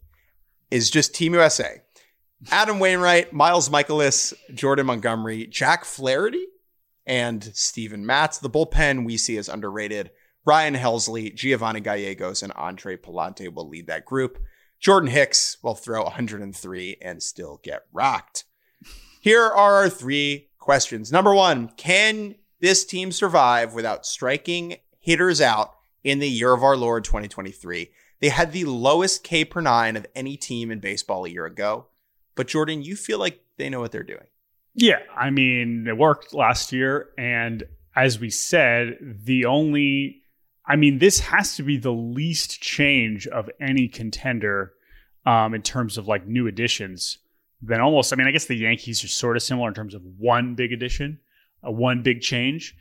is 0.70 0.90
just 0.90 1.14
Team 1.14 1.32
USA. 1.32 1.82
Adam 2.50 2.78
Wainwright, 2.78 3.32
Miles 3.32 3.70
Mikolas, 3.70 4.34
Jordan 4.54 4.86
Montgomery, 4.86 5.46
Jack 5.46 5.84
Flaherty, 5.84 6.46
and 7.06 7.50
Steven 7.54 8.04
Matz. 8.04 8.38
The 8.38 8.50
bullpen 8.50 9.04
we 9.04 9.16
see 9.16 9.38
as 9.38 9.48
underrated. 9.48 10.10
Ryan 10.48 10.76
Helsley, 10.76 11.34
Giovanni 11.34 11.80
Gallegos, 11.80 12.42
and 12.42 12.54
Andre 12.54 12.96
Pallante 12.96 13.52
will 13.52 13.68
lead 13.68 13.86
that 13.88 14.06
group. 14.06 14.42
Jordan 14.80 15.10
Hicks 15.10 15.58
will 15.62 15.74
throw 15.74 16.04
103 16.04 16.96
and 17.02 17.22
still 17.22 17.60
get 17.62 17.82
rocked. 17.92 18.44
Here 19.20 19.42
are 19.42 19.52
our 19.52 19.90
three 19.90 20.48
questions. 20.58 21.12
Number 21.12 21.34
one, 21.34 21.68
can 21.76 22.34
this 22.60 22.86
team 22.86 23.12
survive 23.12 23.74
without 23.74 24.06
striking 24.06 24.76
hitters 24.98 25.42
out 25.42 25.74
in 26.02 26.18
the 26.18 26.30
year 26.30 26.54
of 26.54 26.62
our 26.62 26.78
Lord 26.78 27.04
2023? 27.04 27.90
They 28.20 28.30
had 28.30 28.52
the 28.52 28.64
lowest 28.64 29.22
K 29.22 29.44
per 29.44 29.60
nine 29.60 29.96
of 29.96 30.06
any 30.14 30.38
team 30.38 30.70
in 30.70 30.80
baseball 30.80 31.26
a 31.26 31.28
year 31.28 31.44
ago. 31.44 31.88
But 32.36 32.48
Jordan, 32.48 32.82
you 32.82 32.96
feel 32.96 33.18
like 33.18 33.44
they 33.58 33.68
know 33.68 33.80
what 33.80 33.92
they're 33.92 34.02
doing. 34.02 34.28
Yeah. 34.74 35.00
I 35.14 35.28
mean, 35.28 35.84
it 35.86 35.98
worked 35.98 36.32
last 36.32 36.72
year. 36.72 37.10
And 37.18 37.64
as 37.94 38.18
we 38.18 38.30
said, 38.30 38.96
the 39.02 39.44
only, 39.44 40.22
I 40.68 40.76
mean, 40.76 40.98
this 40.98 41.18
has 41.20 41.56
to 41.56 41.62
be 41.62 41.78
the 41.78 41.92
least 41.92 42.60
change 42.60 43.26
of 43.26 43.48
any 43.58 43.88
contender 43.88 44.74
um, 45.24 45.54
in 45.54 45.62
terms 45.62 45.96
of 45.96 46.06
like 46.06 46.26
new 46.26 46.46
additions. 46.46 47.18
Then 47.62 47.80
almost, 47.80 48.12
I 48.12 48.16
mean, 48.16 48.28
I 48.28 48.30
guess 48.30 48.44
the 48.44 48.54
Yankees 48.54 49.02
are 49.02 49.08
sort 49.08 49.36
of 49.36 49.42
similar 49.42 49.68
in 49.68 49.74
terms 49.74 49.94
of 49.94 50.02
one 50.18 50.54
big 50.54 50.72
addition, 50.72 51.18
a 51.62 51.72
one 51.72 52.02
big 52.02 52.20
change. 52.20 52.76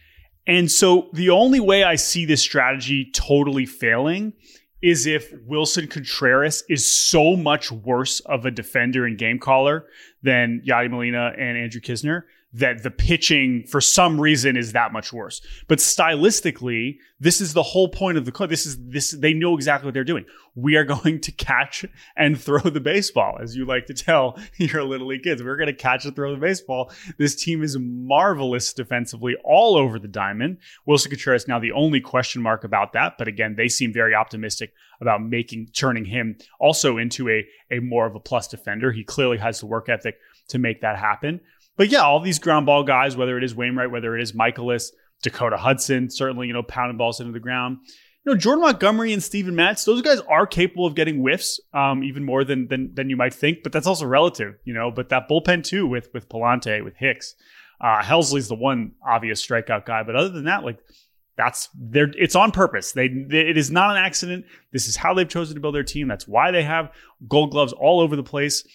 And 0.45 0.69
so 0.69 1.09
the 1.13 1.29
only 1.29 1.59
way 1.59 1.83
I 1.83 1.95
see 1.95 2.25
this 2.25 2.41
strategy 2.41 3.09
totally 3.13 3.65
failing 3.65 4.33
is 4.81 5.07
if 5.07 5.33
Willson 5.47 5.89
Contreras 5.89 6.63
is 6.69 6.89
so 6.89 7.35
much 7.35 7.71
worse 7.71 8.19
of 8.21 8.45
a 8.45 8.51
defender 8.51 9.05
and 9.05 9.17
game 9.17 9.39
caller 9.39 9.88
than 10.21 10.61
Yadi 10.65 10.89
Molina 10.91 11.33
and 11.38 11.57
Andrew 11.57 11.81
Knizner 11.81 12.23
that 12.54 12.82
the 12.82 12.91
pitching 12.91 13.64
for 13.68 13.82
some 13.82 14.20
reason 14.20 14.56
is 14.56 14.72
that 14.72 14.93
much 14.93 15.12
worse. 15.12 15.41
But 15.68 15.80
stylistically, 15.80 16.98
this 17.20 17.41
is 17.41 17.54
the 17.54 17.64
whole 17.64 17.89
point 17.89 18.18
of 18.18 18.26
the 18.26 18.32
club. 18.32 18.50
This 18.50 18.66
is 18.66 18.78
this 18.88 19.12
they 19.12 19.34
know 19.34 19.54
exactly 19.54 19.86
what 19.86 19.93
they're 19.93 20.06
doing. 20.06 20.26
We 20.56 20.76
are 20.78 20.84
going 21.04 21.20
to 21.22 21.32
catch 21.32 21.86
and 22.16 22.39
throw 22.39 22.62
the 22.62 22.80
baseball, 22.80 23.38
as 23.41 23.56
you 23.56 23.66
like 23.66 23.86
to 23.88 23.93
tell 23.93 24.39
your 24.58 24.84
little 24.84 25.08
league 25.08 25.24
kids. 25.24 25.43
We're 25.43 25.58
going 25.58 25.68
to 25.68 25.74
catch 25.74 26.06
and 26.06 26.16
throw 26.16 26.34
the 26.34 26.39
baseball. 26.39 26.91
This 27.18 27.36
team 27.36 27.64
is 27.64 27.78
marvelous 27.80 28.72
defensively 28.74 29.36
all 29.43 29.76
over 29.76 30.00
the 30.00 30.08
diamond. 30.08 30.58
Willson 30.88 31.12
Contreras 31.12 31.48
now 31.48 31.60
the 31.60 31.74
only 31.74 32.00
question 32.00 32.41
mark 32.41 32.64
about 32.64 32.93
that, 32.93 33.18
but 33.18 33.28
again, 33.28 33.56
they 33.56 33.68
seem 33.68 33.91
very 33.91 34.16
optimistic 34.16 34.74
about 35.02 35.22
making 35.22 35.68
turning 35.74 36.06
him 36.06 36.38
also 36.60 36.98
into 36.98 37.30
a 37.30 37.45
a 37.70 37.80
more 37.80 38.06
of 38.06 38.16
a 38.16 38.20
plus 38.20 38.48
defender. 38.48 38.91
He 38.91 39.04
clearly 39.04 39.38
has 39.38 39.60
the 39.60 39.66
work 39.66 39.89
ethic 39.89 40.16
to 40.48 40.60
make 40.60 40.82
that 40.82 40.98
happen. 40.98 41.41
But 41.78 41.89
yeah, 41.89 42.01
all 42.01 42.19
these 42.19 42.39
ground 42.39 42.65
ball 42.65 42.84
guys, 42.84 43.15
whether 43.15 43.38
it 43.38 43.43
is 43.43 43.55
Wainwright, 43.55 43.91
whether 43.91 44.17
it 44.17 44.21
is 44.21 44.34
Mikolas, 44.34 44.91
Dakota 45.23 45.57
Hudson, 45.57 46.09
certainly, 46.09 46.47
you 46.47 46.53
know, 46.53 46.63
pounding 46.63 46.97
balls 46.97 47.19
into 47.19 47.32
the 47.32 47.39
ground. 47.39 47.78
You 48.25 48.34
know, 48.34 48.38
Jordan 48.38 48.63
Montgomery 48.63 49.13
and 49.13 49.23
Steven 49.23 49.55
Matz, 49.55 49.86
those 49.86 50.01
guys 50.01 50.19
are 50.28 50.45
capable 50.45 50.86
of 50.86 50.95
getting 50.95 51.19
whiffs, 51.19 51.61
um, 51.73 52.03
even 52.03 52.25
more 52.25 52.43
than, 52.43 52.67
than 52.67 52.93
than 52.93 53.09
you 53.09 53.15
might 53.15 53.34
think, 53.34 53.59
but 53.63 53.71
that's 53.71 53.88
also 53.88 54.05
relative, 54.05 54.55
you 54.65 54.73
know. 54.73 54.91
But 54.91 55.09
that 55.09 55.30
bullpen 55.30 55.63
too 55.63 55.88
with 55.88 56.09
with 56.13 56.28
Pallante, 56.28 56.84
with 56.84 56.97
Hicks. 56.97 57.36
Uh 57.80 58.01
Helsley's 58.01 58.47
the 58.47 58.55
one 58.55 58.93
obvious 59.07 59.45
strikeout 59.45 59.86
guy. 59.86 60.03
But 60.03 60.15
other 60.15 60.30
than 60.30 60.45
that, 60.45 60.65
like 60.65 60.80
that's 61.38 61.69
there 61.80 62.07
it's 62.17 62.36
on 62.36 62.51
purpose. 62.51 62.91
They, 62.91 63.07
they 63.07 63.41
it 63.41 63.57
is 63.57 63.71
not 63.71 63.91
an 63.91 64.03
accident. 64.03 64.45
This 64.73 64.88
is 64.88 64.97
how 64.97 65.13
they've 65.13 65.30
chosen 65.30 65.55
to 65.55 65.61
build 65.61 65.75
their 65.75 65.84
team. 65.84 66.07
That's 66.07 66.28
why 66.28 66.51
they 66.51 66.63
have 66.63 66.91
gold 67.30 67.51
gloves 67.51 67.71
all 67.71 68.01
over 68.01 68.15
the 68.15 68.23
place 68.23 68.67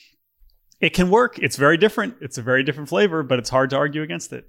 it 0.82 0.92
can 0.92 1.08
work. 1.08 1.38
It's 1.38 1.56
very 1.56 1.78
different. 1.78 2.16
It's 2.20 2.36
a 2.36 2.42
very 2.42 2.64
different 2.64 2.88
flavor, 2.88 3.22
but 3.22 3.38
it's 3.38 3.48
hard 3.48 3.70
to 3.70 3.76
argue 3.76 4.02
against 4.02 4.32
it. 4.32 4.46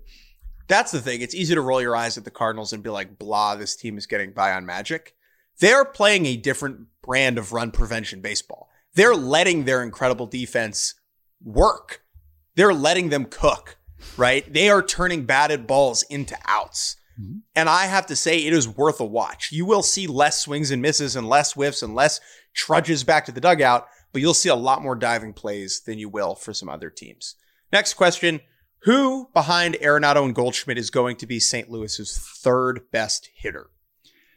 That's 0.67 0.91
the 0.91 0.99
thing. 0.99 1.21
It's 1.21 1.35
easy 1.35 1.53
to 1.53 1.61
roll 1.61 1.79
your 1.79 1.95
eyes 1.95 2.17
at 2.17 2.25
the 2.25 2.31
Cardinals 2.31 2.73
and 2.73 2.81
be 2.81 2.89
like, 2.89 3.19
blah, 3.19 3.55
this 3.55 3.75
team 3.75 3.97
is 3.97 4.07
getting 4.07 4.33
by 4.33 4.51
on 4.53 4.65
magic. 4.65 5.15
They're 5.59 5.85
playing 5.85 6.25
a 6.25 6.35
different 6.35 6.87
brand 7.03 7.37
of 7.37 7.53
run 7.53 7.69
prevention 7.69 8.21
baseball. 8.21 8.69
They're 8.95 9.15
letting 9.15 9.65
their 9.65 9.83
incredible 9.83 10.25
defense 10.25 10.95
work. 11.43 12.01
They're 12.55 12.73
letting 12.73 13.09
them 13.09 13.25
cook, 13.25 13.77
right? 14.17 14.51
They 14.51 14.69
are 14.69 14.81
turning 14.81 15.25
batted 15.25 15.67
balls 15.67 16.01
into 16.03 16.35
outs. 16.45 16.95
Mm-hmm. 17.21 17.39
And 17.55 17.69
I 17.69 17.85
have 17.85 18.07
to 18.07 18.15
say, 18.15 18.39
it 18.39 18.53
is 18.53 18.67
worth 18.67 18.99
a 18.99 19.05
watch. 19.05 19.51
You 19.51 19.65
will 19.65 19.83
see 19.83 20.07
less 20.07 20.39
swings 20.39 20.71
and 20.71 20.81
misses 20.81 21.15
and 21.15 21.29
less 21.29 21.53
whiffs 21.53 21.83
and 21.83 21.93
less 21.93 22.19
trudges 22.55 23.03
back 23.03 23.25
to 23.25 23.31
the 23.31 23.41
dugout 23.41 23.87
but 24.13 24.21
you'll 24.21 24.33
see 24.33 24.49
a 24.49 24.55
lot 24.55 24.81
more 24.81 24.95
diving 24.95 25.33
plays 25.33 25.81
than 25.81 25.99
you 25.99 26.07
will 26.07 26.35
for 26.35 26.53
some 26.53 26.69
other 26.69 26.89
teams. 26.89 27.35
Next 27.71 27.95
question. 27.95 28.39
Who 28.83 29.29
behind 29.33 29.75
Arenado 29.75 30.23
and 30.25 30.35
Goldschmidt 30.35 30.77
is 30.77 30.89
going 30.89 31.15
to 31.17 31.25
be 31.25 31.39
St. 31.39 31.69
Louis's 31.69 32.17
third 32.17 32.81
best 32.91 33.29
hitter? 33.33 33.69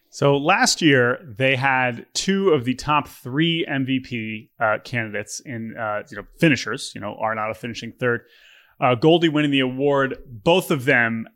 So 0.08 0.36
last 0.36 0.80
year 0.80 1.18
they 1.36 1.56
had 1.56 2.06
two 2.14 2.50
of 2.50 2.64
the 2.64 2.74
top 2.74 3.08
three 3.08 3.66
MVP 3.68 4.50
uh, 4.58 4.78
candidates 4.84 5.40
in 5.40 5.76
uh, 5.76 6.04
you 6.10 6.16
know 6.16 6.24
finishers. 6.38 6.92
You 6.94 7.00
know 7.00 7.18
Arenado 7.20 7.56
finishing 7.56 7.92
third, 7.92 8.22
uh, 8.80 8.94
Goldie 8.94 9.28
winning 9.28 9.50
the 9.50 9.60
award. 9.60 10.16
Both 10.26 10.70
of 10.70 10.84
them 10.84 11.26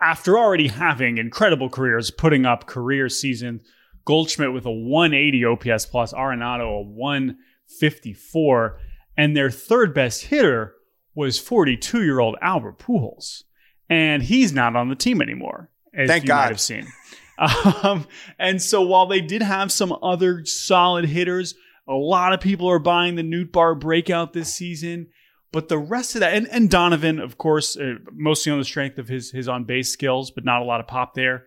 after 0.00 0.36
already 0.36 0.68
having 0.68 1.18
incredible 1.18 1.70
careers, 1.70 2.10
putting 2.10 2.44
up 2.44 2.66
career 2.66 3.08
seasons. 3.08 3.62
Goldschmidt 4.04 4.52
with 4.52 4.66
a 4.66 4.70
180 4.70 5.44
OPS 5.44 5.86
plus, 5.86 6.12
Arenado 6.12 6.80
a 6.80 6.82
1 6.82 7.36
54. 7.66 8.78
And 9.16 9.36
their 9.36 9.50
third 9.50 9.94
best 9.94 10.24
hitter 10.24 10.74
was 11.14 11.38
42 11.38 12.02
year 12.02 12.20
old 12.20 12.36
Albert 12.40 12.78
Pujols. 12.78 13.42
And 13.88 14.22
he's 14.22 14.52
not 14.52 14.76
on 14.76 14.88
the 14.88 14.94
team 14.94 15.22
anymore, 15.22 15.70
as 15.94 16.08
Thank 16.08 16.24
you 16.24 16.28
God. 16.28 16.42
might 16.42 16.48
have 16.48 16.60
seen. 16.60 16.86
Um, 17.38 18.06
and 18.38 18.62
so 18.62 18.80
while 18.80 19.06
they 19.06 19.20
did 19.20 19.42
have 19.42 19.70
some 19.70 19.94
other 20.02 20.46
solid 20.46 21.04
hitters, 21.04 21.54
a 21.86 21.92
lot 21.92 22.32
of 22.32 22.40
people 22.40 22.66
are 22.70 22.78
buying 22.78 23.14
the 23.14 23.22
Nootbaar 23.22 23.78
breakout 23.78 24.32
this 24.32 24.54
season. 24.54 25.08
But 25.52 25.68
the 25.68 25.78
rest 25.78 26.14
of 26.16 26.20
that, 26.20 26.34
and, 26.34 26.48
and 26.48 26.70
Donovan, 26.70 27.18
of 27.18 27.38
course, 27.38 27.76
uh, 27.76 27.94
mostly 28.12 28.52
on 28.52 28.58
the 28.58 28.64
strength 28.64 28.98
of 28.98 29.08
his 29.08 29.30
his 29.30 29.48
on 29.48 29.64
base 29.64 29.92
skills, 29.92 30.30
but 30.30 30.44
not 30.44 30.62
a 30.62 30.64
lot 30.64 30.80
of 30.80 30.86
pop 30.86 31.14
there. 31.14 31.44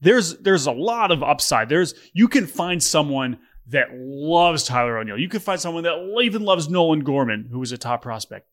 There's 0.00 0.38
there's 0.38 0.66
a 0.66 0.72
lot 0.72 1.10
of 1.10 1.22
upside. 1.22 1.68
There's 1.68 1.94
you 2.12 2.28
can 2.28 2.46
find 2.46 2.82
someone 2.82 3.38
that 3.68 3.88
loves 3.92 4.64
Tyler 4.64 4.98
O'Neill. 4.98 5.18
You 5.18 5.28
could 5.28 5.42
find 5.42 5.60
someone 5.60 5.84
that 5.84 6.20
even 6.22 6.42
loves 6.42 6.68
Nolan 6.68 7.00
Gorman, 7.00 7.48
who 7.50 7.58
was 7.58 7.72
a 7.72 7.78
top 7.78 8.02
prospect. 8.02 8.48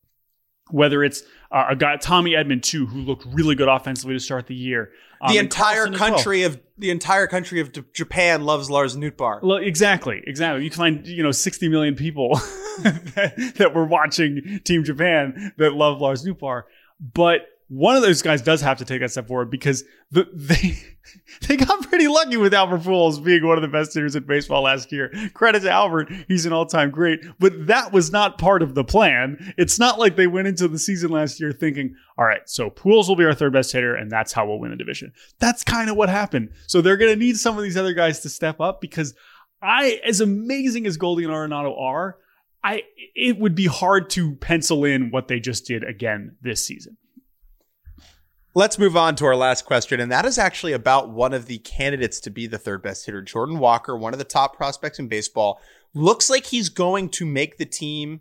Whether 0.71 1.03
it's 1.03 1.23
uh, 1.51 1.65
a 1.69 1.75
guy 1.75 1.97
Tommy 1.97 2.31
Edman 2.31 2.61
too, 2.61 2.85
who 2.85 2.99
looked 2.99 3.25
really 3.25 3.55
good 3.55 3.67
offensively 3.67 4.13
to 4.13 4.19
start 4.19 4.45
the 4.45 4.53
year. 4.53 4.91
Um, 5.19 5.33
the 5.33 5.39
entire 5.39 5.87
country 5.91 6.41
well. 6.41 6.51
of 6.51 6.61
the 6.77 6.91
entire 6.91 7.25
country 7.25 7.59
of 7.59 7.71
D- 7.71 7.83
Japan 7.91 8.45
loves 8.45 8.69
Lars 8.69 8.95
Nootbaar. 8.95 9.41
Well, 9.41 9.57
exactly, 9.57 10.21
exactly. 10.27 10.63
You 10.63 10.69
can 10.69 10.77
find 10.77 11.07
you 11.07 11.23
know 11.23 11.31
60 11.31 11.69
million 11.69 11.95
people 11.95 12.35
that, 12.83 13.53
that 13.55 13.73
were 13.73 13.85
watching 13.85 14.59
Team 14.63 14.83
Japan 14.83 15.53
that 15.57 15.73
love 15.73 16.01
Lars 16.01 16.23
Nootbaar, 16.23 16.63
but 16.99 17.47
one 17.69 17.95
of 17.95 18.01
those 18.01 18.23
guys 18.23 18.41
does 18.41 18.61
have 18.61 18.79
to 18.79 18.85
take 18.85 18.99
that 18.99 19.11
step 19.11 19.27
forward 19.27 19.51
because 19.51 19.83
the, 20.11 20.27
they 20.33 20.77
they 21.47 21.55
got 21.55 21.87
pretty 21.87 22.07
lucky 22.07 22.35
with 22.35 22.53
Albert 22.53 22.81
Pujols 22.81 23.23
being 23.23 23.45
one 23.45 23.57
of 23.57 23.61
the 23.61 23.67
best 23.67 23.93
hitters 23.93 24.15
in 24.15 24.23
baseball 24.23 24.63
last 24.63 24.91
year. 24.91 25.11
Credit 25.33 25.61
to 25.61 25.71
Albert, 25.71 26.11
he's 26.27 26.45
an 26.45 26.53
all-time 26.53 26.89
great, 26.89 27.19
but 27.37 27.67
that 27.67 27.93
was 27.93 28.11
not 28.11 28.39
part 28.39 28.63
of 28.63 28.73
the 28.73 28.83
plan. 28.83 29.53
It's 29.57 29.77
not 29.77 29.99
like 29.99 30.15
they 30.15 30.27
went 30.27 30.47
into 30.47 30.67
the 30.67 30.79
season 30.79 31.11
last 31.11 31.39
year 31.39 31.51
thinking, 31.51 31.95
"All 32.17 32.25
right, 32.25 32.41
so 32.47 32.71
Pujols 32.71 33.07
will 33.07 33.15
be 33.15 33.25
our 33.25 33.35
third 33.35 33.53
best 33.53 33.71
hitter 33.71 33.95
and 33.95 34.11
that's 34.11 34.33
how 34.33 34.47
we'll 34.47 34.59
win 34.59 34.71
the 34.71 34.77
division." 34.77 35.13
That's 35.39 35.63
kind 35.63 35.89
of 35.89 35.95
what 35.95 36.09
happened. 36.09 36.49
So 36.67 36.81
they're 36.81 36.97
going 36.97 37.13
to 37.13 37.19
need 37.19 37.37
some 37.37 37.55
of 37.55 37.63
these 37.63 37.77
other 37.77 37.93
guys 37.93 38.19
to 38.21 38.29
step 38.29 38.59
up 38.59 38.81
because 38.81 39.13
I 39.61 39.99
as 40.03 40.21
amazing 40.21 40.87
as 40.87 40.97
Goldie 40.97 41.23
and 41.23 41.33
Arenado 41.33 41.79
are, 41.79 42.17
I 42.63 42.83
it 43.15 43.37
would 43.37 43.53
be 43.53 43.67
hard 43.67 44.09
to 44.11 44.35
pencil 44.37 44.85
in 44.85 45.11
what 45.11 45.27
they 45.27 45.39
just 45.39 45.65
did 45.65 45.83
again 45.83 46.35
this 46.41 46.65
season. 46.65 46.97
Let's 48.59 48.77
move 48.77 48.97
on 48.97 49.15
to 49.15 49.25
our 49.25 49.37
last 49.37 49.63
question, 49.63 50.01
and 50.01 50.11
that 50.11 50.25
is 50.25 50.37
actually 50.37 50.73
about 50.73 51.09
one 51.09 51.31
of 51.31 51.45
the 51.45 51.59
candidates 51.59 52.19
to 52.19 52.29
be 52.29 52.45
the 52.45 52.57
third 52.57 52.83
best 52.83 53.05
hitter, 53.05 53.21
Jordan 53.21 53.57
Walker, 53.57 53.95
one 53.95 54.11
of 54.11 54.19
the 54.19 54.25
top 54.25 54.57
prospects 54.57 54.99
in 54.99 55.07
baseball. 55.07 55.61
Looks 55.93 56.29
like 56.29 56.47
he's 56.47 56.67
going 56.67 57.07
to 57.11 57.25
make 57.25 57.57
the 57.57 57.65
team 57.65 58.19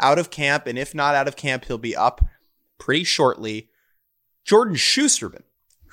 out 0.00 0.18
of 0.18 0.28
camp, 0.28 0.66
and 0.66 0.76
if 0.76 0.92
not 0.92 1.14
out 1.14 1.28
of 1.28 1.36
camp, 1.36 1.66
he'll 1.66 1.78
be 1.78 1.94
up 1.94 2.20
pretty 2.78 3.04
shortly. 3.04 3.68
Jordan 4.44 4.74
Shusterman. 4.74 5.44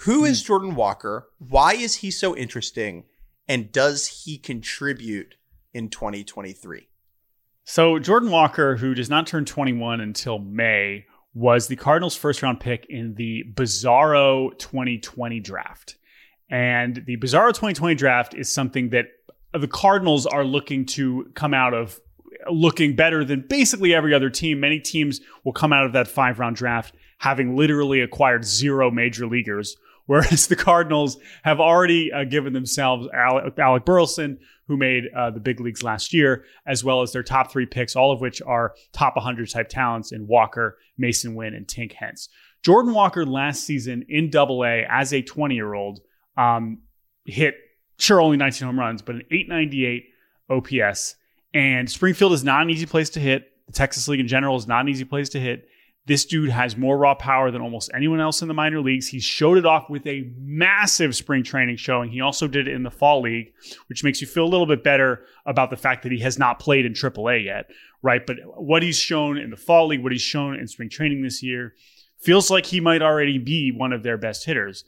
Who 0.05 0.25
is 0.25 0.41
hmm. 0.41 0.47
Jordan 0.47 0.75
Walker? 0.75 1.27
Why 1.37 1.73
is 1.73 1.97
he 1.97 2.09
so 2.09 2.35
interesting? 2.35 3.03
And 3.47 3.71
does 3.71 4.23
he 4.25 4.39
contribute 4.39 5.35
in 5.71 5.89
2023? 5.89 6.89
So, 7.63 7.99
Jordan 7.99 8.31
Walker, 8.31 8.77
who 8.77 8.95
does 8.95 9.11
not 9.11 9.27
turn 9.27 9.45
21 9.45 10.01
until 10.01 10.39
May, 10.39 11.05
was 11.34 11.68
the 11.68 11.76
Cardinals' 11.76 12.15
first 12.15 12.41
round 12.41 12.60
pick 12.60 12.85
in 12.89 13.15
the 13.15 13.43
Bizarro 13.53 14.57
2020 14.57 15.39
draft. 15.39 15.95
And 16.49 17.03
the 17.05 17.18
Bizarro 17.18 17.49
2020 17.49 17.95
draft 17.95 18.34
is 18.35 18.53
something 18.53 18.89
that 18.89 19.07
the 19.53 19.68
Cardinals 19.68 20.26
are 20.26 20.43
looking 20.43 20.85
to 20.85 21.31
come 21.34 21.53
out 21.53 21.73
of 21.73 21.99
looking 22.51 22.95
better 22.95 23.23
than 23.23 23.45
basically 23.47 23.93
every 23.93 24.14
other 24.14 24.30
team. 24.30 24.60
Many 24.60 24.80
teams 24.80 25.22
will 25.43 25.53
come 25.53 25.73
out 25.73 25.85
of 25.85 25.93
that 25.93 26.07
five 26.07 26.39
round 26.39 26.55
draft 26.55 26.95
having 27.19 27.55
literally 27.55 28.01
acquired 28.01 28.43
zero 28.43 28.91
major 28.91 29.26
leaguers, 29.26 29.77
whereas 30.05 30.47
the 30.47 30.55
Cardinals 30.55 31.17
have 31.43 31.59
already 31.59 32.11
uh, 32.11 32.23
given 32.23 32.53
themselves 32.53 33.07
Alec, 33.13 33.57
Alec 33.57 33.85
Burleson, 33.85 34.39
who 34.67 34.77
made 34.77 35.05
uh, 35.15 35.30
the 35.30 35.39
big 35.39 35.59
leagues 35.59 35.84
last 35.84 36.13
year, 36.13 36.45
as 36.65 36.84
well 36.84 37.01
as 37.01 37.11
their 37.11 37.23
top 37.23 37.51
three 37.51 37.65
picks, 37.65 37.95
all 37.95 38.11
of 38.11 38.21
which 38.21 38.41
are 38.41 38.73
top 38.93 39.15
100 39.15 39.49
type 39.49 39.69
talents 39.69 40.11
in 40.11 40.27
Walker, 40.27 40.77
Masyn 40.99 41.35
Winn, 41.35 41.53
and 41.53 41.67
Tink 41.67 41.93
Hence. 41.93 42.30
Jordan 42.63 42.93
Walker 42.93 43.25
last 43.25 43.63
season 43.65 44.05
in 44.07 44.30
Double 44.30 44.63
A 44.63 44.85
as 44.89 45.13
a 45.13 45.21
20 45.21 45.53
year 45.53 45.73
old 45.73 45.99
um, 46.38 46.80
hit 47.25 47.55
sure 47.97 48.21
only 48.21 48.38
19 48.38 48.65
home 48.65 48.80
runs, 48.80 49.01
but 49.01 49.15
an 49.15 49.23
898 49.30 50.05
OPS. 50.49 51.15
And 51.53 51.89
Springfield 51.89 52.34
is 52.34 52.43
not 52.43 52.63
an 52.63 52.69
easy 52.69 52.85
place 52.85 53.09
to 53.11 53.19
hit. 53.19 53.51
The 53.67 53.73
Texas 53.73 54.07
League 54.07 54.19
in 54.19 54.27
general 54.27 54.55
is 54.55 54.67
not 54.67 54.81
an 54.81 54.89
easy 54.89 55.05
place 55.05 55.30
to 55.30 55.39
hit. 55.39 55.67
This 56.05 56.25
dude 56.25 56.49
has 56.49 56.75
more 56.75 56.97
raw 56.97 57.15
power 57.15 57.49
than 57.49 57.61
almost 57.61 57.89
anyone 57.93 58.19
else 58.19 58.41
in 58.41 58.49
the 58.49 58.53
minor 58.53 58.81
leagues. 58.81 59.07
He 59.07 59.21
showed 59.21 59.57
it 59.57 59.65
off 59.65 59.89
with 59.89 60.05
a 60.05 60.30
massive 60.38 61.15
spring 61.15 61.43
training 61.43 61.77
showing. 61.77 62.09
He 62.09 62.19
also 62.19 62.45
did 62.47 62.67
it 62.67 62.73
in 62.73 62.84
the 62.84 62.91
fall 62.91 63.21
league, 63.21 63.53
which 63.88 64.03
makes 64.03 64.19
you 64.19 64.27
feel 64.27 64.43
a 64.43 64.51
little 64.51 64.65
bit 64.65 64.84
better 64.84 65.25
about 65.45 65.69
the 65.69 65.77
fact 65.77 66.03
that 66.03 66.11
he 66.11 66.19
has 66.19 66.38
not 66.38 66.59
played 66.59 66.85
in 66.85 66.91
AAA 66.91 67.45
yet, 67.45 67.69
right? 68.01 68.25
But 68.25 68.38
what 68.55 68.84
he's 68.84 68.97
shown 68.97 69.38
in 69.38 69.49
the 69.49 69.55
fall 69.55 69.88
league, 69.88 70.03
what 70.03 70.11
he's 70.11 70.21
shown 70.21 70.55
in 70.55 70.67
spring 70.67 70.89
training 70.89 71.23
this 71.23 71.41
year, 71.41 71.73
feels 72.19 72.51
like 72.51 72.65
he 72.65 72.81
might 72.81 73.01
already 73.01 73.38
be 73.38 73.71
one 73.71 73.93
of 73.93 74.03
their 74.03 74.17
best 74.17 74.45
hitters. 74.45 74.84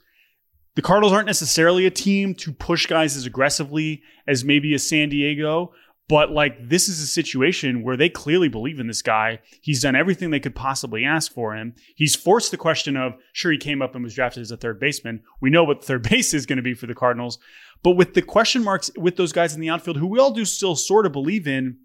The 0.74 0.82
Cardinals 0.82 1.14
aren't 1.14 1.26
necessarily 1.26 1.86
a 1.86 1.90
team 1.90 2.34
to 2.34 2.52
push 2.52 2.84
guys 2.84 3.16
as 3.16 3.24
aggressively 3.24 4.02
as 4.26 4.44
maybe 4.44 4.74
a 4.74 4.78
San 4.78 5.08
Diego, 5.08 5.72
but 6.08 6.30
like 6.30 6.68
this 6.68 6.88
is 6.88 7.00
a 7.00 7.06
situation 7.06 7.82
where 7.82 7.96
they 7.96 8.08
clearly 8.08 8.48
believe 8.48 8.78
in 8.78 8.86
this 8.86 9.02
guy. 9.02 9.40
He's 9.60 9.82
done 9.82 9.96
everything 9.96 10.30
they 10.30 10.40
could 10.40 10.54
possibly 10.54 11.04
ask 11.04 11.32
for 11.32 11.56
him. 11.56 11.74
He's 11.96 12.14
forced 12.14 12.50
the 12.50 12.56
question 12.56 12.96
of, 12.96 13.14
sure, 13.32 13.50
he 13.50 13.58
came 13.58 13.82
up 13.82 13.94
and 13.94 14.04
was 14.04 14.14
drafted 14.14 14.42
as 14.42 14.50
a 14.50 14.56
third 14.56 14.78
baseman. 14.78 15.22
We 15.40 15.50
know 15.50 15.64
what 15.64 15.84
third 15.84 16.02
base 16.08 16.32
is 16.32 16.46
going 16.46 16.58
to 16.58 16.62
be 16.62 16.74
for 16.74 16.86
the 16.86 16.94
Cardinals. 16.94 17.38
But 17.82 17.92
with 17.92 18.14
the 18.14 18.22
question 18.22 18.62
marks 18.62 18.90
with 18.96 19.16
those 19.16 19.32
guys 19.32 19.54
in 19.54 19.60
the 19.60 19.70
outfield, 19.70 19.96
who 19.96 20.06
we 20.06 20.18
all 20.18 20.32
do 20.32 20.44
still 20.44 20.76
sort 20.76 21.06
of 21.06 21.12
believe 21.12 21.46
in, 21.46 21.78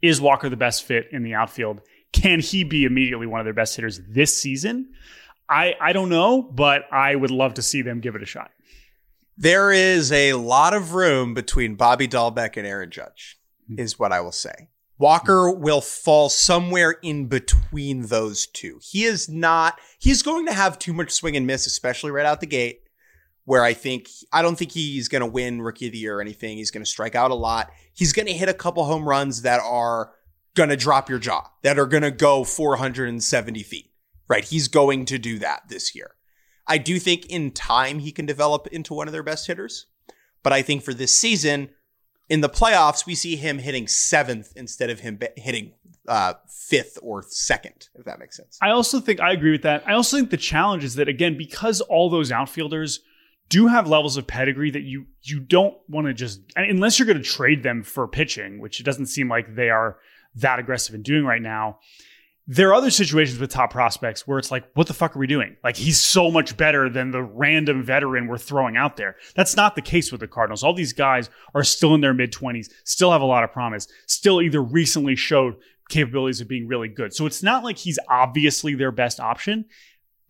is 0.00 0.20
Walker 0.20 0.48
the 0.48 0.56
best 0.56 0.84
fit 0.84 1.08
in 1.12 1.22
the 1.22 1.34
outfield? 1.34 1.80
Can 2.12 2.40
he 2.40 2.64
be 2.64 2.84
immediately 2.84 3.26
one 3.26 3.40
of 3.40 3.44
their 3.44 3.54
best 3.54 3.76
hitters 3.76 4.00
this 4.08 4.36
season? 4.36 4.92
I, 5.48 5.74
I 5.80 5.92
don't 5.92 6.08
know, 6.08 6.42
but 6.42 6.82
I 6.92 7.14
would 7.14 7.30
love 7.30 7.54
to 7.54 7.62
see 7.62 7.82
them 7.82 8.00
give 8.00 8.14
it 8.14 8.22
a 8.22 8.26
shot. 8.26 8.50
There 9.40 9.70
is 9.70 10.10
a 10.10 10.32
lot 10.32 10.74
of 10.74 10.94
room 10.94 11.32
between 11.32 11.76
Bobby 11.76 12.08
Dalbec 12.08 12.56
and 12.56 12.66
Aaron 12.66 12.90
Judge, 12.90 13.38
mm-hmm. 13.70 13.80
is 13.80 13.96
what 13.96 14.10
I 14.10 14.20
will 14.20 14.32
say. 14.32 14.68
Walker 14.98 15.48
will 15.48 15.80
fall 15.80 16.28
somewhere 16.28 16.96
in 17.02 17.26
between 17.26 18.06
those 18.06 18.48
two. 18.48 18.80
He 18.82 19.04
is 19.04 19.28
not, 19.28 19.78
he's 20.00 20.22
going 20.22 20.46
to 20.46 20.52
have 20.52 20.76
too 20.76 20.92
much 20.92 21.12
swing 21.12 21.36
and 21.36 21.46
miss, 21.46 21.68
especially 21.68 22.10
right 22.10 22.26
out 22.26 22.40
the 22.40 22.46
gate, 22.46 22.80
where 23.44 23.62
I 23.62 23.74
think, 23.74 24.08
I 24.32 24.42
don't 24.42 24.58
think 24.58 24.72
he's 24.72 25.06
going 25.06 25.20
to 25.20 25.26
win 25.26 25.62
rookie 25.62 25.86
of 25.86 25.92
the 25.92 25.98
year 25.98 26.18
or 26.18 26.20
anything. 26.20 26.56
He's 26.56 26.72
going 26.72 26.84
to 26.84 26.90
strike 26.90 27.14
out 27.14 27.30
a 27.30 27.36
lot. 27.36 27.70
He's 27.94 28.12
going 28.12 28.26
to 28.26 28.34
hit 28.34 28.48
a 28.48 28.54
couple 28.54 28.86
home 28.86 29.08
runs 29.08 29.42
that 29.42 29.60
are 29.60 30.10
going 30.56 30.70
to 30.70 30.76
drop 30.76 31.08
your 31.08 31.20
jaw, 31.20 31.48
that 31.62 31.78
are 31.78 31.86
going 31.86 32.02
to 32.02 32.10
go 32.10 32.42
470 32.42 33.62
feet, 33.62 33.92
right? 34.26 34.44
He's 34.44 34.66
going 34.66 35.04
to 35.04 35.16
do 35.16 35.38
that 35.38 35.68
this 35.68 35.94
year. 35.94 36.16
I 36.68 36.78
do 36.78 36.98
think 36.98 37.26
in 37.26 37.50
time 37.50 37.98
he 37.98 38.12
can 38.12 38.26
develop 38.26 38.66
into 38.68 38.94
one 38.94 39.08
of 39.08 39.12
their 39.12 39.22
best 39.22 39.46
hitters. 39.46 39.86
But 40.42 40.52
I 40.52 40.62
think 40.62 40.82
for 40.82 40.94
this 40.94 41.14
season, 41.16 41.70
in 42.28 42.42
the 42.42 42.48
playoffs, 42.48 43.06
we 43.06 43.14
see 43.14 43.36
him 43.36 43.58
hitting 43.58 43.88
seventh 43.88 44.52
instead 44.54 44.90
of 44.90 45.00
him 45.00 45.18
hitting 45.36 45.72
uh, 46.06 46.34
fifth 46.46 46.98
or 47.02 47.22
second, 47.22 47.88
if 47.94 48.04
that 48.04 48.18
makes 48.18 48.36
sense. 48.36 48.58
I 48.62 48.70
also 48.70 49.00
think 49.00 49.20
I 49.20 49.32
agree 49.32 49.50
with 49.50 49.62
that. 49.62 49.82
I 49.86 49.94
also 49.94 50.16
think 50.16 50.30
the 50.30 50.36
challenge 50.36 50.84
is 50.84 50.94
that 50.96 51.08
again, 51.08 51.36
because 51.36 51.80
all 51.80 52.10
those 52.10 52.30
outfielders 52.30 53.00
do 53.48 53.66
have 53.66 53.88
levels 53.88 54.16
of 54.18 54.26
pedigree 54.26 54.70
that 54.70 54.82
you 54.82 55.06
you 55.22 55.40
don't 55.40 55.74
want 55.88 56.06
to 56.06 56.12
just 56.12 56.40
unless 56.54 56.98
you're 56.98 57.06
going 57.06 57.18
to 57.18 57.24
trade 57.24 57.62
them 57.62 57.82
for 57.82 58.06
pitching, 58.06 58.60
which 58.60 58.78
it 58.80 58.84
doesn't 58.84 59.06
seem 59.06 59.28
like 59.28 59.54
they 59.54 59.70
are 59.70 59.98
that 60.34 60.58
aggressive 60.58 60.94
in 60.94 61.02
doing 61.02 61.24
right 61.24 61.42
now 61.42 61.78
there 62.50 62.70
are 62.70 62.74
other 62.74 62.90
situations 62.90 63.38
with 63.38 63.50
top 63.50 63.70
prospects 63.70 64.26
where 64.26 64.38
it's 64.38 64.50
like, 64.50 64.64
what 64.72 64.86
the 64.86 64.94
fuck 64.94 65.14
are 65.14 65.18
we 65.18 65.26
doing? 65.26 65.58
Like, 65.62 65.76
he's 65.76 66.02
so 66.02 66.30
much 66.30 66.56
better 66.56 66.88
than 66.88 67.10
the 67.10 67.22
random 67.22 67.82
veteran 67.82 68.26
we're 68.26 68.38
throwing 68.38 68.74
out 68.74 68.96
there. 68.96 69.16
That's 69.34 69.54
not 69.54 69.74
the 69.74 69.82
case 69.82 70.10
with 70.10 70.22
the 70.22 70.28
Cardinals. 70.28 70.64
All 70.64 70.72
these 70.72 70.94
guys 70.94 71.28
are 71.54 71.62
still 71.62 71.94
in 71.94 72.00
their 72.00 72.14
mid 72.14 72.32
20s, 72.32 72.70
still 72.84 73.12
have 73.12 73.20
a 73.20 73.26
lot 73.26 73.44
of 73.44 73.52
promise, 73.52 73.86
still 74.06 74.40
either 74.40 74.62
recently 74.62 75.14
showed 75.14 75.56
capabilities 75.90 76.40
of 76.40 76.48
being 76.48 76.66
really 76.66 76.88
good. 76.88 77.12
So 77.12 77.26
it's 77.26 77.42
not 77.42 77.64
like 77.64 77.76
he's 77.76 77.98
obviously 78.08 78.74
their 78.74 78.92
best 78.92 79.20
option, 79.20 79.66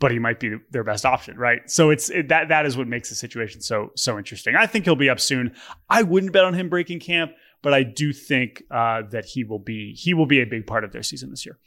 but 0.01 0.11
he 0.11 0.19
might 0.19 0.41
be 0.41 0.57
their 0.73 0.85
best 0.85 1.07
option, 1.07 1.39
right? 1.39 1.71
So 1.71 1.91
it's 1.91 2.11
it, 2.11 2.29
that 2.29 2.49
that 2.49 2.67
is 2.67 2.77
what 2.77 2.89
makes 2.89 3.11
the 3.11 3.15
situation 3.15 3.61
so 3.61 3.91
so 3.95 4.19
interesting. 4.19 4.57
I 4.57 4.67
think 4.67 4.85
he'll 4.85 4.97
be 4.97 5.11
up 5.11 5.21
soon. 5.21 5.55
I 5.89 6.03
wouldn't 6.03 6.33
bet 6.33 6.45
on 6.45 6.55
him 6.55 6.69
breaking 6.69 7.01
camp, 7.01 7.33
but 7.63 7.75
I 7.75 7.83
do 7.83 8.13
think 8.13 8.63
uh, 8.71 9.03
that 9.11 9.25
he 9.25 9.43
will 9.45 9.59
be 9.59 9.95
he 9.95 10.15
will 10.15 10.27
be 10.27 10.41
a 10.41 10.47
big 10.47 10.67
part 10.67 10.85
of 10.85 10.93
their 10.93 11.03
season 11.03 11.31
this 11.31 11.45
year 11.45 11.59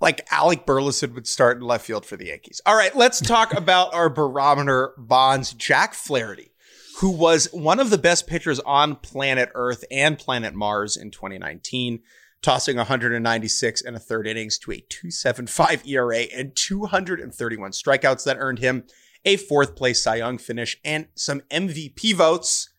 like 0.00 0.26
Alec 0.30 0.64
Burleson 0.64 1.14
would 1.14 1.26
start 1.26 1.58
in 1.58 1.62
left 1.62 1.86
field 1.86 2.06
for 2.06 2.16
the 2.16 2.26
Yankees. 2.26 2.60
All 2.66 2.76
right, 2.76 2.94
let's 2.94 3.20
talk 3.20 3.54
about 3.56 3.92
our 3.94 4.08
barometer 4.08 4.92
bonds, 4.96 5.52
Jack 5.52 5.94
Flaherty, 5.94 6.52
who 6.98 7.10
was 7.10 7.48
one 7.52 7.80
of 7.80 7.90
the 7.90 7.98
best 7.98 8.26
pitchers 8.26 8.60
on 8.60 8.96
planet 8.96 9.50
Earth 9.54 9.84
and 9.90 10.18
planet 10.18 10.54
Mars 10.54 10.96
in 10.96 11.10
2019, 11.10 12.00
tossing 12.42 12.76
196 12.76 13.82
and 13.82 13.96
a 13.96 14.00
third 14.00 14.26
innings 14.26 14.58
to 14.58 14.72
a 14.72 14.84
275 14.88 15.86
ERA 15.86 16.20
and 16.34 16.54
231 16.54 17.72
strikeouts 17.72 18.24
that 18.24 18.36
earned 18.38 18.60
him 18.60 18.84
a 19.24 19.36
fourth 19.36 19.74
place 19.74 20.02
Cy 20.02 20.16
Young 20.16 20.38
finish 20.38 20.78
and 20.84 21.08
some 21.14 21.40
MVP 21.50 22.14
votes. 22.14 22.70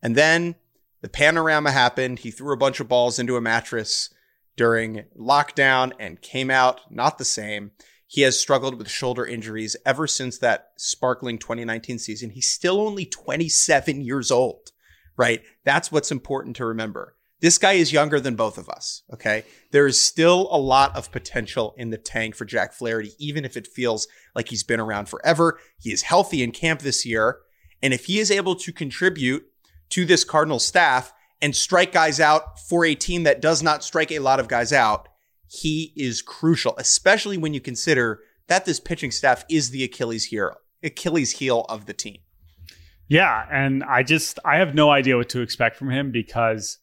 And 0.00 0.16
then 0.16 0.54
the 1.02 1.08
panorama 1.08 1.72
happened. 1.72 2.20
He 2.20 2.30
threw 2.30 2.54
a 2.54 2.58
bunch 2.58 2.80
of 2.80 2.88
balls 2.88 3.18
into 3.18 3.36
a 3.36 3.40
mattress 3.40 4.10
during 4.60 5.04
lockdown 5.18 5.90
and 5.98 6.20
came 6.20 6.50
out 6.50 6.82
not 6.90 7.16
the 7.16 7.24
same. 7.24 7.70
He 8.06 8.20
has 8.20 8.38
struggled 8.38 8.74
with 8.74 8.90
shoulder 8.90 9.24
injuries 9.24 9.74
ever 9.86 10.06
since 10.06 10.36
that 10.36 10.72
sparkling 10.76 11.38
2019 11.38 11.98
season. 11.98 12.28
He's 12.28 12.50
still 12.50 12.78
only 12.78 13.06
27 13.06 14.02
years 14.02 14.30
old, 14.30 14.68
right? 15.16 15.40
That's 15.64 15.90
what's 15.90 16.12
important 16.12 16.56
to 16.56 16.66
remember. 16.66 17.16
This 17.40 17.56
guy 17.56 17.72
is 17.72 17.90
younger 17.90 18.20
than 18.20 18.34
both 18.34 18.58
of 18.58 18.68
us, 18.68 19.02
okay? 19.10 19.44
There 19.70 19.86
is 19.86 19.98
still 19.98 20.46
a 20.50 20.58
lot 20.60 20.94
of 20.94 21.10
potential 21.10 21.74
in 21.78 21.88
the 21.88 21.96
tank 21.96 22.34
for 22.34 22.44
Jack 22.44 22.74
Flaherty, 22.74 23.12
even 23.18 23.46
if 23.46 23.56
it 23.56 23.66
feels 23.66 24.08
like 24.34 24.50
he's 24.50 24.62
been 24.62 24.78
around 24.78 25.08
forever. 25.08 25.58
He 25.78 25.90
is 25.90 26.02
healthy 26.02 26.42
in 26.42 26.52
camp 26.52 26.80
this 26.80 27.06
year. 27.06 27.38
And 27.82 27.94
if 27.94 28.04
he 28.04 28.18
is 28.18 28.30
able 28.30 28.56
to 28.56 28.74
contribute 28.74 29.46
to 29.88 30.04
this 30.04 30.22
Cardinal 30.22 30.58
staff, 30.58 31.14
and 31.42 31.54
strike 31.54 31.92
guys 31.92 32.20
out 32.20 32.58
for 32.60 32.84
a 32.84 32.94
team 32.94 33.24
that 33.24 33.40
does 33.40 33.62
not 33.62 33.84
strike 33.84 34.12
a 34.12 34.18
lot 34.18 34.40
of 34.40 34.48
guys 34.48 34.72
out, 34.72 35.08
he 35.46 35.92
is 35.96 36.22
crucial, 36.22 36.74
especially 36.78 37.36
when 37.36 37.54
you 37.54 37.60
consider 37.60 38.20
that 38.46 38.64
this 38.64 38.80
pitching 38.80 39.10
staff 39.10 39.44
is 39.48 39.70
the 39.70 39.84
Achilles 39.84 40.26
heel, 40.26 40.54
Achilles 40.82 41.32
heel 41.32 41.66
of 41.68 41.86
the 41.86 41.92
team. 41.92 42.18
Yeah, 43.08 43.44
and 43.50 43.82
I 43.82 44.04
just 44.04 44.38
I 44.44 44.58
have 44.58 44.74
no 44.74 44.90
idea 44.90 45.16
what 45.16 45.28
to 45.30 45.40
expect 45.40 45.76
from 45.76 45.90
him 45.90 46.12
because 46.12 46.78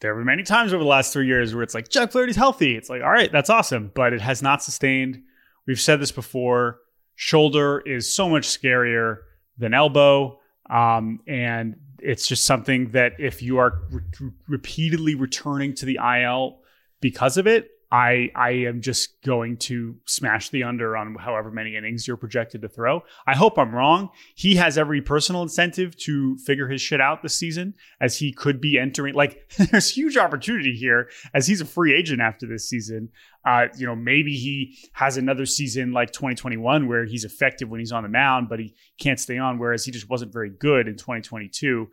there 0.00 0.14
were 0.14 0.24
many 0.24 0.44
times 0.44 0.72
over 0.72 0.82
the 0.82 0.88
last 0.88 1.12
three 1.12 1.26
years 1.26 1.54
where 1.54 1.64
it's 1.64 1.74
like 1.74 1.88
Jack 1.88 2.12
Flaherty's 2.12 2.36
healthy. 2.36 2.76
It's 2.76 2.88
like, 2.88 3.02
all 3.02 3.10
right, 3.10 3.30
that's 3.32 3.50
awesome, 3.50 3.90
but 3.94 4.12
it 4.12 4.20
has 4.20 4.42
not 4.42 4.62
sustained. 4.62 5.22
We've 5.66 5.80
said 5.80 6.00
this 6.00 6.12
before. 6.12 6.78
Shoulder 7.16 7.82
is 7.84 8.14
so 8.14 8.28
much 8.28 8.44
scarier 8.44 9.18
than 9.58 9.74
elbow, 9.74 10.38
um, 10.70 11.20
and 11.26 11.76
it's 12.02 12.26
just 12.26 12.44
something 12.44 12.90
that 12.90 13.14
if 13.18 13.42
you 13.42 13.58
are 13.58 13.80
re- 13.90 14.30
repeatedly 14.48 15.14
returning 15.14 15.74
to 15.76 15.86
the 15.86 15.98
IL 16.02 16.60
because 17.00 17.36
of 17.36 17.46
it, 17.46 17.70
I 17.92 18.30
I 18.36 18.50
am 18.50 18.80
just 18.80 19.20
going 19.22 19.56
to 19.58 19.96
smash 20.06 20.50
the 20.50 20.62
under 20.62 20.96
on 20.96 21.16
however 21.16 21.50
many 21.50 21.76
innings 21.76 22.06
you're 22.06 22.16
projected 22.16 22.62
to 22.62 22.68
throw. 22.68 23.02
I 23.26 23.34
hope 23.34 23.58
I'm 23.58 23.74
wrong. 23.74 24.10
He 24.34 24.56
has 24.56 24.78
every 24.78 25.02
personal 25.02 25.42
incentive 25.42 25.96
to 25.98 26.38
figure 26.38 26.68
his 26.68 26.80
shit 26.80 27.00
out 27.00 27.22
this 27.22 27.36
season 27.36 27.74
as 28.00 28.16
he 28.16 28.32
could 28.32 28.60
be 28.60 28.78
entering 28.78 29.14
like 29.14 29.50
there's 29.70 29.90
huge 29.90 30.16
opportunity 30.16 30.74
here 30.74 31.10
as 31.34 31.46
he's 31.46 31.60
a 31.60 31.64
free 31.64 31.92
agent 31.92 32.20
after 32.20 32.46
this 32.46 32.68
season. 32.68 33.08
Uh, 33.44 33.66
you 33.76 33.86
know, 33.86 33.96
maybe 33.96 34.36
he 34.36 34.78
has 34.92 35.16
another 35.16 35.46
season 35.46 35.92
like 35.92 36.12
2021 36.12 36.86
where 36.86 37.06
he's 37.06 37.24
effective 37.24 37.68
when 37.68 37.80
he's 37.80 37.92
on 37.92 38.02
the 38.02 38.08
mound, 38.08 38.48
but 38.48 38.60
he 38.60 38.74
can't 39.00 39.18
stay 39.18 39.38
on, 39.38 39.58
whereas 39.58 39.84
he 39.84 39.90
just 39.90 40.08
wasn't 40.08 40.32
very 40.32 40.50
good 40.50 40.86
in 40.86 40.94
2022. 40.94 41.88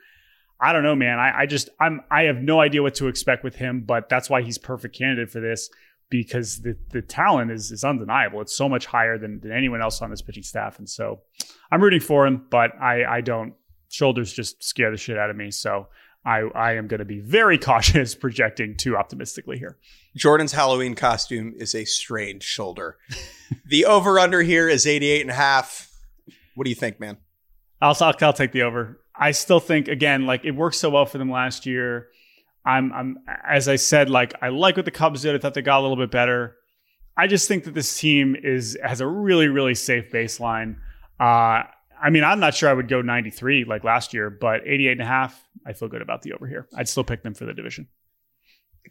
I 0.59 0.73
don't 0.73 0.83
know, 0.83 0.95
man. 0.95 1.19
I, 1.19 1.41
I 1.41 1.45
just 1.45 1.69
I'm 1.79 2.01
I 2.11 2.23
have 2.23 2.37
no 2.37 2.59
idea 2.59 2.81
what 2.81 2.95
to 2.95 3.07
expect 3.07 3.43
with 3.43 3.55
him, 3.55 3.81
but 3.81 4.09
that's 4.09 4.29
why 4.29 4.41
he's 4.41 4.57
perfect 4.57 4.97
candidate 4.97 5.29
for 5.29 5.39
this 5.39 5.69
because 6.09 6.61
the 6.61 6.77
the 6.91 7.01
talent 7.01 7.51
is 7.51 7.71
is 7.71 7.83
undeniable. 7.83 8.41
It's 8.41 8.55
so 8.55 8.69
much 8.69 8.85
higher 8.85 9.17
than, 9.17 9.39
than 9.39 9.51
anyone 9.51 9.81
else 9.81 10.01
on 10.01 10.09
this 10.09 10.21
pitching 10.21 10.43
staff. 10.43 10.79
And 10.79 10.89
so 10.89 11.21
I'm 11.71 11.81
rooting 11.81 11.99
for 11.99 12.25
him, 12.25 12.45
but 12.49 12.71
I 12.81 13.05
I 13.05 13.21
don't 13.21 13.53
shoulders 13.89 14.33
just 14.33 14.63
scare 14.63 14.91
the 14.91 14.97
shit 14.97 15.17
out 15.17 15.29
of 15.29 15.35
me. 15.35 15.51
So 15.51 15.87
I, 16.25 16.41
I 16.53 16.73
am 16.73 16.87
going 16.87 16.99
to 16.99 17.05
be 17.05 17.19
very 17.19 17.57
cautious 17.57 18.15
projecting 18.15 18.75
too 18.75 18.97
optimistically 18.97 19.57
here. 19.57 19.77
Jordan's 20.15 20.51
Halloween 20.51 20.95
costume 20.95 21.53
is 21.57 21.73
a 21.73 21.85
strange 21.85 22.43
shoulder. 22.43 22.97
the 23.65 23.85
over 23.85 24.19
under 24.19 24.41
here 24.41 24.67
is 24.67 24.85
88 24.85 25.21
and 25.21 25.31
a 25.31 25.35
half. 25.35 25.89
What 26.55 26.65
do 26.65 26.69
you 26.69 26.75
think, 26.75 26.99
man? 26.99 27.17
I'll, 27.81 27.95
I'll, 28.01 28.15
I'll 28.21 28.33
take 28.33 28.51
the 28.51 28.63
over. 28.63 28.99
I 29.15 29.31
still 29.31 29.59
think 29.59 29.87
again, 29.87 30.25
like 30.25 30.43
it 30.43 30.51
worked 30.51 30.75
so 30.75 30.89
well 30.89 31.05
for 31.05 31.17
them 31.17 31.31
last 31.31 31.65
year. 31.65 32.07
I'm, 32.67 32.91
I'm, 32.91 33.17
as 33.47 33.69
I 33.69 33.77
said, 33.77 34.09
like 34.09 34.33
I 34.41 34.49
like 34.49 34.75
what 34.75 34.83
the 34.83 34.91
Cubs 34.91 35.21
did. 35.21 35.33
I 35.33 35.37
thought 35.37 35.53
they 35.53 35.61
got 35.61 35.79
a 35.79 35.81
little 35.81 35.95
bit 35.95 36.11
better. 36.11 36.57
I 37.15 37.27
just 37.27 37.47
think 37.47 37.63
that 37.63 37.73
this 37.73 37.97
team 37.97 38.35
is 38.35 38.77
has 38.83 38.99
a 38.99 39.07
really, 39.07 39.47
really 39.47 39.73
safe 39.73 40.11
baseline. 40.11 40.75
Uh, 41.17 41.63
I 41.99 42.09
mean, 42.11 42.25
I'm 42.25 42.41
not 42.41 42.53
sure 42.53 42.69
I 42.69 42.73
would 42.73 42.89
go 42.89 43.01
93 43.01 43.63
like 43.63 43.85
last 43.85 44.13
year, 44.13 44.29
but 44.29 44.67
88 44.67 44.91
and 44.91 45.01
a 45.01 45.05
half, 45.05 45.47
I 45.65 45.73
feel 45.73 45.87
good 45.87 46.01
about 46.01 46.21
the 46.21 46.33
over 46.33 46.45
here. 46.45 46.67
I'd 46.75 46.89
still 46.89 47.05
pick 47.05 47.23
them 47.23 47.33
for 47.33 47.45
the 47.45 47.53
division. 47.53 47.87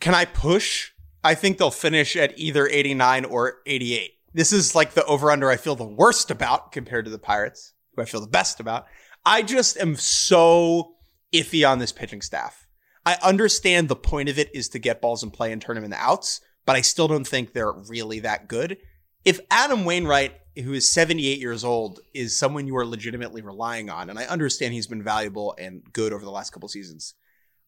Can 0.01 0.15
I 0.15 0.25
push? 0.25 0.91
I 1.23 1.35
think 1.35 1.59
they'll 1.59 1.71
finish 1.71 2.17
at 2.17 2.37
either 2.39 2.67
89 2.67 3.27
or 3.27 3.59
88. 3.67 4.11
This 4.33 4.53
is 4.53 4.75
like 4.75 4.95
the 4.95 5.05
over 5.05 5.31
under 5.31 5.51
I 5.51 5.57
feel 5.57 5.77
the 5.77 5.85
worst 5.85 6.31
about 6.31 6.73
compared 6.73 7.05
to 7.05 7.11
the 7.11 7.19
Pirates, 7.19 7.75
who 7.95 8.03
I 8.03 8.07
feel 8.07 8.21
the 8.21 8.27
best 8.27 8.59
about. 8.59 8.87
I 9.25 9.43
just 9.43 9.77
am 9.77 9.97
so 9.97 10.95
iffy 11.33 11.69
on 11.69 11.79
this 11.79 11.93
pitching 11.93 12.23
staff. 12.23 12.66
I 13.07 13.17
understand 13.23 13.89
the 13.89 13.97
point 13.97 14.29
of 14.29 14.39
it 14.39 14.55
is 14.55 14.69
to 14.71 14.79
get 14.79 15.01
balls 15.01 15.23
in 15.23 15.31
play 15.31 15.53
and 15.53 15.63
turn 15.63 15.77
them 15.77 15.85
into 15.85 15.97
outs, 15.97 16.43
but 16.67 16.77
I 16.77 16.83
still 16.83 17.09
don't 17.09 17.27
think 17.27 17.53
they're 17.53 17.73
really 17.73 18.21
that 18.21 18.49
good. 18.49 18.77
If 19.25 19.41
Adam 19.51 19.87
Wainwright 19.87 20.35
who 20.63 20.73
is 20.73 20.91
78 20.91 21.39
years 21.39 21.65
old 21.65 22.01
is 22.15 22.37
someone 22.37 22.67
you 22.67 22.77
are 22.77 22.87
legitimately 22.87 23.43
relying 23.43 23.91
on 23.91 24.09
and 24.09 24.19
i 24.19 24.25
understand 24.25 24.73
he's 24.73 24.87
been 24.87 25.03
valuable 25.03 25.55
and 25.59 25.83
good 25.93 26.13
over 26.13 26.25
the 26.25 26.31
last 26.31 26.51
couple 26.51 26.69
seasons 26.69 27.15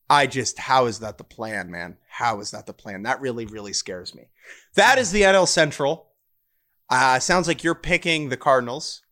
i 0.09 0.27
just 0.27 0.59
how 0.59 0.87
is 0.87 1.01
that 1.01 1.19
the 1.19 1.25
plan 1.25 1.71
man? 1.71 1.97
How 2.09 2.41
is 2.41 2.51
that 2.53 2.67
the 2.67 2.73
plan? 2.73 3.03
That 3.03 3.21
really 3.21 3.47
really 3.47 3.73
scares 3.73 4.15
me. 4.15 4.29
That 4.75 4.99
is 4.99 5.13
the 5.13 5.23
nl 5.23 5.47
central. 5.47 6.09
Uh 6.89 7.19
sounds 7.19 7.47
like 7.47 7.63
you're 7.63 7.75
picking 7.75 8.29
the 8.29 8.37
cardinals. 8.37 9.03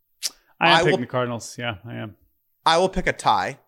I 0.58 0.68
am 0.68 0.74
I 0.74 0.78
picking 0.78 0.90
will, 0.92 0.98
the 0.98 1.06
cardinals. 1.06 1.56
Yeah 1.58 1.76
i 1.84 1.94
am. 1.94 2.16
I 2.64 2.78
will 2.78 2.88
pick 2.88 3.06
a 3.06 3.12
tie 3.12 3.58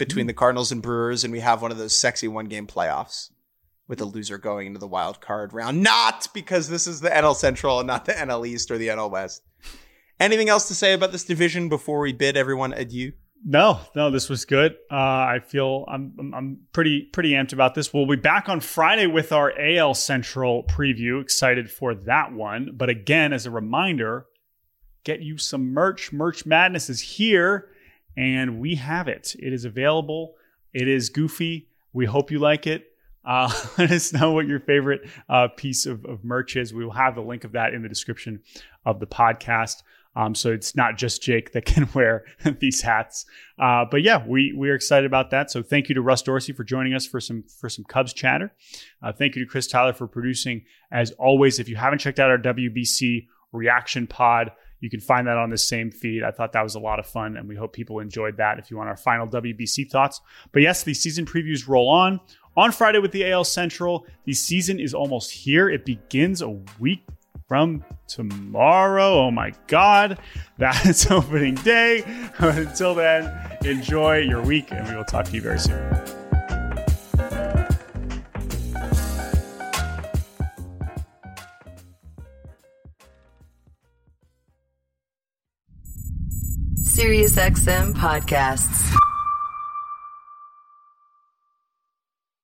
between 0.00 0.22
mm-hmm. 0.22 0.28
the 0.28 0.34
cardinals 0.34 0.72
and 0.72 0.82
brewers 0.82 1.22
and 1.22 1.32
we 1.32 1.40
have 1.40 1.60
one 1.60 1.70
of 1.70 1.78
those 1.78 1.96
sexy 1.96 2.26
one 2.26 2.46
game 2.46 2.66
playoffs 2.66 3.30
with 3.86 3.98
the 3.98 4.04
loser 4.06 4.38
going 4.38 4.66
into 4.66 4.80
the 4.80 4.86
wild 4.86 5.20
card 5.20 5.52
round. 5.52 5.82
Not 5.82 6.26
because 6.32 6.68
this 6.68 6.86
is 6.86 7.00
the 7.00 7.10
NL 7.10 7.36
Central 7.36 7.78
and 7.80 7.86
not 7.86 8.06
the 8.06 8.12
NL 8.12 8.46
East 8.46 8.70
or 8.70 8.78
the 8.78 8.88
NL 8.88 9.10
West. 9.10 9.42
Anything 10.18 10.48
else 10.48 10.68
to 10.68 10.74
say 10.74 10.94
about 10.94 11.12
this 11.12 11.24
division 11.24 11.68
before 11.68 12.00
we 12.00 12.14
bid 12.14 12.36
everyone 12.36 12.72
adieu? 12.72 13.12
No, 13.44 13.80
no, 13.94 14.10
this 14.10 14.28
was 14.28 14.44
good. 14.44 14.72
Uh, 14.90 14.94
I 14.94 15.40
feel 15.46 15.84
I'm, 15.88 16.32
I'm 16.34 16.60
pretty 16.72 17.02
pretty 17.12 17.32
amped 17.32 17.52
about 17.52 17.74
this. 17.74 17.92
We'll 17.92 18.06
be 18.06 18.16
back 18.16 18.48
on 18.48 18.60
Friday 18.60 19.06
with 19.06 19.32
our 19.32 19.52
AL 19.58 19.94
Central 19.94 20.64
preview. 20.64 21.20
Excited 21.20 21.70
for 21.70 21.94
that 21.94 22.32
one. 22.32 22.70
But 22.74 22.90
again, 22.90 23.32
as 23.32 23.44
a 23.44 23.50
reminder, 23.50 24.26
get 25.04 25.20
you 25.20 25.36
some 25.36 25.72
merch. 25.72 26.12
Merch 26.12 26.46
Madness 26.46 26.90
is 26.90 27.00
here, 27.00 27.70
and 28.16 28.60
we 28.60 28.74
have 28.76 29.08
it. 29.08 29.34
It 29.38 29.52
is 29.52 29.64
available. 29.64 30.34
It 30.72 30.88
is 30.88 31.08
goofy. 31.08 31.68
We 31.92 32.06
hope 32.06 32.30
you 32.30 32.38
like 32.38 32.66
it. 32.66 32.86
Uh, 33.24 33.52
let 33.78 33.90
us 33.90 34.12
know 34.12 34.32
what 34.32 34.46
your 34.46 34.60
favorite 34.60 35.08
uh, 35.28 35.48
piece 35.56 35.86
of, 35.86 36.04
of, 36.04 36.24
merch 36.24 36.56
is. 36.56 36.72
We 36.72 36.84
will 36.84 36.92
have 36.92 37.14
the 37.14 37.20
link 37.20 37.44
of 37.44 37.52
that 37.52 37.74
in 37.74 37.82
the 37.82 37.88
description 37.88 38.40
of 38.86 38.98
the 38.98 39.06
podcast. 39.06 39.82
Um, 40.16 40.34
so 40.34 40.50
it's 40.50 40.74
not 40.74 40.96
just 40.96 41.22
Jake 41.22 41.52
that 41.52 41.64
can 41.66 41.88
wear 41.94 42.24
these 42.60 42.80
hats. 42.80 43.26
Uh, 43.58 43.84
but 43.90 44.02
yeah, 44.02 44.24
we 44.26 44.52
we 44.56 44.70
are 44.70 44.74
excited 44.74 45.06
about 45.06 45.30
that. 45.30 45.50
So 45.50 45.62
thank 45.62 45.88
you 45.88 45.94
to 45.94 46.02
Russ 46.02 46.22
Dorsey 46.22 46.52
for 46.52 46.64
joining 46.64 46.94
us 46.94 47.06
for 47.06 47.20
some 47.20 47.44
for 47.44 47.68
some 47.68 47.84
Cubs 47.84 48.12
chatter. 48.12 48.52
Uh, 49.02 49.12
thank 49.12 49.36
you 49.36 49.44
to 49.44 49.50
Chris 49.50 49.66
Tyler 49.66 49.92
for 49.92 50.06
producing. 50.06 50.64
As 50.90 51.12
always, 51.12 51.58
if 51.58 51.68
you 51.68 51.76
haven't 51.76 51.98
checked 52.00 52.18
out 52.18 52.30
our 52.30 52.38
WBC 52.38 53.26
reaction 53.52 54.06
pod, 54.06 54.52
you 54.80 54.90
can 54.90 55.00
find 55.00 55.26
that 55.26 55.36
on 55.36 55.50
the 55.50 55.58
same 55.58 55.90
feed. 55.90 56.22
I 56.22 56.30
thought 56.30 56.52
that 56.52 56.62
was 56.62 56.74
a 56.74 56.80
lot 56.80 56.98
of 56.98 57.06
fun, 57.06 57.36
and 57.36 57.48
we 57.48 57.54
hope 57.54 57.72
people 57.72 58.00
enjoyed 58.00 58.36
that. 58.38 58.58
If 58.58 58.70
you 58.70 58.76
want 58.76 58.88
our 58.88 58.96
final 58.96 59.26
WBC 59.26 59.90
thoughts, 59.90 60.20
but 60.52 60.62
yes, 60.62 60.82
the 60.82 60.94
season 60.94 61.26
previews 61.26 61.68
roll 61.68 61.88
on 61.88 62.20
on 62.56 62.72
Friday 62.72 62.98
with 62.98 63.12
the 63.12 63.30
AL 63.30 63.44
Central. 63.44 64.06
The 64.24 64.32
season 64.32 64.80
is 64.80 64.94
almost 64.94 65.30
here. 65.30 65.68
It 65.68 65.84
begins 65.84 66.42
a 66.42 66.50
week 66.78 67.04
from 67.46 67.84
tomorrow. 68.06 69.26
Oh 69.26 69.30
my 69.30 69.52
God, 69.66 70.18
that's 70.56 71.10
opening 71.10 71.56
day. 71.56 72.04
Until 72.38 72.94
then, 72.94 73.58
enjoy 73.64 74.18
your 74.18 74.42
week, 74.42 74.72
and 74.72 74.88
we 74.88 74.94
will 74.94 75.04
talk 75.04 75.26
to 75.26 75.32
you 75.32 75.42
very 75.42 75.58
soon. 75.58 76.19
SiriusXM 87.00 87.94
podcasts. 87.94 89.09